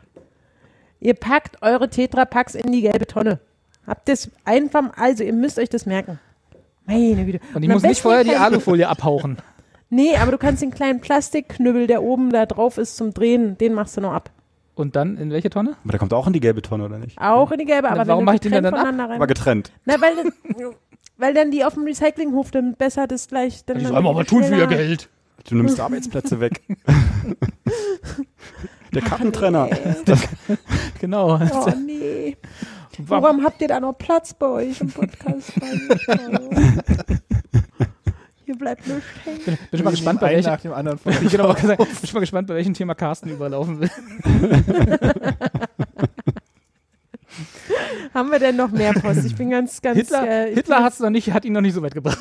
[1.00, 3.40] Ihr packt eure Tetrapacks in die gelbe Tonne.
[3.86, 6.18] Habt das einfach, also ihr müsst euch das merken.
[6.86, 7.40] Meine Güte.
[7.54, 9.38] Und ich muss nicht vorher die Alufolie abhauchen.
[9.92, 13.74] Nee, aber du kannst den kleinen Plastikknüppel, der oben da drauf ist zum Drehen, den
[13.74, 14.30] machst du noch ab.
[14.76, 15.74] Und dann in welche Tonne?
[15.82, 17.20] Aber der kommt auch in die gelbe Tonne, oder nicht?
[17.20, 18.86] Auch in die gelbe, Na, aber warum wenn mach du ich den dann ab?
[18.86, 19.00] rein.
[19.00, 19.72] Aber getrennt.
[19.86, 20.32] Na, weil, das-
[21.16, 23.64] weil dann die auf dem Recyclinghof dann besser das gleich.
[23.64, 25.08] Dann Die sollen aber tun für ihr Geld.
[25.48, 26.62] Du nimmst Arbeitsplätze weg.
[28.94, 29.68] Der Kartentrenner.
[31.00, 31.38] Genau.
[31.40, 32.36] Oh nee.
[32.98, 35.52] Warum habt ihr da noch Platz bei euch im Podcast?
[38.44, 39.44] Hier bleibt nichts hängen.
[39.44, 42.20] Bin ich mal gespannt, bei welchem, nach dem anderen ich genau, gesagt, bin ich mal
[42.20, 43.90] gespannt, bei welchem Thema Carsten überlaufen will.
[48.12, 49.24] Haben wir denn noch mehr Post?
[49.24, 49.98] Ich bin ganz, ganz.
[49.98, 52.18] Hitler, äh, Hitler bin hat's noch nicht, hat ihn noch nicht so weit gebracht.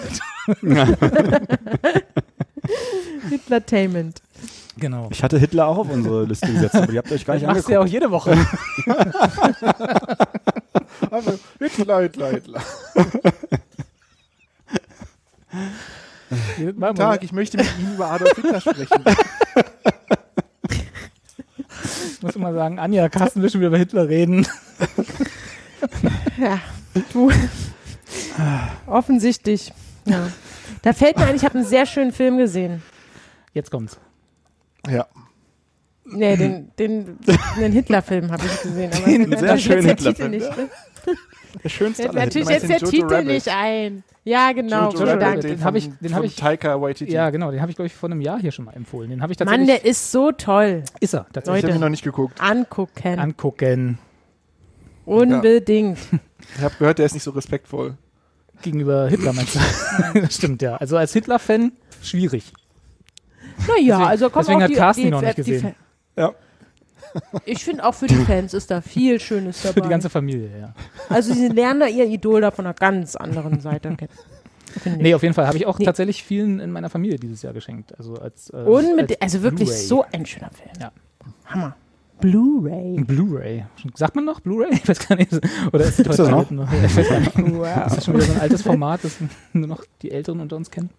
[3.30, 4.22] Hitlertainment.
[4.80, 5.08] Genau.
[5.12, 7.68] Ich hatte Hitler auch auf unsere Liste gesetzt, aber ihr habt euch gar nicht machst
[7.68, 7.90] du ja angeguckt.
[7.90, 8.38] auch jede Woche.
[11.12, 12.62] Also, Hitler, Hitler, Hitler.
[16.58, 19.04] Guten Tag, ich möchte mit Ihnen über Adolf Hitler sprechen.
[22.14, 24.46] Ich muss immer sagen, Anja, Carsten will schon wieder über Hitler reden.
[26.38, 26.60] Ja,
[27.14, 27.32] du.
[28.86, 29.74] Offensichtlich.
[30.06, 30.28] Ja.
[30.82, 32.82] Da fällt mir ein, ich habe einen sehr schönen Film gesehen.
[33.54, 33.98] Jetzt kommt's.
[34.92, 35.08] Ja.
[36.12, 37.18] Nee, den, den,
[37.60, 38.92] den Hitler-Film habe ich gesehen.
[38.94, 40.50] Aber Den sehr schönen Hitler-Film, nicht.
[41.64, 43.28] Der schönste aller natürlich jetzt der Jojo Titel Rabbit.
[43.28, 44.04] nicht ein.
[44.24, 44.92] Ja, genau.
[44.92, 47.12] Jojo Vielen Rabbit, den von- hab ich- den hab von ich- Taika Waititi.
[47.12, 49.10] Ja, genau, den habe ich, glaube ich, vor einem Jahr hier schon mal empfohlen.
[49.10, 49.68] Den habe ich tatsächlich.
[49.68, 50.84] Mann, der ist so toll.
[51.00, 51.64] ist er ich tatsächlich.
[51.66, 52.40] habe ihn noch nicht geguckt.
[52.40, 53.18] Angucken.
[53.20, 53.98] Angucken.
[55.06, 55.98] Unbedingt.
[56.56, 57.98] Ich habe gehört, der ist nicht so respektvoll.
[58.62, 59.60] Gegenüber Hitler meinst du?
[60.22, 60.76] das stimmt, ja.
[60.76, 61.72] Also als Hitler-Fan
[62.04, 62.54] schwierig.
[63.68, 65.76] Naja, Deswegen- also komm deswegen auch hat die, Carsten die, noch nicht gesehen.
[66.16, 66.32] Ja.
[67.45, 69.74] Ich finde auch für die Fans ist da viel Schönes dabei.
[69.74, 70.74] Für die ganze Familie, ja.
[71.10, 73.95] also sie lernen da ihr Idol da von einer ganz anderen Seite
[74.86, 74.99] kennen.
[75.01, 75.86] Nee, auf jeden Fall habe ich auch Nee.
[75.86, 77.97] tatsächlich vielen in meiner Familie dieses Jahr geschenkt.
[77.97, 80.70] Also als, äh, Und mit, als also wirklich so ein schöner Film.
[80.80, 80.91] Ja.
[81.47, 81.76] Hammer.
[82.22, 83.01] Blu-ray.
[83.03, 83.66] Blu-ray.
[83.95, 84.74] Sagt man noch Blu-ray?
[84.74, 85.32] Ich weiß gar nicht.
[85.74, 86.32] Oder ist noch?
[86.32, 86.70] heute noch?
[86.72, 86.95] Nicht.
[86.97, 87.88] Wow.
[87.88, 89.18] Ist das schon wieder so ein altes Format, das
[89.53, 90.89] nur noch die Älteren unter uns kennen?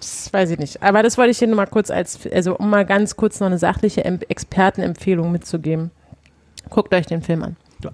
[0.00, 0.82] Das weiß ich nicht.
[0.82, 3.46] Aber das wollte ich hier nur mal kurz als, also um mal ganz kurz noch
[3.46, 5.90] eine sachliche Em Expertenempfehlung mitzugeben.
[6.70, 7.56] Guckt euch den Film an.
[7.82, 7.90] Ja.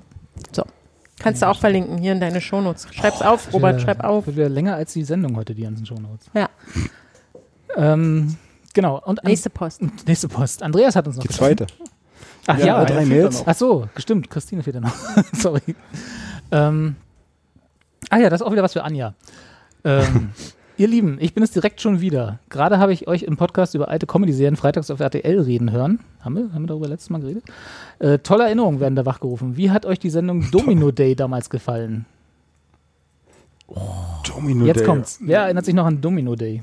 [0.52, 0.64] So.
[1.20, 2.88] Kannst du auch verlinken hier in deine Shownotes.
[2.92, 4.26] Schreib's auf, Robert, Wird schreib wieder- auf.
[4.26, 6.26] Wird wieder länger als die Sendung heute, die ganzen Shownotes.
[6.34, 6.48] Ja.
[7.76, 8.36] Ähm,
[8.74, 9.00] genau.
[9.04, 9.82] Und Nächste Post.
[10.06, 10.62] nächste Post.
[10.62, 11.66] Andreas hat uns noch Die zweite.
[12.48, 13.38] Ach Ja, ja, drei Mails.
[13.44, 13.52] da.
[13.52, 14.28] Ach so, gestimmt.
[14.28, 14.94] Christine fehlt ja noch.
[15.32, 15.60] Sorry.
[16.50, 16.96] Ähm,
[18.10, 19.14] ah ja, das ist auch wieder was für Anja.
[19.84, 20.30] Ähm,
[20.76, 22.38] ihr Lieben, ich bin es direkt schon wieder.
[22.48, 26.00] Gerade habe ich euch im Podcast über alte Comedy-Serien freitags auf RTL reden hören.
[26.20, 27.44] Haben wir, haben wir darüber letztes Mal geredet?
[27.98, 29.56] Äh, tolle Erinnerungen werden da wachgerufen.
[29.56, 32.06] Wie hat euch die Sendung Domino Day damals gefallen?
[34.26, 34.86] Domino Jetzt Day.
[34.86, 35.18] kommt's.
[35.22, 36.62] Wer erinnert sich noch an Domino Day?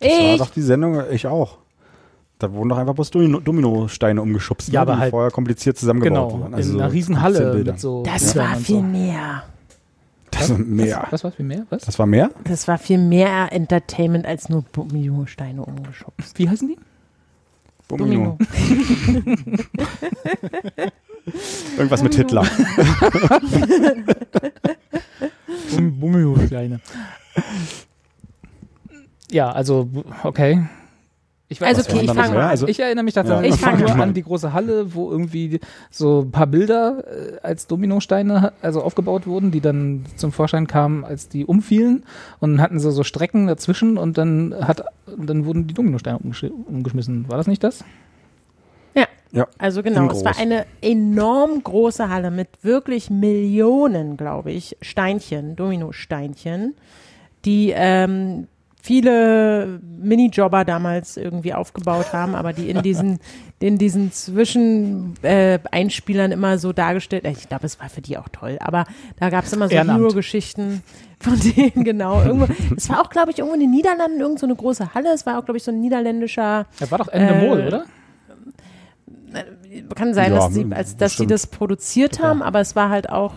[0.00, 0.38] Das war Ich.
[0.38, 1.58] doch die Sendung, ich auch.
[2.38, 5.76] Da wurden doch einfach bloß Domino- Dominosteine umgeschubst, Ja, ne, aber die halt- vorher kompliziert
[5.76, 6.54] zusammengebaut Genau, wurden.
[6.54, 7.74] in so einer riesen Halle Bildern.
[7.74, 8.82] mit so Das war viel so.
[8.82, 9.42] mehr.
[10.38, 11.06] Das war mehr.
[11.10, 11.66] Was war viel mehr?
[11.70, 11.82] Was?
[11.82, 12.30] Das war mehr?
[12.44, 16.38] Das war viel mehr Entertainment als nur Dominosteine umgeschubst.
[16.38, 16.76] Wie heißen die?
[17.88, 18.38] Domino.
[21.76, 22.44] Irgendwas mit Hitler.
[25.78, 26.80] Bumio, kleine.
[29.30, 29.88] Ja, also,
[30.22, 30.66] okay.
[31.50, 32.36] Ich Also weiß okay, ich an.
[32.36, 33.54] Also- Ich erinnere mich tatsächlich Ja.
[33.54, 37.66] Ich fang nur an die große Halle, wo irgendwie so ein paar Bilder äh, als
[37.66, 42.04] Dominosteine also aufgebaut wurden, die dann zum Vorschein kamen, als die umfielen
[42.40, 44.84] und hatten sie so Strecken dazwischen und dann hat
[45.16, 47.28] dann wurden die Dominosteine umgesch- umgeschmissen.
[47.30, 47.82] War das nicht das?
[49.30, 49.46] Ja.
[49.58, 56.74] Also genau, es war eine enorm große Halle mit wirklich Millionen, glaube ich, Steinchen, Dominosteinchen,
[57.44, 58.48] die ähm,
[58.88, 63.18] viele Minijobber damals irgendwie aufgebaut haben, aber die in diesen,
[63.60, 65.58] in diesen Zwischen äh,
[66.32, 68.86] immer so dargestellt, äh, ich glaube, es war für die auch toll, aber
[69.20, 69.76] da gab es immer so.
[69.76, 70.82] Hero-Geschichten
[71.20, 72.22] von denen, genau.
[72.22, 72.48] Irgendwo,
[72.78, 75.26] es war auch, glaube ich, irgendwo in den Niederlanden, irgend so eine große Halle, es
[75.26, 77.84] war auch, glaube ich, so ein niederländischer Das war doch Ende Äh, Mol, oder?
[79.94, 83.10] kann sein, Ja, dass, sie, als, dass sie das produziert haben, aber es war halt
[83.10, 83.34] auch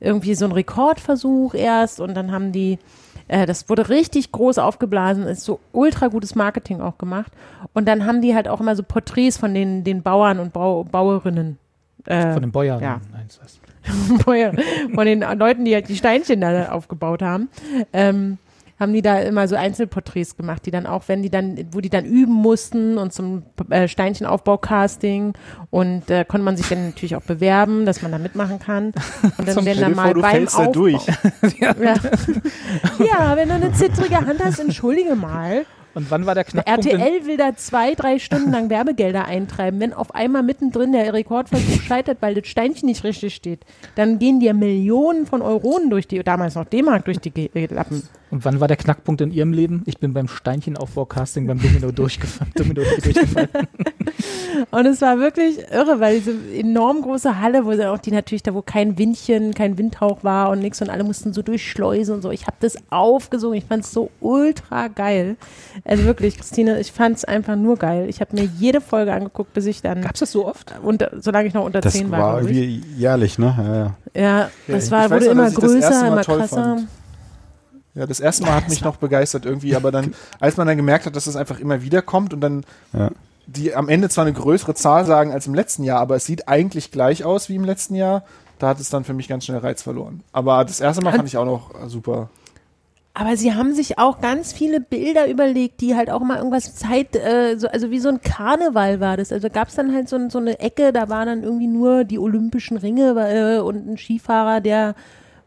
[0.00, 2.78] irgendwie so ein Rekordversuch erst und dann haben die,
[3.28, 7.32] äh, das wurde richtig groß aufgeblasen, ist so ultra gutes Marketing auch gemacht
[7.74, 10.84] und dann haben die halt auch immer so Porträts von den, den Bauern und Bau,
[10.84, 11.58] Bauerinnen.
[12.04, 12.80] Äh, Von den Bäuern.
[12.82, 13.00] ja.
[13.12, 13.58] Nein, das heißt-
[14.24, 14.52] Bäuer-
[14.94, 17.48] von den Leuten, die halt die Steinchen da aufgebaut haben,
[17.92, 18.38] ähm,
[18.78, 21.90] haben die da immer so Einzelporträts gemacht, die dann auch, wenn die dann, wo die
[21.90, 25.34] dann üben mussten und zum äh, Steinchenaufbau-Casting
[25.70, 28.92] und äh, konnte man sich dann natürlich auch bewerben, dass man da mitmachen kann.
[29.38, 31.06] Und dann werden dann mal vor, beim fällst da Aufbau, durch.
[31.58, 31.74] ja.
[32.98, 35.64] ja, wenn du eine zittrige Hand hast, entschuldige mal.
[35.94, 36.86] Und wann war der Knackpunkt?
[36.86, 39.80] in- RTL will da zwei, drei Stunden lang Werbegelder eintreiben.
[39.80, 43.60] Wenn auf einmal mittendrin der Rekordversuch scheitert, weil das Steinchen nicht richtig steht,
[43.94, 48.02] dann gehen dir Millionen von Euronen durch die, damals noch D-Mark durch die äh, Lappen.
[48.30, 49.82] Und wann war der Knackpunkt in Ihrem Leben?
[49.86, 52.52] Ich bin beim Steinchenaufbau-Casting beim Domino durchgefallen.
[52.54, 53.48] Domino durchgefallen.
[54.70, 58.54] Und es war wirklich irre, weil diese enorm große Halle, wo auch die natürlich da,
[58.54, 62.30] wo kein Windchen, kein Windhauch war und nichts und alle mussten so durchschleusen und so.
[62.30, 63.56] Ich habe das aufgesungen.
[63.58, 65.36] Ich fand es so ultra geil.
[65.88, 68.06] Also wirklich, Christine, ich fand es einfach nur geil.
[68.08, 70.74] Ich habe mir jede Folge angeguckt, bis ich dann, Gab's das so oft?
[70.82, 72.18] unter, solange ich noch unter Das 10 war.
[72.20, 72.56] war glaub ich.
[72.58, 73.54] irgendwie jährlich, ne?
[73.56, 73.96] Ja, ja.
[74.42, 76.46] Ja, das ich war, wurde noch, immer das größer, immer krasser.
[76.76, 76.88] fand.
[77.94, 81.06] Ja, das erste Mal hat mich noch begeistert irgendwie, aber dann, als man dann gemerkt
[81.06, 83.10] hat, dass es einfach immer wieder kommt und dann Ja.
[83.46, 86.48] die am Ende zwar eine größere Zahl sagen als im letzten Jahr, aber es sieht
[86.48, 88.24] eigentlich gleich aus wie im letzten Jahr,
[88.58, 90.20] da hat es dann für mich ganz schnell Reiz verloren.
[90.32, 92.28] Aber das erste Mal fand ich auch noch äh, super.
[93.18, 97.16] Aber sie haben sich auch ganz viele Bilder überlegt, die halt auch mal irgendwas Zeit,
[97.16, 99.32] äh, so, also wie so ein Karneval war das.
[99.32, 102.20] Also gab es dann halt so, so eine Ecke, da waren dann irgendwie nur die
[102.20, 104.94] olympischen Ringe äh, und ein Skifahrer, der,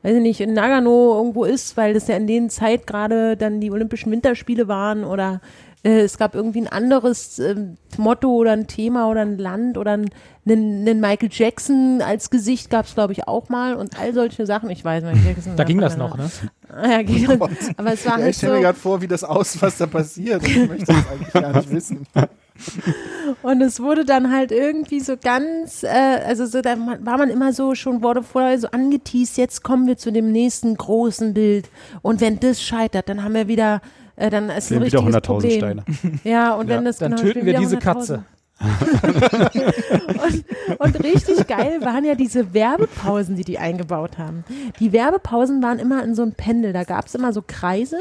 [0.04, 3.62] weiß ich nicht, in Nagano irgendwo ist, weil das ja in den Zeit gerade dann
[3.62, 5.40] die Olympischen Winterspiele waren oder
[5.84, 9.94] äh, es gab irgendwie ein anderes ähm, Motto oder ein Thema oder ein Land oder
[9.94, 10.10] ein,
[10.46, 14.46] einen, einen Michael Jackson als Gesicht gab es, glaube ich, auch mal und all solche
[14.46, 14.70] Sachen.
[14.70, 15.54] Ich weiß, Michael Jackson.
[15.56, 16.30] Da ging das noch, ne?
[16.84, 17.40] Ja, ging das.
[17.78, 18.64] Aber es war Ja, halt ich stelle mir so.
[18.64, 20.42] gerade vor, wie das aus, was da passiert.
[20.48, 22.08] Ich möchte das eigentlich gar nicht wissen.
[23.42, 27.54] Und es wurde dann halt irgendwie so ganz, äh, also so, da war man immer
[27.54, 31.70] so schon, wurde vorher so angeteased, jetzt kommen wir zu dem nächsten großen Bild.
[32.02, 33.82] Und wenn das scheitert, dann haben wir wieder,
[34.16, 35.58] äh, dann ist ein Sehen wieder richtiges 100.000 Problem.
[35.58, 35.84] Steine.
[36.24, 37.80] Ja, und Ja, wenn das Dann genau, töten wir diese 100.000.
[37.80, 38.24] Katze.
[40.08, 40.46] und,
[40.80, 44.44] und richtig geil waren ja diese Werbepausen, die die eingebaut haben.
[44.80, 46.74] Die Werbepausen waren immer in so einem Pendel.
[46.74, 47.98] Da gab es immer so Kreise.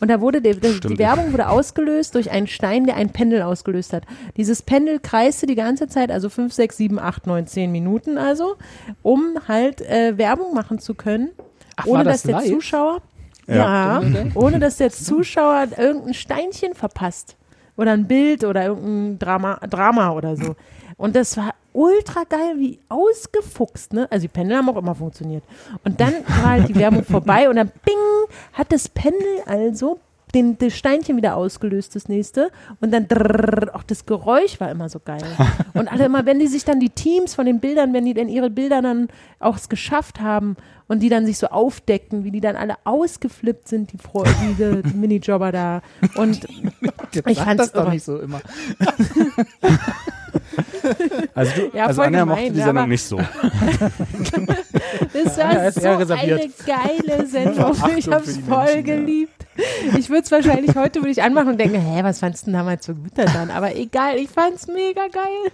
[0.00, 0.98] Und da wurde die, die, die.
[0.98, 4.04] Werbung wurde ausgelöst durch einen Stein, der ein Pendel ausgelöst hat.
[4.36, 8.56] Dieses Pendel kreiste die ganze Zeit, also 5, 6, 7, 8, 9, 10 Minuten also,
[9.02, 11.30] um halt äh, Werbung machen zu können,
[11.76, 12.48] Ach, ohne war dass das der live?
[12.48, 13.02] Zuschauer
[13.46, 14.00] Ja.
[14.02, 17.36] ja, ohne dass der Zuschauer irgendein Steinchen verpasst.
[17.78, 20.54] Oder ein Bild oder irgendein Drama, Drama oder so.
[20.98, 24.08] Und das war ultra geil, wie ausgefuchst, ne?
[24.10, 25.44] Also die Pendel haben auch immer funktioniert.
[25.84, 27.94] Und dann war halt die Werbung vorbei und dann bing,
[28.52, 30.00] hat das Pendel also
[30.34, 32.50] den, das Steinchen wieder ausgelöst, das nächste.
[32.80, 35.22] Und dann drrrr, auch das Geräusch war immer so geil.
[35.74, 38.28] Und alle immer, wenn die sich dann die Teams von den Bildern, wenn die denn
[38.28, 39.08] ihre Bilder dann
[39.40, 40.56] auch es geschafft haben
[40.88, 44.82] und die dann sich so aufdeckten, wie die dann alle ausgeflippt sind, die, Fro diese
[44.94, 45.82] Minijobber da.
[46.16, 46.44] Und
[47.12, 48.40] Ich sag fand's das doch nicht so immer.
[51.34, 53.18] Also, du, Ja, also Anja gemein, mochte die aber- Sendung nicht so.
[55.12, 57.64] Das Ja, war ist so eine geile Sendung.
[57.64, 58.96] Achtung Ich habe es voll Menschen, ja.
[58.96, 59.37] geliebt.
[59.98, 62.54] Ich würde es wahrscheinlich heute würde ich anmachen und denken, hä, was fandst du denn
[62.58, 63.50] damals so gut daran?
[63.50, 65.52] Aber egal, ich fand's mega geil.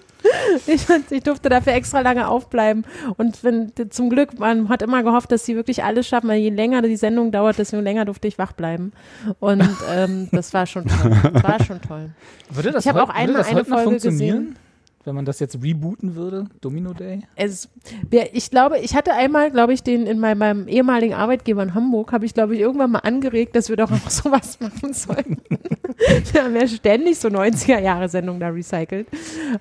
[0.67, 2.85] Ich, fand's, ich durfte dafür extra lange aufbleiben.
[3.17, 6.51] Und wenn, zum Glück, man hat immer gehofft, dass sie wirklich alles schaffen, weil je
[6.51, 8.93] länger die Sendung dauert, desto länger durfte ich wach bleiben.
[9.41, 11.11] Und ähm, das war schon toll.
[11.43, 12.11] War schon toll.
[12.51, 14.57] Würde das Ich hab heut- auch einmal das eine Folge gesehen.
[15.05, 17.21] Wenn man das jetzt rebooten würde, Domino Day?
[17.37, 17.69] Es,
[18.33, 22.13] ich glaube, ich hatte einmal, glaube ich, den in meinem, meinem ehemaligen Arbeitgeber in Hamburg,
[22.13, 25.39] habe ich, glaube ich, irgendwann mal angeregt, dass wir doch auch sowas machen sollten.
[26.33, 29.07] Wir haben ja ständig so 90er-Jahre-Sendungen da recycelt.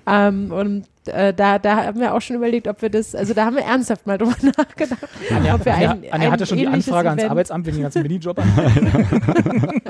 [0.06, 3.46] Ähm, und äh, da, da haben wir auch schon überlegt, ob wir das, also da
[3.46, 5.08] haben wir ernsthaft mal drüber nachgedacht.
[5.30, 7.76] Anja, ob wir Anja, ein, Anja ein hatte schon die Anfrage ans Event- Arbeitsamt wegen
[7.78, 8.52] den ganzen Minijob an.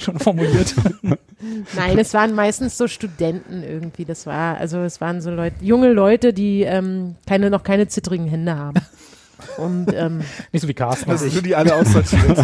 [0.00, 0.74] schon formuliert.
[1.76, 4.04] Nein, es waren meistens so Studenten irgendwie.
[4.04, 8.26] Das war, also es waren so Leute, junge Leute, die ähm, keine, noch keine zittrigen
[8.26, 8.80] Hände haben.
[9.56, 10.18] Und ähm,
[10.52, 11.10] Nicht so wie Carsten.
[11.10, 11.32] Das ich.
[11.32, 12.38] nur die alle aussortiert.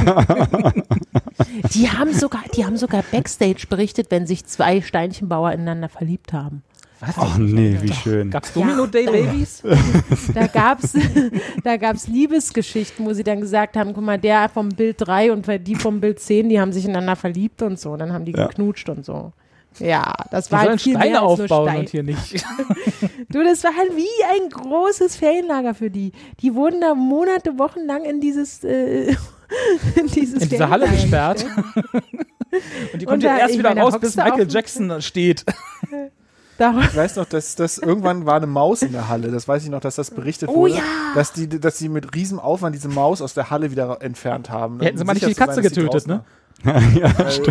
[1.74, 6.62] die haben sogar, die haben sogar Backstage berichtet, wenn sich zwei Steinchenbauer ineinander verliebt haben.
[7.00, 7.18] Was?
[7.18, 8.30] Oh nee, wie schön.
[8.30, 9.62] Gab's Domino Day Babies?
[10.32, 10.94] Da gab's,
[11.64, 15.46] da gab's Liebesgeschichten, wo sie dann gesagt haben, guck mal, der vom Bild 3 und
[15.66, 17.90] die vom Bild 10, die haben sich ineinander verliebt und so.
[17.90, 18.46] Und dann haben die Ja.
[18.46, 19.32] geknutscht und so.
[19.80, 21.80] Ja, das war halt viel Steine mehr als nur aufbauen Stein.
[21.80, 22.44] und hier nicht.
[23.28, 26.12] Du, das war halt wie ein großes Ferienlager für die.
[26.40, 29.06] Die wurden da Monate, Wochen lang in dieses, äh,
[29.96, 31.44] in dieses In dieser Halle gesperrt.
[32.92, 35.44] Und die kommt ja erst wieder raus, bis Michael Jackson steht.
[36.56, 39.30] Da, Ich weiß noch, dass das irgendwann war eine Maus in der Halle.
[39.32, 40.74] Das weiß ich noch, dass das berichtet Oh wurde.
[40.74, 40.82] ja.
[41.14, 44.78] Dass die, dass die mit riesem Aufwand diese Maus aus der Halle wieder entfernt haben.
[44.78, 46.24] Ja, hätten sie um mal nicht die sein, Katze sie getötet, ne?
[46.64, 47.26] ja, war.
[47.26, 47.44] Weil,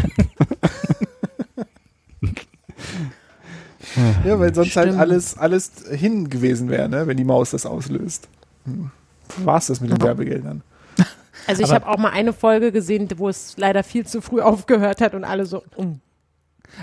[4.25, 5.01] ja, weil sonst halt Stimmt.
[5.01, 7.05] alles, alles hin gewesen wäre, ne?
[7.05, 8.29] wenn die Maus das auslöst.
[8.65, 8.89] Hm.
[9.43, 10.63] War's das mit den Werbegeldern?
[11.47, 15.01] also ich habe auch mal eine Folge gesehen, wo es leider viel zu früh aufgehört
[15.01, 15.99] hat und alle so, mm.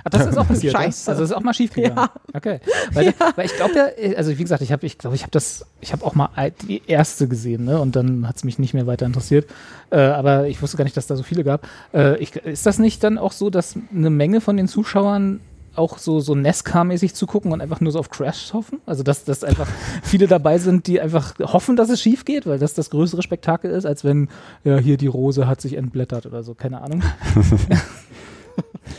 [0.05, 0.73] Ach, das ist auch passiert.
[0.75, 0.81] ja?
[0.81, 1.11] Scheiße.
[1.11, 1.97] Also das ist auch mal schief gegangen.
[1.97, 2.11] Ja.
[2.35, 2.61] Okay.
[2.93, 5.67] Weil, weil ich glaube ja, also wie gesagt, ich habe, ich glaube, ich habe das,
[5.81, 6.29] ich habe auch mal
[6.69, 7.81] die erste gesehen, ne?
[7.81, 9.49] Und dann hat es mich nicht mehr weiter interessiert.
[9.91, 11.67] Äh, aber ich wusste gar nicht, dass da so viele gab.
[11.93, 15.41] Äh, ich, ist das nicht dann auch so, dass eine Menge von den Zuschauern
[15.77, 18.81] auch so, so Nesca-mäßig zugucken und einfach nur so auf Crash hoffen?
[18.87, 19.69] Also, dass, dass einfach
[20.03, 23.71] viele dabei sind, die einfach hoffen, dass es schief geht, weil das das größere Spektakel
[23.71, 24.29] ist, als wenn,
[24.65, 27.03] ja, hier die Rose hat sich entblättert oder so, keine Ahnung.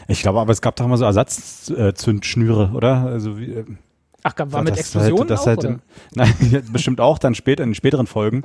[0.07, 3.05] Ich glaube, aber es gab doch immer so Ersatzzündschnüre, oder?
[3.05, 3.65] Also wie, äh,
[4.23, 5.69] Ach, war mit das Explosionen halt, das auch, halt oder?
[5.69, 5.81] in,
[6.15, 8.43] Nein, ja, bestimmt auch dann später in den späteren Folgen.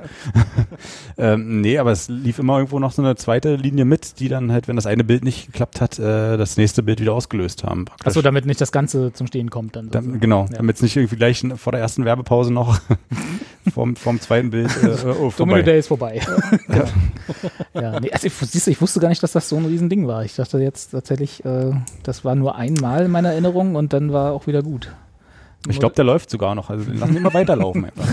[1.17, 4.51] ähm, nee, aber es lief immer irgendwo noch so eine zweite Linie mit, die dann
[4.51, 7.85] halt, wenn das eine Bild nicht geklappt hat, äh, das nächste Bild wieder ausgelöst haben.
[8.03, 9.89] Achso, damit nicht das Ganze zum Stehen kommt dann.
[9.91, 10.57] Dann, genau, Ja.
[10.57, 12.79] damit es nicht irgendwie gleich vor der ersten Werbepause noch
[13.73, 15.61] vom, vom zweiten Bild äh, oh, Domino.
[15.61, 16.21] Day ist vorbei.
[16.69, 17.81] ja.
[17.81, 20.07] ja, nee, also ich, siehst du, ich wusste gar nicht, dass das so ein Riesending
[20.07, 20.25] war.
[20.25, 21.71] Ich dachte jetzt tatsächlich, äh,
[22.03, 24.91] das war nur einmal in meiner Erinnerung und dann war auch wieder gut.
[25.69, 26.69] Ich glaube, der läuft sogar noch.
[26.69, 28.07] Also lassen wir mal weiterlaufen einfach.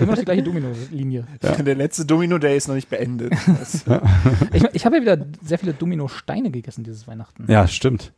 [0.00, 1.26] immer noch die gleiche Domino-Linie.
[1.64, 3.32] Der letzte Domino Day ist noch nicht beendet.
[4.52, 7.44] Ich, ich habe ja wieder sehr viele Domino-Steine gegessen dieses Weihnachten.
[7.48, 8.12] Ja, stimmt.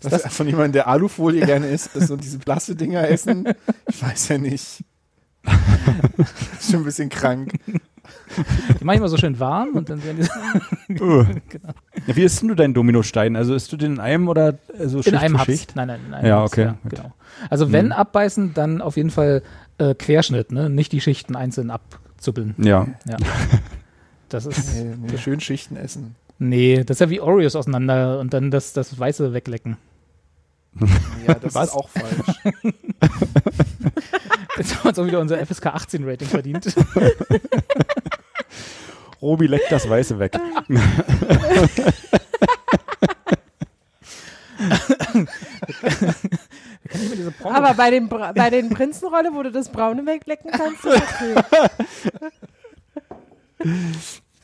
[0.00, 3.48] das von jemandem, der Alufolie gerne isst, dass so diese Plaste-Dinger essen.
[3.88, 4.84] Ich weiß ja nicht.
[6.58, 7.54] ist schon ein bisschen krank.
[8.80, 10.26] Die mache ich immer so schön warm und dann werden
[10.88, 11.22] die genau.
[12.06, 13.36] Ja, wie isst denn du deinen Dominostein?
[13.36, 15.46] Also isst du den in einem oder so in Schicht einem Haps.
[15.46, 15.76] Schicht?
[15.76, 16.90] Nein, nein, in einem Ja, Haps, okay, gut.
[16.92, 17.12] genau.
[17.50, 17.92] Also wenn Mhm.
[17.92, 19.42] abbeißen, dann auf jeden Fall
[19.78, 20.68] äh, Querschnitt, ne?
[20.70, 22.54] nicht die Schichten einzeln abzuppeln.
[22.58, 22.86] Ja.
[23.08, 23.16] Ja.
[24.28, 26.14] Das ist, Nee, nee, schön Schichten essen.
[26.38, 29.76] nee, das ist ja wie Oreos auseinander und dann das, das Weiße weglecken.
[31.26, 31.70] Ja, das Was?
[31.70, 32.38] ist auch falsch.
[34.60, 36.66] Jetzt haben wir uns auch wieder unser FSK 18 Rating verdient.
[39.22, 40.38] Robi leckt das Weiße weg.
[47.44, 51.34] Aber bei, dem, Bra- bei den Prinzenrolle, wo du das Braune weglecken kannst, ist okay.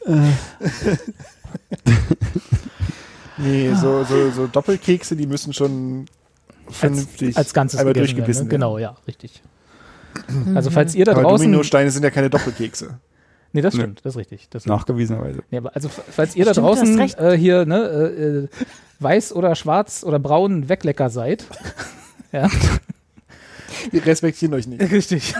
[3.39, 6.07] Nee, so, so, so Doppelkekse, die müssen schon
[6.69, 8.49] vernünftig als Ganzes einmal durchgebissen werden.
[8.49, 8.51] Ne?
[8.51, 9.43] Genau, ja, richtig.
[10.55, 11.47] Also falls ihr da Aber draußen...
[11.47, 12.99] Dominosteine sind ja keine Doppelkekse.
[13.53, 13.81] Nee, das Nee.
[13.81, 14.49] stimmt, das ist richtig.
[14.51, 15.41] Das Nachgewiesenerweise.
[15.51, 18.49] Nee, aber also falls ihr da Stimmt, draußen äh, hier ne, äh, äh,
[19.01, 21.47] weiß oder schwarz oder braun Weglecker seid.
[22.33, 22.49] ja,
[23.93, 24.81] Die respektieren euch nicht.
[24.91, 25.35] richtig.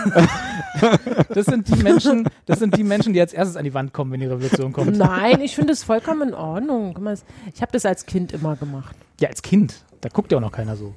[1.29, 4.11] das sind die Menschen, das sind die Menschen, die als erstes an die Wand kommen,
[4.11, 4.97] wenn die Revolution kommt.
[4.97, 6.93] Nein, ich finde es vollkommen in Ordnung.
[6.93, 7.17] Guck mal,
[7.53, 8.95] Ich habe das als Kind immer gemacht.
[9.19, 9.75] Ja, als Kind.
[10.01, 10.93] Da guckt ja auch noch keiner so.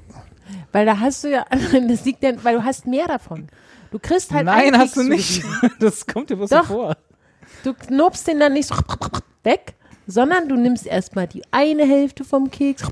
[0.73, 1.45] Weil da hast du ja,
[1.89, 3.49] das liegt ja, weil du hast mehr davon.
[3.91, 5.45] Du kriegst halt Nein, einen hast Keks du nicht.
[5.81, 6.67] Das kommt dir bloß so Doch.
[6.67, 6.97] vor.
[7.65, 8.75] Du knobst den dann nicht so
[9.43, 9.75] weg,
[10.07, 12.85] sondern du nimmst erstmal die eine Hälfte vom Keks,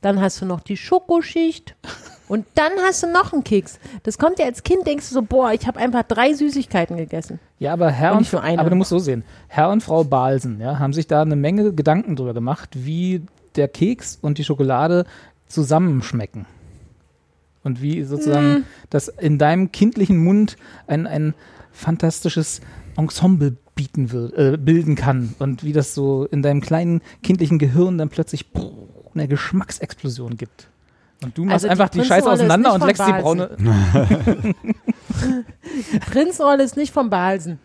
[0.00, 1.76] dann hast du noch die Schokoschicht
[2.28, 3.78] und dann hast du noch einen Keks.
[4.02, 7.38] Das kommt dir als Kind, denkst du so, boah, ich habe einfach drei Süßigkeiten gegessen.
[7.58, 9.24] Ja, aber Herr Und und, aber du musst so sehen.
[9.48, 13.22] Herr und Frau Balsen, ja, haben sich da eine Menge Gedanken drüber gemacht, wie
[13.54, 15.04] der Keks und die Schokolade
[15.46, 16.46] zusammenschmecken.
[17.64, 18.64] Und wie sozusagen Hm.
[18.90, 20.56] das in deinem kindlichen Mund
[20.86, 21.34] ein, ein
[21.70, 22.60] fantastisches
[22.96, 27.98] Ensemble bieten wird, äh, bilden kann und wie das so in deinem kleinen kindlichen Gehirn
[27.98, 28.46] dann plötzlich
[29.14, 30.68] eine Geschmacksexplosion gibt.
[31.22, 34.54] Und du machst Also die einfach die Scheiße Prinzenrolle ist auseinander und leckst die braune.
[35.92, 37.58] Die Prinzenrolle ist nicht vom Balsen.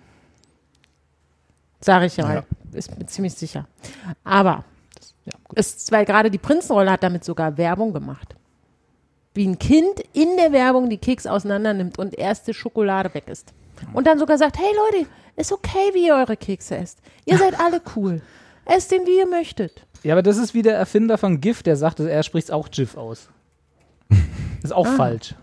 [1.82, 2.44] Sag ich ja, Ja.
[2.74, 3.68] ist mir ziemlich sicher.
[4.24, 4.64] Aber
[5.26, 8.36] Ja, ist, weil gerade die Prinzenrolle hat damit sogar Werbung gemacht.
[9.38, 13.54] Wie ein Kind in der Werbung die Keks auseinander nimmt und erste Schokolade weg ist.
[13.94, 16.98] Und dann sogar sagt, hey Leute, ist okay, wie ihr eure Kekse esst.
[17.26, 18.22] Ihr seid alle cool.
[18.66, 19.86] Esst den, wie ihr möchtet.
[20.02, 22.98] Ja, aber das ist wie der Erfinder von GIF, der sagt, er spricht auch GIF
[22.98, 23.30] aus.
[24.64, 24.96] Ist auch Ah.
[24.96, 25.36] falsch.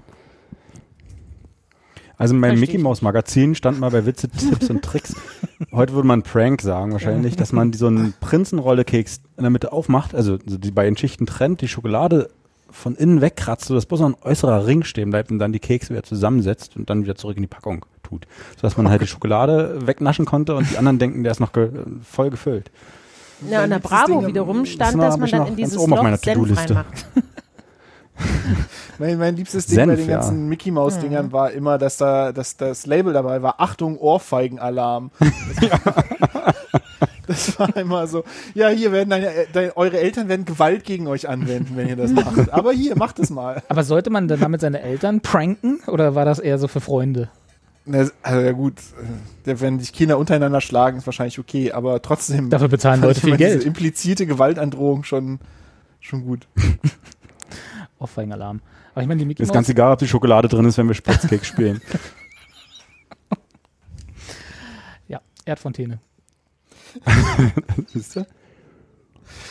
[2.17, 5.15] Also in meinem Mickey Mouse Magazin stand mal bei Witze, Tipps und Tricks.
[5.73, 9.73] Heute würde man Prank sagen wahrscheinlich, dass man die, so einen Prinzenrolle-Keks in der Mitte
[9.73, 12.31] aufmacht, also so die beiden Schichten trennt, die Schokolade
[12.75, 15.91] von innen wegkratzt, sodass bloß noch ein äußerer Ring stehen bleibt und dann die Kekse
[15.91, 18.27] wieder zusammensetzt und dann wieder zurück in die Packung tut.
[18.57, 21.71] Sodass man halt die Schokolade wegnaschen konnte und die anderen denken, der ist noch ge
[22.03, 22.71] voll gefüllt.
[23.49, 26.05] Ja, und der Bravo wiederum stand, dass man dann noch in dieses oben auf Loch
[26.05, 27.07] meiner Senf reinmacht.
[29.01, 30.17] Mein, mein liebstes Ding Senf, bei den ja.
[30.19, 35.11] ganzen Mickey Maus Dingern war immer, dass da dass das Label dabei war, Achtung, Ohrfeigenalarm.
[35.61, 36.55] Das,
[37.27, 38.25] das war immer so,
[38.55, 42.13] ja, hier werden deine, deine, eure Eltern werden Gewalt gegen euch anwenden, wenn ihr das
[42.13, 42.51] macht.
[42.53, 43.63] Aber hier, macht es mal.
[43.69, 47.31] Aber sollte man dann damit seine Eltern pranken oder war das eher so für Freunde?
[47.87, 48.79] Na, Also ja gut,
[49.47, 53.31] äh, wenn sich Kinder untereinander schlagen, ist wahrscheinlich okay, aber trotzdem Dafür bezahlen Leute viel
[53.31, 53.65] immer diese Geld.
[53.65, 55.39] implizierte Gewaltandrohung schon,
[56.01, 56.47] schon gut.
[57.99, 58.61] Ohrfeigenalarm.
[58.93, 60.95] Aber ich meine, die Mickey Ist ganz egal, ob die Schokolade drin ist, wenn wir
[60.95, 61.81] Spritzcake spielen.
[65.09, 65.99] ja, Erdfontäne.
[67.93, 68.27] Siehst du?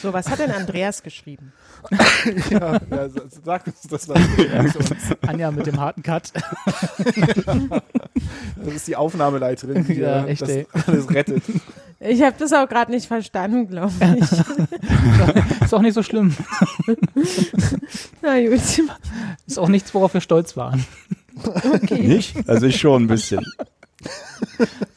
[0.01, 1.51] So, was hat denn Andreas geschrieben?
[2.49, 4.17] ja, ja, sa- sag uns das mal.
[5.27, 6.31] Anja mit dem harten Cut.
[8.63, 10.67] Das ist die Aufnahmeleiterin, die Ja, äh, echt, das ey.
[10.87, 11.43] alles rettet.
[11.99, 15.61] Ich habe das auch gerade nicht verstanden, glaube ich.
[15.61, 16.35] Ist auch nicht so schlimm.
[18.21, 18.61] Na gut.
[19.47, 20.85] Ist auch nichts, worauf wir stolz waren.
[21.89, 22.47] Nicht?
[22.47, 23.45] Also ich schon ein bisschen.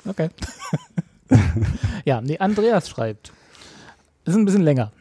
[0.04, 0.28] Okay.
[2.04, 3.32] ja, nee, Andreas schreibt.
[4.24, 4.92] Ist ein bisschen länger.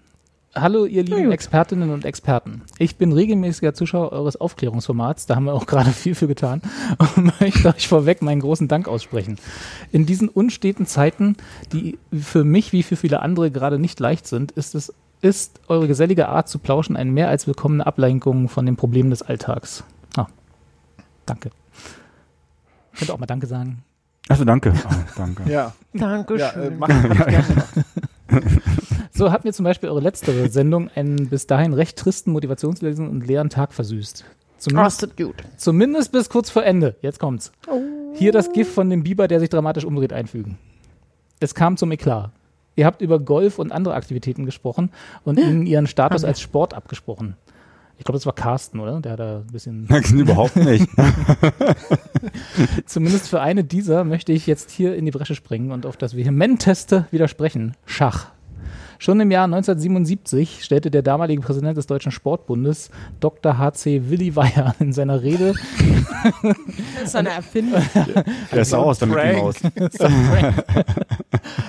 [0.58, 1.34] Hallo, ihr lieben.
[1.34, 2.62] Expertinnen und Experten.
[2.78, 6.62] Ich bin regelmäßiger Zuschauer eures Aufklärungsformats, da haben wir auch gerade viel für getan
[7.16, 9.38] und möchte euch vorweg meinen großen Dank aussprechen.
[9.92, 11.36] In diesen unsteten Zeiten,
[11.74, 15.88] die für mich wie für viele andere gerade nicht leicht sind, ist es ist eure
[15.88, 19.84] gesellige Art zu plauschen eine mehr als willkommene Ablenkung von den Problemen des Alltags.
[20.16, 20.28] Ah,
[21.26, 21.50] danke.
[22.96, 23.84] Könnt auch mal Danke sagen.
[24.28, 24.74] Achso, danke.
[24.86, 25.50] Oh, danke.
[25.50, 26.40] Ja, Dankeschön.
[26.40, 27.68] ja äh, mach, ich gerne gemacht.
[29.12, 33.26] So hat mir zum Beispiel eure letztere Sendung einen bis dahin recht tristen, motivationslesen und
[33.26, 34.26] leeren Tag versüßt.
[34.58, 35.36] Zumindest, gut.
[35.56, 36.96] zumindest bis kurz vor Ende.
[37.02, 37.54] Jetzt kommt's.
[38.16, 40.58] Hier das GIF von dem Biber, der sich dramatisch umdreht, einfügen.
[41.40, 42.32] Es kam zum Eklat.
[42.76, 44.92] Ihr habt über Golf und andere Aktivitäten gesprochen
[45.24, 47.38] und ihnen ihren Status als Sport abgesprochen.
[47.98, 49.00] Ich glaube, das war Carsten, oder?
[49.00, 49.88] Der hat da ein bisschen.
[50.14, 50.88] Überhaupt nicht.
[52.86, 56.16] Zumindest für eine dieser möchte ich jetzt hier in die Bresche springen und auf das
[56.16, 57.76] vehementeste widersprechen.
[57.86, 58.32] Schach.
[59.06, 63.60] Schon im Jahr 1977 stellte der damalige Präsident des Deutschen Sportbundes, Dr.
[63.60, 64.10] H.C.
[64.10, 65.54] Willi Weyer, in seiner Rede
[66.96, 67.84] Das ist eine Erfindung.
[68.52, 69.58] Der ist auch aus der Mickey Maus.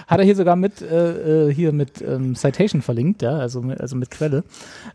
[0.07, 3.83] hat er hier sogar mit äh, äh, hier mit ähm, Citation verlinkt, ja, also mit,
[3.83, 4.43] also mit Quelle,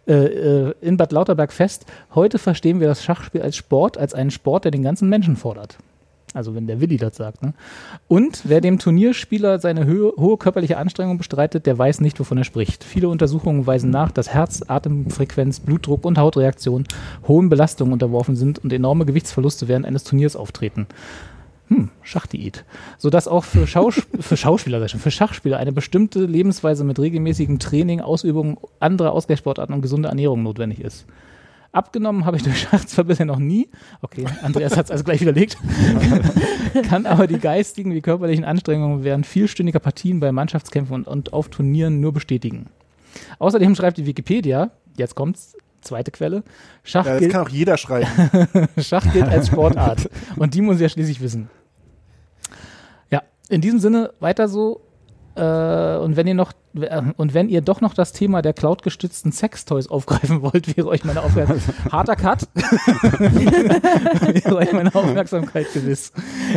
[0.08, 1.86] äh, äh, in Bad Lauterberg fest.
[2.16, 5.78] Heute verstehen wir das Schachspiel als Sport, als einen Sport, der den ganzen Menschen fordert.
[6.34, 7.44] Also wenn der Willi das sagt.
[7.44, 7.54] Ne?
[8.08, 12.44] Und wer dem Turnierspieler seine Höhe, hohe körperliche Anstrengung bestreitet, der weiß nicht, wovon er
[12.44, 12.84] spricht.
[12.84, 16.86] Viele Untersuchungen weisen nach, dass Herz, Atemfrequenz, Blutdruck und Hautreaktion
[17.28, 20.88] hohen Belastungen unterworfen sind und enorme Gewichtsverluste während eines Turniers auftreten.
[21.68, 22.66] Hm, Schachdiät.
[22.98, 28.58] Sodass auch für, Schaus für Schauspieler, für Schachspieler eine bestimmte Lebensweise mit regelmäßigem Training, Ausübung
[28.80, 31.06] anderer Ausgleichssportarten und gesunde Ernährung notwendig ist.
[31.74, 33.70] Abgenommen habe ich durch Schach zwar bisher noch nie.
[34.02, 35.58] Okay, Andreas hat es also gleich widerlegt.
[36.90, 41.48] Kann aber die geistigen wie körperlichen Anstrengungen während vielstündiger Partien bei Mannschaftskämpfen und, und auf
[41.48, 42.68] Turnieren nur bestätigen.
[43.40, 46.44] Außerdem schreibt die Wikipedia, jetzt kommt's, zweite Quelle,
[46.84, 48.08] Schach, Ja, das gilt, kann auch jeder schreiben.
[48.78, 50.10] Schach gilt als Sportart.
[50.36, 51.50] Und die muss ja schließlich wissen.
[53.10, 54.82] Ja, in diesem Sinne weiter so.
[55.36, 59.32] Äh, und wenn ihr noch äh, und wenn ihr doch noch das Thema der cloud-gestützten
[59.32, 62.48] Sextoys aufgreifen wollt, wäre euch meine Aufmerksamkeit harter Cut.
[62.54, 66.12] wäre euch meine Aufmerksamkeit gewiss.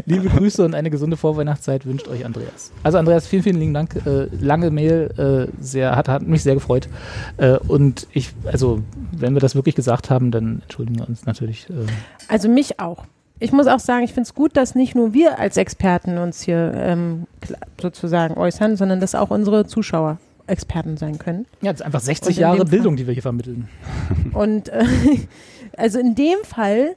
[0.07, 2.73] Liebe Grüße und eine gesunde Vorweihnachtszeit wünscht euch Andreas.
[2.83, 3.95] Also Andreas, vielen, vielen lieben Dank.
[4.07, 6.89] Äh, lange Mail, äh, sehr, hat, hat mich sehr gefreut.
[7.37, 8.81] Äh, und ich, also
[9.13, 11.69] wenn wir das wirklich gesagt haben, dann entschuldigen wir uns natürlich.
[11.71, 11.87] Äh,
[12.29, 13.05] Also mich auch.
[13.45, 16.43] Ich muss auch sagen, ich finde es gut, dass nicht nur wir als Experten uns
[16.43, 17.27] hier ähm,
[17.81, 21.47] sozusagen äußern, sondern dass auch unsere Zuschauer Experten sein können.
[21.63, 23.69] Ja, das ist einfach Und 60 in Jahre Bildung, die wir hier vermitteln.
[24.33, 24.85] Und äh,
[25.77, 26.97] also in dem Fall,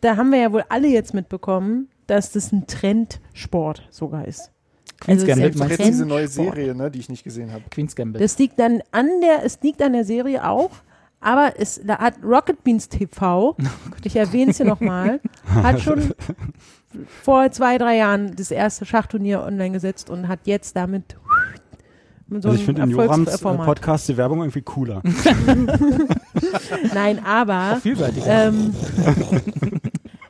[0.00, 4.50] da haben wir ja wohl alle jetzt mitbekommen, dass das ein Trendsport sogar ist.
[5.00, 6.28] Queen's es ist Gambit meinst Jetzt diese neue.
[6.28, 7.64] Serie, ne, die ich nicht gesehen habe.
[7.70, 8.20] Queen's Gambit.
[8.20, 10.70] Das liegt dann an der, es liegt an der Serie auch,
[11.20, 13.56] aber es da hat Rocket Beans TV,
[14.04, 16.14] ich erwähne es hier nochmal, hat schon
[17.22, 21.16] vor zwei, drei Jahren das erste Schachturnier online gesetzt und hat jetzt damit
[22.30, 23.44] so Also ich finde in Jorams äh.
[23.44, 25.02] Podcast die Werbung irgendwie cooler.
[26.94, 27.80] Nein, aber.
[28.24, 28.72] Ähm,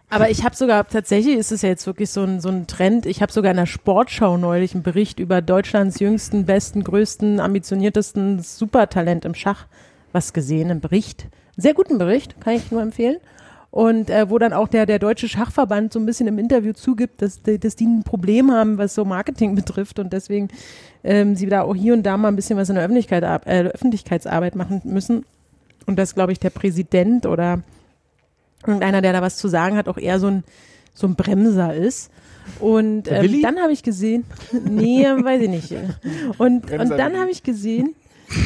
[0.08, 3.04] aber ich habe sogar, tatsächlich ist es ja jetzt wirklich so ein, so ein Trend,
[3.04, 8.40] ich habe sogar in der Sportschau neulich einen Bericht über Deutschlands jüngsten, besten, größten, ambitioniertesten
[8.40, 9.66] Supertalent im Schach
[10.12, 11.26] was gesehen, einen Bericht.
[11.56, 13.16] Sehr guten Bericht, kann ich nur empfehlen.
[13.70, 17.22] Und äh, wo dann auch der, der Deutsche Schachverband so ein bisschen im Interview zugibt,
[17.22, 20.48] dass, die- dass die ein Problem haben, was so Marketing betrifft und deswegen
[21.04, 23.62] ähm, sie da auch hier und da mal ein bisschen was in der Öffentlichkeit, äh,
[23.68, 25.24] Öffentlichkeitsarbeit machen müssen.
[25.86, 27.62] Und dass, glaube ich, der Präsident oder
[28.66, 30.44] irgendeiner, der da was zu sagen hat, auch eher so ein,
[30.94, 32.10] so ein Bremser ist.
[32.58, 34.24] Und ähm, dann habe ich gesehen,
[34.68, 35.72] nee, weiß ich nicht.
[36.38, 37.94] Und, Bremser und dann habe ich gesehen,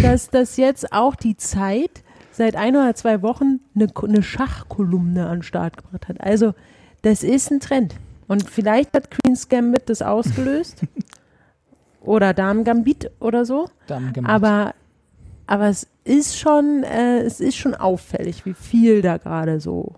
[0.03, 2.03] dass das jetzt auch die Zeit
[2.33, 6.21] seit ein oder zwei Wochen eine, eine Schachkolumne an den Start gebracht hat.
[6.21, 6.55] Also
[7.03, 7.95] das ist ein Trend.
[8.27, 10.83] Und vielleicht hat Queen's Gambit das ausgelöst.
[12.01, 13.69] oder Damen Gambit oder so.
[13.87, 14.31] Damen Gambit.
[14.31, 14.75] Aber,
[15.47, 19.95] aber es ist schon, äh, es ist schon auffällig, wie viel da gerade so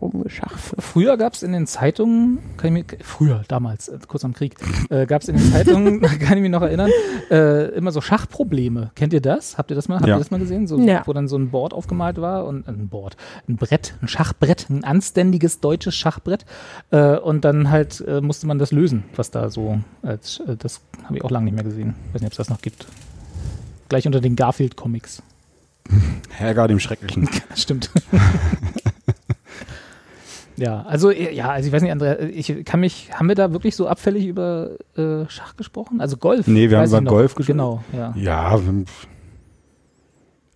[0.00, 0.74] rumgeschafft.
[0.78, 4.54] Früher gab es in den Zeitungen, kann ich mich, früher, damals, äh, kurz am Krieg,
[4.90, 6.90] äh, gab es in den Zeitungen, kann ich mich noch erinnern,
[7.30, 8.90] äh, immer so Schachprobleme.
[8.94, 9.58] Kennt ihr das?
[9.58, 10.16] Habt ihr das mal, habt Ja.
[10.16, 10.66] ihr das mal gesehen?
[10.66, 11.02] So, Ja.
[11.06, 13.16] Wo dann so ein Board aufgemalt war und ein Board,
[13.48, 16.44] ein Brett, ein Schachbrett, ein anständiges deutsches Schachbrett.
[16.90, 20.80] Äh, und dann halt äh, musste man das lösen, was da so, als, äh, das
[21.04, 21.94] habe ich auch lange nicht mehr gesehen.
[22.12, 22.86] Weiß nicht, ob es das noch gibt.
[23.88, 25.22] Gleich unter den Garfield-Comics.
[26.30, 27.28] Herger dem Schrecklichen.
[27.56, 27.90] Stimmt.
[30.60, 33.52] Ja, also äh, ja, also ich weiß nicht, Andrea, ich kann mich, haben wir da
[33.52, 36.00] wirklich so abfällig über äh, Schach gesprochen?
[36.00, 36.46] Also Golf?
[36.46, 37.02] Nee, wir haben über.
[37.02, 37.56] Golf gesprochen.
[37.56, 38.12] Genau, ja.
[38.14, 38.60] Ja,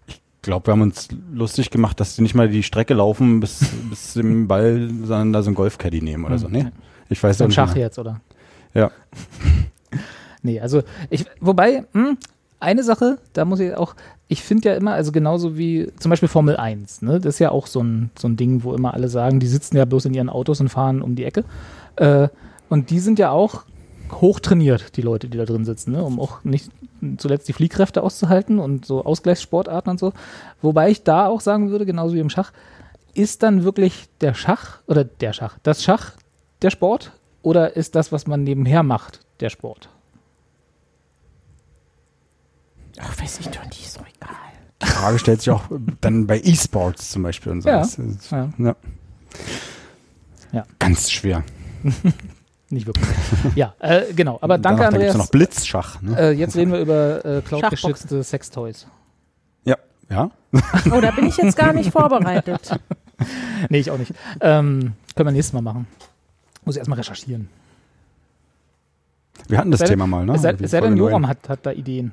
[0.07, 3.61] ich glaube, wir haben uns lustig gemacht, dass die nicht mal die Strecke laufen bis,
[3.91, 6.49] bis zum Ball, sondern da so ein Golfcaddy nehmen oder so.
[6.49, 6.67] Nee,
[7.09, 8.21] ich weiß So nicht Schach jetzt, oder?
[8.75, 8.91] Ja.
[10.47, 12.19] Nee, also ich, wobei, hm,
[12.65, 13.95] eine Sache, da muss ich auch,
[14.29, 17.51] ich finde ja immer, also genauso wie zum Beispiel Formel 1, ne, das ist ja
[17.51, 20.15] auch so ein, so ein Ding, wo immer alle sagen, die sitzen ja bloß in
[20.15, 21.45] ihren Autos und fahren um die Ecke.
[21.97, 22.29] Äh,
[22.69, 23.65] und die sind ja auch
[24.21, 26.71] hoch trainiert, die Leute, die da drin sitzen, ne, um auch nicht
[27.19, 30.13] zuletzt die Fliehkräfte auszuhalten und so Ausgleichssportarten und so.
[30.63, 32.53] Wobei ich da auch sagen würde, genauso wie im Schach,
[33.15, 36.13] ist dann wirklich der Schach oder der Schach, das Schach
[36.63, 37.13] der Sport
[37.43, 39.89] oder ist das, was man nebenher macht, der Sport?
[43.39, 44.37] Weiß ich doch nicht, ist doch egal.
[44.83, 45.63] Die Frage stellt sich auch
[46.01, 47.69] dann bei E-Sports zum Beispiel und so.
[47.69, 47.79] Ja.
[47.79, 48.49] Das ist- Ja.
[48.59, 48.77] ja.
[50.53, 50.65] Ja.
[50.79, 51.43] Ganz schwer.
[52.71, 53.07] Nicht wirklich.
[53.57, 54.39] ja, äh, genau.
[54.41, 55.15] Aber danke, Danach, da Andreas.
[55.15, 56.01] ja noch Blitzschach.
[56.03, 56.17] Ne?
[56.19, 58.87] Äh, jetzt reden wir über äh, cloud-geschützte Sextoys.
[59.65, 59.77] ja.
[60.11, 60.31] Ja.
[60.93, 62.79] Oh, da bin ich jetzt gar nicht vorbereitet.
[63.71, 64.13] Nee, ich auch nicht.
[64.41, 65.87] Ähm, können wir nächstes Mal machen.
[66.65, 67.49] Muss ich erstmal recherchieren.
[69.49, 70.35] Wir hatten das Thema mal, ne?
[70.35, 72.13] es sei, denn, Joram hat, hat da Ideen.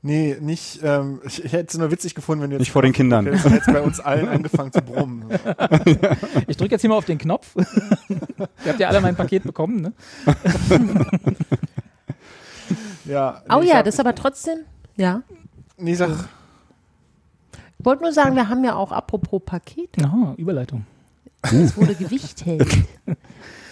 [0.00, 2.60] Nee, nicht, ähm, ich, ich hätte es nur witzig gefunden, wenn du jetzt.
[2.60, 3.26] Nicht vor den Kindern.
[3.26, 5.24] Jetzt hat jetzt bei uns allen angefangen zu brummen.
[6.46, 7.54] Ich drücke jetzt hier mal auf den Knopf.
[8.08, 9.92] Ihr habt ja alle mein Paket bekommen, ne?
[13.04, 13.42] Ja.
[13.48, 14.58] Oh nee, ich ja, hab- das ist aber trotzdem,
[14.96, 15.22] ja.
[15.78, 16.10] Nee, sag,
[17.78, 20.04] Ich wollte nur sagen, wir haben ja auch apropos Pakete.
[20.04, 20.84] Aha, Überleitung.
[21.42, 22.68] Es wurde gewichtet.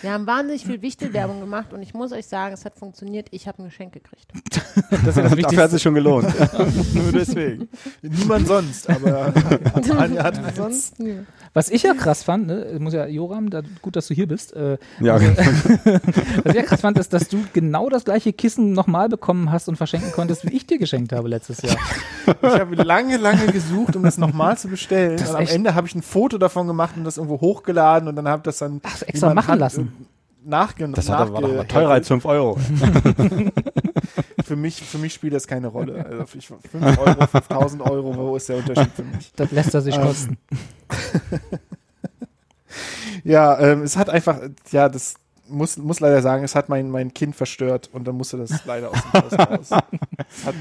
[0.07, 3.27] Wir haben wahnsinnig viel Wichtelwerbung gemacht und ich muss euch sagen, es hat funktioniert.
[3.33, 4.31] Ich habe ein Geschenk gekriegt.
[4.89, 6.29] Das ist ja das Dafür hat sich schon gelohnt.
[6.95, 7.69] nur deswegen.
[8.03, 9.35] Niemand sonst, aber
[9.99, 10.39] Anja hat.
[10.55, 11.25] Sonst nö.
[11.55, 14.53] Was ich ja krass fand, ne, muss ja Joram, da, gut, dass du hier bist.
[14.55, 19.09] Äh, ja, was ich ja krass fand, ist, dass du genau das gleiche Kissen nochmal
[19.09, 21.77] bekommen hast und verschenken konntest, wie ich dir geschenkt habe letztes Jahr.
[22.27, 25.17] Ich habe lange, lange gesucht, um das nochmal zu bestellen.
[25.17, 28.09] Das ist und am Ende habe ich ein Foto davon gemacht und das irgendwo hochgeladen
[28.09, 29.96] und dann habe ich das dann Ach, extra machen hat, lassen.
[30.47, 31.71] Äh, Nachge das hat, war doch nachgehäkelt.
[31.71, 32.59] teurer als 5 Euro.
[34.45, 36.07] Für mich, für mich spielt das keine Rolle.
[36.07, 39.33] Also ich, 5 Euro, 5000 Euro, wo ist der Unterschied für mich?
[39.35, 40.39] Das lässt er sich Ähm, kosten.
[43.25, 44.39] Ja, ähm, es hat einfach,
[44.71, 45.15] ja, das
[45.49, 48.91] muss, muss leider sagen, es hat mein, mein Kind verstört und dann musste das leider
[48.91, 49.59] aus dem Haus raus.
[49.61, 49.71] Es
[50.47, 50.55] hat,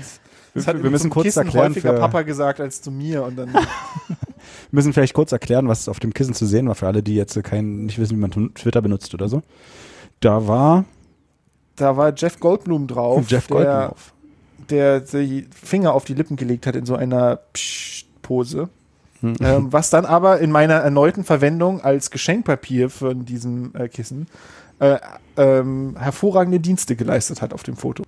[0.55, 3.35] es hat Wir- müssen kurz Kissen erklären häufiger für- Papa gesagt als zu mir und
[3.35, 3.53] dann
[4.71, 7.41] müssen vielleicht kurz erklären, was auf dem Kissen zu sehen war, für alle, die jetzt
[7.43, 9.41] kein, nicht wissen, wie man Twitter benutzt oder so.
[10.19, 10.85] Da war
[11.75, 14.13] Da war Jeff Goldblum drauf, Jeff der, Goldblum auf.
[14.69, 18.69] der die Finger auf die Lippen gelegt hat in so einer Psst-Pose.
[19.21, 19.35] Hm.
[19.39, 24.27] ähm, was dann aber in meiner erneuten Verwendung als Geschenkpapier von diesem äh, Kissen
[24.79, 24.97] äh,
[25.37, 28.03] ähm, hervorragende Dienste geleistet hat auf dem Foto.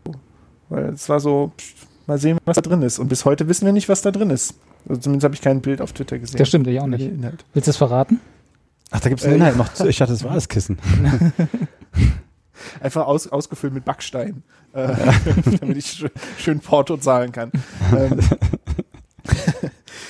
[0.69, 2.99] Weil es war so, pst, mal sehen, was da drin ist.
[2.99, 4.55] Und bis heute wissen wir nicht, was da drin ist.
[4.87, 6.37] Also zumindest habe ich kein Bild auf Twitter gesehen.
[6.37, 7.01] Das stimmt, ich auch nicht.
[7.01, 7.45] Der Inhalt.
[7.53, 8.19] Willst du es verraten?
[8.91, 9.73] Ach, da gibt es den Äh, Inhalt noch.
[9.73, 9.87] zu.
[9.87, 10.77] Ich dachte, das war das Kissen.
[12.81, 14.43] Einfach aus, ausgefüllt mit Backstein,
[14.73, 14.87] äh,
[15.59, 17.51] damit ich schön, schön Porto zahlen kann.
[17.95, 18.19] Ähm,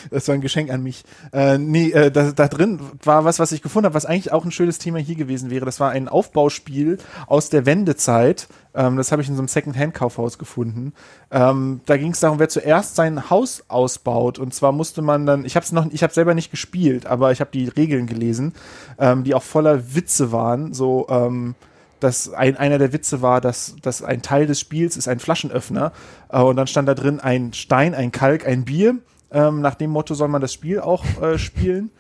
[0.10, 1.04] das war ein Geschenk an mich.
[1.32, 4.46] Äh, nee, äh, da, da drin war was, was ich gefunden habe, was eigentlich auch
[4.46, 5.66] ein schönes Thema hier gewesen wäre.
[5.66, 6.98] Das war ein Aufbauspiel
[7.28, 8.48] aus der Wendezeit.
[8.74, 10.94] Ähm, das habe ich in so einem Second-Hand-Kaufhaus gefunden.
[11.32, 14.40] Ähm, da ging es darum, wer zuerst sein Haus ausbaut.
[14.40, 17.32] Und zwar musste man dann, ich habe es noch, ich habe selber nicht gespielt, aber
[17.32, 18.54] ich habe die Regeln gelesen,
[19.00, 20.74] ähm, die auch voller Witze waren.
[20.74, 21.56] So, ähm,
[22.00, 25.92] dass ein, einer der Witze war, dass, dass ein Teil des Spiels ist ein Flaschenöffner
[26.30, 28.98] äh, und dann stand da drin ein Stein, ein Kalk, ein Bier.
[29.32, 31.92] Ähm, nach dem Motto soll man das Spiel auch äh, spielen.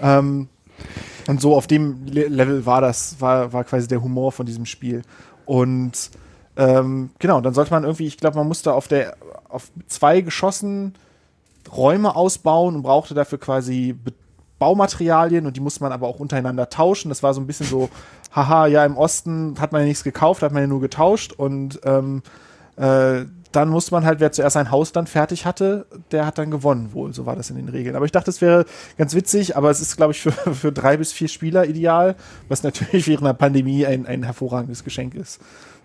[0.00, 0.48] Ähm,
[1.28, 4.66] und so auf dem Le Level war das, war, war quasi der Humor von diesem
[4.66, 5.02] Spiel.
[5.46, 6.10] Und
[6.56, 9.16] ähm, genau, dann sollte man irgendwie, ich glaube, man musste auf der
[9.48, 10.94] auf zwei Geschossen
[11.74, 14.12] Räume ausbauen und brauchte dafür quasi Be
[14.58, 17.08] Baumaterialien und die musste man aber auch untereinander tauschen.
[17.08, 17.88] Das war so ein bisschen so,
[18.30, 21.80] haha, ja, im Osten hat man ja nichts gekauft, hat man ja nur getauscht und
[21.82, 22.22] ähm,
[22.76, 26.50] äh, dann musste man halt, wer zuerst ein Haus dann fertig hatte, der hat dann
[26.50, 27.12] gewonnen wohl.
[27.12, 27.96] So war das in den Regeln.
[27.96, 28.64] Aber ich dachte, es wäre
[28.98, 32.16] ganz witzig, aber es ist, glaube ich, für, für drei bis vier Spieler ideal,
[32.48, 35.40] was natürlich während der Pandemie ein, ein hervorragendes Geschenk ist.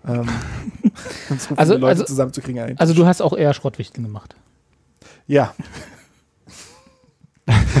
[0.06, 0.28] Ähm,
[1.28, 2.62] so viele Also- Leute also- zusammenzukriegen.
[2.62, 2.78] ein.
[2.78, 4.34] Also du hast auch eher Schrottwichteln gemacht.
[5.26, 5.54] Ja.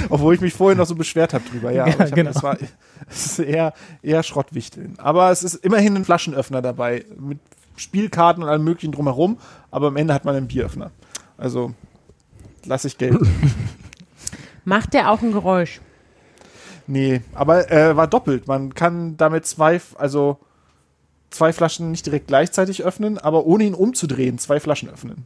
[0.08, 1.86] Obwohl ich mich vorher noch so beschwert habe drüber, ja.
[1.86, 2.32] Ja, hab, genau.
[2.32, 2.56] das war
[3.10, 4.94] es ist eher, eher Schrottwichteln.
[4.98, 7.04] Aber es ist immerhin ein Flaschenöffner dabei.
[7.18, 7.38] Mit
[7.78, 9.38] Spielkarten und allem möglichen drumherum.
[9.70, 10.90] Aber am Ende hat man einen Bieröffner.
[11.36, 11.72] Also
[12.64, 13.28] lasse ich gelten.
[14.64, 15.80] Macht der auch ein Geräusch?
[16.88, 18.48] nee, aber äh, war doppelt.
[18.48, 20.38] Man kann damit zwei, also
[21.30, 25.24] zwei Flaschen nicht direkt gleichzeitig öffnen, aber ohne ihn umzudrehen, zwei Flaschen öffnen.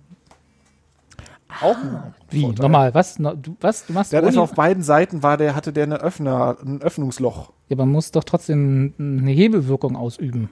[1.60, 2.42] Auch ein Wie?
[2.42, 2.62] Vorteil.
[2.62, 3.18] Normal, was?
[3.18, 3.86] No, du, was?
[3.86, 7.52] Du machst Der hat auf beiden Seiten war der, hatte der eine Öffner, ein Öffnungsloch.
[7.68, 10.48] Ja, man muss doch trotzdem eine Hebelwirkung ausüben.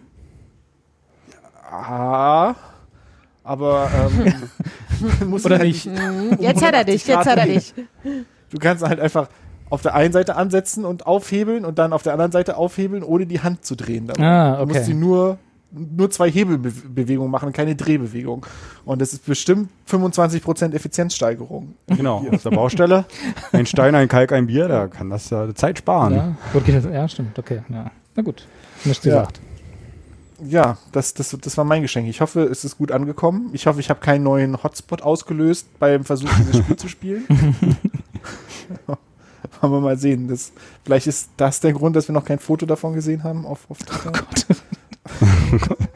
[1.71, 2.55] Ah,
[3.45, 3.89] aber
[5.23, 5.89] ähm, muss Oder halt nicht?
[6.41, 7.75] Jetzt hat er dich, jetzt hat er dich.
[8.51, 9.29] Du kannst halt einfach
[9.71, 13.27] auf der einen Seite ansetzen und aufhebeln und dann auf der anderen Seite aufhebeln, ohne
[13.27, 14.09] die Hand zu drehen.
[14.09, 14.23] dabei.
[14.27, 14.73] Ah, Du okay.
[14.73, 15.39] musst sie nur,
[15.71, 18.45] nur zwei Hebelbewegungen machen, keine Drehbewegung.
[18.85, 21.75] Und das ist bestimmt 25% Effizienzsteigerung.
[21.87, 23.05] Genau, auf der Baustelle.
[23.53, 26.15] Ein Stein, ein Kalk, ein Bier, da kann das ja Zeit sparen.
[26.15, 27.63] Ja, gut, geht das, ja, stimmt, okay.
[27.69, 27.93] Ja.
[28.17, 28.45] Na gut,
[28.85, 29.13] nichts Ja.
[29.21, 29.39] gesagt.
[29.39, 29.50] Ja,
[30.93, 32.09] das, das, das war mein Geschenk.
[32.09, 33.51] Ich hoffe, es ist gut angekommen.
[33.53, 37.25] Ich hoffe, ich habe keinen neuen Hotspot ausgelöst beim Versuch, dieses Spiel zu spielen.
[39.61, 40.29] Wollen wir mal sehen.
[40.29, 40.53] Das,
[40.85, 43.79] vielleicht ist das der Grund, dass wir noch kein Foto davon gesehen haben auf, auf
[43.79, 44.13] Twitter.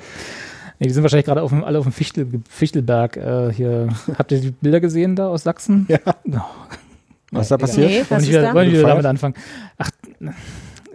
[0.80, 3.88] Nee, die sind wahrscheinlich gerade auf dem, alle auf dem Fichtel, Fichtelberg äh, hier.
[4.18, 5.86] Habt ihr die Bilder gesehen da aus Sachsen?
[5.88, 5.98] Ja.
[6.04, 6.40] Oh,
[7.30, 7.88] Was ist da passiert?
[7.88, 9.34] Nee, wollen was wollen wir damit anfangen?
[9.78, 9.90] Ach,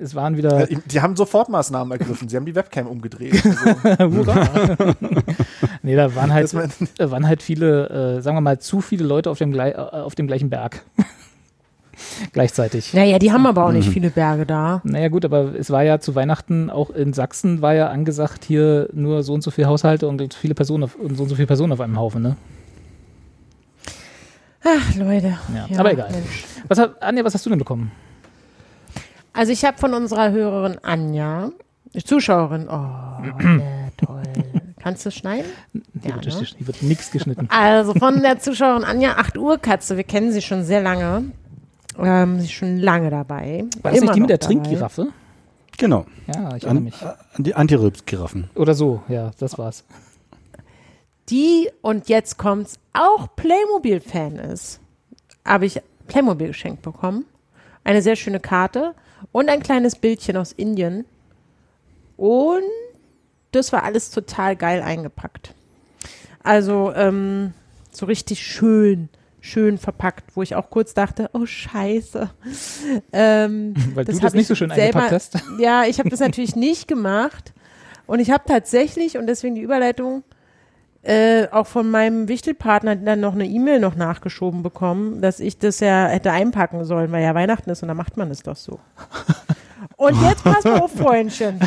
[0.01, 0.67] es waren wieder.
[0.67, 2.29] Die haben Sofortmaßnahmen ergriffen.
[2.29, 3.41] Sie haben die Webcam umgedreht.
[3.83, 4.47] Also, Hurra.
[5.83, 6.53] nee, da waren halt,
[6.97, 9.75] da waren halt viele, äh, sagen wir mal, zu viele Leute auf dem, glei- äh,
[9.77, 10.83] auf dem gleichen Berg.
[12.31, 12.93] Gleichzeitig.
[12.93, 14.81] Naja, die haben aber auch nicht viele Berge da.
[14.85, 18.87] Naja gut, aber es war ja zu Weihnachten auch in Sachsen war ja angesagt, hier
[18.93, 21.47] nur so und so viele Haushalte und viele Personen auf, und so und so viele
[21.47, 22.37] Personen auf einem Haufen, ne?
[24.63, 25.37] Ach, Leute.
[25.53, 26.11] Ja, aber egal.
[26.11, 26.45] Mensch.
[26.67, 27.91] Was hat, Anja, was hast du denn bekommen?
[29.33, 31.51] Also ich habe von unserer Hörerin Anja,
[32.03, 33.23] Zuschauerin, oh,
[34.05, 34.23] toll.
[34.81, 35.49] Kannst du schneiden?
[36.01, 36.47] Hier, Ja, wird, ne?
[36.57, 37.47] hier wird nichts geschnitten.
[37.51, 41.31] Also von der Zuschauerin Anja, 8 Uhr Katze, wir kennen sie schon sehr lange.
[41.97, 43.65] Ähm, sie ist schon lange dabei.
[43.81, 44.39] War das nicht die mit der.
[44.39, 45.07] Trinkgiraffe?
[45.77, 46.05] Genau.
[46.33, 47.01] Ja, ich erinnere An, mich.
[47.01, 48.49] an die Antirübs-Giraffen.
[48.55, 49.83] Oder so, ja, das war's.
[51.29, 54.79] Die, und jetzt kommt's, auch Playmobil-Fan ist.
[55.45, 57.25] Habe ich Playmobil geschenkt bekommen.
[57.83, 58.93] Eine sehr schöne Karte
[59.31, 61.05] und ein kleines Bildchen aus Indien.
[62.17, 62.63] Und
[63.51, 65.53] das war alles total geil eingepackt.
[66.43, 67.53] Also ähm,
[67.91, 69.09] so richtig schön,
[69.41, 72.29] schön verpackt, wo ich auch kurz dachte, oh scheiße.
[73.11, 75.37] Ähm, Weil du Das das hab nicht ich so schön selber- eingepackt hast.
[75.59, 77.53] ja, ich habe das natürlich nicht gemacht.
[78.07, 80.23] Und ich habe tatsächlich, und deswegen die Überleitung,
[81.01, 85.79] äh, auch von meinem Wichtelpartner dann noch eine E-Mail noch nachgeschoben bekommen, dass ich das
[85.79, 88.79] ja hätte einpacken sollen, weil ja Weihnachten ist und da macht man es doch so.
[89.95, 91.59] Und jetzt pass mal auf, Freundchen.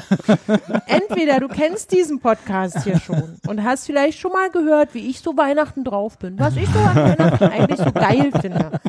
[0.87, 5.21] Entweder du kennst diesen Podcast hier schon und hast vielleicht schon mal gehört, wie ich
[5.21, 8.81] so Weihnachten drauf bin, was ich so an Weihnachten eigentlich so geil finde.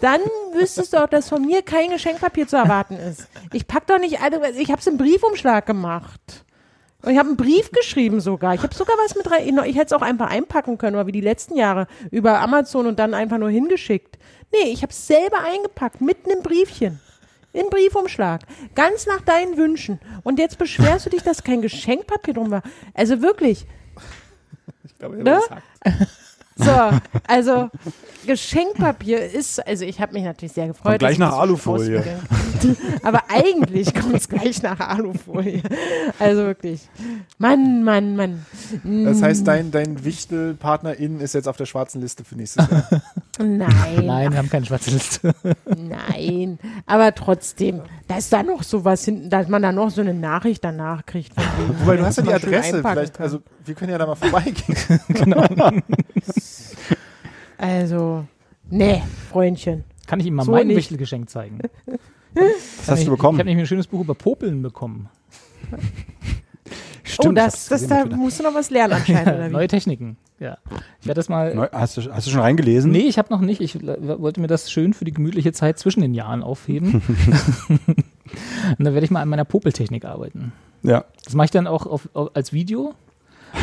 [0.00, 0.20] Dann
[0.52, 3.28] wüsstest du auch, dass von mir kein Geschenkpapier zu erwarten ist.
[3.52, 6.44] Ich pack doch nicht alle, ich habe es im Briefumschlag gemacht.
[7.02, 8.54] Und ich habe einen Brief geschrieben sogar.
[8.54, 9.58] Ich habe sogar was mit rein.
[9.66, 12.98] Ich hätte es auch einfach einpacken können, oder wie die letzten Jahre über Amazon und
[12.98, 14.18] dann einfach nur hingeschickt.
[14.52, 17.00] Nee, ich habe es selber eingepackt, mitten im Briefchen.
[17.52, 18.42] In Briefumschlag.
[18.74, 19.98] Ganz nach deinen Wünschen.
[20.22, 22.62] Und jetzt beschwerst du dich, dass kein Geschenkpapier drum war.
[22.94, 23.66] Also wirklich.
[24.84, 25.40] Ich glaube, er Ne?
[25.48, 25.62] sagt.
[26.62, 27.70] So, also
[28.26, 30.84] Geschenkpapier ist, also ich habe mich natürlich sehr gefreut.
[30.84, 32.02] Kommt gleich dass ich nach Alufolie.
[33.02, 35.62] Aber eigentlich kommt es gleich nach Alufolie.
[36.18, 36.88] Also wirklich.
[37.38, 38.46] Mann, Mann, Mann.
[38.84, 42.88] Das heißt, dein, dein Wichtelpartnerin ist jetzt auf der schwarzen Liste für nächstes Jahr.
[43.42, 45.34] Nein, Nein, wir haben keine schwarze Liste.
[45.76, 46.58] nein.
[46.86, 50.62] Aber trotzdem, da ist da noch sowas hinten, dass man da noch so eine Nachricht
[50.62, 51.32] danach kriegt.
[51.80, 52.82] Wobei, du hast ja die Adresse.
[52.82, 53.24] Vielleicht, kann.
[53.24, 55.82] also, wir können ja da mal vorbeigehen.
[57.60, 58.24] Also,
[58.70, 59.84] nee, Freundchen.
[60.06, 60.78] Kann ich ihm mal So mein nicht.
[60.78, 61.58] Wichtelgeschenk zeigen?
[62.34, 63.36] Was hast ich, du bekommen?
[63.36, 65.10] Ich habe nämlich ein schönes Buch über Popeln bekommen.
[67.04, 68.16] Stimmt, oh, das, das, da wieder.
[68.16, 69.52] musst du noch was lernen anscheinend, oder wie?
[69.52, 70.16] Neue Techniken.
[70.38, 70.58] Ja.
[71.00, 71.54] Ich werde das mal.
[71.54, 72.90] Neu- Hast du, hast du schon reingelesen?
[72.90, 73.60] Nee, ich habe noch nicht.
[73.60, 77.02] Ich wollte mir das schön für die gemütliche Zeit zwischen den Jahren aufheben.
[78.78, 80.52] Und dann werde ich mal an meiner Popeltechnik arbeiten.
[80.82, 81.04] Ja.
[81.24, 82.94] Das mache ich dann auch auf, auf, als Video.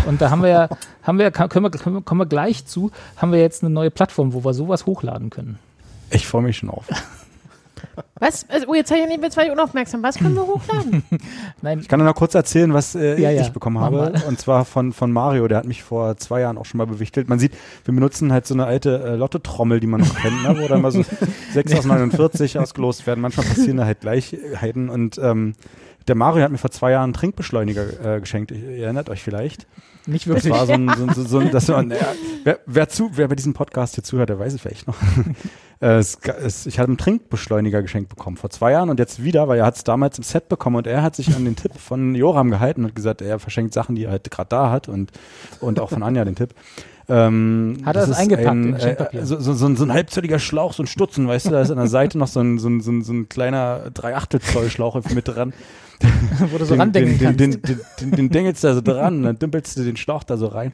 [0.05, 0.69] Und da haben wir ja,
[1.01, 3.89] haben wir, können wir, können wir, kommen wir gleich zu, haben wir jetzt eine neue
[3.89, 5.59] Plattform, wo wir sowas hochladen können.
[6.09, 6.85] Ich freue mich schon auf.
[8.19, 8.49] Was?
[8.49, 10.01] Also, oh, jetzt, hab ich nicht, war ich unaufmerksam.
[10.03, 11.03] Was können wir hochladen?
[11.61, 13.41] Nein, Ich kann nur noch kurz erzählen, was äh, Ja, ja.
[13.41, 13.97] ich bekommen Mach habe.
[13.97, 14.23] mal.
[14.27, 17.29] Und zwar von, von Mario, der hat mich vor zwei Jahren auch schon mal bewichtelt.
[17.29, 17.53] Man sieht,
[17.85, 20.57] wir benutzen halt so eine alte äh, Lottotrommel, die man noch kennt, ne?
[20.59, 21.03] wo dann mal so
[21.53, 23.21] 6 aus 49 ausgelost werden.
[23.21, 24.89] Manchmal passieren da halt Gleichheiten.
[24.89, 25.53] Und ähm,
[26.07, 28.51] der Mario hat mir vor zwei Jahren einen Trinkbeschleuniger äh, geschenkt.
[28.51, 29.67] Ihr erinnert euch vielleicht.
[30.07, 30.53] Nicht Das wirklich.
[30.53, 32.07] war so ein, so ein, so, so ein das war, naja,
[32.43, 34.97] wer, wer, zu, wer bei diesem Podcast hier zuhört, der weiß es vielleicht noch.
[35.79, 39.47] Äh, es, es, ich hatte einen Trinkbeschleuniger geschenkt bekommen vor zwei Jahren und jetzt wieder,
[39.47, 41.77] weil er hat es damals im Set bekommen und er hat sich an den Tipp
[41.77, 45.11] von Joram gehalten und gesagt, er verschenkt Sachen, die er halt gerade da hat und,
[45.59, 46.55] und auch von Anja den Tipp.
[47.09, 48.73] Ähm, Hat er das ist eingepackt ein?
[48.73, 51.61] Äh, so, so, so, ein, so ein halbzölliger Schlauch, so ein Stutzen, weißt du, da
[51.61, 54.99] ist an der Seite noch so ein, so ein, so ein, so ein kleiner Dreiachtelzoll-Schlauch
[55.13, 55.53] mit dran.
[56.51, 57.39] wo du so den, randenken den, kannst.
[57.39, 60.23] den, den, den, den dengelst du da so dran und dann dümpelst du den Schlauch
[60.23, 60.73] da so rein.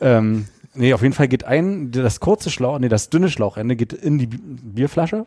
[0.00, 3.92] Ähm, nee, auf jeden Fall geht ein, das kurze Schlauch, nee, das dünne Schlauchende geht
[3.92, 5.26] in die Bi- Bierflasche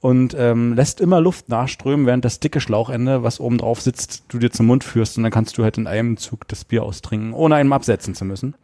[0.00, 4.38] und ähm, lässt immer Luft nachströmen, während das dicke Schlauchende, was oben drauf sitzt, du
[4.38, 7.32] dir zum Mund führst und dann kannst du halt in einem Zug das Bier austrinken,
[7.32, 8.54] ohne einem absetzen zu müssen.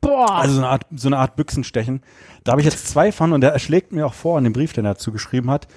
[0.00, 0.30] Boah.
[0.32, 2.02] Also so eine Art, so eine Art Büchsenstechen.
[2.42, 4.72] Da habe ich jetzt zwei von und der schlägt mir auch vor in dem Brief,
[4.72, 5.68] den er dazu geschrieben hat,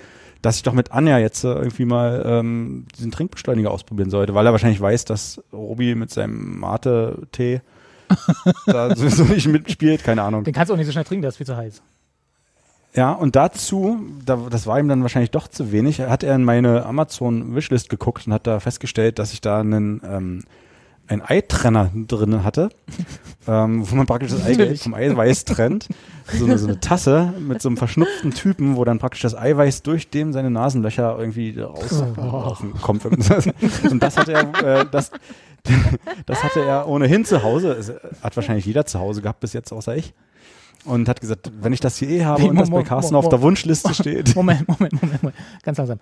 [0.43, 4.45] dass ich doch mit Anja jetzt äh, irgendwie mal ähm, diesen Trinkbeschleuniger ausprobieren sollte, weil
[4.45, 7.61] er wahrscheinlich weiß, dass Robi mit seinem Mate-Tee
[8.67, 10.43] da sowieso nicht mitspielt, keine Ahnung.
[10.43, 11.81] Den kannst du auch nicht so schnell trinken, der ist viel zu heiß.
[12.93, 16.43] Ja, und dazu, da, das war ihm dann wahrscheinlich doch zu wenig, hat er in
[16.43, 20.43] meine Amazon-Wishlist geguckt und hat da festgestellt, dass ich da einen, ähm,
[21.07, 22.69] einen Eitrenner drin hatte,
[23.47, 25.87] ähm, wo man praktisch das Eigelb vom Eiweiß trennt.
[26.31, 29.83] So eine, so eine Tasse mit so einem verschnupften Typen, wo dann praktisch das Eiweiß
[29.83, 33.05] durch dem seine Nasenlöcher irgendwie rauskommt.
[33.91, 35.11] Und das hat er, äh, das,
[36.25, 37.73] das hatte er ohnehin zu Hause.
[37.73, 40.13] Es hat wahrscheinlich jeder zu Hause gehabt bis jetzt, außer ich.
[40.85, 43.29] Und hat gesagt, wenn ich das hier eh habe Nee, und das bei Carsten auf
[43.29, 44.35] der Wunschliste steht.
[44.35, 45.37] Moment, Moment, Moment, Moment.
[45.63, 45.99] Ganz langsam.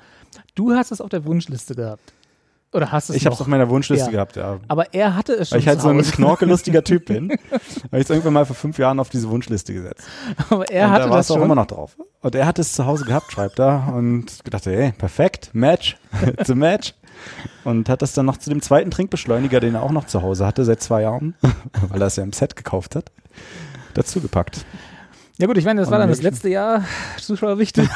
[0.56, 2.14] Du hast es auf der Wunschliste gehabt.
[2.74, 4.12] Oder hast es Ich habe es auf meiner Wunschliste Ja.
[4.12, 4.60] gehabt, ja.
[4.70, 7.30] Aber er hatte es schon Weil ich halt so ein knorkelustiger Typ bin.
[7.52, 10.06] Habe ich es irgendwann mal vor fünf Jahren auf diese Wunschliste gesetzt.
[10.50, 11.42] Aber er und hatte da war das schon.
[11.42, 11.98] immer noch drauf.
[12.22, 13.92] Und er hat es zu Hause gehabt, schreibt er.
[13.94, 15.98] Und gedacht, hey, perfekt, Match,
[16.38, 16.94] it's a Match.
[17.66, 20.46] Und hat das dann noch zu dem zweiten Trinkbeschleuniger, den er auch noch zu Hause
[20.46, 21.36] hatte, seit zwei Jahren,
[21.90, 23.12] weil er es ja im Set gekauft hat,
[23.94, 24.66] dazu gepackt.
[25.38, 26.86] Ja gut, ich meine, das war dann das letzte Jahr
[27.20, 27.88] Zuschauerwichte.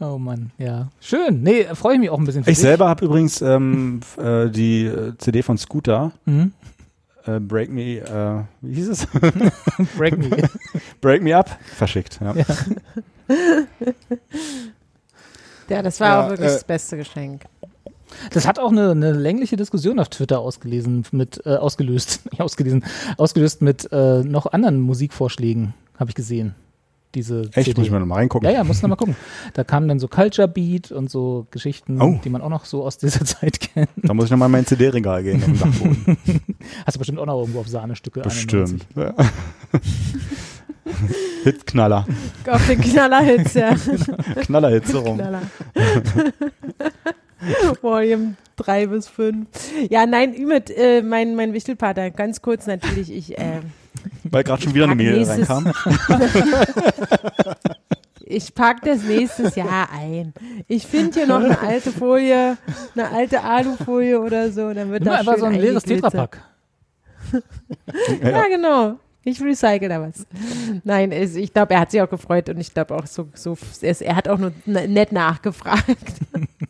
[0.00, 0.88] Oh Mann, ja.
[1.00, 1.42] Schön.
[1.42, 2.62] Nee, freue ich mich auch ein bisschen für Ich dich.
[2.62, 6.52] selber habe übrigens ähm, äh, die äh, CD von Scooter, Mhm.
[7.26, 9.06] äh, Break Me, äh, wie hieß es?
[9.96, 10.48] Break me.
[11.00, 12.20] Break Me Up, verschickt.
[12.20, 12.34] Ja.
[15.68, 17.44] Ja, das war Ja, auch wirklich äh, das beste Geschenk.
[18.32, 22.84] Das hat auch eine, eine längliche Diskussion auf Twitter ausgelesen, mit, äh, ausgelöst, nicht ausgelesen,
[23.18, 26.54] ausgelöst mit äh, noch anderen Musikvorschlägen, habe ich gesehen,
[27.16, 27.78] diese Echt, CD.
[27.80, 28.48] muss ich mal noch mal reingucken.
[28.48, 29.16] Ja, ja, muss noch mal gucken.
[29.54, 32.20] Da kamen dann so Culture Beat und so Geschichten, Oh.
[32.22, 33.88] die man auch noch so aus dieser Zeit kennt.
[33.96, 35.42] Da muss ich noch mal in mein CD-Regal gehen.
[36.86, 38.20] Hast du bestimmt auch noch irgendwo auf Sahnestücke.
[38.20, 38.86] Bestimmt.
[38.94, 39.12] Ja.
[41.44, 42.06] Hitknaller.
[42.48, 43.74] Auf den Knallerhits, ja.
[44.42, 45.16] Knallerhits so rum.
[45.18, 45.42] Knaller.
[47.82, 49.46] Volume 3 bis 5.
[49.90, 53.60] Ja, nein, Ümit, äh, mein, mein Wichtelpater, ganz kurz natürlich, ich, äh,
[54.24, 55.72] Weil gerade schon wieder eine pack Mail reinkam.
[58.24, 60.32] ich pack das nächstes Jahr ein.
[60.68, 62.56] Ich finde hier noch eine alte Folie,
[62.94, 65.82] eine alte Alufolie oder so, dann wird Nimm das einfach schön so ein leeres.
[65.84, 66.40] Tetrapack.
[68.22, 68.98] Ja, genau.
[69.28, 70.24] Ich recycle da was.
[70.84, 73.58] Nein, es, ich glaube, er hat sich auch gefreut und ich glaube auch so, so
[73.80, 76.20] er, er hat auch nur nett nachgefragt,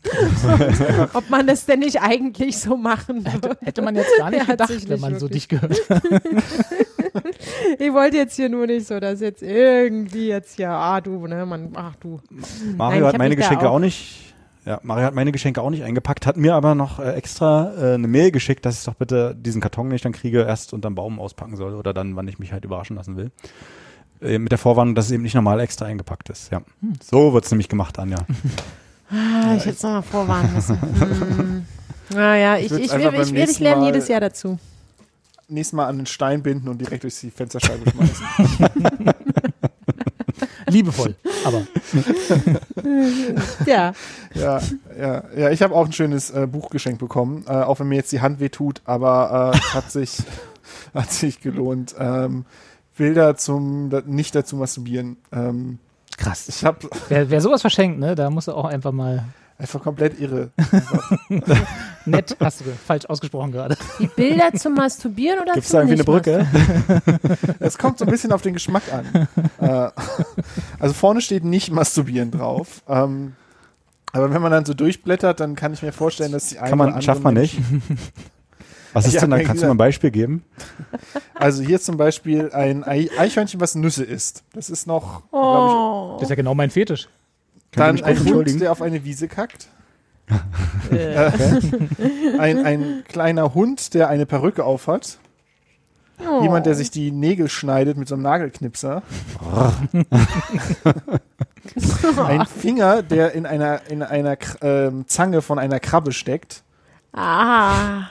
[1.13, 3.55] ob man das denn nicht eigentlich so machen würde.
[3.61, 6.01] Hätte man jetzt gar nicht Er gedacht, wenn man so dich gehört hat.
[7.79, 11.45] Ich wollte jetzt hier nur nicht so, dass jetzt irgendwie jetzt ja, ah du, ne,
[11.45, 12.19] man, ach du.
[12.77, 14.23] Mario ich hat meine Geschenke auch- auch nicht.
[14.65, 17.93] Ja, Mario hat meine Geschenke auch nicht eingepackt, hat mir aber noch äh, extra äh,
[17.93, 20.93] eine Mail geschickt, dass ich doch bitte diesen Karton, den ich dann kriege, erst unterm
[20.93, 23.31] Baum auspacken soll oder dann, wann ich mich halt überraschen lassen will.
[24.21, 26.51] Äh, mit der Vorwarnung, dass es eben nicht normal extra eingepackt ist.
[26.51, 26.61] Ja.
[27.01, 28.17] So wird's nämlich gemacht, Anja.
[29.09, 30.77] Ah, ich hätte es nochmal vorwarnen müssen.
[32.09, 32.17] Hm.
[32.17, 34.59] Naja, ich, würd's ich, ich, beim ich, ich, nächsten lerne Mal- jedes Jahr dazu.
[35.49, 38.25] Nächstes Mal an den Stein binden und direkt durch die Fensterscheibe schmeißen.
[40.67, 41.15] Liebevoll,
[41.45, 41.65] aber
[43.65, 43.93] Ja,
[44.33, 44.59] ja,
[44.99, 47.95] ja, ja, ich habe auch ein schönes äh, Buch geschenkt bekommen, äh, auch wenn mir
[47.95, 50.17] jetzt die Hand weh tut, aber äh, hat sich
[50.93, 51.95] hat sich gelohnt.
[51.97, 52.45] Ähm,
[52.97, 55.17] Bilder zum da, nicht dazu masturbieren.
[55.31, 55.79] Ähm,
[56.17, 56.49] krass.
[56.49, 59.23] ich habe Wer, wer sowas verschenkt, ne, da muss er auch einfach mal
[59.57, 60.51] einfach komplett irre.
[62.05, 63.75] nett, hast du falsch ausgesprochen gerade.
[63.99, 66.45] die Bilder zum Masturbieren oder Gibt's da zum irgendwie eine?
[66.45, 67.57] Brücke?
[67.59, 69.27] Es kommt so ein bisschen auf den Geschmack an.
[69.59, 69.89] äh,
[70.79, 72.81] also vorne steht nicht masturbieren drauf.
[72.87, 73.33] Ähm,
[74.13, 76.77] aber wenn man dann so durchblättert, dann kann ich mir vorstellen, dass die eine Kann
[76.77, 77.57] man, oder andere schafft man nicht.
[78.93, 79.39] Was ist Ja, denn da?
[79.43, 80.43] Kannst du mal ein Beispiel geben?
[81.35, 84.43] Also hier zum Beispiel ein Ei- Eichhörnchen, was Nüsse isst.
[84.53, 86.13] Das ist noch, glaube Oh.
[86.13, 87.09] Das ist ja genau mein Fetisch.
[87.71, 89.67] Dann ein Hund, der auf eine Wiese kackt.
[90.91, 91.31] Äh,
[92.39, 95.19] Ein, ein kleiner Hund, der eine Perücke aufhat.
[96.19, 96.41] oh.
[96.41, 99.03] Jemand, der sich die Nägel schneidet mit so einem Nagelknipser.
[102.25, 106.63] ein Finger, der in einer, in einer ähm, Zange von einer Krabbe steckt.
[107.11, 108.03] Ah.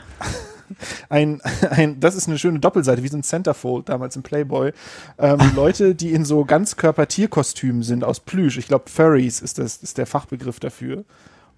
[1.09, 1.40] Ein,
[1.70, 4.72] ein, das ist eine schöne Doppelseite, wie so ein Centerfold damals im Playboy.
[5.18, 8.59] Ähm, Leute, die in so Ganzkörper-Tierkostümen sind aus Plüsch.
[8.59, 11.05] Ich glaube, Furries ist, das, ist der Fachbegriff dafür.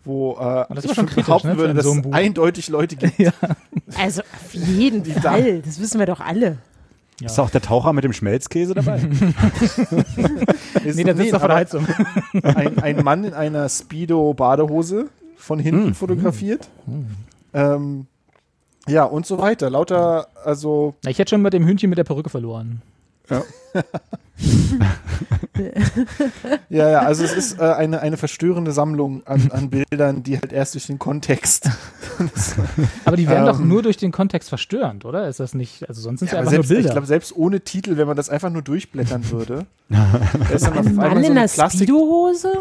[0.05, 3.15] Wo äh, das ich schon kritisch, behaupten ne, würde, dass so es eindeutig Leute gibt.
[3.99, 5.61] Also auf jeden Die da- Fall.
[5.61, 6.59] Das wissen wir doch alle.
[7.21, 7.27] Ja.
[7.27, 9.01] Ist auch der Taucher mit dem Schmelzkäse dabei?
[10.85, 11.87] Ist- Nee, das ist doch von aber der Heizung.
[12.43, 15.07] ein, ein Mann in einer Speedo-Badehose
[15.37, 15.95] von hinten Hm.
[15.95, 16.69] fotografiert.
[17.53, 18.07] Ähm,
[18.89, 19.71] ja, und so weiter.
[19.71, 22.83] Lauter, also Na, Ich hätte schon mit dem Hühnchen mit der Perücke verloren.
[26.71, 30.53] Ja, ja, also es ist äh, eine, eine verstörende Sammlung an, an Bildern, die halt
[30.53, 31.69] erst durch den Kontext.
[33.05, 33.69] Aber die werden doch Ähm.
[33.69, 35.29] nur durch den Kontext verstörend, oder?
[35.29, 36.93] Ist das nicht, also sonst sind es ja, einfach nur selbst, ich Bilder.
[36.93, 39.67] glaube, selbst ohne Titel, wenn man das einfach nur durchblättern würde.
[40.55, 41.71] ist dann auf Ein Mann so in Plastik.
[41.89, 42.53] Speedo-Hose?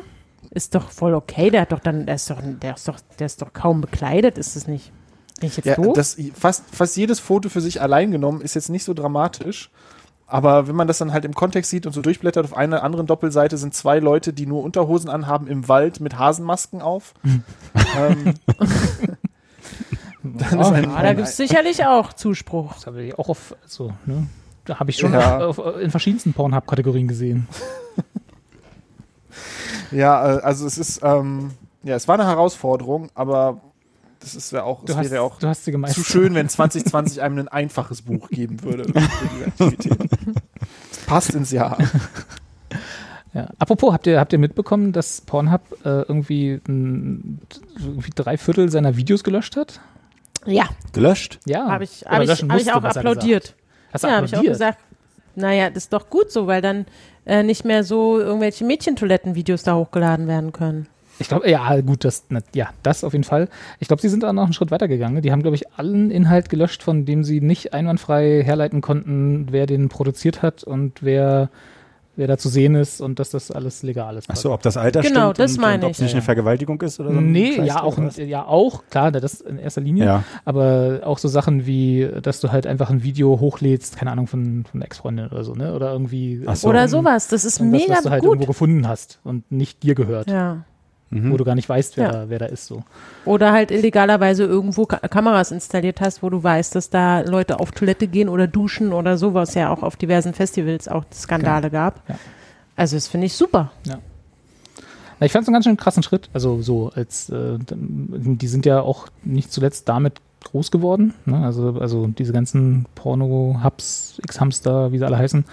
[0.49, 1.49] Ist doch voll okay.
[1.51, 4.37] Der hat doch dann, der ist doch, der ist doch, der ist doch kaum bekleidet,
[4.37, 4.91] ist es nicht?
[5.39, 5.93] Bin ich jetzt Ja, doof?
[5.95, 9.69] das, fast, fast jedes Foto für sich allein genommen ist jetzt nicht so dramatisch.
[10.29, 13.07] Aber wenn man das dann halt im Kontext sieht und so durchblättert, auf einer anderen
[13.07, 17.13] Doppelseite sind zwei Leute, die nur Unterhosen anhaben im Wald mit Hasenmasken auf.
[17.97, 18.33] ähm,
[20.23, 22.73] dann ist ein, ah, da gibt es sicherlich auch Zuspruch.
[22.73, 24.27] Das habe ich auch auf, so, ne?
[24.65, 25.45] Da habe ich schon Ja.
[25.45, 27.47] auf, auf, in verschiedensten Pornhub-Kategorien gesehen.
[29.91, 31.51] Ja, äh, also es ist, ähm,
[31.83, 33.61] ja, es war eine Herausforderung, aber
[34.19, 36.49] das ist ja auch, Du hast, wäre ja auch du hast sie zu schön, wenn
[36.49, 38.83] 2020 einem ein einfaches Buch geben würde.
[38.93, 40.09] für die Aktivität.
[40.91, 41.77] Es Passt ins Jahr.
[43.33, 43.49] Ja.
[43.59, 47.39] Apropos, habt ihr, habt ihr mitbekommen, dass Pornhub äh, irgendwie, ein,
[47.79, 49.79] irgendwie drei Viertel seiner Videos gelöscht hat?
[50.45, 51.39] Ja, Gelöscht?
[51.45, 51.67] Ja.
[51.67, 53.43] habe ich, hab ich, hab ich auch applaudiert.
[53.43, 53.55] gesagt.
[53.91, 54.79] Hast du Ja, habe ich auch gesagt.
[55.35, 56.87] Naja, das ist doch gut so, weil dann
[57.25, 60.87] äh, nicht mehr so irgendwelche Mädchentoilettenvideos da hochgeladen werden können.
[61.19, 63.49] Ich glaube, ja, gut, das, na, ja, das auf jeden Fall.
[63.79, 65.21] Ich glaube, sie sind auch noch einen Schritt weiter gegangen.
[65.21, 69.65] Die haben, glaube ich, allen Inhalt gelöscht, von dem sie nicht einwandfrei herleiten konnten, wer
[69.65, 71.49] den produziert hat und wer
[72.17, 74.27] wer da zu sehen ist und dass das alles legal ist.
[74.29, 76.15] Ach so, ob das Alter Genau, stimmt das und, meine und ob es nicht Ja,
[76.15, 76.21] eine.
[76.23, 77.21] Vergewaltigung ist oder so.
[77.21, 80.05] Nee, Scheiß ja auch, ja auch, klar, das in erster Linie.
[80.05, 80.23] Ja.
[80.43, 84.65] Aber auch so Sachen wie, dass du halt einfach ein Video hochlädst, keine Ahnung, von,
[84.65, 85.75] von einer Ex-Freundin oder so, ne?
[85.75, 86.41] Oder irgendwie.
[86.47, 86.67] Ach so.
[86.67, 87.27] Oder sowas.
[87.27, 88.31] Das ist mega was du halt gut.
[88.31, 90.63] irgendwo gefunden hast und nicht dir gehört, Ja.
[91.09, 91.31] Mhm.
[91.31, 92.11] wo du gar nicht weißt, wer, Ja.
[92.11, 92.67] da, wer da ist.
[92.67, 92.83] So.
[93.25, 97.71] Oder halt illegalerweise irgendwo Ka Kameras installiert hast, wo du weißt, dass da Leute auf
[97.71, 102.01] Toilette gehen oder duschen oder so, was ja auch auf diversen Festivals auch Skandale gab.
[102.09, 102.15] Ja.
[102.75, 103.71] Also das finde ich super.
[103.85, 103.99] Na,
[105.25, 106.29] ich fand es einen ganz schön krassen Schritt.
[106.33, 111.13] Also so als äh, die sind ja auch nicht zuletzt damit groß geworden.
[111.25, 111.43] Ne?
[111.43, 115.45] Also, also diese ganzen Porno-Hubs, X-Hamster, wie sie alle heißen.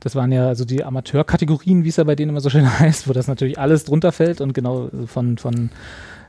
[0.00, 3.08] Das waren ja also die Amateurkategorien, wie es ja bei denen immer so schön heißt,
[3.08, 5.70] wo das natürlich alles drunter fällt und genau von, von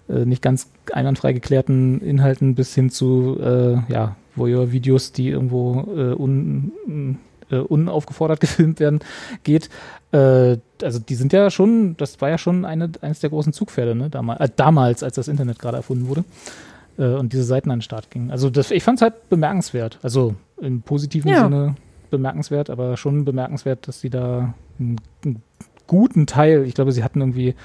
[0.10, 6.14] äh, nicht ganz einwandfrei geklärten Inhalten bis hin zu äh, ja, Voyeur-Videos, die irgendwo äh,
[6.14, 7.18] un,
[7.52, 9.00] äh, unaufgefordert gefilmt werden,
[9.44, 9.70] geht.
[10.12, 13.96] Äh, also die sind ja schon, das war ja schon eine, eines der großen Zugpferde,
[13.96, 14.10] ne?
[14.10, 16.24] Damals, äh, damals, als das Internet gerade erfunden wurde
[16.98, 18.32] äh, und diese Seiten an den Start gingen.
[18.32, 20.00] Also das, ich fand es halt bemerkenswert.
[20.02, 21.44] Also im positiven Ja.
[21.44, 21.76] Sinne
[22.10, 25.41] bemerkenswert, aber schon bemerkenswert, dass sie da einen, einen
[25.88, 27.56] guten Teil, ich glaube, sie hatten irgendwie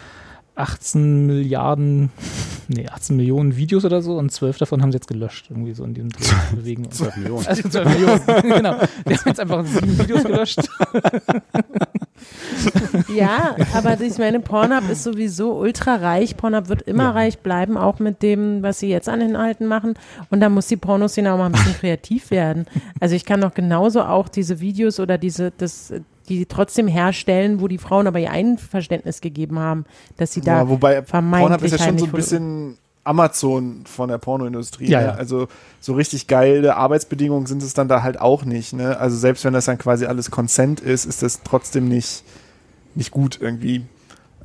[0.57, 2.11] 18 Milliarden,
[2.69, 5.85] nee, 18 Millionen Videos oder so und 12 davon haben sie jetzt gelöscht, irgendwie so
[5.85, 6.25] in diesem Dreh
[6.55, 6.91] bewegen.
[6.91, 7.47] 12 Millionen.
[7.47, 8.77] Also 12 Millionen, genau.
[9.09, 10.61] Die haben jetzt einfach sieben Videos gelöscht.
[13.15, 16.37] Ja, aber ich meine, Pornhub ist sowieso ultra reich.
[16.37, 17.11] Pornhub wird immer Ja.
[17.11, 19.95] reich bleiben, auch mit dem, was sie jetzt an den Inhalten machen.
[20.31, 22.67] Und da muss die Pornoszene auch mal ein bisschen kreativ werden.
[23.01, 25.93] Also ich kann doch genauso auch diese Videos oder diese, das,
[26.29, 29.85] die trotzdem herstellen, wo die Frauen aber ihr Einverständnis gegeben haben,
[30.17, 34.09] dass sie da ja, wobei vermeintlich Pornhub ist ja schon so ein bisschen Amazon von
[34.09, 34.89] der Pornoindustrie.
[34.89, 35.07] Ja, ne?
[35.07, 35.15] ja.
[35.15, 35.49] Also
[35.81, 38.73] so richtig geile Arbeitsbedingungen sind es dann da halt auch nicht.
[38.73, 38.99] Ne?
[38.99, 42.25] Also selbst wenn das dann quasi alles Consent ist, ist das trotzdem nicht,
[42.95, 43.85] nicht gut irgendwie.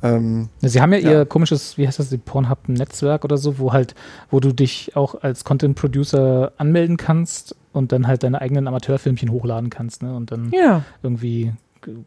[0.02, 1.10] Ähm, Sie haben ja, Ja.
[1.10, 3.94] ihr komisches, wie heißt das, die Pornhub-Netzwerk oder so, wo halt,
[4.30, 9.70] wo du dich auch als Content-Producer anmelden kannst und dann halt deine eigenen Amateurfilmchen hochladen
[9.70, 10.14] kannst, ne?
[10.14, 11.52] Und dann Ja, irgendwie,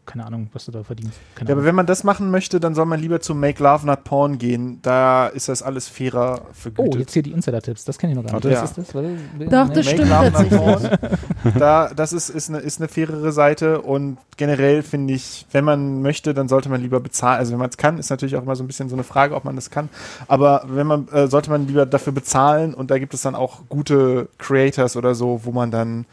[0.06, 1.18] keine Ahnung, was du da verdienst.
[1.34, 1.66] Keine ja, aber Ahnung.
[1.66, 4.78] wenn man das machen möchte, dann soll man lieber zu Make Love Not Porn gehen.
[4.82, 7.00] Da ist das alles fairer Oh, vergütet.
[7.00, 8.44] jetzt hier die Insider-Tipps, das kenne ich noch gar nicht.
[8.44, 8.62] Warte.
[8.62, 8.94] Was ist das?
[8.94, 9.74] Warte, Doch, nee.
[9.74, 10.50] das Make stimmt Love Not.
[10.50, 11.58] Porn.
[11.58, 16.02] Da, das ist, ist, eine, ist eine fairere Seite und generell finde ich, wenn man
[16.02, 17.38] möchte, dann sollte man lieber bezahlen.
[17.38, 19.34] Also wenn man es kann, ist natürlich auch immer so ein bisschen so eine Frage,
[19.34, 19.88] ob man das kann.
[20.28, 23.60] Aber wenn man, äh, sollte man lieber dafür bezahlen und da gibt es dann auch
[23.68, 26.06] gute Creators oder so, wo man dann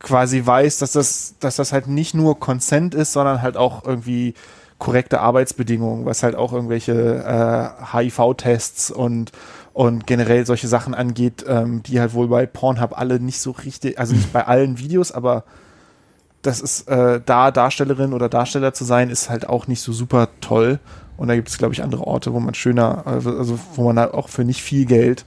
[0.00, 4.34] quasi weiß, dass das, dass das halt nicht nur Consent ist, sondern halt auch irgendwie
[4.78, 9.32] korrekte Arbeitsbedingungen, was halt auch irgendwelche äh, HIV-Tests und
[9.72, 13.98] und generell solche Sachen angeht, ähm, die halt wohl bei Pornhub alle nicht so richtig,
[13.98, 15.44] also nicht bei allen Videos, aber
[16.42, 20.28] das ist äh, da Darstellerin oder Darsteller zu sein, ist halt auch nicht so super
[20.40, 20.80] toll.
[21.16, 23.98] Und da gibt es, glaube ich, andere Orte, wo man schöner, also, also wo man
[23.98, 25.24] halt auch für nicht viel Geld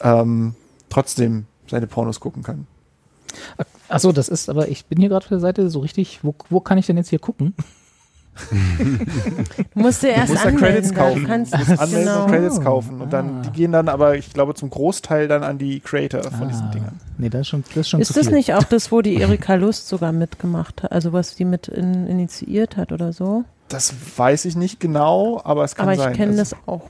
[0.00, 0.54] ähm,
[0.90, 2.66] trotzdem seine Pornos gucken kann.
[3.88, 6.60] Achso, das ist, aber ich bin hier gerade auf der Seite so richtig, wo, wo
[6.60, 7.54] kann ich denn jetzt hier gucken?
[9.74, 10.68] du musst dir erst musst da anmelden.
[10.84, 11.22] Credits kaufen.
[11.22, 12.24] Du kannst, Du musst anmelden genau.
[12.24, 13.00] und Credits kaufen.
[13.00, 13.42] Und dann, Ah.
[13.42, 16.70] die gehen dann aber, ich glaube, zum Großteil dann an die Creator von diesen Ah,
[16.70, 17.00] Dingern.
[17.18, 18.36] Nee, das ist schon, das ist schon zu Ist das viel.
[18.36, 20.92] nicht auch das, wo die Erika Lust sogar mitgemacht hat?
[20.92, 23.44] Also was die mit in, initiiert hat oder so?
[23.68, 26.12] Das weiß ich nicht genau, aber es kann Aber ich sein.
[26.14, 26.82] kenne Also- das auch.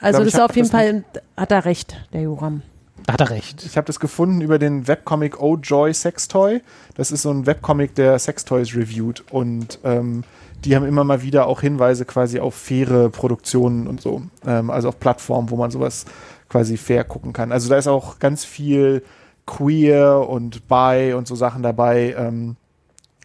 [0.00, 1.04] Also glaub, das ich auf jeden Fall,
[1.36, 2.62] hat er recht, der Joram.
[3.08, 3.64] Da hat er recht.
[3.64, 6.60] Ich habe das gefunden über den Webcomic Oh Joy Sextoy.
[6.94, 9.24] Das ist so ein Webcomic, der Sextoys reviewt.
[9.30, 10.24] Und ähm,
[10.62, 14.20] die haben immer mal wieder auch Hinweise quasi auf faire Produktionen und so.
[14.46, 16.04] Ähm, also auf Plattformen, wo man sowas
[16.50, 17.50] quasi fair gucken kann.
[17.50, 19.02] Also da ist auch ganz viel
[19.46, 22.14] queer und bi und so Sachen dabei.
[22.14, 22.56] Ähm,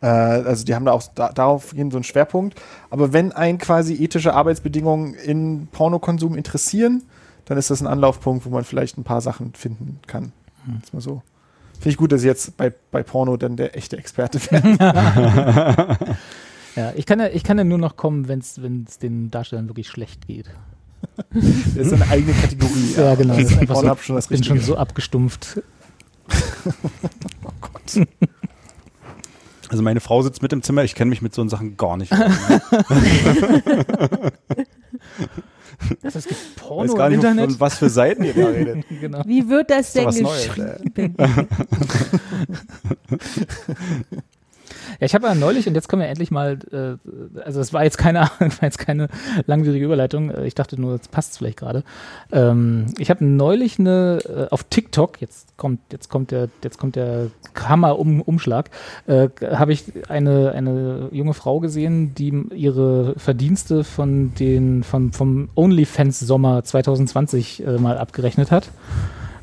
[0.01, 2.57] äh, also die haben da auch da, darauf jeden so einen Schwerpunkt.
[2.89, 7.03] Aber wenn ein quasi ethische Arbeitsbedingungen in Pornokonsum interessieren,
[7.45, 10.31] dann ist das ein Anlaufpunkt, wo man vielleicht ein paar Sachen finden kann.
[10.65, 10.81] Hm.
[10.83, 11.21] Ist mal so.
[11.73, 15.97] Finde ich gut, dass ich jetzt bei, bei Porno dann der echte Experte werde.
[16.75, 18.55] Ja, ich kann ja, ich kann ja nur noch kommen, wenn es
[18.99, 20.49] den Darstellern wirklich schlecht geht.
[21.75, 22.93] Das ist eine eigene Kategorie.
[22.95, 23.35] Ja, genau.
[23.35, 24.73] Das ist einfach so, schon das ich bin schon Richtige.
[24.73, 25.61] so abgestumpft.
[29.69, 32.13] Also meine Frau sitzt mit im Zimmer, ich kenne mich mit so Sachen gar nicht.
[36.01, 37.51] Es gibt Ich Porno weiß gar im nicht, Internet.
[37.51, 38.85] von was für Seiten ihr da redet.
[38.99, 39.21] genau.
[39.25, 40.95] Wie wird das denn geschrieben?
[44.99, 47.83] Ja, ich habe ja neulich, und jetzt kommen wir endlich mal, äh, also es war
[47.83, 49.09] jetzt keine, war jetzt keine
[49.45, 51.83] langwierige Überleitung, äh, ich dachte nur, jetzt passt es vielleicht gerade.
[52.31, 56.95] Ähm, ich habe neulich eine, äh, auf TikTok, jetzt kommt, jetzt kommt der, jetzt kommt
[56.95, 58.69] der Hammer-Umschlag,
[59.07, 65.49] äh, habe ich eine, eine junge Frau gesehen, die ihre Verdienste von den, vom, vom
[65.55, 68.69] OnlyFans-Sommer 2020 äh, mal abgerechnet hat.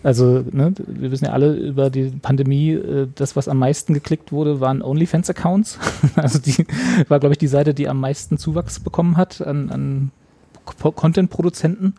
[0.02, 4.32] Also, ne, wir wissen ja alle über die Pandemie, äh, das, was am meisten geklickt
[4.32, 5.78] wurde, waren OnlyFans-Accounts.
[6.16, 6.66] also die
[7.08, 10.10] war, glaube ich, die Seite, die am meisten Zuwachs bekommen hat an, an
[10.64, 11.94] Co- Content-Produzenten.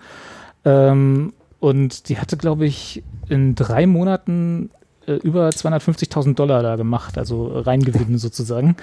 [0.66, 4.72] Ähm, und die hatte, glaube ich, in drei Monaten
[5.06, 8.78] äh, über 250.000 Dollar da gemacht, also Reingewinn sozusagen.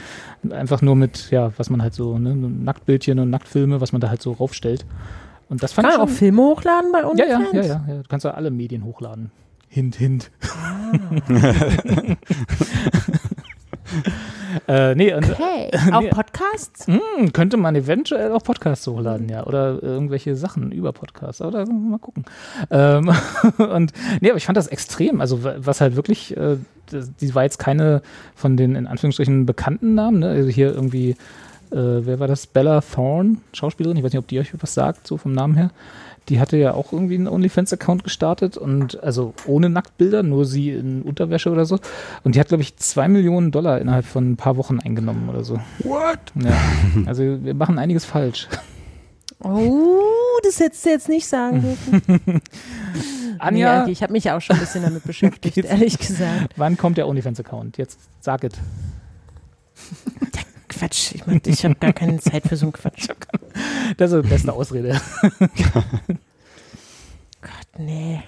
[0.48, 4.10] Einfach nur mit, ja, was man halt so, ne, Nacktbildchen und Nacktfilme, was man da
[4.10, 4.86] halt so raufstellt.
[5.48, 7.48] Und das fand Kann ich man auch Filme hochladen bei ja, OnlyFans?
[7.52, 8.02] ja, ja, ja, ja.
[8.02, 9.30] Du kannst ja alle Medien hochladen.
[9.68, 10.30] Hint, hint.
[14.66, 15.70] äh, nee, und, Okay.
[15.92, 16.08] Auch Nee.
[16.10, 16.86] Podcasts?
[16.86, 19.46] hm, könnte man eventuell auch Podcasts hochladen, ja.
[19.46, 21.40] Oder irgendwelche Sachen über Podcasts.
[21.42, 22.24] Oder mal gucken.
[22.70, 23.10] Ähm,
[23.58, 25.20] und nee, aber ich fand das extrem.
[25.20, 26.56] Also wa- was halt wirklich, äh,
[26.90, 28.02] das, die war jetzt keine
[28.34, 30.28] von den in Anführungsstrichen bekannten Namen, ne?
[30.28, 31.16] Also hier irgendwie,
[31.72, 32.46] äh, wer war das?
[32.46, 35.70] Bella Thorne, Schauspielerin, ich weiß nicht, ob die euch was sagt, so vom Namen her.
[36.28, 41.00] Die hatte ja auch irgendwie einen OnlyFans-Account gestartet und also ohne Nacktbilder, nur sie in
[41.00, 41.78] Unterwäsche oder so.
[42.22, 45.42] Und die hat, glaube ich, zwei Millionen Dollar innerhalb von ein paar Wochen eingenommen oder
[45.42, 45.58] so.
[45.84, 46.18] What?
[46.34, 46.52] Ja.
[47.06, 48.46] Also wir machen einiges falsch.
[49.42, 50.02] Oh,
[50.42, 51.62] das hättest du jetzt nicht sagen
[51.92, 52.42] dürfen.
[53.38, 56.54] Anja, Nee, ich habe mich auch schon ein bisschen damit beschäftigt, ehrlich gesagt.
[56.56, 57.78] wann kommt der OnlyFans-Account?
[57.78, 58.52] Jetzt sag es.
[60.78, 63.08] Quatsch, ich, mein, ich habe gar keine Zeit für so einen Quatsch.
[63.96, 65.00] Das ist die beste Ausrede.
[67.40, 68.22] Gott, nee.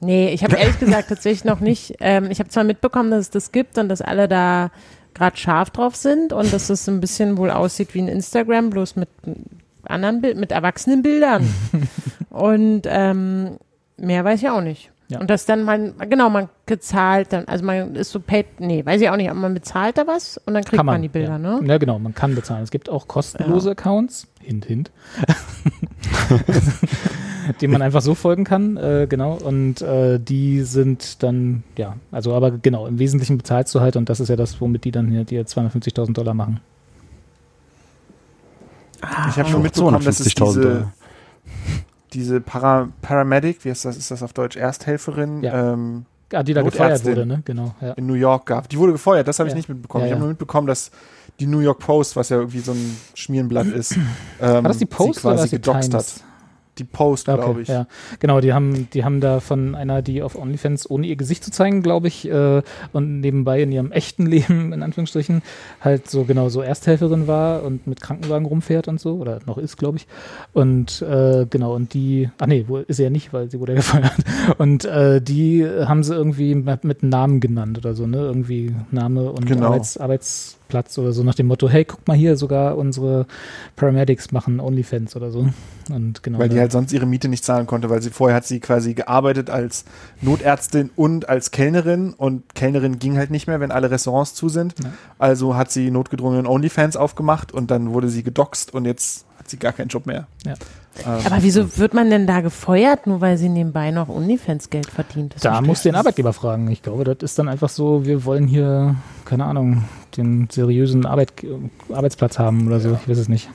[0.00, 1.94] Nee, ich habe ehrlich gesagt tatsächlich noch nicht.
[2.00, 4.70] Ähm, ich habe zwar mitbekommen, dass es das gibt und dass alle da
[5.14, 8.96] gerade scharf drauf sind und dass es ein bisschen wohl aussieht wie ein Instagram, bloß
[8.96, 9.08] mit
[9.84, 11.48] anderen Bild, mit erwachsenen Bildern.
[12.30, 13.58] und ähm,
[13.96, 14.90] mehr weiß ich auch nicht.
[15.08, 15.20] Ja.
[15.20, 19.00] Und dass dann man, genau, man gezahlt dann, also man ist so paid, nee, weiß
[19.00, 21.38] ich auch nicht, aber man bezahlt da was und dann kriegt man, die Bilder, ja.
[21.38, 21.60] ne?
[21.64, 22.64] Ja, genau, man kann bezahlen.
[22.64, 24.90] Es gibt auch kostenlose Accounts, hint, hint,
[27.60, 32.34] denen man einfach so folgen kann, äh, genau, und äh, die sind dann, ja, also
[32.34, 35.08] aber genau, im Wesentlichen bezahlst du halt und das ist ja das, womit die dann
[35.08, 36.58] hier dir 250.000 Dollar machen.
[39.28, 40.92] Ich habe schon mitbekommen, dass es 250.000 diese, Dollar.
[42.12, 45.72] Diese Para, Paramedic, wie heißt das, ist das auf Deutsch, Ersthelferin, Ja.
[45.72, 47.42] ähm, Ah, die da gefeuert wurde, ne?
[47.44, 47.92] Genau, ja.
[47.92, 48.68] in New York gab.
[48.68, 49.56] Die wurde gefeuert, das habe ich Ja.
[49.58, 50.06] nicht mitbekommen.
[50.06, 50.90] Ich habe nur mitbekommen, dass
[51.38, 54.00] die New York Post, was ja irgendwie so ein Schmierenblatt ist, ähm,
[54.40, 56.06] War das die Post sie oder quasi die gedoxt hat.
[56.78, 57.68] Die Post, Okay, glaube ich.
[57.68, 57.86] Ja,
[58.18, 61.50] genau, die haben, die haben da von einer, die auf OnlyFans, ohne ihr Gesicht zu
[61.50, 62.62] zeigen, glaube ich, äh,
[62.92, 65.42] und nebenbei in ihrem echten Leben, in Anführungsstrichen,
[65.80, 69.76] halt so genau so Ersthelferin war und mit Krankenwagen rumfährt und so, oder noch ist,
[69.76, 70.06] glaube ich.
[70.52, 73.72] Und äh, genau, und die, ach nee, wo, ist sie ja nicht, weil sie wurde
[73.72, 74.12] ja gefeuert.
[74.58, 78.18] Und äh, die haben sie irgendwie mit, mit Namen genannt oder so, ne?
[78.18, 79.66] Irgendwie Name und Genau.
[79.66, 83.26] Arbeits, Arbeitsplatz oder so, nach dem Motto, hey, guck mal hier, sogar unsere
[83.76, 85.48] Paramedics machen OnlyFans oder so.
[85.90, 86.38] Und genau.
[86.38, 88.94] Weil die halt sonst ihre Miete nicht zahlen konnte, weil sie vorher hat sie quasi
[88.94, 89.84] gearbeitet als
[90.20, 94.74] Notärztin und als Kellnerin und Kellnerin ging halt nicht mehr, wenn alle Restaurants zu sind.
[94.82, 94.90] Ja.
[95.18, 99.58] Also hat sie notgedrungen OnlyFans aufgemacht und dann wurde sie gedoxt und jetzt hat sie
[99.58, 100.26] gar keinen Job mehr.
[100.44, 100.54] Ja.
[101.04, 104.90] Ähm, Aber wieso wird man denn da gefeuert, nur weil sie nebenbei noch OnlyFans Geld
[104.90, 105.34] verdient?
[105.34, 105.94] Das Da muss den.
[105.94, 106.70] Arbeitgeber fragen.
[106.70, 109.84] Ich glaube, das ist dann einfach so, wir wollen hier, keine Ahnung,
[110.16, 111.32] den seriösen Arbeit,
[111.92, 112.98] Arbeitsplatz haben oder so.
[113.02, 113.48] Ich weiß es nicht.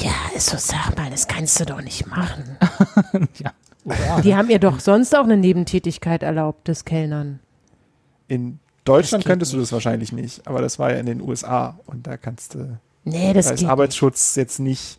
[0.00, 2.56] Ja, so sag mal, das kannst du doch nicht machen.
[3.38, 3.52] ja.
[4.22, 7.40] Die haben ihr doch sonst auch eine Nebentätigkeit erlaubt, das Kellnern.
[8.28, 12.06] in Deutschland könntest du das wahrscheinlich nicht, aber das war ja in den USA und
[12.06, 13.68] da kannst du, Nee, das da ist geht.
[13.68, 14.98] Arbeitsschutz jetzt nicht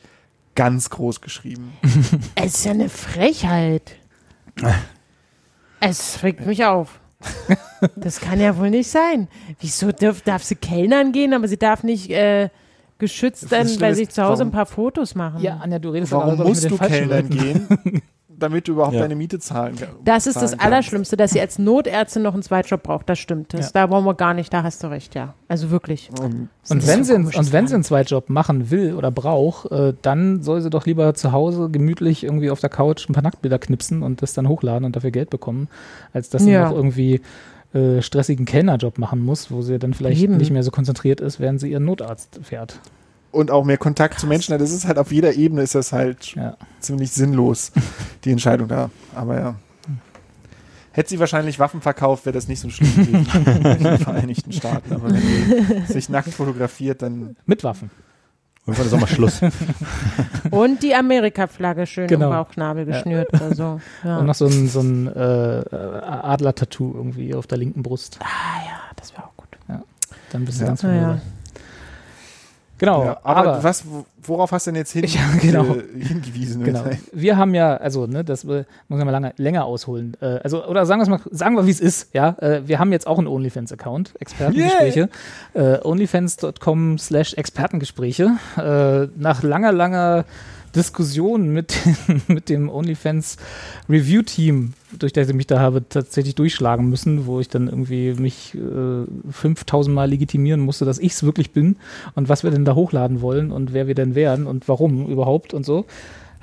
[0.56, 1.74] ganz groß geschrieben.
[2.36, 3.96] Es ist ja eine Frechheit.
[5.80, 7.00] Es regt mich auf.
[7.98, 9.28] Das kann ja wohl nicht sein.
[9.60, 12.50] Wieso darf, darf sie Kellnern gehen, aber sie darf nicht äh,
[13.04, 15.42] geschützt dann bei sich zu Hause warum- ein paar Fotos machen?
[15.42, 17.68] Ja, Anja, du redest Warum ich, musst du Kellnern gehen,
[18.30, 19.02] damit du überhaupt Ja.
[19.02, 19.96] deine Miete zahlen kannst?
[20.04, 23.08] Das ist das Allerschlimmste, dass sie als Notärztin noch einen Zweitjob braucht.
[23.10, 23.54] Das stimmt.
[23.54, 24.52] Das, Da wollen wir gar nicht.
[24.54, 25.34] Da hast du recht, ja.
[25.48, 26.10] Also wirklich.
[26.20, 29.12] Und Und wenn, sie, so einen- komisch, und wenn sie einen Zweitjob machen will oder
[29.12, 33.14] braucht, äh, dann soll sie doch lieber zu Hause gemütlich irgendwie auf der Couch ein
[33.14, 35.68] paar Nacktbilder knipsen und das dann hochladen und dafür Geld bekommen,
[36.12, 36.70] als dass sie Ja.
[36.70, 37.22] noch irgendwie
[37.74, 40.38] äh, stressigen Kellnerjob machen muss, wo sie dann vielleicht Eben.
[40.38, 42.80] nicht mehr so konzentriert ist, während sie ihren Notarzt fährt.
[43.32, 44.58] und auch mehr Kontakt zu Menschen.
[44.60, 46.56] Das ist halt auf jeder Ebene ist das halt Ja.
[46.80, 47.72] ziemlich sinnlos,
[48.26, 48.90] die Entscheidung da.
[49.16, 49.56] Aber ja.
[50.92, 53.26] Hätte sie wahrscheinlich Waffen verkauft, wäre das nicht so schlimm gewesen
[53.78, 54.94] in den Vereinigten Staaten.
[54.94, 57.90] Aber wenn sie sich nackt fotografiert, dann Mit Waffen.
[58.66, 59.42] Irgendwann ist auch mal Schluss.
[60.52, 62.28] Und die Amerika-Flagge schön Genau.
[62.28, 63.82] im Bauchnabel geschnürt oder so.
[64.04, 64.20] Ja.
[64.20, 68.20] Und noch so ein, so ein äh, Adler-Tattoo irgendwie auf der linken Brust.
[68.22, 68.26] ah
[68.66, 69.48] ja, das wäre auch gut.
[70.32, 70.68] Dann bist du Ja.
[70.70, 71.22] ganz Ja, ja.
[72.86, 75.64] Genau, ja, aber, aber, was, wo- worauf hast du denn jetzt hin, Ja, genau.
[75.76, 76.64] äh, hingewiesen?
[76.64, 76.84] Genau.
[77.14, 80.16] Wir haben ja, also, ne, das äh, muss man mal lange, länger ausholen.
[80.22, 82.36] Äh, also, oder sagen wir es mal, sagen wir, wie es ist, ja.
[82.40, 85.10] Äh, wir haben jetzt auch einen OnlyFans-Account, Expertengespräche.
[85.54, 88.32] Äh, OnlyFans.com slash Expertengespräche.
[88.58, 90.26] Äh, nach langer, langer
[90.76, 91.76] Diskussion mit,
[92.28, 93.38] mit dem OnlyFans
[93.90, 98.14] Review Team, durch das ich mich da habe tatsächlich durchschlagen müssen, wo ich dann irgendwie
[98.14, 101.78] mich äh, 5000 Mal legitimieren musste, dass ich es wirklich bin
[102.16, 105.54] und was wir denn da hochladen wollen und wer wir denn wären und warum überhaupt
[105.54, 105.86] und so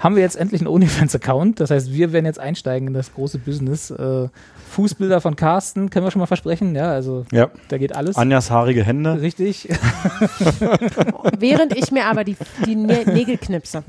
[0.01, 1.61] haben wir jetzt endlich einen OnlyFans-Account.
[1.61, 3.90] Das heißt, wir werden jetzt einsteigen in das große Business.
[3.90, 4.28] Äh,
[4.70, 6.74] Fußbilder von Carsten können wir schon mal versprechen.
[6.74, 7.51] Ja, also ja.
[7.68, 8.16] da geht alles.
[8.16, 9.20] Anjas haarige Hände.
[9.20, 9.68] Richtig.
[11.38, 13.82] Während ich mir aber die, die Nä Nägel knipse.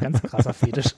[0.00, 0.94] Ganz krasser Fetisch.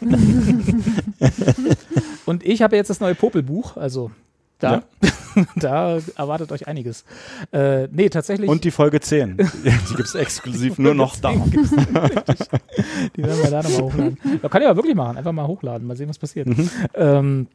[2.26, 4.10] Und ich habe jetzt das neue Popelbuch, also
[4.58, 4.82] da,
[5.56, 7.04] da erwartet euch einiges.
[7.52, 8.48] Äh, nee, tatsächlich.
[8.48, 9.36] Und die Folge 10.
[9.64, 11.32] Die gibt es exklusiv nur noch da.
[11.32, 14.18] Die werden wir da nochmal hochladen.
[14.42, 15.16] Da kann ich aber wirklich machen.
[15.16, 16.48] Einfach mal hochladen, mal sehen, was passiert.
[16.94, 17.46] Ähm,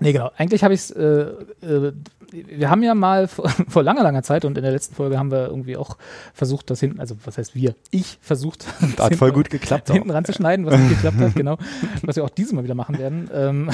[0.00, 0.30] nee, genau.
[0.36, 0.90] Eigentlich habe ich es.
[0.90, 1.26] Äh,
[1.62, 1.92] äh,
[2.32, 5.30] wir haben ja mal vor, vor langer, langer Zeit und in der letzten Folge haben
[5.30, 5.96] wir irgendwie auch
[6.34, 7.74] versucht, das hinten, also was heißt wir?
[7.92, 8.66] Ich versucht,
[8.96, 9.90] das Hat voll hinten- gut geklappt.
[9.90, 10.14] hinten Auch.
[10.16, 11.56] ranzuschneiden, was nicht geklappt hat, genau.
[12.02, 13.30] Was wir auch dieses Mal wieder machen werden.
[13.32, 13.70] Ähm,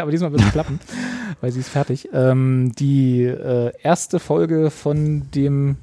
[0.00, 0.80] aber diesmal wird es klappen,
[1.40, 2.08] weil sie ist fertig.
[2.12, 5.76] Ähm, die äh, erste Folge von dem,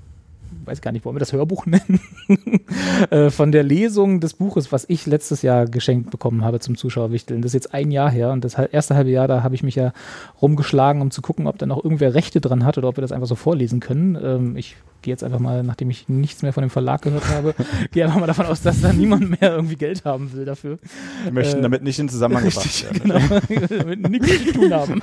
[0.66, 2.00] weiß gar nicht, wollen wir das Hörbuch nennen?
[3.10, 7.42] äh, von der Lesung des Buches, was ich letztes Jahr geschenkt bekommen habe zum Zuschauerwichteln.
[7.42, 9.76] Das ist jetzt ein Jahr her und das erste halbe Jahr, da habe ich mich
[9.76, 9.94] ja
[10.42, 13.12] rumgeschlagen, um zu gucken, ob da noch irgendwer Rechte dran hat oder ob wir das
[13.12, 14.18] einfach so vorlesen können.
[14.22, 17.54] Ähm, ich gehe jetzt einfach mal, nachdem ich nichts mehr von dem Verlag gehört habe,
[17.92, 20.80] gehe einfach mal davon aus, dass da niemand mehr irgendwie Geld haben will dafür.
[21.24, 23.42] Wir möchten äh, damit nicht in Zusammenhang Richtig, gebracht werden.
[23.50, 23.76] genau.
[23.86, 25.02] Damit nichts zu tun haben.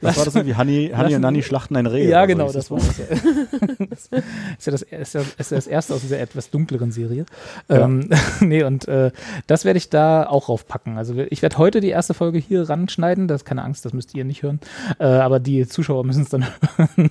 [0.00, 2.08] Das war das so wie Hanni, Hanni und Nanni schlachten ein Reh.
[2.08, 2.78] Ja, so genau, das war
[3.90, 4.08] das.
[4.08, 7.26] ist, ja das, ist, ja, ist ja das erste aus dieser etwas dunkleren Serie.
[7.68, 8.08] Ähm,
[8.40, 9.10] nee, und äh,
[9.46, 10.98] das werde ich da auch raufpacken.
[10.98, 13.28] Also ich werde heute die erste Folge hier ranschneiden.
[13.28, 14.60] Das ist keine Angst, das müsst ihr nicht hören.
[14.98, 17.10] Äh, aber die Zuschauer müssen es dann hören.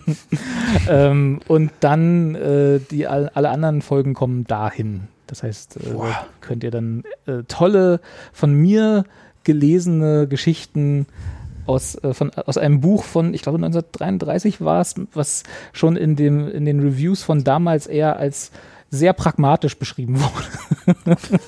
[0.89, 5.07] ähm, und dann äh, die all, alle anderen Folgen kommen dahin.
[5.27, 5.95] Das heißt, äh,
[6.41, 8.01] könnt ihr dann äh, tolle
[8.33, 9.05] von mir
[9.43, 11.07] gelesene Geschichten
[11.65, 15.43] aus, äh, von, aus einem Buch von, ich glaube 1933 war es, was
[15.73, 18.51] schon in, dem, in den Reviews von damals eher als
[18.89, 20.19] sehr pragmatisch beschrieben
[20.95, 21.39] wurde.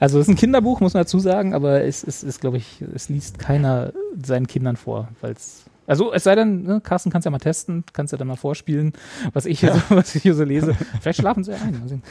[0.00, 2.82] also es ist ein Kinderbuch, muss man dazu sagen, aber es ist, ist glaube ich,
[2.94, 3.92] es liest keiner
[4.22, 7.84] seinen Kindern vor, weil es also es sei denn, ne, Carsten kannst ja mal testen,
[7.92, 8.92] kannst ja dann mal vorspielen,
[9.32, 10.74] was ich hier, so, was ich hier so lese.
[11.00, 12.02] Vielleicht schlafen sie ja ein.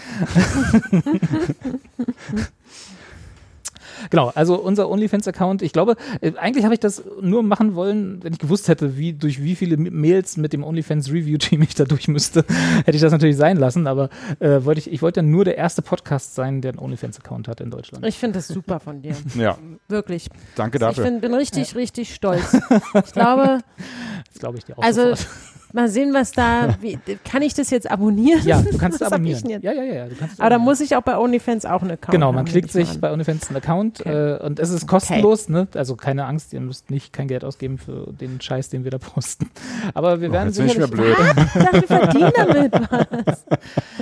[4.09, 8.33] Genau, also unser OnlyFans-Account, ich glaube, äh, eigentlich habe ich das nur machen wollen, wenn
[8.33, 12.45] ich gewusst hätte, wie, durch wie viele Mails mit dem OnlyFans-Review-Team ich da durch müsste,
[12.85, 14.09] hätte ich das natürlich sein lassen, aber
[14.39, 17.61] äh, wollte ich, ich wollte ja nur der erste Podcast sein, der einen OnlyFans-Account hat
[17.61, 18.05] in Deutschland.
[18.05, 19.15] Ich finde das super von dir.
[19.35, 19.57] Ja,
[19.89, 20.29] Wirklich.
[20.55, 21.03] danke Ich dafür.
[21.05, 22.55] find, bin richtig, richtig stolz.
[23.05, 23.59] Ich glaube,
[24.31, 25.27] Das glaube ich dir auch also sofort.
[25.75, 26.75] Mal sehen, was da.
[26.81, 28.41] Wie, kann ich das jetzt abonnieren?
[28.45, 29.47] Ja, du kannst es abonnieren.
[29.49, 29.63] jetzt?
[29.63, 31.91] Ja, ja, ja, ja, du kannst Aber da muss ich auch bei OnlyFans auch einen
[31.91, 32.99] Account Genau, haben, man nehme klickt sich an.
[33.01, 34.33] bei OnlyFans einen Account Okay.
[34.35, 35.67] äh, und es ist kostenlos, ne?
[35.75, 38.97] Also keine Angst, ihr müsst nicht kein Geld ausgeben für den Scheiß, den wir da
[38.97, 39.49] posten.
[39.93, 40.77] Aber wir werden jetzt sicherlich.
[40.77, 41.15] mir blöd.
[41.19, 43.45] Ich dachte, wir verdienen damit was.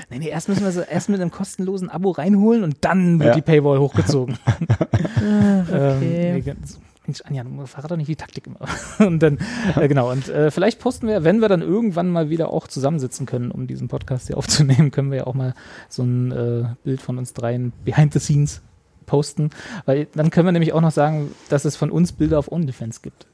[0.10, 3.30] Nee, nee, erst müssen wir sie erst mit einem kostenlosen Abo reinholen und dann wird
[3.30, 3.36] Ja.
[3.36, 4.38] die Paywall hochgezogen.
[4.46, 6.32] Ah, Ähm, okay.
[6.36, 8.60] nee, ganz- Mensch, Anja, du verrat doch nicht die Taktik immer.
[9.06, 9.38] Und dann,
[9.76, 13.26] äh, genau, und äh, vielleicht posten wir, wenn wir dann irgendwann mal wieder auch zusammensitzen
[13.26, 15.54] können, um diesen Podcast hier aufzunehmen, können wir ja auch mal
[15.90, 18.62] so ein äh, Bild von uns dreien behind the scenes
[19.06, 19.50] posten.
[19.86, 23.02] Weil dann können wir nämlich auch noch sagen, dass es von uns Bilder auf OnlyFans
[23.02, 23.28] gibt.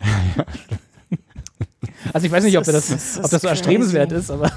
[2.12, 4.52] Also ich weiß nicht, ob, das, Das ob das so erstrebenswert ist, aber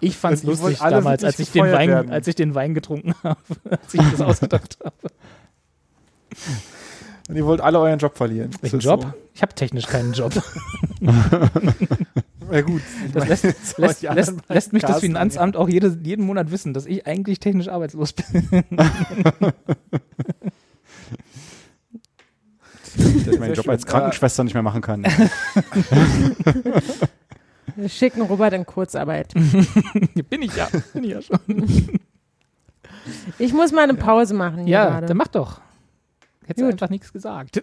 [0.00, 2.10] ich fand es lustig damals, als ich, den Wein, werden.
[2.10, 4.96] als ich den Wein getrunken habe, als ich das ausgedacht habe.
[7.28, 8.50] Und ihr wollt alle euren Job verlieren.
[8.62, 9.02] Welchen Job?
[9.02, 9.12] So?
[9.34, 10.32] Ich habe technisch keinen Job.
[12.50, 12.80] Ja gut.
[13.12, 13.44] Das meine, lässt,
[13.78, 17.68] lässt, lässt, lässt mich das Finanzamt auch jede, jeden Monat wissen, dass ich eigentlich technisch
[17.68, 18.48] arbeitslos bin.
[22.96, 23.72] Dass ich meinen Job schön.
[23.72, 25.04] als Krankenschwester nicht mehr machen kann.
[27.76, 29.34] Wir schicken Robert in Kurzarbeit.
[30.30, 30.68] bin ich ja.
[30.94, 31.38] Bin ich ja schon.
[33.38, 35.06] Ich muss mal eine Pause machen hier Ja, gerade.
[35.06, 35.60] dann mach doch.
[36.48, 37.62] Hättest du einfach nichts gesagt.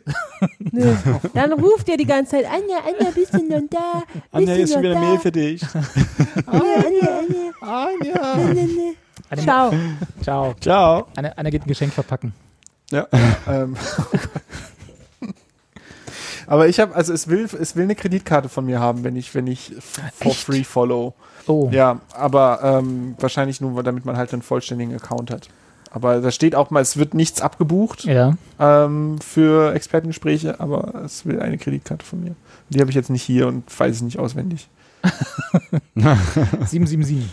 [0.60, 0.94] Nö.
[1.34, 4.04] Dann ruft ihr die ganze Zeit, Anja, Anja, bist du noch da?
[4.40, 5.18] Bist du noch da?
[5.20, 5.64] für dich.
[6.46, 8.22] Anja, Anja, Anja.
[8.22, 8.36] Anja.
[8.38, 8.96] Nee, nee,
[9.36, 9.42] nee.
[9.42, 9.74] Ciao.
[10.22, 10.54] Ciao.
[10.62, 11.08] Ciao.
[11.16, 12.34] Einer, einer geht ein Geschenk verpacken.
[12.92, 13.08] Ja.
[13.48, 13.76] Ähm,
[16.48, 19.34] aber ich habe, also es will, es will eine Kreditkarte von mir haben, wenn ich,
[19.34, 20.42] wenn ich f- for Echt?
[20.44, 21.14] free follow.
[21.48, 21.70] Oh.
[21.72, 25.48] Ja, aber ähm, wahrscheinlich nur, damit man halt einen vollständigen Account hat.
[25.96, 28.36] Aber da steht auch mal, es wird nichts abgebucht Ja.
[28.60, 32.36] ähm, für Expertengespräche, aber es will eine Kreditkarte von mir.
[32.70, 34.68] Die habe ich jetzt nicht hier und weiß es nicht auswendig.
[35.96, 37.30] 777.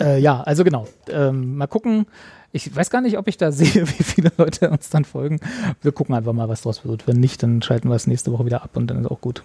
[0.00, 0.88] äh, ja, also genau.
[1.08, 2.06] Ähm, mal gucken.
[2.52, 5.38] Ich weiß gar nicht, ob ich da sehe, wie viele Leute uns dann folgen.
[5.82, 7.06] Wir gucken einfach mal, was draus wird.
[7.06, 9.44] Wenn nicht, dann schalten wir es nächste Woche wieder ab und dann ist auch gut.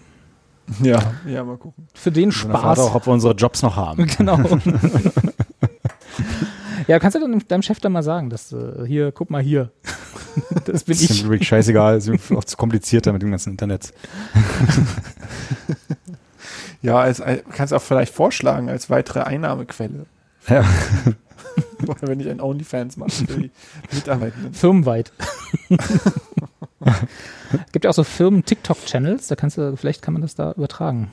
[0.82, 1.86] Ja, ja, mal gucken.
[1.94, 2.80] Für den Spaß.
[2.80, 4.08] auch, ob wir unsere Jobs noch haben.
[4.18, 4.40] genau.
[6.88, 9.72] Ja, kannst du dann deinem Chef dann mal sagen, dass äh, hier, guck mal hier.
[10.66, 11.24] das bin Das ist ich.
[11.24, 13.94] mir wirklich scheißegal, ist mir auch zu komplizierter mit dem ganzen Internet.
[16.86, 20.06] Ja, als, als, kannst auch vielleicht vorschlagen als weitere Einnahmequelle.
[20.48, 20.64] Ja.
[22.02, 23.52] Wenn ich ein OnlyFans mache für die
[23.92, 24.54] Mitarbeitenden.
[24.54, 25.12] Firmenweit.
[27.72, 31.12] Gibt ja auch so Firmen-TikTok-Channels, da kannst du, vielleicht kann man das da übertragen.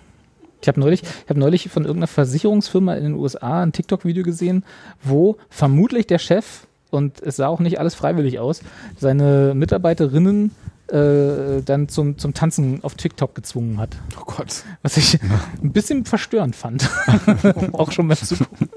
[0.62, 4.64] Ich habe neulich, ich habe neulich von irgendeiner Versicherungsfirma in den USA ein TikTok-Video gesehen,
[5.02, 8.62] wo vermutlich der Chef, und es sah auch nicht alles freiwillig aus,
[8.96, 10.52] seine Mitarbeiterinnen
[10.92, 13.96] äh, dann zum, zum Tanzen auf TikTok gezwungen hat.
[14.20, 14.62] Oh Gott.
[14.82, 15.18] Was ich
[15.62, 16.88] ein bisschen verstörend fand.
[17.72, 18.68] auch schon beim Zugucken.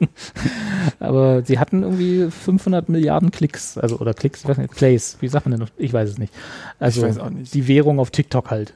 [0.99, 5.27] Aber sie hatten irgendwie 500 Milliarden Klicks, also oder Klicks, ich weiß nicht, Plays, wie
[5.27, 5.69] sagt man denn noch?
[5.77, 6.33] Ich weiß es nicht.
[6.79, 7.53] Also nicht.
[7.53, 8.73] die Währung auf TikTok halt.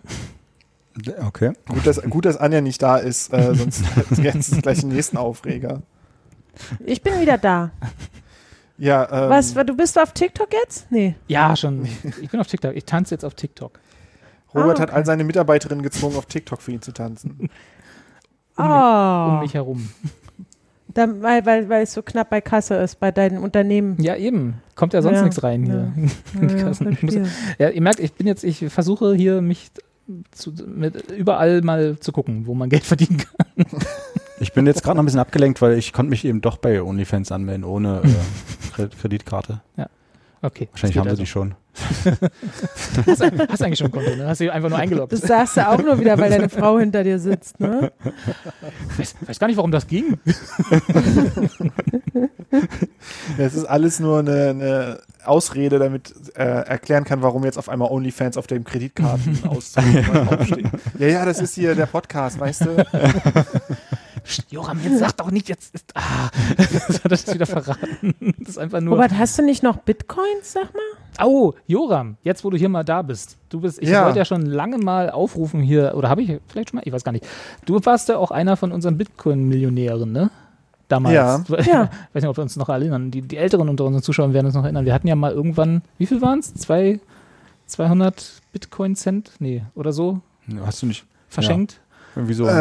[1.28, 1.54] Okay.
[1.68, 3.84] Gut, dass, gut, dass Anja nicht da ist, äh, sonst
[4.22, 5.82] jetzt ist gleich den nächsten Aufreger.
[6.86, 7.72] Ich bin wieder da.
[8.78, 10.92] Ja, ähm, Was, du bist auf TikTok jetzt?
[10.92, 11.16] Nee.
[11.28, 11.86] Ja, schon.
[12.22, 12.76] Ich bin auf TikTok.
[12.76, 13.80] Ich tanze jetzt auf TikTok.
[14.56, 17.50] Robert Ah, hat all seine Mitarbeiterinnen gezwungen, auf TikTok für ihn zu tanzen.
[18.58, 19.30] Um, Oh.
[19.36, 19.90] um mich herum.
[20.90, 23.96] Dann, weil, weil, weil es so knapp bei Kasse ist, bei deinen Unternehmen.
[24.02, 24.56] Ja, eben.
[24.76, 25.94] Kommt ja sonst Ja, nichts rein hier.
[26.42, 27.28] in die Ja, muss- verstehe.
[27.58, 29.72] Ja, ihr merkt, ich bin jetzt, ich versuche hier mich
[30.32, 33.66] zu, mit überall mal zu gucken, wo man Geld verdienen kann.
[34.42, 36.82] Ich bin jetzt gerade noch ein bisschen abgelenkt, weil ich konnte mich eben doch bei
[36.82, 39.60] OnlyFans anmelden ohne äh, Kre- Kreditkarte.
[40.42, 40.70] Okay.
[40.72, 41.56] Wahrscheinlich haben sie die schon.
[43.08, 44.28] Hast, hast eigentlich schon ein Konto, ne?
[44.28, 45.14] Hast du einfach nur eingeloggt.
[45.14, 47.92] Das sagst du auch nur wieder, weil deine Frau hinter dir sitzt, ne?
[48.92, 50.18] Ich weiß, weiß gar nicht, warum das ging.
[53.38, 57.92] Das ist alles nur eine, eine Ausrede, damit äh, erklären kann, warum jetzt auf einmal
[57.92, 59.84] OnlyFans auf dem Kreditkartenauszug
[60.28, 60.66] aufsteht.
[60.98, 62.86] Ja, ja, das ist hier der Podcast, weißt du?
[64.50, 65.86] Joram, jetzt sag doch nicht, jetzt ist.
[65.96, 68.16] Ah, das hat er das wieder verraten.
[68.40, 68.96] Das ist einfach nur.
[68.96, 70.82] Robert, hast du nicht noch Bitcoins, sag mal?
[71.26, 73.38] Oh, Joram, jetzt wo du hier mal da bist.
[73.50, 74.06] Du bist, ich Ja.
[74.06, 77.04] wollte ja schon lange mal aufrufen hier, oder habe ich vielleicht schon mal, ich weiß
[77.04, 77.26] gar nicht.
[77.66, 80.30] Du warst ja auch einer von unseren Bitcoin-Millionären, ne?
[80.88, 81.14] Damals.
[81.16, 81.44] Ja.
[81.60, 81.90] Ich Ja.
[82.14, 83.12] weiß nicht, ob wir uns noch erinnern.
[83.12, 84.86] Die, die Älteren unter unseren Zuschauern werden uns noch erinnern.
[84.86, 86.54] Wir hatten ja mal irgendwann, wie viel waren es?
[86.56, 87.00] Zwei,
[87.68, 89.34] 200 Bitcoin-Cent?
[89.40, 90.22] Nee, oder so?
[90.66, 91.80] Hast du nicht Verschenkt?
[92.20, 92.54] Irgendwie so Äh, 0,00?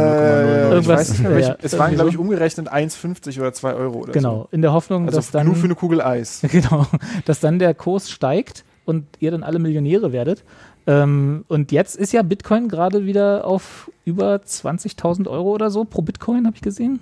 [0.66, 2.20] ich Irgendwas- weiß nicht mehr, welche, ja, es waren, glaube ich, so.
[2.22, 4.48] umgerechnet 1,50 oder 2 Euro oder Genau.
[4.50, 5.06] In der Hoffnung, so.
[5.08, 5.46] Also dass dann.
[5.46, 6.40] nur für eine Kugel Eis.
[6.50, 6.86] Genau,
[7.24, 10.44] dass dann der Kurs steigt und ihr dann alle Millionäre werdet.
[10.86, 16.00] Ähm, und jetzt ist ja Bitcoin gerade wieder auf über 20.000 Euro oder so pro
[16.00, 17.00] Bitcoin, habe ich gesehen.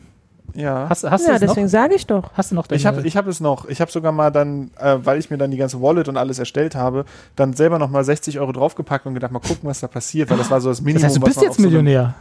[0.54, 0.86] Ja.
[0.88, 1.48] Hast, hast ja, du es noch?
[1.48, 2.30] deswegen sage ich doch.
[2.34, 3.68] Hast du noch deine, Ich habe ich hab es noch.
[3.68, 6.38] Ich habe sogar mal dann, äh, weil ich mir dann die ganze Wallet und alles
[6.38, 7.04] erstellt habe,
[7.36, 10.38] dann selber noch mal 60 Euro draufgepackt und gedacht, mal gucken, was da passiert, weil
[10.38, 12.14] das war so das Minimum, Das heißt, du was, bist man jetzt auf so Millionär.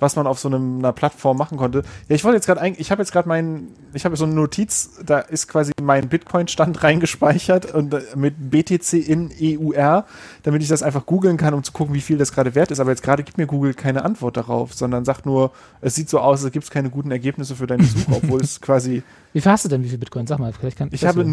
[0.00, 1.82] Was man auf so einem, einer Plattform machen konnte.
[2.08, 4.34] Ja, ich wollte jetzt gerade eigentlich, ich habe jetzt gerade meinen, ich habe so eine
[4.34, 10.04] Notiz, da ist quasi mein Bitcoin-Stand reingespeichert und äh, mit BTC in EUR,
[10.44, 12.78] damit ich das einfach googeln kann, um zu gucken, wie viel das gerade wert ist.
[12.80, 15.50] Aber jetzt gerade gibt mir Google keine Antwort darauf, sondern sagt nur,
[15.80, 18.60] es sieht so aus, als gibt es keine guten Ergebnisse für deine Suche, obwohl es
[18.62, 19.02] quasi
[19.32, 20.26] Wie viel hast du denn, wie viel Bitcoin?
[20.28, 21.28] Sag mal, vielleicht kann Ich das habe so-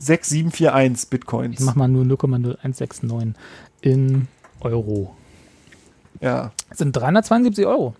[0.00, 1.60] 0,01696741 Bitcoins.
[1.60, 3.34] Ich mach mal nur 0,0169
[3.80, 4.28] in
[4.60, 5.14] Euro.
[6.20, 6.50] Ja.
[6.68, 7.94] Das sind 372 Euro.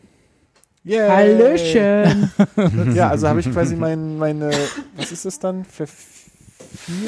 [0.84, 1.08] Yay.
[1.08, 2.30] Hallöchen.
[2.94, 4.50] Ja, also habe ich quasi mein, meine,
[4.96, 5.64] was ist das dann?
[5.64, 5.86] Ver,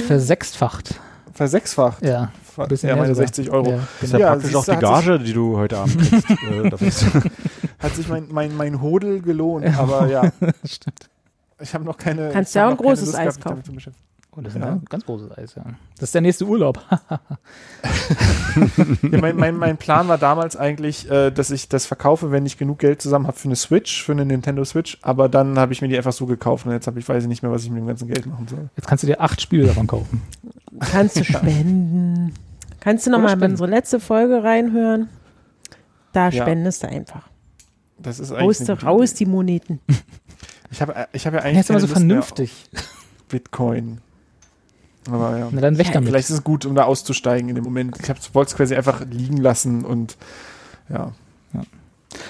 [0.06, 0.98] Versechsfacht.
[1.32, 2.04] versechsfacht.
[2.04, 2.30] Ja.
[2.56, 3.26] Ein bisschen ja, meine sogar.
[3.28, 3.70] 60 Euro.
[3.72, 4.18] Ja, Das ist genau.
[4.18, 5.98] ja Ja, praktisch auch die Gage, die du heute Abend
[6.78, 7.02] kriegst.
[7.02, 7.20] äh,
[7.78, 10.22] Hat sich mein, mein, mein Hodel gelohnt, aber ja.
[10.64, 11.10] Stimmt.
[11.60, 12.30] Ich habe noch keine.
[12.30, 13.62] Kannst ja auch ein großes Lust Eis kaufen.
[14.36, 14.38] Beschäftigen.
[14.38, 14.72] Oh, das ist Ja.
[14.72, 15.64] ein ganz großes Eis, ja.
[15.98, 16.80] Das ist der nächste Urlaub.
[19.02, 22.56] Ja, mein, mein, mein Plan war damals eigentlich, äh, dass ich das verkaufe, wenn ich
[22.56, 24.98] genug Geld zusammen habe für eine Switch, für eine Nintendo Switch.
[25.02, 27.28] Aber dann habe ich mir die einfach so gekauft und jetzt habe ich weiß ich
[27.28, 28.70] nicht mehr, was ich mit dem ganzen Geld machen soll.
[28.76, 30.22] Jetzt kannst du dir acht Spiele davon kaufen.
[30.80, 32.32] Kannst du spenden.
[32.80, 35.08] Kannst du nochmal in unsere letzte Folge reinhören?
[36.12, 36.42] Da Ja.
[36.42, 37.28] spendest du einfach.
[37.98, 39.18] Das ist eigentlich Raus, raus Idee.
[39.24, 39.80] die Moneten.
[40.70, 42.52] Ich habe ich hab ja eigentlich Jetzt immer so vernünftig.
[43.28, 43.98] Bitcoin.
[45.10, 45.48] Aber ja.
[45.50, 46.08] Na dann weg Ja, damit.
[46.08, 47.96] Vielleicht ist es gut, um da auszusteigen in dem Moment.
[48.00, 50.16] Ich wollte es quasi einfach liegen lassen und
[50.88, 51.12] ja.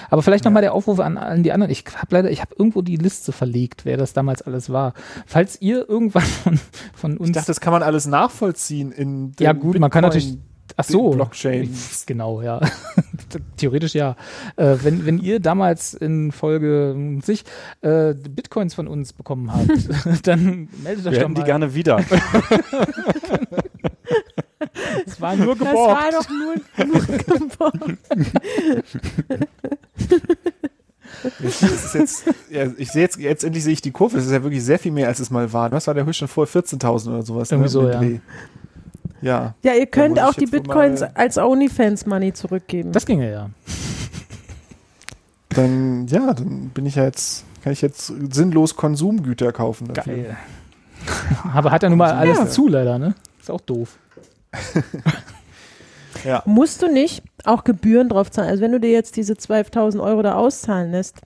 [0.09, 0.49] Aber vielleicht Ja.
[0.49, 1.71] nochmal der Aufruf an, an die anderen.
[1.71, 4.93] Ich habe leider, ich habe irgendwo die Liste verlegt, wer das damals alles war.
[5.25, 6.59] Falls ihr irgendwann von,
[6.93, 7.29] von uns.
[7.29, 10.37] Ich dachte, das kann man alles nachvollziehen in ja gut, man kann Bitcoin- natürlich.
[10.75, 11.11] Ach so.
[11.11, 11.73] Blockchain.
[12.05, 12.59] Genau, ja.
[13.57, 14.15] Theoretisch ja.
[14.57, 17.45] Äh, wenn, wenn ihr damals in Folge sich
[17.81, 19.69] äh, Bitcoins von uns bekommen habt,
[20.27, 21.35] dann meldet euch Wir doch mal.
[21.35, 22.03] die gerne wieder.
[25.05, 26.01] Es war nur Das geborgt.
[26.01, 27.97] war doch nur, nur geborgt.
[31.41, 34.17] Ist jetzt, ja, ich sehe jetzt, jetzt endlich sehe ich die Kurve.
[34.17, 35.71] Das ist ja wirklich sehr viel mehr, als es mal war.
[35.71, 36.63] Was war der Höchststand vorher?
[36.63, 37.51] 14.000 oder sowas.
[37.51, 37.69] Irgendwie ne?
[37.69, 38.01] so, ja.
[39.21, 39.55] Ja.
[39.63, 42.91] Ja, ihr könnt auch die Bitcoins als OnlyFans-Money zurückgeben.
[42.91, 43.49] Das ginge ja.
[45.49, 50.13] Dann, ja, dann bin ich ja jetzt, kann ich jetzt sinnlos Konsumgüter kaufen dafür.
[50.15, 50.37] Geil.
[51.53, 52.47] Aber hat er nun mal alles Ja.
[52.47, 53.15] zu, leider, ne?
[53.39, 53.97] Ist auch doof.
[56.25, 56.41] Ja.
[56.45, 58.49] Musst du nicht auch Gebühren drauf zahlen?
[58.49, 61.17] Also wenn du dir jetzt diese 12.000 Euro da auszahlen lässt,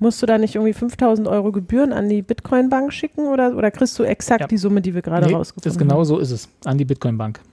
[0.00, 3.96] musst du da nicht irgendwie 5.000 Euro Gebühren an die Bitcoin-Bank schicken oder, oder kriegst
[3.98, 4.46] du exakt Ja.
[4.48, 6.48] die Summe, die wir gerade Nee, rausgefunden ist genau so ist es.
[6.64, 7.38] An die Bitcoin-Bank.
[7.38, 7.48] haben?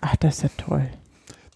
[0.00, 0.86] Ach, das ist ja toll.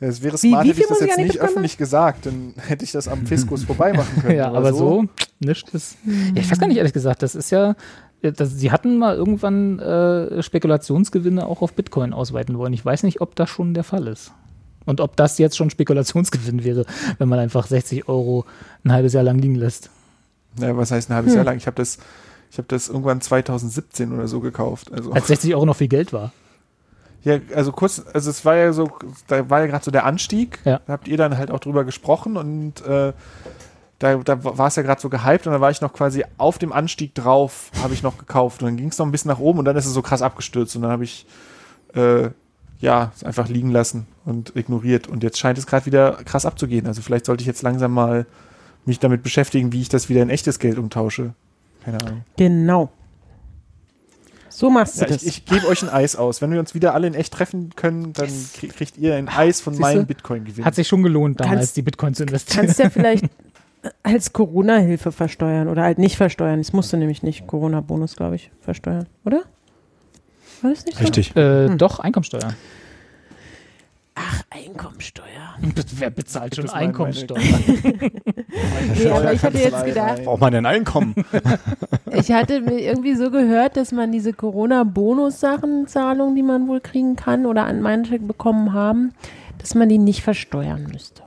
[0.01, 2.85] Das wäre Wie- smart, wie hätte viel ich das jetzt nicht öffentlich gesagt, dann hätte
[2.85, 4.37] ich das am Fiskus vorbei machen können.
[4.37, 5.05] Ja, aber so,
[5.39, 5.97] nicht ist.
[6.05, 7.75] Ja, ich weiß gar nicht, ehrlich gesagt, das ist ja.
[8.23, 12.73] Das, sie hatten mal irgendwann äh, Spekulationsgewinne auch auf Bitcoin ausweiten wollen.
[12.73, 14.33] Ich weiß nicht, ob das schon der Fall ist.
[14.85, 16.85] Und ob das jetzt schon Spekulationsgewinn wäre,
[17.19, 18.45] wenn man einfach 60 Euro
[18.85, 19.91] ein halbes Jahr lang liegen lässt.
[20.59, 21.57] Ja, was heißt ein halbes Jahr lang?
[21.57, 21.99] Ich habe das,
[22.51, 24.93] ich habe das irgendwann 2017 oder so gekauft.
[24.93, 26.33] Also, Als 60 Euro noch viel Geld war.
[27.25, 28.91] ja, also kurz, also es war ja so,
[29.29, 30.59] da war ja gerade so der Anstieg.
[30.65, 30.81] Ja.
[30.87, 33.13] Da habt ihr dann halt auch drüber gesprochen und äh,
[33.99, 36.59] da, da war es ja gerade so gehypt und dann war ich noch quasi auf
[36.59, 39.39] dem Anstieg drauf, habe ich noch gekauft und dann ging es noch ein bisschen nach
[39.39, 41.25] oben und dann ist es so krass abgestürzt und dann habe ich
[41.95, 42.31] äh,
[42.81, 46.89] ja es einfach liegen lassen und ignoriert und jetzt scheint es gerade wieder krass abzugehen.
[46.89, 48.27] Also vielleicht sollte ich jetzt langsam mal
[48.85, 51.35] mich damit beschäftigen, wie ich das wieder in echtes Geld umtausche.
[51.85, 52.25] Keine Ahnung.
[52.37, 52.91] Genau.
[54.49, 55.23] So machst du Ja, das.
[55.23, 56.43] ich ich gebe euch ein Eis aus.
[56.43, 59.61] Wenn wir uns wieder alle in echt treffen können, dann krie- kriegt ihr ein Eis
[59.61, 59.81] von Siehste?
[59.95, 60.65] meinem Bitcoin-Gewinn.
[60.65, 62.67] Hat sich schon gelohnt, damals Kannst- die Bitcoin zu investieren.
[62.67, 63.25] kannst ja vielleicht
[64.03, 66.59] als Corona-Hilfe versteuern oder halt nicht versteuern.
[66.59, 69.43] Das musst du nämlich nicht Corona-Bonus, glaube ich, versteuern, oder?
[70.61, 71.03] War das nicht so?
[71.05, 71.35] Richtig.
[71.35, 71.79] Äh, Hm.
[71.79, 72.55] Doch, Einkommensteuer.
[74.15, 75.57] Ach, Einkommensteuer.
[75.97, 77.39] Wer bezahlt schon Einkommensteuer?
[77.39, 81.15] Nee, aber ich hatte jetzt gedacht, Braucht man denn Einkommen?
[82.13, 85.87] ich hatte mir irgendwie so gehört, dass man diese Corona-Bonus-Sachen,
[86.37, 89.15] die man wohl kriegen kann oder an manche bekommen haben,
[89.59, 91.23] dass man die nicht versteuern müsste.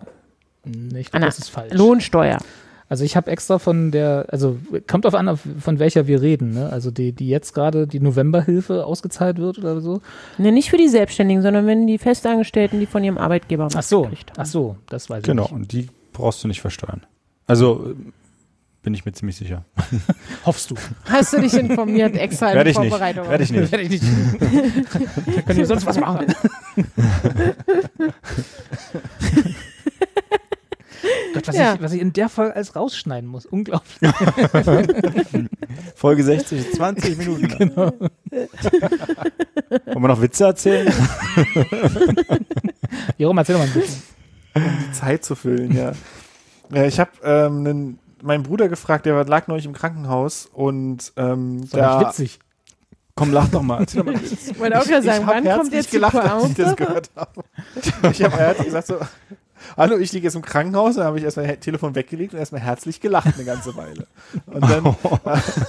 [0.63, 1.73] Nee, ich Ah, das ist falsch.
[1.73, 2.37] Lohnsteuer.
[2.87, 4.57] Also ich habe extra von der, also
[4.87, 6.69] kommt drauf an, auf- von welcher wir reden, ne?
[6.71, 10.01] Also die, die jetzt gerade die Novemberhilfe ausgezahlt wird oder so.
[10.37, 13.81] Ne, nicht für die Selbstständigen, sondern wenn die Festangestellten, die von ihrem Arbeitgeber was Ach
[13.83, 14.41] so, gekriegt haben.
[14.41, 15.59] ach so, das weiß Genau, ich nicht.
[15.59, 17.01] und die brauchst du nicht versteuern.
[17.47, 17.95] Also äh,
[18.83, 19.65] bin ich mir ziemlich sicher.
[20.45, 20.75] Hoffst du?
[21.05, 22.89] Hast du dich informiert extra in Werde ich nicht.
[22.89, 23.27] Vorbereitung?
[23.27, 23.71] Werde ich nicht.
[23.71, 24.03] Werde ich nicht.
[24.03, 26.27] da können wir sonst was machen.
[31.33, 31.73] Gott, was, Ja.
[31.75, 33.45] ich, was ich in der Folge alles rausschneiden muss.
[33.45, 33.95] Unglaublich.
[35.95, 37.47] Folge 60, 20 Minuten.
[37.47, 37.91] Genau.
[37.99, 40.87] Wollen wir noch Witze erzählen?
[43.17, 44.01] Jeroen, erzähl doch mal ein bisschen.
[44.55, 45.91] die Zeit zu füllen, ja.
[46.73, 51.61] ja ich habe ähm, nen- meinen Bruder gefragt, der lag neulich im Krankenhaus und ähm,
[51.61, 52.39] Das war da, witzig.
[53.15, 53.79] Komm, lach doch mal.
[53.81, 54.21] Erzähl doch mal.
[54.21, 57.09] Ich wollte auch gerade sagen, wann kommt herzlich jetzt die gelacht, als ich das gehört
[57.15, 57.43] habe.
[58.11, 58.97] Ich habe gesagt so,
[59.77, 62.61] hallo, ich liege jetzt im Krankenhaus, dann habe ich erstmal das Telefon weggelegt und erstmal
[62.61, 64.07] herzlich gelacht eine ganze Weile.
[64.45, 64.95] Und dann,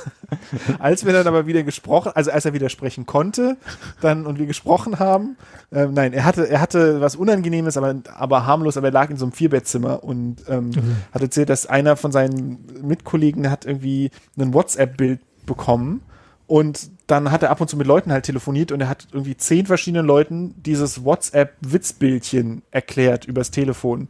[0.79, 3.57] als wir dann aber wieder gesprochen, also als er wieder sprechen konnte,
[4.01, 5.37] dann und wir gesprochen haben,
[5.73, 9.17] ähm, nein, er hatte, er hatte was Unangenehmes, aber, aber harmlos, aber er lag in
[9.17, 10.71] so einem Vierbettzimmer und ähm,
[11.13, 16.03] hat erzählt, dass einer von seinen Mitkollegen hat irgendwie ein WhatsApp-Bild bekommen
[16.47, 19.37] und dann hat er ab und zu mit Leuten halt telefoniert und er hat irgendwie
[19.37, 24.09] zehn verschiedenen Leuten dieses WhatsApp-Witzbildchen erklärt übers Telefon.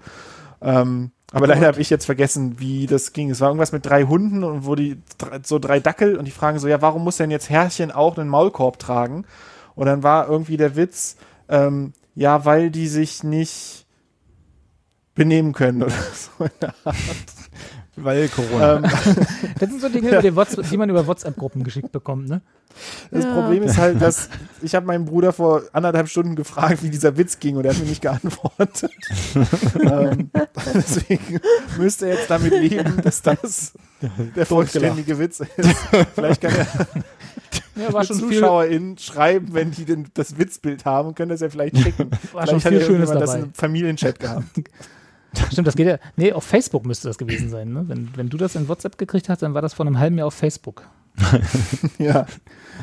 [0.62, 3.30] Ähm, aber leider habe ich jetzt vergessen, wie das ging.
[3.30, 5.02] Es war irgendwas mit drei Hunden und wo die
[5.42, 8.28] so drei Dackel und die fragen so, ja, warum muss denn jetzt Herrchen auch einen
[8.28, 9.26] Maulkorb tragen?
[9.74, 11.16] Und dann war irgendwie der Witz,
[11.48, 13.86] ähm, ja, weil die sich nicht
[15.14, 15.92] benehmen können oder
[16.38, 16.44] so.
[16.44, 16.96] in der Art.
[17.96, 18.76] Weil Corona.
[18.76, 18.84] Ähm,
[19.58, 22.42] Das sind so Dinge, über die, WhatsApp, die man über WhatsApp-Gruppen geschickt bekommt, ne?
[23.10, 23.32] das Ja.
[23.32, 24.28] Problem ist halt, dass
[24.60, 27.80] ich habe meinen Bruder vor anderthalb Stunden gefragt, wie dieser Witz ging und er hat
[27.80, 28.90] mir nicht geantwortet.
[29.80, 30.30] ähm,
[30.74, 31.40] deswegen
[31.78, 33.72] müsste er jetzt damit leben, dass das
[34.36, 35.76] der vollständige Witz ist.
[36.14, 36.66] Vielleicht kann er
[37.76, 41.40] Ja, war die schon ZuschauerInnen schreiben, wenn die denn das Witzbild haben und können das
[41.40, 42.10] ja vielleicht schicken.
[42.32, 43.44] war schon vielleicht hat viel ja Schönes irgendjemand das dabei.
[43.44, 44.44] im Familienchat gehabt.
[45.52, 45.98] Stimmt, das geht ja.
[46.16, 47.84] Nee, auf Facebook müsste das gewesen sein, ne?
[47.86, 50.26] Wenn, wenn du das in WhatsApp gekriegt hast, dann war das vor einem halben Jahr
[50.26, 50.86] auf Facebook.
[51.98, 52.26] ja.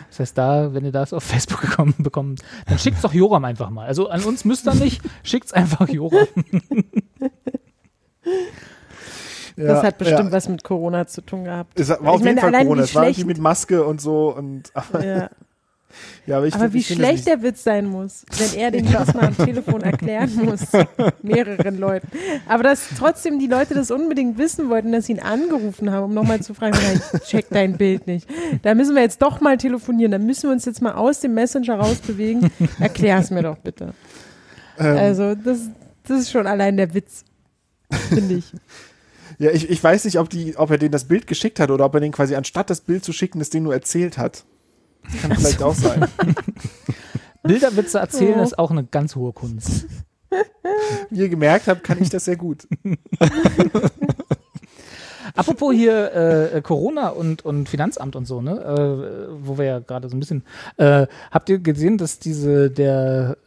[0.10, 3.70] Das heißt, da, wenn ihr das auf Facebook gekommen bekommt, dann schickt's doch Joram einfach
[3.70, 3.86] mal.
[3.86, 6.28] Also an uns müsst ihr nicht, schickt's einfach Joram.
[9.56, 9.66] ja.
[9.66, 10.32] Das hat bestimmt ja.
[10.32, 11.80] was mit Corona zu tun gehabt.
[11.80, 12.84] Es war Ich auf jeden meine, Fall allein Corona.
[12.84, 14.36] Es war irgendwie mit Maske und so.
[14.36, 15.30] Und, aber, Ja.
[16.26, 18.88] Ja, aber ich Aber find- wie ich schlecht der Witz sein muss, wenn er den
[18.88, 20.62] Witz mal am Telefon erklären muss.
[21.22, 22.08] Mehreren Leuten.
[22.48, 26.14] Aber dass trotzdem die Leute das unbedingt wissen wollten, dass sie ihn angerufen haben, um
[26.14, 28.28] nochmal zu fragen, nein, check dein Bild nicht.
[28.62, 30.12] Da müssen wir jetzt doch mal telefonieren.
[30.12, 32.50] Da müssen wir uns jetzt mal aus dem Messenger rausbewegen.
[32.80, 33.94] Erklär's mir doch bitte.
[34.80, 35.60] Ähm, Also, das,
[36.08, 37.24] das ist schon allein der Witz.
[38.10, 38.46] Finde ich.
[39.40, 41.86] Ja, ich, ich weiß nicht, ob, die, ob er denen das Bild geschickt hat oder
[41.86, 44.44] ob er den quasi anstatt das Bild zu schicken, das denen nur erzählt hat.
[45.22, 46.08] Kann vielleicht auch sein.
[47.44, 48.44] Bilderwitze erzählen Oh.
[48.44, 49.86] ist auch eine ganz hohe Kunst.
[51.10, 52.68] Wie ihr gemerkt habt, kann ich das sehr gut.
[55.36, 58.60] Apropos hier äh, Corona und, und Finanzamt und so, ne?
[58.62, 60.44] Äh, wo wir ja gerade so ein bisschen.
[60.78, 63.38] Äh, habt ihr gesehen, dass diese, der,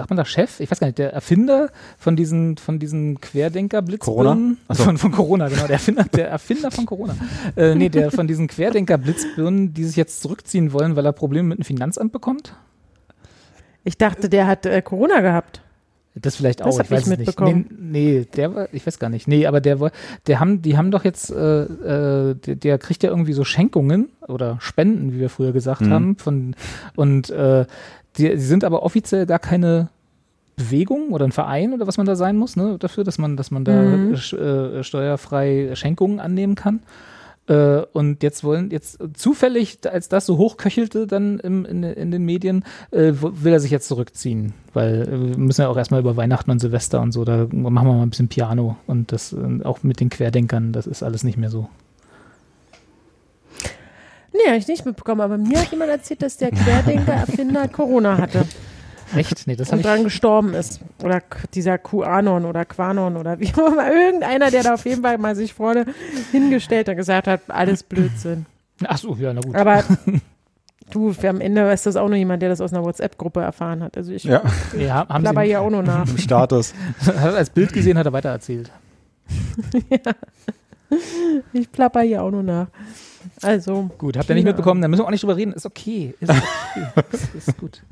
[0.00, 0.60] sagt man da Chef?
[0.60, 1.68] Ich weiß gar nicht, der Erfinder
[1.98, 4.56] von diesen, von diesen Querdenker-Blitzbirnen.
[4.66, 4.74] Corona?
[4.74, 4.84] So.
[4.84, 5.62] Von, von Corona, genau.
[5.62, 7.14] Der Erfinder, der Erfinder von Corona.
[7.54, 11.58] Äh, nee, der von diesen Querdenker-Blitzbirnen, die sich jetzt zurückziehen wollen, weil er Probleme mit
[11.58, 12.54] dem Finanzamt bekommt.
[13.84, 15.60] Ich dachte, der hat äh, Corona gehabt.
[16.20, 17.26] Das vielleicht Das auch, hab ich weiß ich es nicht.
[17.26, 17.66] mitbekommen.
[17.78, 19.26] Nee, nee, der war, ich weiß gar nicht.
[19.28, 19.90] Nee, aber der war,
[20.26, 24.10] der haben, die haben doch jetzt, äh, äh, der, der kriegt ja irgendwie so Schenkungen
[24.28, 25.90] oder Spenden, wie wir früher gesagt Mhm.
[25.92, 26.54] haben, von
[26.96, 27.64] und äh,
[28.18, 29.88] die, die sind aber offiziell gar keine
[30.56, 33.50] Bewegung oder ein Verein oder was man da sein muss, ne, dafür, dass man, dass
[33.50, 34.12] man da Mhm.
[34.14, 36.80] äh, steuerfrei Schenkungen annehmen kann.
[37.50, 42.24] Äh, und jetzt wollen, jetzt zufällig, als das so hochköchelte dann im, in, in den
[42.24, 44.54] Medien, äh, will er sich jetzt zurückziehen.
[44.72, 47.88] Weil äh, wir müssen ja auch erstmal über Weihnachten und Silvester und so, da machen
[47.88, 51.24] wir mal ein bisschen Piano und das äh, auch mit den Querdenkern, das ist alles
[51.24, 51.68] nicht mehr so.
[54.32, 55.20] Nee, habe ich nicht mitbekommen.
[55.20, 58.46] Aber mir hat jemand erzählt, dass der Querdenker-Erfinder Corona hatte
[59.16, 59.46] Echt?
[59.46, 59.86] Nee, das und ich.
[59.86, 60.80] dran gestorben ist.
[61.02, 61.22] Oder
[61.54, 63.92] dieser QAnon oder Quanon oder wie auch immer.
[63.92, 65.86] Irgendeiner, der da auf jeden Fall mal sich vorne
[66.32, 68.46] hingestellt hat und gesagt hat, alles Blödsinn.
[68.86, 69.54] Ach so, ja, na gut.
[69.56, 69.82] Aber
[70.90, 73.82] du, für am Ende ist das auch nur jemand, der das aus einer WhatsApp-Gruppe erfahren
[73.82, 73.96] hat.
[73.96, 74.42] Also ich Ja,
[74.78, 76.08] ja, haben plapper sie hier auch nur nach.
[76.08, 76.72] im Status.
[77.04, 78.70] hat er als Bild gesehen, hat er weitererzählt.
[81.52, 82.66] Ich plapper hier auch nur nach.
[83.42, 85.52] Also, Gut, habt ihr nicht mitbekommen, da müssen wir auch nicht drüber reden.
[85.52, 86.14] Ist okay.
[86.20, 87.04] Ist okay.
[87.12, 87.82] ist, ist gut.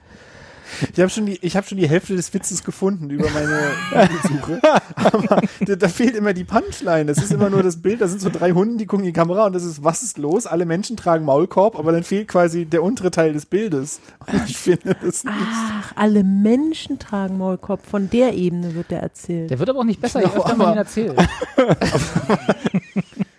[0.92, 4.60] Ich habe schon, die- ich hab schon die Hälfte des Witzes gefunden über meine Suche.
[4.94, 7.06] Aber da, da fehlt immer die Punchline.
[7.06, 9.18] Das ist immer nur das Bild, da sind so drei Hunde, die gucken in die
[9.18, 10.46] Kamera und das ist, was ist los?
[10.46, 14.00] Alle Menschen tragen Maulkorb, aber dann fehlt quasi der untere Teil des Bildes.
[14.26, 15.34] Und ich finde das nicht.
[15.36, 17.84] ach, alle Menschen tragen Maulkorb.
[17.86, 19.50] Von der Ebene wird der erzählt.
[19.50, 21.14] Der wird aber auch nicht besser, je Genau, öfter man ihn erzählt.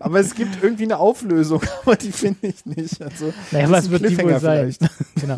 [0.00, 3.00] Aber es gibt irgendwie eine Auflösung, aber die finde ich nicht.
[3.02, 4.74] Also, Naja, was wird die wohl sein?
[5.20, 5.36] genau.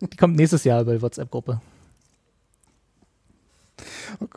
[0.00, 1.60] Die kommt nächstes Jahr bei WhatsApp-Gruppe.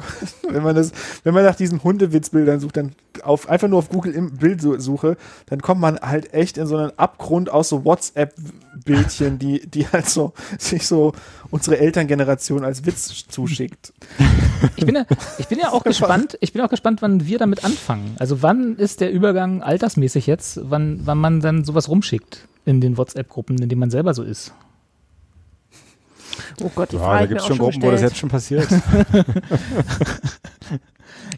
[0.49, 0.91] Wenn man das,
[1.23, 5.17] wenn man nach diesen Hundewitzbildern sucht, dann auf, einfach nur auf Google im Bildsuche,
[5.47, 10.09] dann kommt man halt echt in so einen Abgrund aus so WhatsApp-Bildchen, die, die halt
[10.09, 11.13] so, sich so
[11.49, 13.93] unsere Elterngeneration als Witz zuschickt.
[14.75, 15.05] Ich bin ja,
[15.37, 18.15] ich bin ja auch gespannt, ich bin auch gespannt, wann wir damit anfangen.
[18.19, 22.97] Also wann ist der Übergang altersmäßig jetzt, wann, wann man dann sowas rumschickt in den
[22.97, 24.53] WhatsApp-Gruppen, in denen man selber so ist.
[26.63, 28.67] Oh Gott, die Ja, Frage da gibt es schon Gruppen, wo das jetzt schon passiert.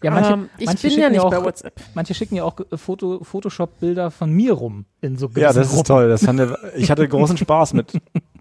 [0.02, 1.74] Ja, manche, Ähm, ich manche bin schicken ja nicht auch, bei WhatsApp.
[1.94, 5.84] Manche schicken ja auch Foto, Photoshop-Bilder von mir rum in so ja, das ist Gruppen.
[5.88, 6.10] toll.
[6.10, 7.92] Das hatte, ich hatte großen Spaß mit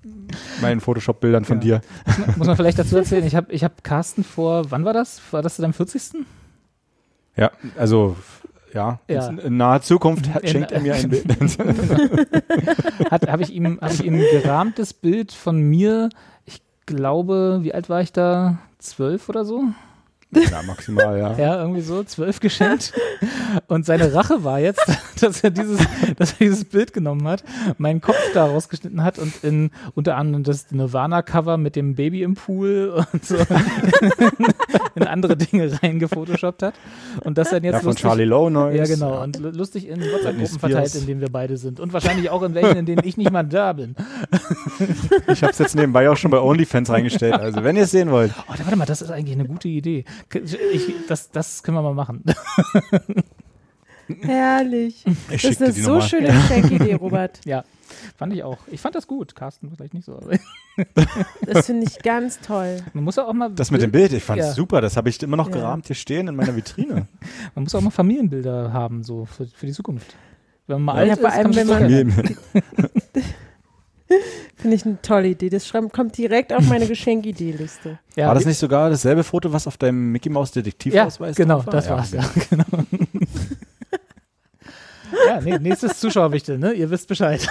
[0.60, 1.78] meinen Photoshop-Bildern von Ja.
[1.78, 1.80] dir.
[2.06, 4.93] Muss man, muss man vielleicht dazu erzählen, ich habe ich hab Carsten vor, wann war
[4.93, 5.20] das?
[5.32, 6.24] War das zu deinem 40.?
[7.36, 8.16] Ja, also
[8.72, 9.26] ja, Ja.
[9.28, 11.24] In, in naher Zukunft hat, In- schenkt er mir ein Bild.
[13.26, 16.09] Habe ich, ihm- hab ich ihm ein gerahmtes Bild von mir,
[16.89, 18.59] glaube, wie alt war ich da?
[18.78, 19.65] Zwölf oder so?
[20.31, 21.32] Ja, maximal, ja.
[21.39, 22.93] Ja, irgendwie so, zwölf geschenkt.
[23.66, 24.85] Und seine Rache war jetzt,
[25.20, 25.81] dass er dieses,
[26.19, 27.43] dass er dieses Bild genommen hat,
[27.78, 32.35] meinen Kopf da rausgeschnitten hat und in unter anderem das Nirvana-Cover mit dem Baby im
[32.35, 33.36] Pool und so
[34.94, 36.74] in andere Dinge reingefotoshoppt hat.
[37.24, 38.77] Und das dann jetzt Ja, von lustig, Charlie Lowe Neues.
[38.89, 39.23] Ja, genau.
[39.23, 41.81] Und lu- lustig in WhatsApp-Gruppen verteilt, in denen wir beide sind.
[41.81, 43.97] Und wahrscheinlich auch in welchen, in denen ich nicht mal da bin.
[45.29, 47.35] Ich habe es jetzt nebenbei auch schon bei OnlyFans reingestellt.
[47.35, 48.33] Also wenn ihr es sehen wollt.
[48.49, 50.05] Oh, warte mal, das ist eigentlich eine gute Idee.
[50.73, 52.23] Ich, das, das können wir mal machen.
[54.23, 55.05] Herrlich.
[55.31, 56.09] Ich Das ist eine so nochmal.
[56.09, 57.41] schöne Geschenkidee, Robert.
[57.45, 57.65] Ja,
[58.17, 58.57] fand ich auch.
[58.71, 59.35] Ich fand das gut.
[59.35, 60.17] Carsten vielleicht nicht so.
[60.17, 60.31] Aber
[61.45, 62.79] Das finde ich ganz toll.
[62.95, 63.51] man muss ja auch mal.
[63.51, 64.53] Das mit dem Bild, ich fand es Ja.
[64.55, 64.81] super.
[64.81, 65.57] Das habe ich immer noch Ja.
[65.57, 67.07] gerahmt hier stehen in meiner Vitrine.
[67.55, 70.15] Man muss auch mal Familienbilder haben, so für, für die Zukunft.
[70.67, 72.15] Wenn man mal Ja, alt vor ist, allem, wenn man
[74.56, 75.51] Finde ich eine tolle Idee.
[75.51, 77.98] Das schreibt, kommt direkt auf meine Geschenkidee-Liste.
[78.16, 81.56] ja, War das nicht sogar dasselbe Foto, was auf deinem Mickey Maus Ja, Detektivausweis genau,
[81.56, 81.72] drauf war?
[81.72, 82.12] das war's.
[82.12, 82.85] Ja, genau.
[85.26, 86.72] ja, nee, nächstes Zuschauerwichtel, ne?
[86.72, 87.47] Ihr wisst Bescheid.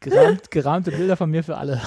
[0.00, 1.80] Gerahmt, gerahmte Bilder von mir für alle.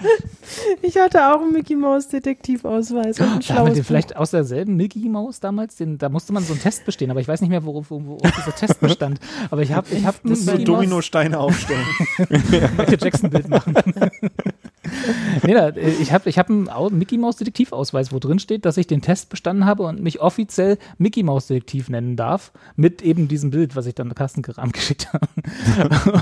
[0.82, 4.76] Ich hatte auch einen Mickey Mouse Detektivausweis und ein Da haben wir vielleicht aus derselben
[4.76, 7.50] Mickey Maus damals, den, da musste man so einen Test bestehen, aber ich weiß nicht
[7.50, 9.20] mehr, worauf, wo, worauf dieser Test bestand.
[9.50, 11.86] Aber ich habe ich hab Das So Dominosteine aufstellen.
[12.28, 13.74] Michael Jackson-Bild machen.
[15.44, 16.68] nee, da, äh, ich habe ich hab einen
[16.98, 20.78] Mickey Maus Detektivausweis, wo drin steht, dass ich den Test bestanden habe und mich offiziell
[20.98, 25.08] Mickey Maus Detektiv nennen darf, mit eben diesem Bild, was ich dann Carsten Geram geschickt
[25.12, 25.26] habe.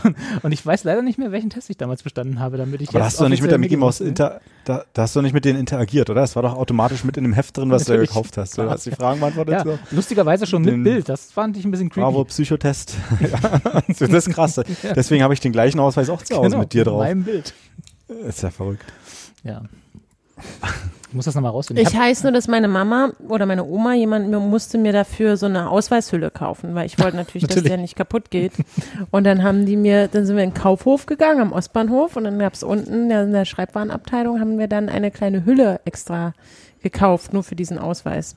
[0.05, 2.89] und, und ich weiß leider nicht mehr, welchen Test ich damals bestanden habe, damit ich
[2.91, 5.33] Aber hast du doch nicht mit der Mickey Maus inter, da, da hast du nicht
[5.33, 6.21] mit denen interagiert, oder?
[6.21, 8.11] Das war doch automatisch mit in dem Heft drin, was du Natürlich.
[8.11, 8.59] da gekauft hast.
[8.59, 8.75] Du Klar.
[8.75, 9.55] hast die Fragen beantwortet.
[9.55, 9.79] Ja, so.
[9.91, 11.09] lustigerweise schon mit Den- Bild.
[11.09, 12.01] Das fand ich ein bisschen creepy.
[12.05, 12.97] Bravo, Psychotest.
[13.99, 14.61] das ist krass.
[14.95, 17.01] Deswegen habe ich den gleichen Ausweis auch zu Hause Genau, mit dir drauf.
[17.01, 17.55] meinem Bild.
[18.09, 18.85] Ist ja verrückt.
[19.45, 19.63] Ja.
[21.09, 21.85] Ich muss das nochmal rausfinden.
[21.87, 25.47] Ich heiße nur, dass meine Mama oder meine Oma jemand mir musste mir dafür so
[25.47, 27.71] eine Ausweishülle kaufen, weil ich wollte natürlich, dass Natürlich.
[27.71, 28.53] der nicht kaputt geht.
[29.11, 32.25] Und dann haben die mir, dann sind wir in den Kaufhof gegangen am Ostbahnhof und
[32.25, 36.35] dann gab es unten in der Schreibwarenabteilung haben wir dann eine kleine Hülle extra
[36.83, 38.37] gekauft, nur für diesen Ausweis,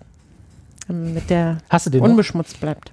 [0.88, 2.10] mit der Hast du den noch?
[2.10, 2.92] unbeschmutzt bleibt.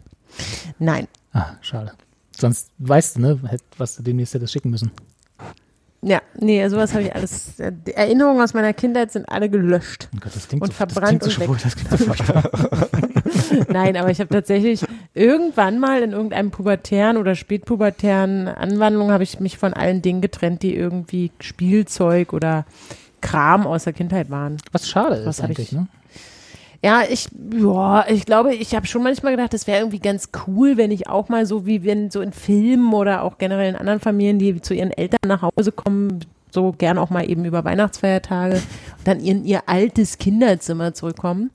[0.79, 1.07] Nein.
[1.33, 1.93] Ah, schade.
[2.37, 3.41] Sonst weißt du, ne,
[3.79, 4.91] was du demnächst hättest schicken müssen.
[6.01, 7.59] Ja, nee, sowas habe ich alles.
[7.59, 10.09] äh, Die Erinnerungen aus meiner Kindheit sind alle gelöscht.
[10.15, 12.05] Oh Gott, das klingt Und so, verbrannt das klingt so und schwul, das klingt so
[12.05, 12.51] furchtbar.
[13.73, 14.85] Nein, aber ich habe tatsächlich
[15.15, 20.63] irgendwann mal in irgendeinem pubertären oder spätpubertären Anwandlung habe ich mich von allen Dingen getrennt,
[20.63, 22.65] die irgendwie Spielzeug oder
[23.21, 24.59] Kram aus der Kindheit waren.
[24.71, 25.89] Was schade Was ist hab eigentlich, ich- ne?
[26.83, 30.77] Ja, ich, ja, ich glaube, ich habe schon manchmal gedacht, das wäre irgendwie ganz cool,
[30.77, 33.99] wenn ich auch mal so wie wenn so in Filmen oder auch generell in anderen
[33.99, 36.21] Familien, die zu ihren Eltern nach Hause kommen,
[36.53, 38.63] so gern auch mal eben über Weihnachtsfeiertage
[39.05, 41.51] dann in ihr altes Kinderzimmer zurückkommen.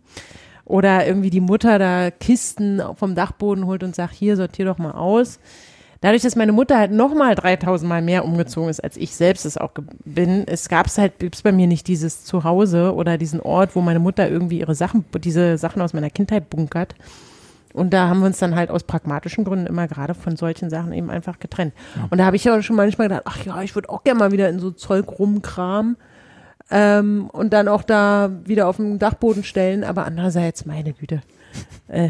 [0.66, 4.92] Oder irgendwie die Mutter da Kisten vom Dachboden holt und sagt, hier, sortier doch mal
[4.92, 5.40] aus.
[6.04, 9.58] Dadurch, dass meine Mutter halt nochmal 3000 Mal mehr umgezogen ist, als ich selbst es
[9.58, 9.72] auch
[10.04, 13.80] bin, es gab es halt, gibt's bei mir nicht dieses Zuhause oder diesen Ort, wo
[13.80, 16.94] meine Mutter irgendwie ihre Sachen, diese Sachen aus meiner Kindheit bunkert.
[17.72, 20.92] Und da haben wir uns dann halt aus pragmatischen Gründen immer gerade von solchen Sachen
[20.92, 21.74] eben einfach getrennt.
[22.10, 24.34] Und da habe ich ja schon manchmal gedacht, ach ja, ich würde auch gerne mal
[24.34, 25.96] wieder in so Zeug rumkramen
[26.70, 29.86] ähm, und dann auch da wieder auf den Dachboden stellen.
[29.86, 31.22] Aber andererseits, meine Güte,
[31.88, 32.10] äh,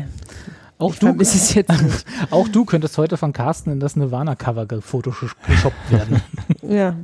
[0.83, 1.71] Auch ich du, es jetzt
[2.31, 6.21] auch du könntest heute von Carsten in das Nirvana-Cover gefotoshoppt werden.
[6.61, 6.95] Ja,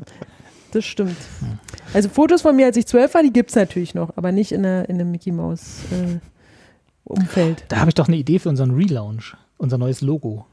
[0.72, 1.18] das stimmt.
[1.94, 4.52] Also Fotos von mir, als ich zwölf war, die gibt es natürlich noch, aber nicht
[4.52, 6.20] in, einer, in einem Mickey Maus äh,
[7.04, 7.66] Umfeld.
[7.68, 10.46] Da habe ich doch eine Idee für unseren Relaunch, unser neues Logo.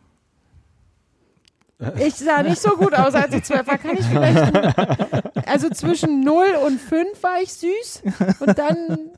[1.98, 3.78] Ich sah nicht so gut aus, als ich zwölf war.
[3.78, 5.36] Kann ich vielleicht.
[5.46, 8.02] Also zwischen 0 und 5 war ich süß
[8.40, 9.10] und dann.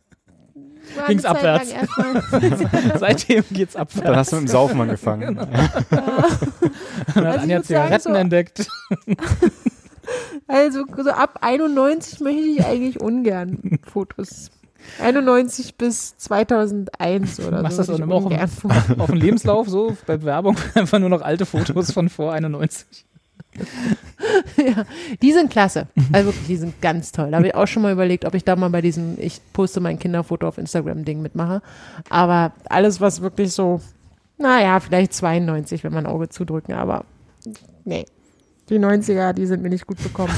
[0.96, 1.74] Zeit lang abwärts.
[2.98, 3.90] Seitdem geht's ab.
[4.02, 5.36] Dann hast du mit dem Saufen angefangen.
[5.36, 5.50] Dann
[7.14, 8.66] hat Also Anja Zigaretten so- entdeckt.
[10.46, 14.50] Also so ab 91 möchte ich eigentlich ungern Fotos.
[15.02, 17.82] 91 bis 2001 oder Machst so.
[17.82, 18.98] das würde dann ich immer auch Fotos.
[19.00, 23.04] auf dem Lebenslauf so bei Bewerbung einfach nur noch alte Fotos von vor 91.
[24.56, 24.84] ja,
[25.22, 25.86] die sind klasse.
[26.12, 27.30] Also wirklich, die sind ganz toll.
[27.30, 29.80] Da habe ich auch schon mal überlegt, ob ich da mal bei diesem, ich poste
[29.80, 31.62] mein Kinderfoto auf Instagram-Ding mitmache.
[32.10, 33.80] Aber alles, was wirklich so,
[34.38, 37.04] naja, vielleicht 92, wenn man Auge zudrücken, aber
[37.84, 38.04] nee.
[38.68, 40.34] Die 90er, die sind mir nicht gut bekommen.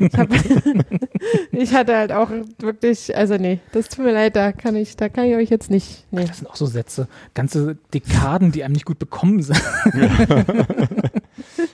[0.00, 0.28] ich, hab,
[1.52, 5.08] ich hatte halt auch wirklich, also nee, das tut mir leid, da kann ich, da
[5.08, 6.04] kann ich euch jetzt nicht.
[6.10, 6.24] Nee.
[6.24, 7.08] Das sind auch so Sätze.
[7.34, 9.60] Ganze Dekaden, die einem nicht gut bekommen sind.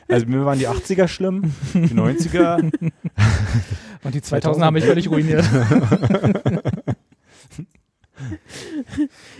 [0.09, 2.73] Also mir waren die 80er schlimm, die 90er.
[4.03, 5.45] Und die 2000 haben mich völlig ruiniert.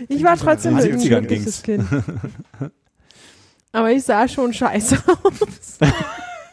[0.07, 1.89] Ich war trotzdem 70ern ein glückliches Kind.
[1.89, 2.03] ging's.
[3.71, 5.77] Aber ich sah schon scheiße aus.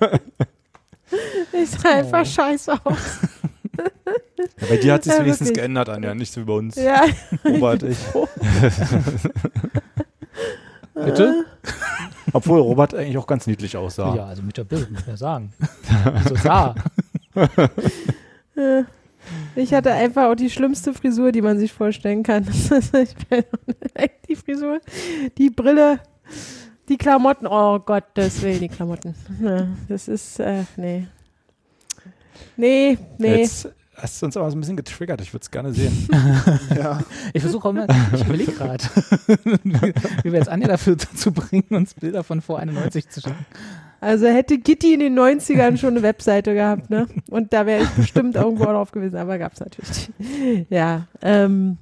[1.52, 3.18] ich sah einfach scheiße aus.
[3.76, 5.62] Ja, bei dir hat sich Ja, wenigstens wirklich.
[5.62, 6.76] geändert, Anja, nicht so wie bei uns.
[6.76, 7.04] Ja,
[7.44, 7.98] Robert, ich.
[10.94, 11.44] Bitte?
[12.32, 14.14] Obwohl Robert eigentlich auch ganz niedlich aussah.
[14.14, 15.52] Ja, also mit der Bild, muss man ja sagen.
[16.04, 16.74] Also sah.
[19.54, 22.46] ich hatte einfach auch die schlimmste Frisur, die man sich vorstellen kann.
[22.48, 23.44] Ich bin
[23.94, 24.80] echt die Frisur,
[25.38, 26.00] die Brille,
[26.88, 27.46] die Klamotten.
[27.46, 29.14] Oh Gott, das will die Klamotten.
[29.42, 31.06] Ja, Das ist, äh, nee.
[32.56, 33.42] Nee, nee.
[33.42, 35.20] Jetzt hast du uns aber so ein bisschen getriggert.
[35.20, 36.08] Ich würde es gerne sehen.
[36.76, 37.00] Ja.
[37.32, 38.84] Ich versuche auch immer, ich überlege gerade,
[40.22, 43.46] wie wir jetzt Anja dafür dazu bringen, uns Bilder von vor 91 zu schicken.
[44.00, 47.08] Also hätte Gitti in den 90ern schon eine Webseite gehabt, ne?
[47.30, 50.10] Und da wäre ich bestimmt irgendwo drauf gewesen, aber gab es natürlich.
[50.18, 50.70] nicht.
[50.70, 51.78] Ja, ähm,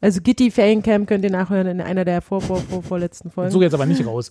[0.00, 3.50] also Gitti Feriencamp könnt ihr nachhören in einer der vor, vor, vor, vorletzten Folgen.
[3.50, 4.30] So jetzt aber nicht raus.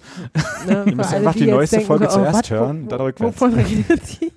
[0.66, 0.86] ne?
[0.88, 3.02] Ihr müsst einfach die jetzt neueste denken Folge so, oh, zuerst was, hören, wo, dann
[3.02, 3.42] rückwärts.
[3.42, 4.32] Wovon redet die?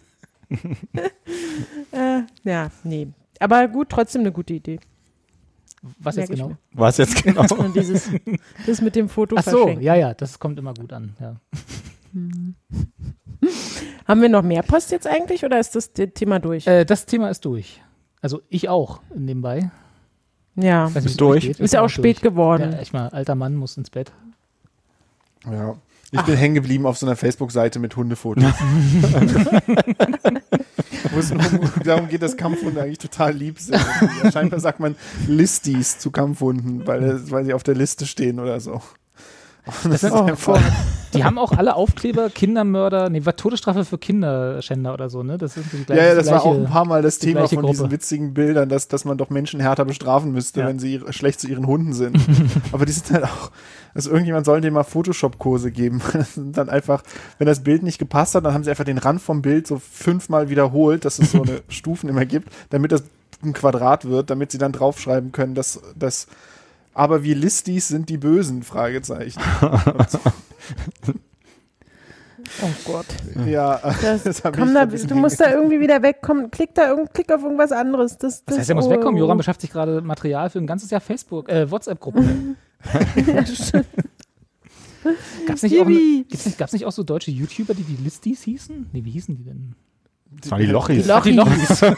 [1.97, 3.09] äh, ja, nee.
[3.39, 4.81] Aber gut, trotzdem eine gute Idee.
[5.99, 6.57] Was jetzt Merk ich genau?
[6.73, 7.47] War es jetzt genau?
[7.75, 8.11] Dieses,
[8.67, 9.83] das mit dem Foto Ach so, verschenken.
[9.83, 11.17] ja, ja, das kommt immer gut an.
[11.21, 11.37] Ja.
[14.07, 16.67] Haben wir noch mehr Post jetzt eigentlich oder ist das das Thema durch?
[16.67, 17.81] Äh, das Thema ist durch.
[18.21, 19.71] Also ich auch nebenbei.
[20.57, 20.95] Ja.
[20.95, 21.45] Weiß nicht, durch?
[21.45, 21.61] geht.
[21.61, 21.95] Ist ja auch durch.
[21.95, 22.73] spät geworden.
[22.73, 24.13] Ja, ich mal, alter Mann muss ins Bett.
[25.51, 25.77] ja.
[26.13, 28.43] Ich bin hängen geblieben auf so einer Facebook-Seite mit Hundefotos.
[31.13, 31.39] Wo es um-
[31.85, 33.81] darum geht, dass Kampfhunde eigentlich total lieb sind.
[34.33, 34.97] Scheinbar sagt man
[35.29, 38.81] Listies zu Kampfhunden, weil, weil sie auf der Liste stehen oder so.
[39.85, 40.61] Das ist Oh, einfach,
[41.15, 45.39] Die haben auch alle Aufkleber, Kindermörder, nee, war Todesstrafe für Kinderschänder oder so, ne?
[45.39, 47.41] Das ist die gleiche, ja, ja, das war auch gleiche- ein paar Mal das Thema
[47.41, 47.93] gleiche von diesen Gruppe.
[47.95, 50.67] witzigen Bildern, dass, dass man doch Menschen härter bestrafen müsste, Ja.
[50.69, 52.17] wenn sie ihre- schlecht zu ihren Hunden sind.
[52.73, 53.51] Aber die sind halt auch,
[53.95, 56.01] also irgendjemand soll denen mal Photoshop-Kurse geben.
[56.37, 57.03] dann einfach,
[57.39, 59.79] wenn das Bild nicht gepasst hat, dann haben sie einfach den Rand vom Bild so
[59.81, 63.03] fünfmal wiederholt, dass es so eine Stufen immer gibt, damit das
[63.43, 66.27] ein Quadrat wird, damit sie dann draufschreiben können, dass das
[66.95, 69.41] aber wir Listis sind die Bösen, Fragezeichen.
[72.63, 73.07] Oh Gott.
[73.47, 76.51] ja, Das, das komm da, du musst da irgendwie wieder wegkommen.
[76.51, 78.19] Klick da irgend, klick auf irgendwas anderes.
[78.19, 78.91] Das, das, Was heißt, er muss oh.
[78.91, 79.19] wegkommen?
[79.19, 82.25] Joram beschafft sich gerade Material für ein ganzes Jahr Facebook, äh, WhatsApp-Gruppe.
[85.47, 86.27] Gab's nicht, auch, Yippie.
[86.29, 88.91] gibt's nicht, gab's nicht auch so deutsche YouTuber, die die Listies hießen?
[88.93, 89.75] Nee, wie hießen die denn?
[90.31, 91.03] Das waren die Lochis.
[91.03, 91.33] Die Lochis.
[91.33, 91.83] Die Lochis.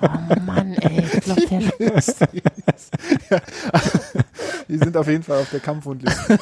[0.00, 1.04] Oh Mann, ey.
[1.12, 3.42] Ich glaub, der,
[4.68, 6.38] Die sind auf jeden Fall auf der Kampfhundliste.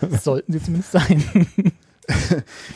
[0.00, 1.24] Das sollten sie zumindest sein.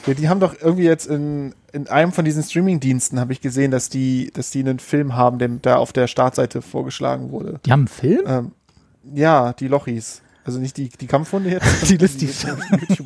[0.07, 3.71] Ja, die haben doch irgendwie jetzt in, in einem von diesen Streaming-Diensten habe ich gesehen,
[3.71, 7.61] dass die, dass die einen Film haben, der da auf der Startseite vorgeschlagen wurde.
[7.67, 8.23] Die haben einen Film?
[8.27, 8.53] Ähm,
[9.15, 10.23] ja, die Lochis.
[10.49, 11.91] Also nicht die, die Kampfhunde jetzt.
[11.91, 12.47] Die Listis.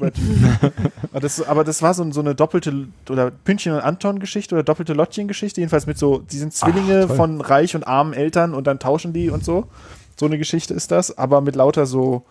[1.10, 4.92] aber, das, aber das war so, so eine doppelte oder Pünktchen und Anton-Geschichte oder doppelte
[4.92, 5.60] Lottchen-Geschichte.
[5.60, 7.16] Jedenfalls mit so, die sind Zwillinge toll.
[7.16, 9.66] von reich und armen Eltern und dann tauschen die und so.
[10.14, 12.24] So eine Geschichte ist das, aber mit lauter so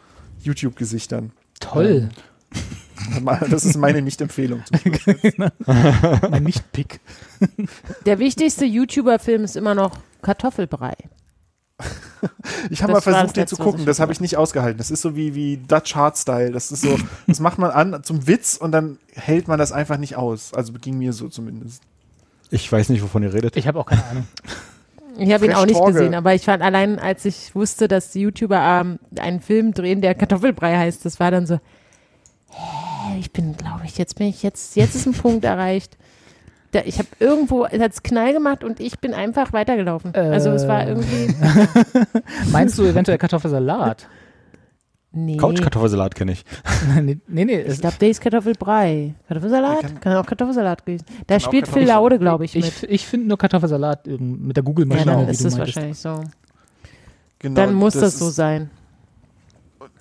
[0.43, 1.33] YouTube-Gesichtern.
[1.59, 2.07] Toll.
[3.49, 4.63] Das ist meine Nicht-Empfehlung.
[5.65, 6.99] mein Nicht-Pick.
[8.05, 10.93] der wichtigste YouTuber-Film ist immer noch Kartoffelbrei.
[12.69, 13.85] Ich habe mal versucht, den zu gucken.
[13.85, 14.77] Das habe ich nicht ausgehalten.
[14.77, 16.51] Das ist so wie, wie Dutch Hardstyle.
[16.51, 19.97] Das ist so, das macht man an zum Witz und dann hält man das einfach
[19.97, 20.53] nicht aus.
[20.53, 21.81] Also ging mir so zumindest.
[22.51, 23.55] Ich weiß nicht, wovon ihr redet.
[23.57, 24.27] Ich habe auch keine Ahnung.
[25.17, 25.93] Ich habe ihn auch nicht Torge.
[25.93, 30.01] gesehen, aber ich fand allein, als ich wusste, dass die YouTuber ähm, einen Film drehen,
[30.01, 31.59] der Kartoffelbrei heißt, das war dann so,
[32.49, 35.97] hä, ich bin, glaube ich, jetzt bin ich jetzt, jetzt ist ein Punkt erreicht.
[36.71, 40.15] Da, ich habe irgendwo, es hat's Knall gemacht und ich bin einfach weitergelaufen.
[40.15, 40.89] also es war Äh.
[40.89, 41.35] irgendwie,
[42.51, 44.07] Meinst du eventuell Kartoffelsalat?
[45.11, 45.35] nee.
[45.35, 46.45] Couch-Kartoffelsalat kenne ich.
[47.01, 47.59] nee, nee, nee.
[47.61, 49.13] Ich Es, glaube, der ist Kartoffelbrei.
[49.27, 49.81] Kartoffelsalat?
[49.81, 51.05] Kann- Kann, auch Kartoffelsalat gewesen.
[51.27, 51.85] Da spielt Phil.
[51.85, 52.63] Laude, glaube ich, mit.
[52.65, 55.97] ich ich finde nur Kartoffelsalat mit der ja, Google-Maschine, dann wie ist du es wahrscheinlich
[55.99, 56.23] so.
[57.39, 58.69] Genau, Dann muss das, so ist- sein.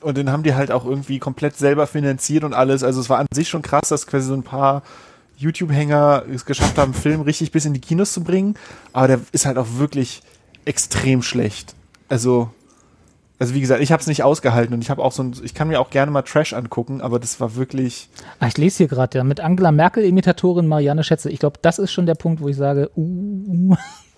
[0.02, 2.84] Und den haben die halt auch irgendwie komplett selber finanziert und alles.
[2.84, 4.82] Also es war an sich schon krass, dass quasi so ein paar
[5.40, 8.54] YouTube-Hänger es geschafft haben, einen Film richtig bis in die Kinos zu bringen.
[8.92, 10.22] Aber der ist halt auch wirklich
[10.64, 11.74] extrem schlecht.
[12.08, 12.50] Also,
[13.38, 15.54] also wie gesagt, ich habe es nicht ausgehalten und ich habe auch so ein, ich
[15.54, 18.88] kann mir auch gerne mal Trash angucken, aber das war wirklich, Ah, ich lese hier
[18.88, 21.30] gerade, ja, mit Angela Merkel-Imitatorin Marianne Schätze.
[21.30, 23.74] Ich glaube, das ist schon der Punkt, wo ich sage, uh,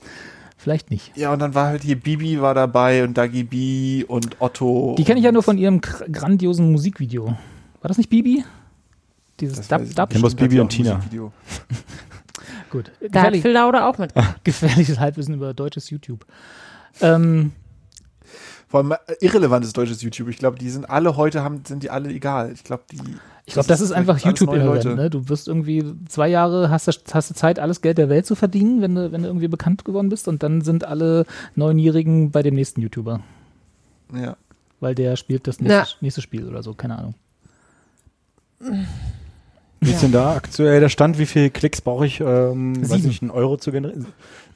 [0.57, 1.17] vielleicht nicht.
[1.17, 4.97] ja, und dann war halt hier Bibi war dabei und Dagi B und Otto.
[4.99, 7.27] Die kenne ich ja nur von ihrem grandiosen Musikvideo.
[7.27, 8.45] War das nicht Bibi?
[9.41, 11.01] Dieses Das Dub, Dub hat Bibi und Tina.
[12.71, 12.91] Gut.
[13.01, 14.13] Da hat Gefährlich, Phil Laude auch mit.
[14.45, 16.25] gefährliches Halbwissen über deutsches YouTube.
[17.03, 17.53] Ähm,
[18.69, 20.29] Vor allem äh, irrelevantes deutsches YouTube.
[20.29, 22.51] Ich glaube, die sind alle heute, haben, sind die alle egal.
[22.53, 22.99] Ich glaube, die.
[23.45, 24.85] ich glaube, das ist einfach YouTube-irrelevant.
[24.85, 24.97] Leute.
[24.97, 25.11] Ne?
[25.11, 28.35] Du wirst irgendwie zwei Jahre, hast du, hast du Zeit, alles Geld der Welt zu
[28.35, 30.27] verdienen, wenn du, wenn du irgendwie bekannt geworden bist.
[30.27, 33.21] Und dann sind alle Neunjährigen bei dem nächsten YouTuber.
[34.15, 34.37] Ja.
[34.81, 37.15] Weil der spielt das nächste, nächste Spiel oder so, keine Ahnung.
[39.83, 41.19] Wie ist denn da aktuell der Stand?
[41.19, 43.09] Wie viele Klicks brauche ich, ähm, weiß Sieben.
[43.09, 44.07] nicht, einen Euro zu generieren?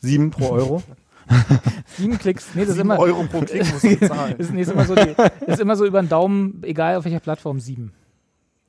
[0.01, 0.85] Sieben pro Euro?
[1.99, 4.37] Sieben Klicks, nee, das ist immer, Euro pro Klick musst du zahlen.
[4.39, 5.17] ist, nee, ist, immer so die,
[5.49, 7.93] ist immer so über den Daumen, egal auf welcher Plattform, sieben.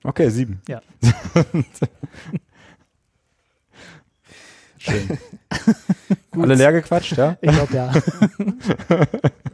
[0.04, 0.60] Okay, sieben.
[0.68, 0.82] Ja.
[4.80, 5.20] Schön.
[6.32, 7.38] Alle leer gequatscht, ja?
[7.40, 7.92] Ich glaube ja.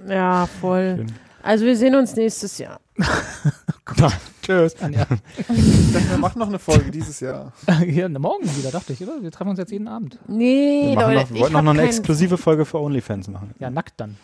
[0.08, 0.96] Ja, voll.
[1.00, 1.12] Schön.
[1.44, 2.80] Also wir sehen uns nächstes Jahr.
[4.42, 4.76] Tschüss.
[4.82, 5.06] Anja.
[5.50, 7.52] Ich dachte, wir machen noch eine Folge dieses Jahr.
[7.86, 9.22] Hier, na, morgen wieder, dachte ich, oder?
[9.22, 10.18] Wir treffen uns jetzt jeden Abend.
[10.28, 13.52] Nee, Wir, machen noch, wir ich wollten noch hab eine exklusive Folge für OnlyFans machen.
[13.60, 14.18] Ja, nackt dann.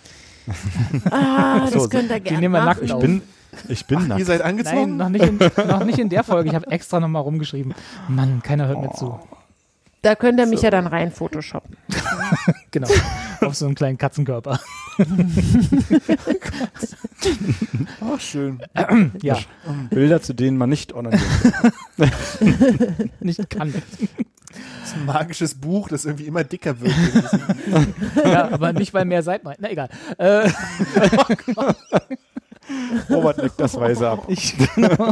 [1.12, 2.66] Ah, das So, könnt ihr die gerne nehmen wir machen.
[2.66, 3.02] nackt Ich auf.
[3.02, 3.22] bin,
[3.68, 4.26] ich bin Ihr nackt.
[4.26, 4.98] seid Nein, angezogen?
[4.98, 6.50] noch nicht, in, noch nicht in der Folge.
[6.50, 7.74] Ich habe extra nochmal rumgeschrieben.
[8.08, 9.20] Mann, keiner hört mir zu.
[10.02, 11.76] Da könnt ihr mich ja dann rein photoshoppen.
[12.72, 12.88] Genau.
[13.42, 14.60] Auf so einen kleinen Katzenkörper.
[18.02, 18.60] Ach, schön.
[19.22, 19.40] Ja,
[19.90, 21.22] Bilder, zu denen man nicht onaniert.
[23.20, 23.74] nicht kann.
[23.74, 26.94] Das ist ein magisches Buch, das irgendwie immer dicker wird.
[28.24, 29.50] Ja, aber nicht, weil mehr Seiten.
[29.60, 29.90] Na egal.
[30.18, 30.50] Äh,
[33.10, 34.26] Robert leckt das weise ab.
[34.28, 35.12] ich, genau.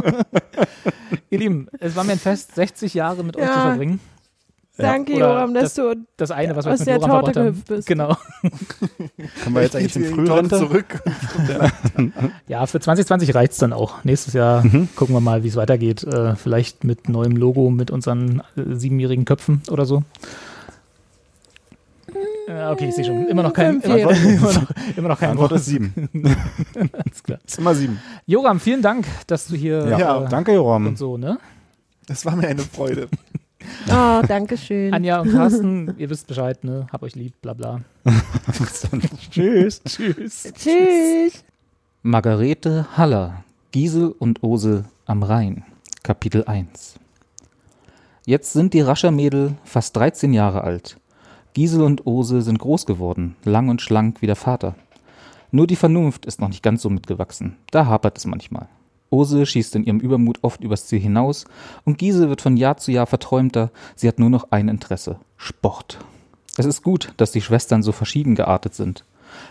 [1.30, 3.52] Ihr Lieben, es war mir ein Fest, 60 Jahre mit euch Ja.
[3.54, 4.00] zu verbringen.
[4.80, 7.66] Danke, Oder Joram, dass du Das eine, was wir aus der mit Joram Torte gehüpft
[7.66, 7.88] bist.
[7.88, 8.16] Genau.
[9.42, 10.58] Können wir jetzt eigentlich in Torte Frührente?
[10.58, 11.02] zurück.
[12.46, 14.04] Ja, für 2020 reicht's dann auch.
[14.04, 14.62] Nächstes Jahr
[14.94, 16.04] gucken wir mal, wie es weitergeht.
[16.04, 20.02] Äh, vielleicht mit neuem Logo, mit unseren äh, siebenjährigen Köpfen oder so.
[22.46, 23.26] Ja, okay, ich sehe schon.
[23.28, 25.60] Immer noch kein, immer, noch, immer noch kein Antwort Wort.
[25.60, 25.92] ist sieben.
[26.74, 27.38] Alles klar.
[27.44, 28.00] ist immer sieben.
[28.26, 30.86] Joram, vielen Dank, dass du hier Ja, Ja, äh, danke, Joram.
[30.86, 31.38] und so, ne?
[32.06, 33.08] Das war mir eine Freude.
[33.88, 34.92] Oh, danke schön.
[34.92, 36.86] Anja und Carsten, ihr wisst Bescheid, ne?
[36.92, 37.80] Hab euch lieb, bla bla.
[39.30, 39.82] Tschüss.
[39.84, 40.52] Tschüss.
[40.54, 41.44] Tschüss.
[42.02, 45.64] Margarete Haller, Giesel und Ose am Rhein,
[46.02, 46.94] Kapitel 1
[48.24, 50.98] Jetzt sind die Raschermädel fast 13 Jahre alt.
[51.54, 54.74] Giesel und Ose sind groß geworden, lang und schlank wie der Vater.
[55.50, 58.68] Nur die Vernunft ist noch nicht ganz so mitgewachsen, da hapert es manchmal.
[59.10, 61.46] Ose schießt in ihrem Übermut oft übers Ziel hinaus
[61.84, 65.98] und Giesel wird von Jahr zu Jahr verträumter, sie hat nur noch ein Interesse, Sport.
[66.56, 69.04] Es ist gut, dass die Schwestern so verschieden geartet sind.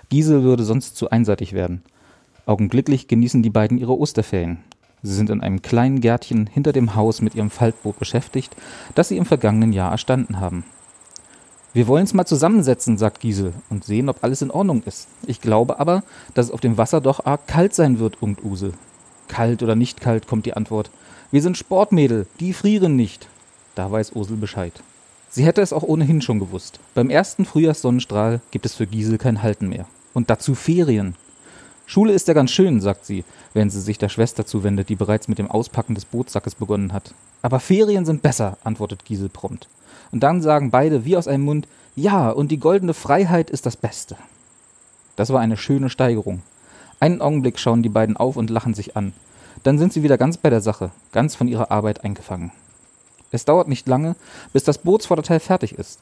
[0.10, 1.82] Giesel würde sonst zu einseitig werden.
[2.46, 4.60] Augenblicklich genießen die beiden ihre Osterferien.
[5.04, 8.56] Sie sind in einem kleinen Gärtchen hinter dem Haus mit ihrem Faltboot beschäftigt,
[8.96, 10.66] das sie im vergangenen Jahr erstanden haben.
[11.74, 15.08] Wir wollen's mal zusammensetzen, sagt Giesel, und sehen, ob alles in Ordnung ist.
[15.28, 16.04] Ich glaube aber,
[16.34, 18.74] dass es auf dem Wasser doch arg kalt sein wird, unkt Use.
[19.28, 20.90] Kalt oder nicht kalt, kommt die Antwort.
[21.32, 23.28] Wir sind Sportmädel, die frieren nicht.
[23.76, 24.74] Da weiß Ursel Bescheid.
[25.30, 26.80] Sie hätte es auch ohnehin schon gewusst.
[26.96, 29.86] Beim ersten Frühjahrssonnenstrahl gibt es für Giesel kein Halten mehr.
[30.14, 31.16] Und dazu Ferien.
[31.86, 33.24] Schule ist ja ganz schön, sagt sie,
[33.54, 37.14] während sie sich der Schwester zuwendet, die bereits mit dem Auspacken des Bootsackes begonnen hat.
[37.42, 39.68] Aber Ferien sind besser, antwortet Giesel prompt.
[40.12, 43.78] Und dann sagen beide wie aus einem Mund, ja, und die goldene Freiheit ist das
[43.78, 44.18] Beste.
[45.16, 46.42] Das war eine schöne Steigerung.
[47.00, 49.14] Einen Augenblick schauen die beiden auf und lachen sich an.
[49.64, 52.52] Dann sind sie wieder ganz bei der Sache, ganz von ihrer Arbeit eingefangen.
[53.32, 54.16] Es dauert nicht lange,
[54.54, 56.00] bis das Bootsvorderteil fertig ist.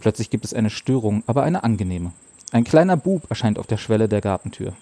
[0.00, 2.12] Plötzlich gibt es eine Störung, aber eine angenehme.
[2.50, 4.72] Ein kleiner Bub erscheint auf der Schwelle der Gartentür.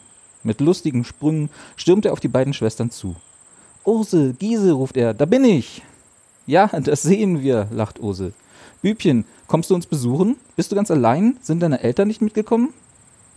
[0.42, 3.16] Mit lustigen Sprüngen stürmt er auf die beiden Schwestern zu.
[3.84, 5.82] Ursel, Giesel, ruft er, da bin ich.
[6.46, 8.32] Ja, das sehen wir, lacht Ursel.
[8.82, 10.36] Bübchen, kommst du uns besuchen?
[10.56, 11.36] Bist du ganz allein?
[11.42, 12.72] Sind deine Eltern nicht mitgekommen?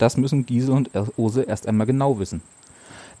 [0.04, 2.42] Das müssen Giesel und Ursel erst einmal genau wissen.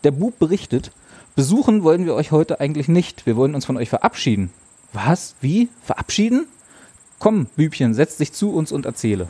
[0.04, 0.90] Der Bub berichtet,
[1.34, 4.52] besuchen wollen wir euch heute eigentlich nicht, wir wollen uns von euch verabschieden.
[4.92, 5.34] Was?
[5.40, 5.70] Wie?
[5.82, 6.46] Verabschieden?
[7.18, 9.28] Komm, Bübchen, setz dich zu uns und erzähle.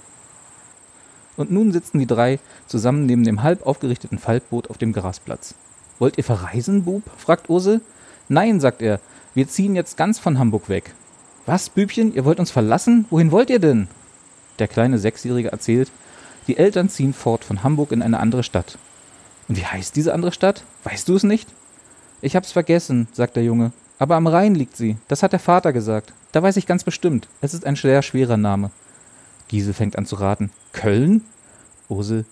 [1.36, 5.54] Und nun sitzen die drei zusammen neben dem halb aufgerichteten Faltboot auf dem Grasplatz.
[6.00, 7.04] Wollt ihr verreisen, Bub?
[7.18, 7.82] fragt Ursel.
[8.28, 8.98] Nein, sagt er,
[9.32, 10.92] wir ziehen jetzt ganz von Hamburg weg.
[11.46, 13.04] Was, Bübchen, ihr wollt uns verlassen?
[13.10, 13.86] Wohin wollt ihr denn?
[14.58, 15.92] Der kleine Sechsjährige erzählt,
[16.46, 18.78] die Eltern ziehen fort von Hamburg in eine andere Stadt.
[19.48, 20.64] Und wie heißt diese andere Stadt?
[20.84, 21.48] Weißt du es nicht?
[22.22, 23.72] Ich hab's vergessen, sagt der Junge.
[23.98, 24.96] Aber am Rhein liegt sie.
[25.08, 26.12] Das hat der Vater gesagt.
[26.32, 27.28] Da weiß ich ganz bestimmt.
[27.40, 28.70] Es ist ein sehr schwerer Name.
[29.48, 30.50] Giesel fängt an zu raten.
[30.72, 31.22] Köln?
[31.88, 32.24] Ursel.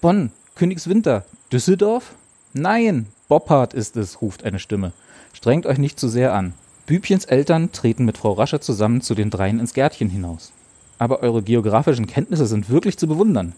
[0.00, 0.32] Bonn.
[0.56, 1.24] Königswinter.
[1.52, 2.12] Düsseldorf?
[2.52, 4.92] Nein, Boppard ist es, ruft eine Stimme.
[5.32, 6.54] Strengt euch nicht zu sehr an.
[6.86, 10.52] Bübchens Eltern treten mit Frau Rascher zusammen zu den dreien ins Gärtchen hinaus.
[10.98, 13.54] Aber eure geografischen Kenntnisse sind wirklich zu bewundern.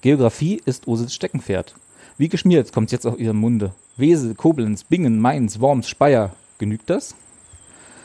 [0.00, 1.74] Geografie ist Osels Steckenpferd.
[2.18, 3.72] Wie geschmiert kommt's jetzt aus ihrem Munde.
[3.96, 6.34] Wesel, Koblenz, Bingen, Mainz, Worms, Speyer.
[6.58, 7.14] Genügt das?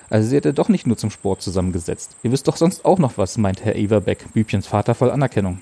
[0.09, 2.15] Also sie hätte doch nicht nur zum Sport zusammengesetzt.
[2.23, 5.61] Ihr wisst doch sonst auch noch was, meint Herr Everbeck, Bübchens Vater voll Anerkennung.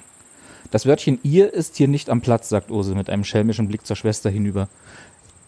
[0.72, 3.96] Das Wörtchen ihr ist hier nicht am Platz, sagt Ursel mit einem schelmischen Blick zur
[3.96, 4.68] Schwester hinüber.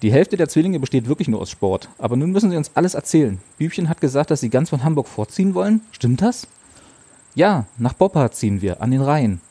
[0.01, 1.89] Die Hälfte der Zwillinge besteht wirklich nur aus Sport.
[1.97, 3.39] Aber nun müssen sie uns alles erzählen.
[3.57, 5.81] Bübchen hat gesagt, dass sie ganz von Hamburg vorziehen wollen.
[5.91, 6.47] Stimmt das?
[7.35, 9.41] Ja, nach Boppa ziehen wir, an den Rhein.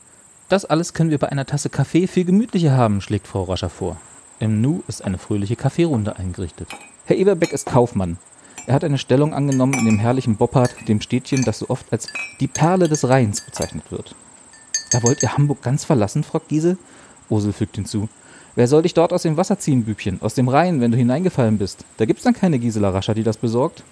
[0.49, 3.97] Das alles können wir bei einer Tasse Kaffee viel gemütlicher haben, schlägt Frau Rascher vor.
[4.39, 6.67] Im Nu ist eine fröhliche Kaffeerunde eingerichtet.
[7.05, 8.17] Herr Eberbeck ist Kaufmann.
[8.65, 12.07] Er hat eine Stellung angenommen in dem herrlichen Boppard, dem Städtchen, das so oft als
[12.39, 14.15] die Perle des Rheins bezeichnet wird.
[14.91, 16.23] Da wollt ihr Hamburg ganz verlassen?
[16.23, 16.77] fragt Giese.
[17.29, 18.09] Ursel fügt hinzu.
[18.55, 20.23] Wer soll dich dort aus dem Wasser ziehen, Bübchen?
[20.23, 21.85] Aus dem Rhein, wenn du hineingefallen bist?
[21.97, 23.83] Da gibt's dann keine Gisela Rascher, die das besorgt.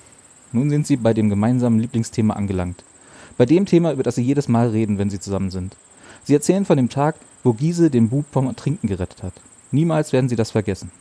[0.51, 2.83] Nun sind sie bei dem gemeinsamen Lieblingsthema angelangt.
[3.37, 5.75] Bei dem Thema, über das sie jedes Mal reden, wenn sie zusammen sind.
[6.23, 9.33] Sie erzählen von dem Tag, wo Giese den Bub vom Ertrinken gerettet hat.
[9.71, 10.91] Niemals werden sie das vergessen.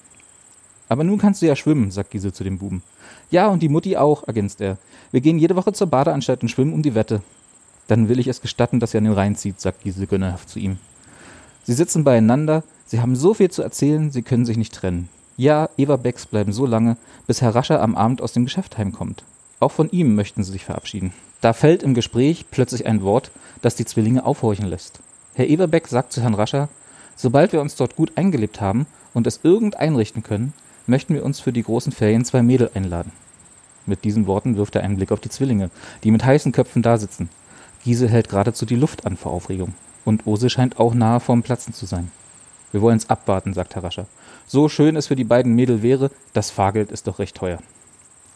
[0.89, 2.83] Aber nun kannst du ja schwimmen, sagt Giese zu dem Buben.
[3.31, 4.79] Ja, und die Mutti auch, ergänzt er.
[5.11, 7.23] Wir gehen jede Woche zur Badeanstalt und schwimmen um die Wette.
[7.87, 10.59] Dann will ich es gestatten, dass er an den Rhein zieht, sagt Giese gönnerhaft zu
[10.59, 10.79] ihm.
[11.65, 15.09] Sie sitzen beieinander, sie haben so viel zu erzählen, sie können sich nicht trennen.
[15.37, 16.97] Ja, Eva Becks bleiben so lange,
[17.27, 19.25] bis Herr Rascher am Abend aus dem Geschäft heimkommt.
[19.63, 21.13] Auch von ihm möchten sie sich verabschieden.
[21.41, 24.99] Da fällt im Gespräch plötzlich ein Wort, das die Zwillinge aufhorchen lässt.
[25.35, 26.69] Herr Everbeck sagt zu Herrn Rascher,
[27.15, 30.53] sobald wir uns dort gut eingelebt haben und es irgend einrichten können,
[30.89, 33.13] möchten wir uns für die großen Ferien zwei Mädel einladen.
[33.87, 35.71] Mit diesen Worten wirft er einen Blick auf die Zwillinge,
[36.03, 37.29] die mit heißen Köpfen dasitzen.
[37.85, 39.75] Giese hält geradezu die Luft an vor Aufregung.
[40.05, 42.11] Und Ose scheint auch nahe vorm Platzen zu sein.
[42.73, 44.07] Wir wollen's abwarten, sagt Herr Rascher.
[44.45, 47.61] So schön es für die beiden Mädel wäre, das Fahrgeld ist doch recht teuer.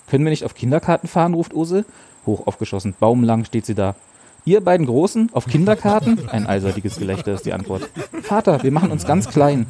[0.09, 1.85] Können wir nicht auf Kinderkarten fahren, ruft Ose.
[2.27, 3.95] Hoch aufgeschossen, baumlang steht sie da.
[4.45, 6.29] Ihr beiden Großen auf Kinderkarten?
[6.29, 7.89] Ein einseitiges Gelächter ist die Antwort.
[8.23, 9.67] Vater, wir machen uns ganz klein.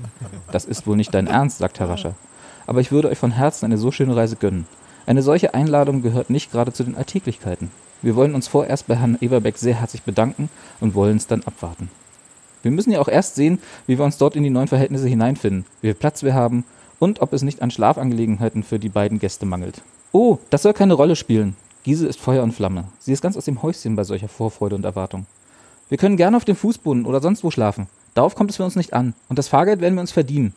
[0.53, 2.15] Das ist wohl nicht dein Ernst, sagt Herr Rascher.
[2.67, 4.67] Aber ich würde euch von Herzen eine so schöne Reise gönnen.
[5.07, 7.71] Eine solche Einladung gehört nicht gerade zu den Alltäglichkeiten.
[8.03, 10.51] Wir wollen uns vorerst bei Herrn Eberbeck sehr herzlich bedanken
[10.81, 11.91] und wollen es dann abwarten.
[12.63, 15.65] Wir müssen ja auch erst sehen, wie wir uns dort in die neuen Verhältnisse hineinfinden,
[15.81, 16.65] wie viel Platz wir haben
[16.99, 19.83] und ob es nicht an Schlafangelegenheiten für die beiden Gäste mangelt.
[20.19, 21.57] Oh, das soll keine Rolle spielen.
[21.83, 22.85] Giese ist Feuer und Flamme.
[22.99, 25.27] Sie ist ganz aus dem Häuschen bei solcher Vorfreude und Erwartung.
[25.91, 27.87] Wir können gerne auf dem Fußboden oder sonst wo schlafen.
[28.15, 29.13] Darauf kommt es für uns nicht an.
[29.29, 30.55] Und das Fahrgeld werden wir uns verdienen.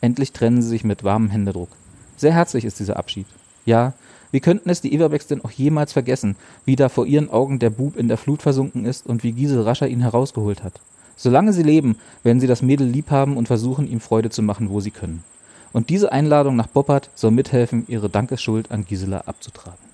[0.00, 1.70] Endlich trennen sie sich mit warmem Händedruck.
[2.16, 3.26] Sehr herzlich ist dieser Abschied.
[3.64, 3.92] Ja,
[4.30, 7.70] wie könnten es die Everbecks denn auch jemals vergessen, wie da vor ihren Augen der
[7.70, 10.80] Bub in der Flut versunken ist und wie Giesel rascher ihn herausgeholt hat.
[11.16, 14.70] Solange sie leben, werden sie das Mädel lieb haben und versuchen, ihm Freude zu machen,
[14.70, 15.24] wo sie können.
[15.76, 19.85] Und diese Einladung nach Boppard soll mithelfen, ihre Dankesschuld an Gisela abzutragen.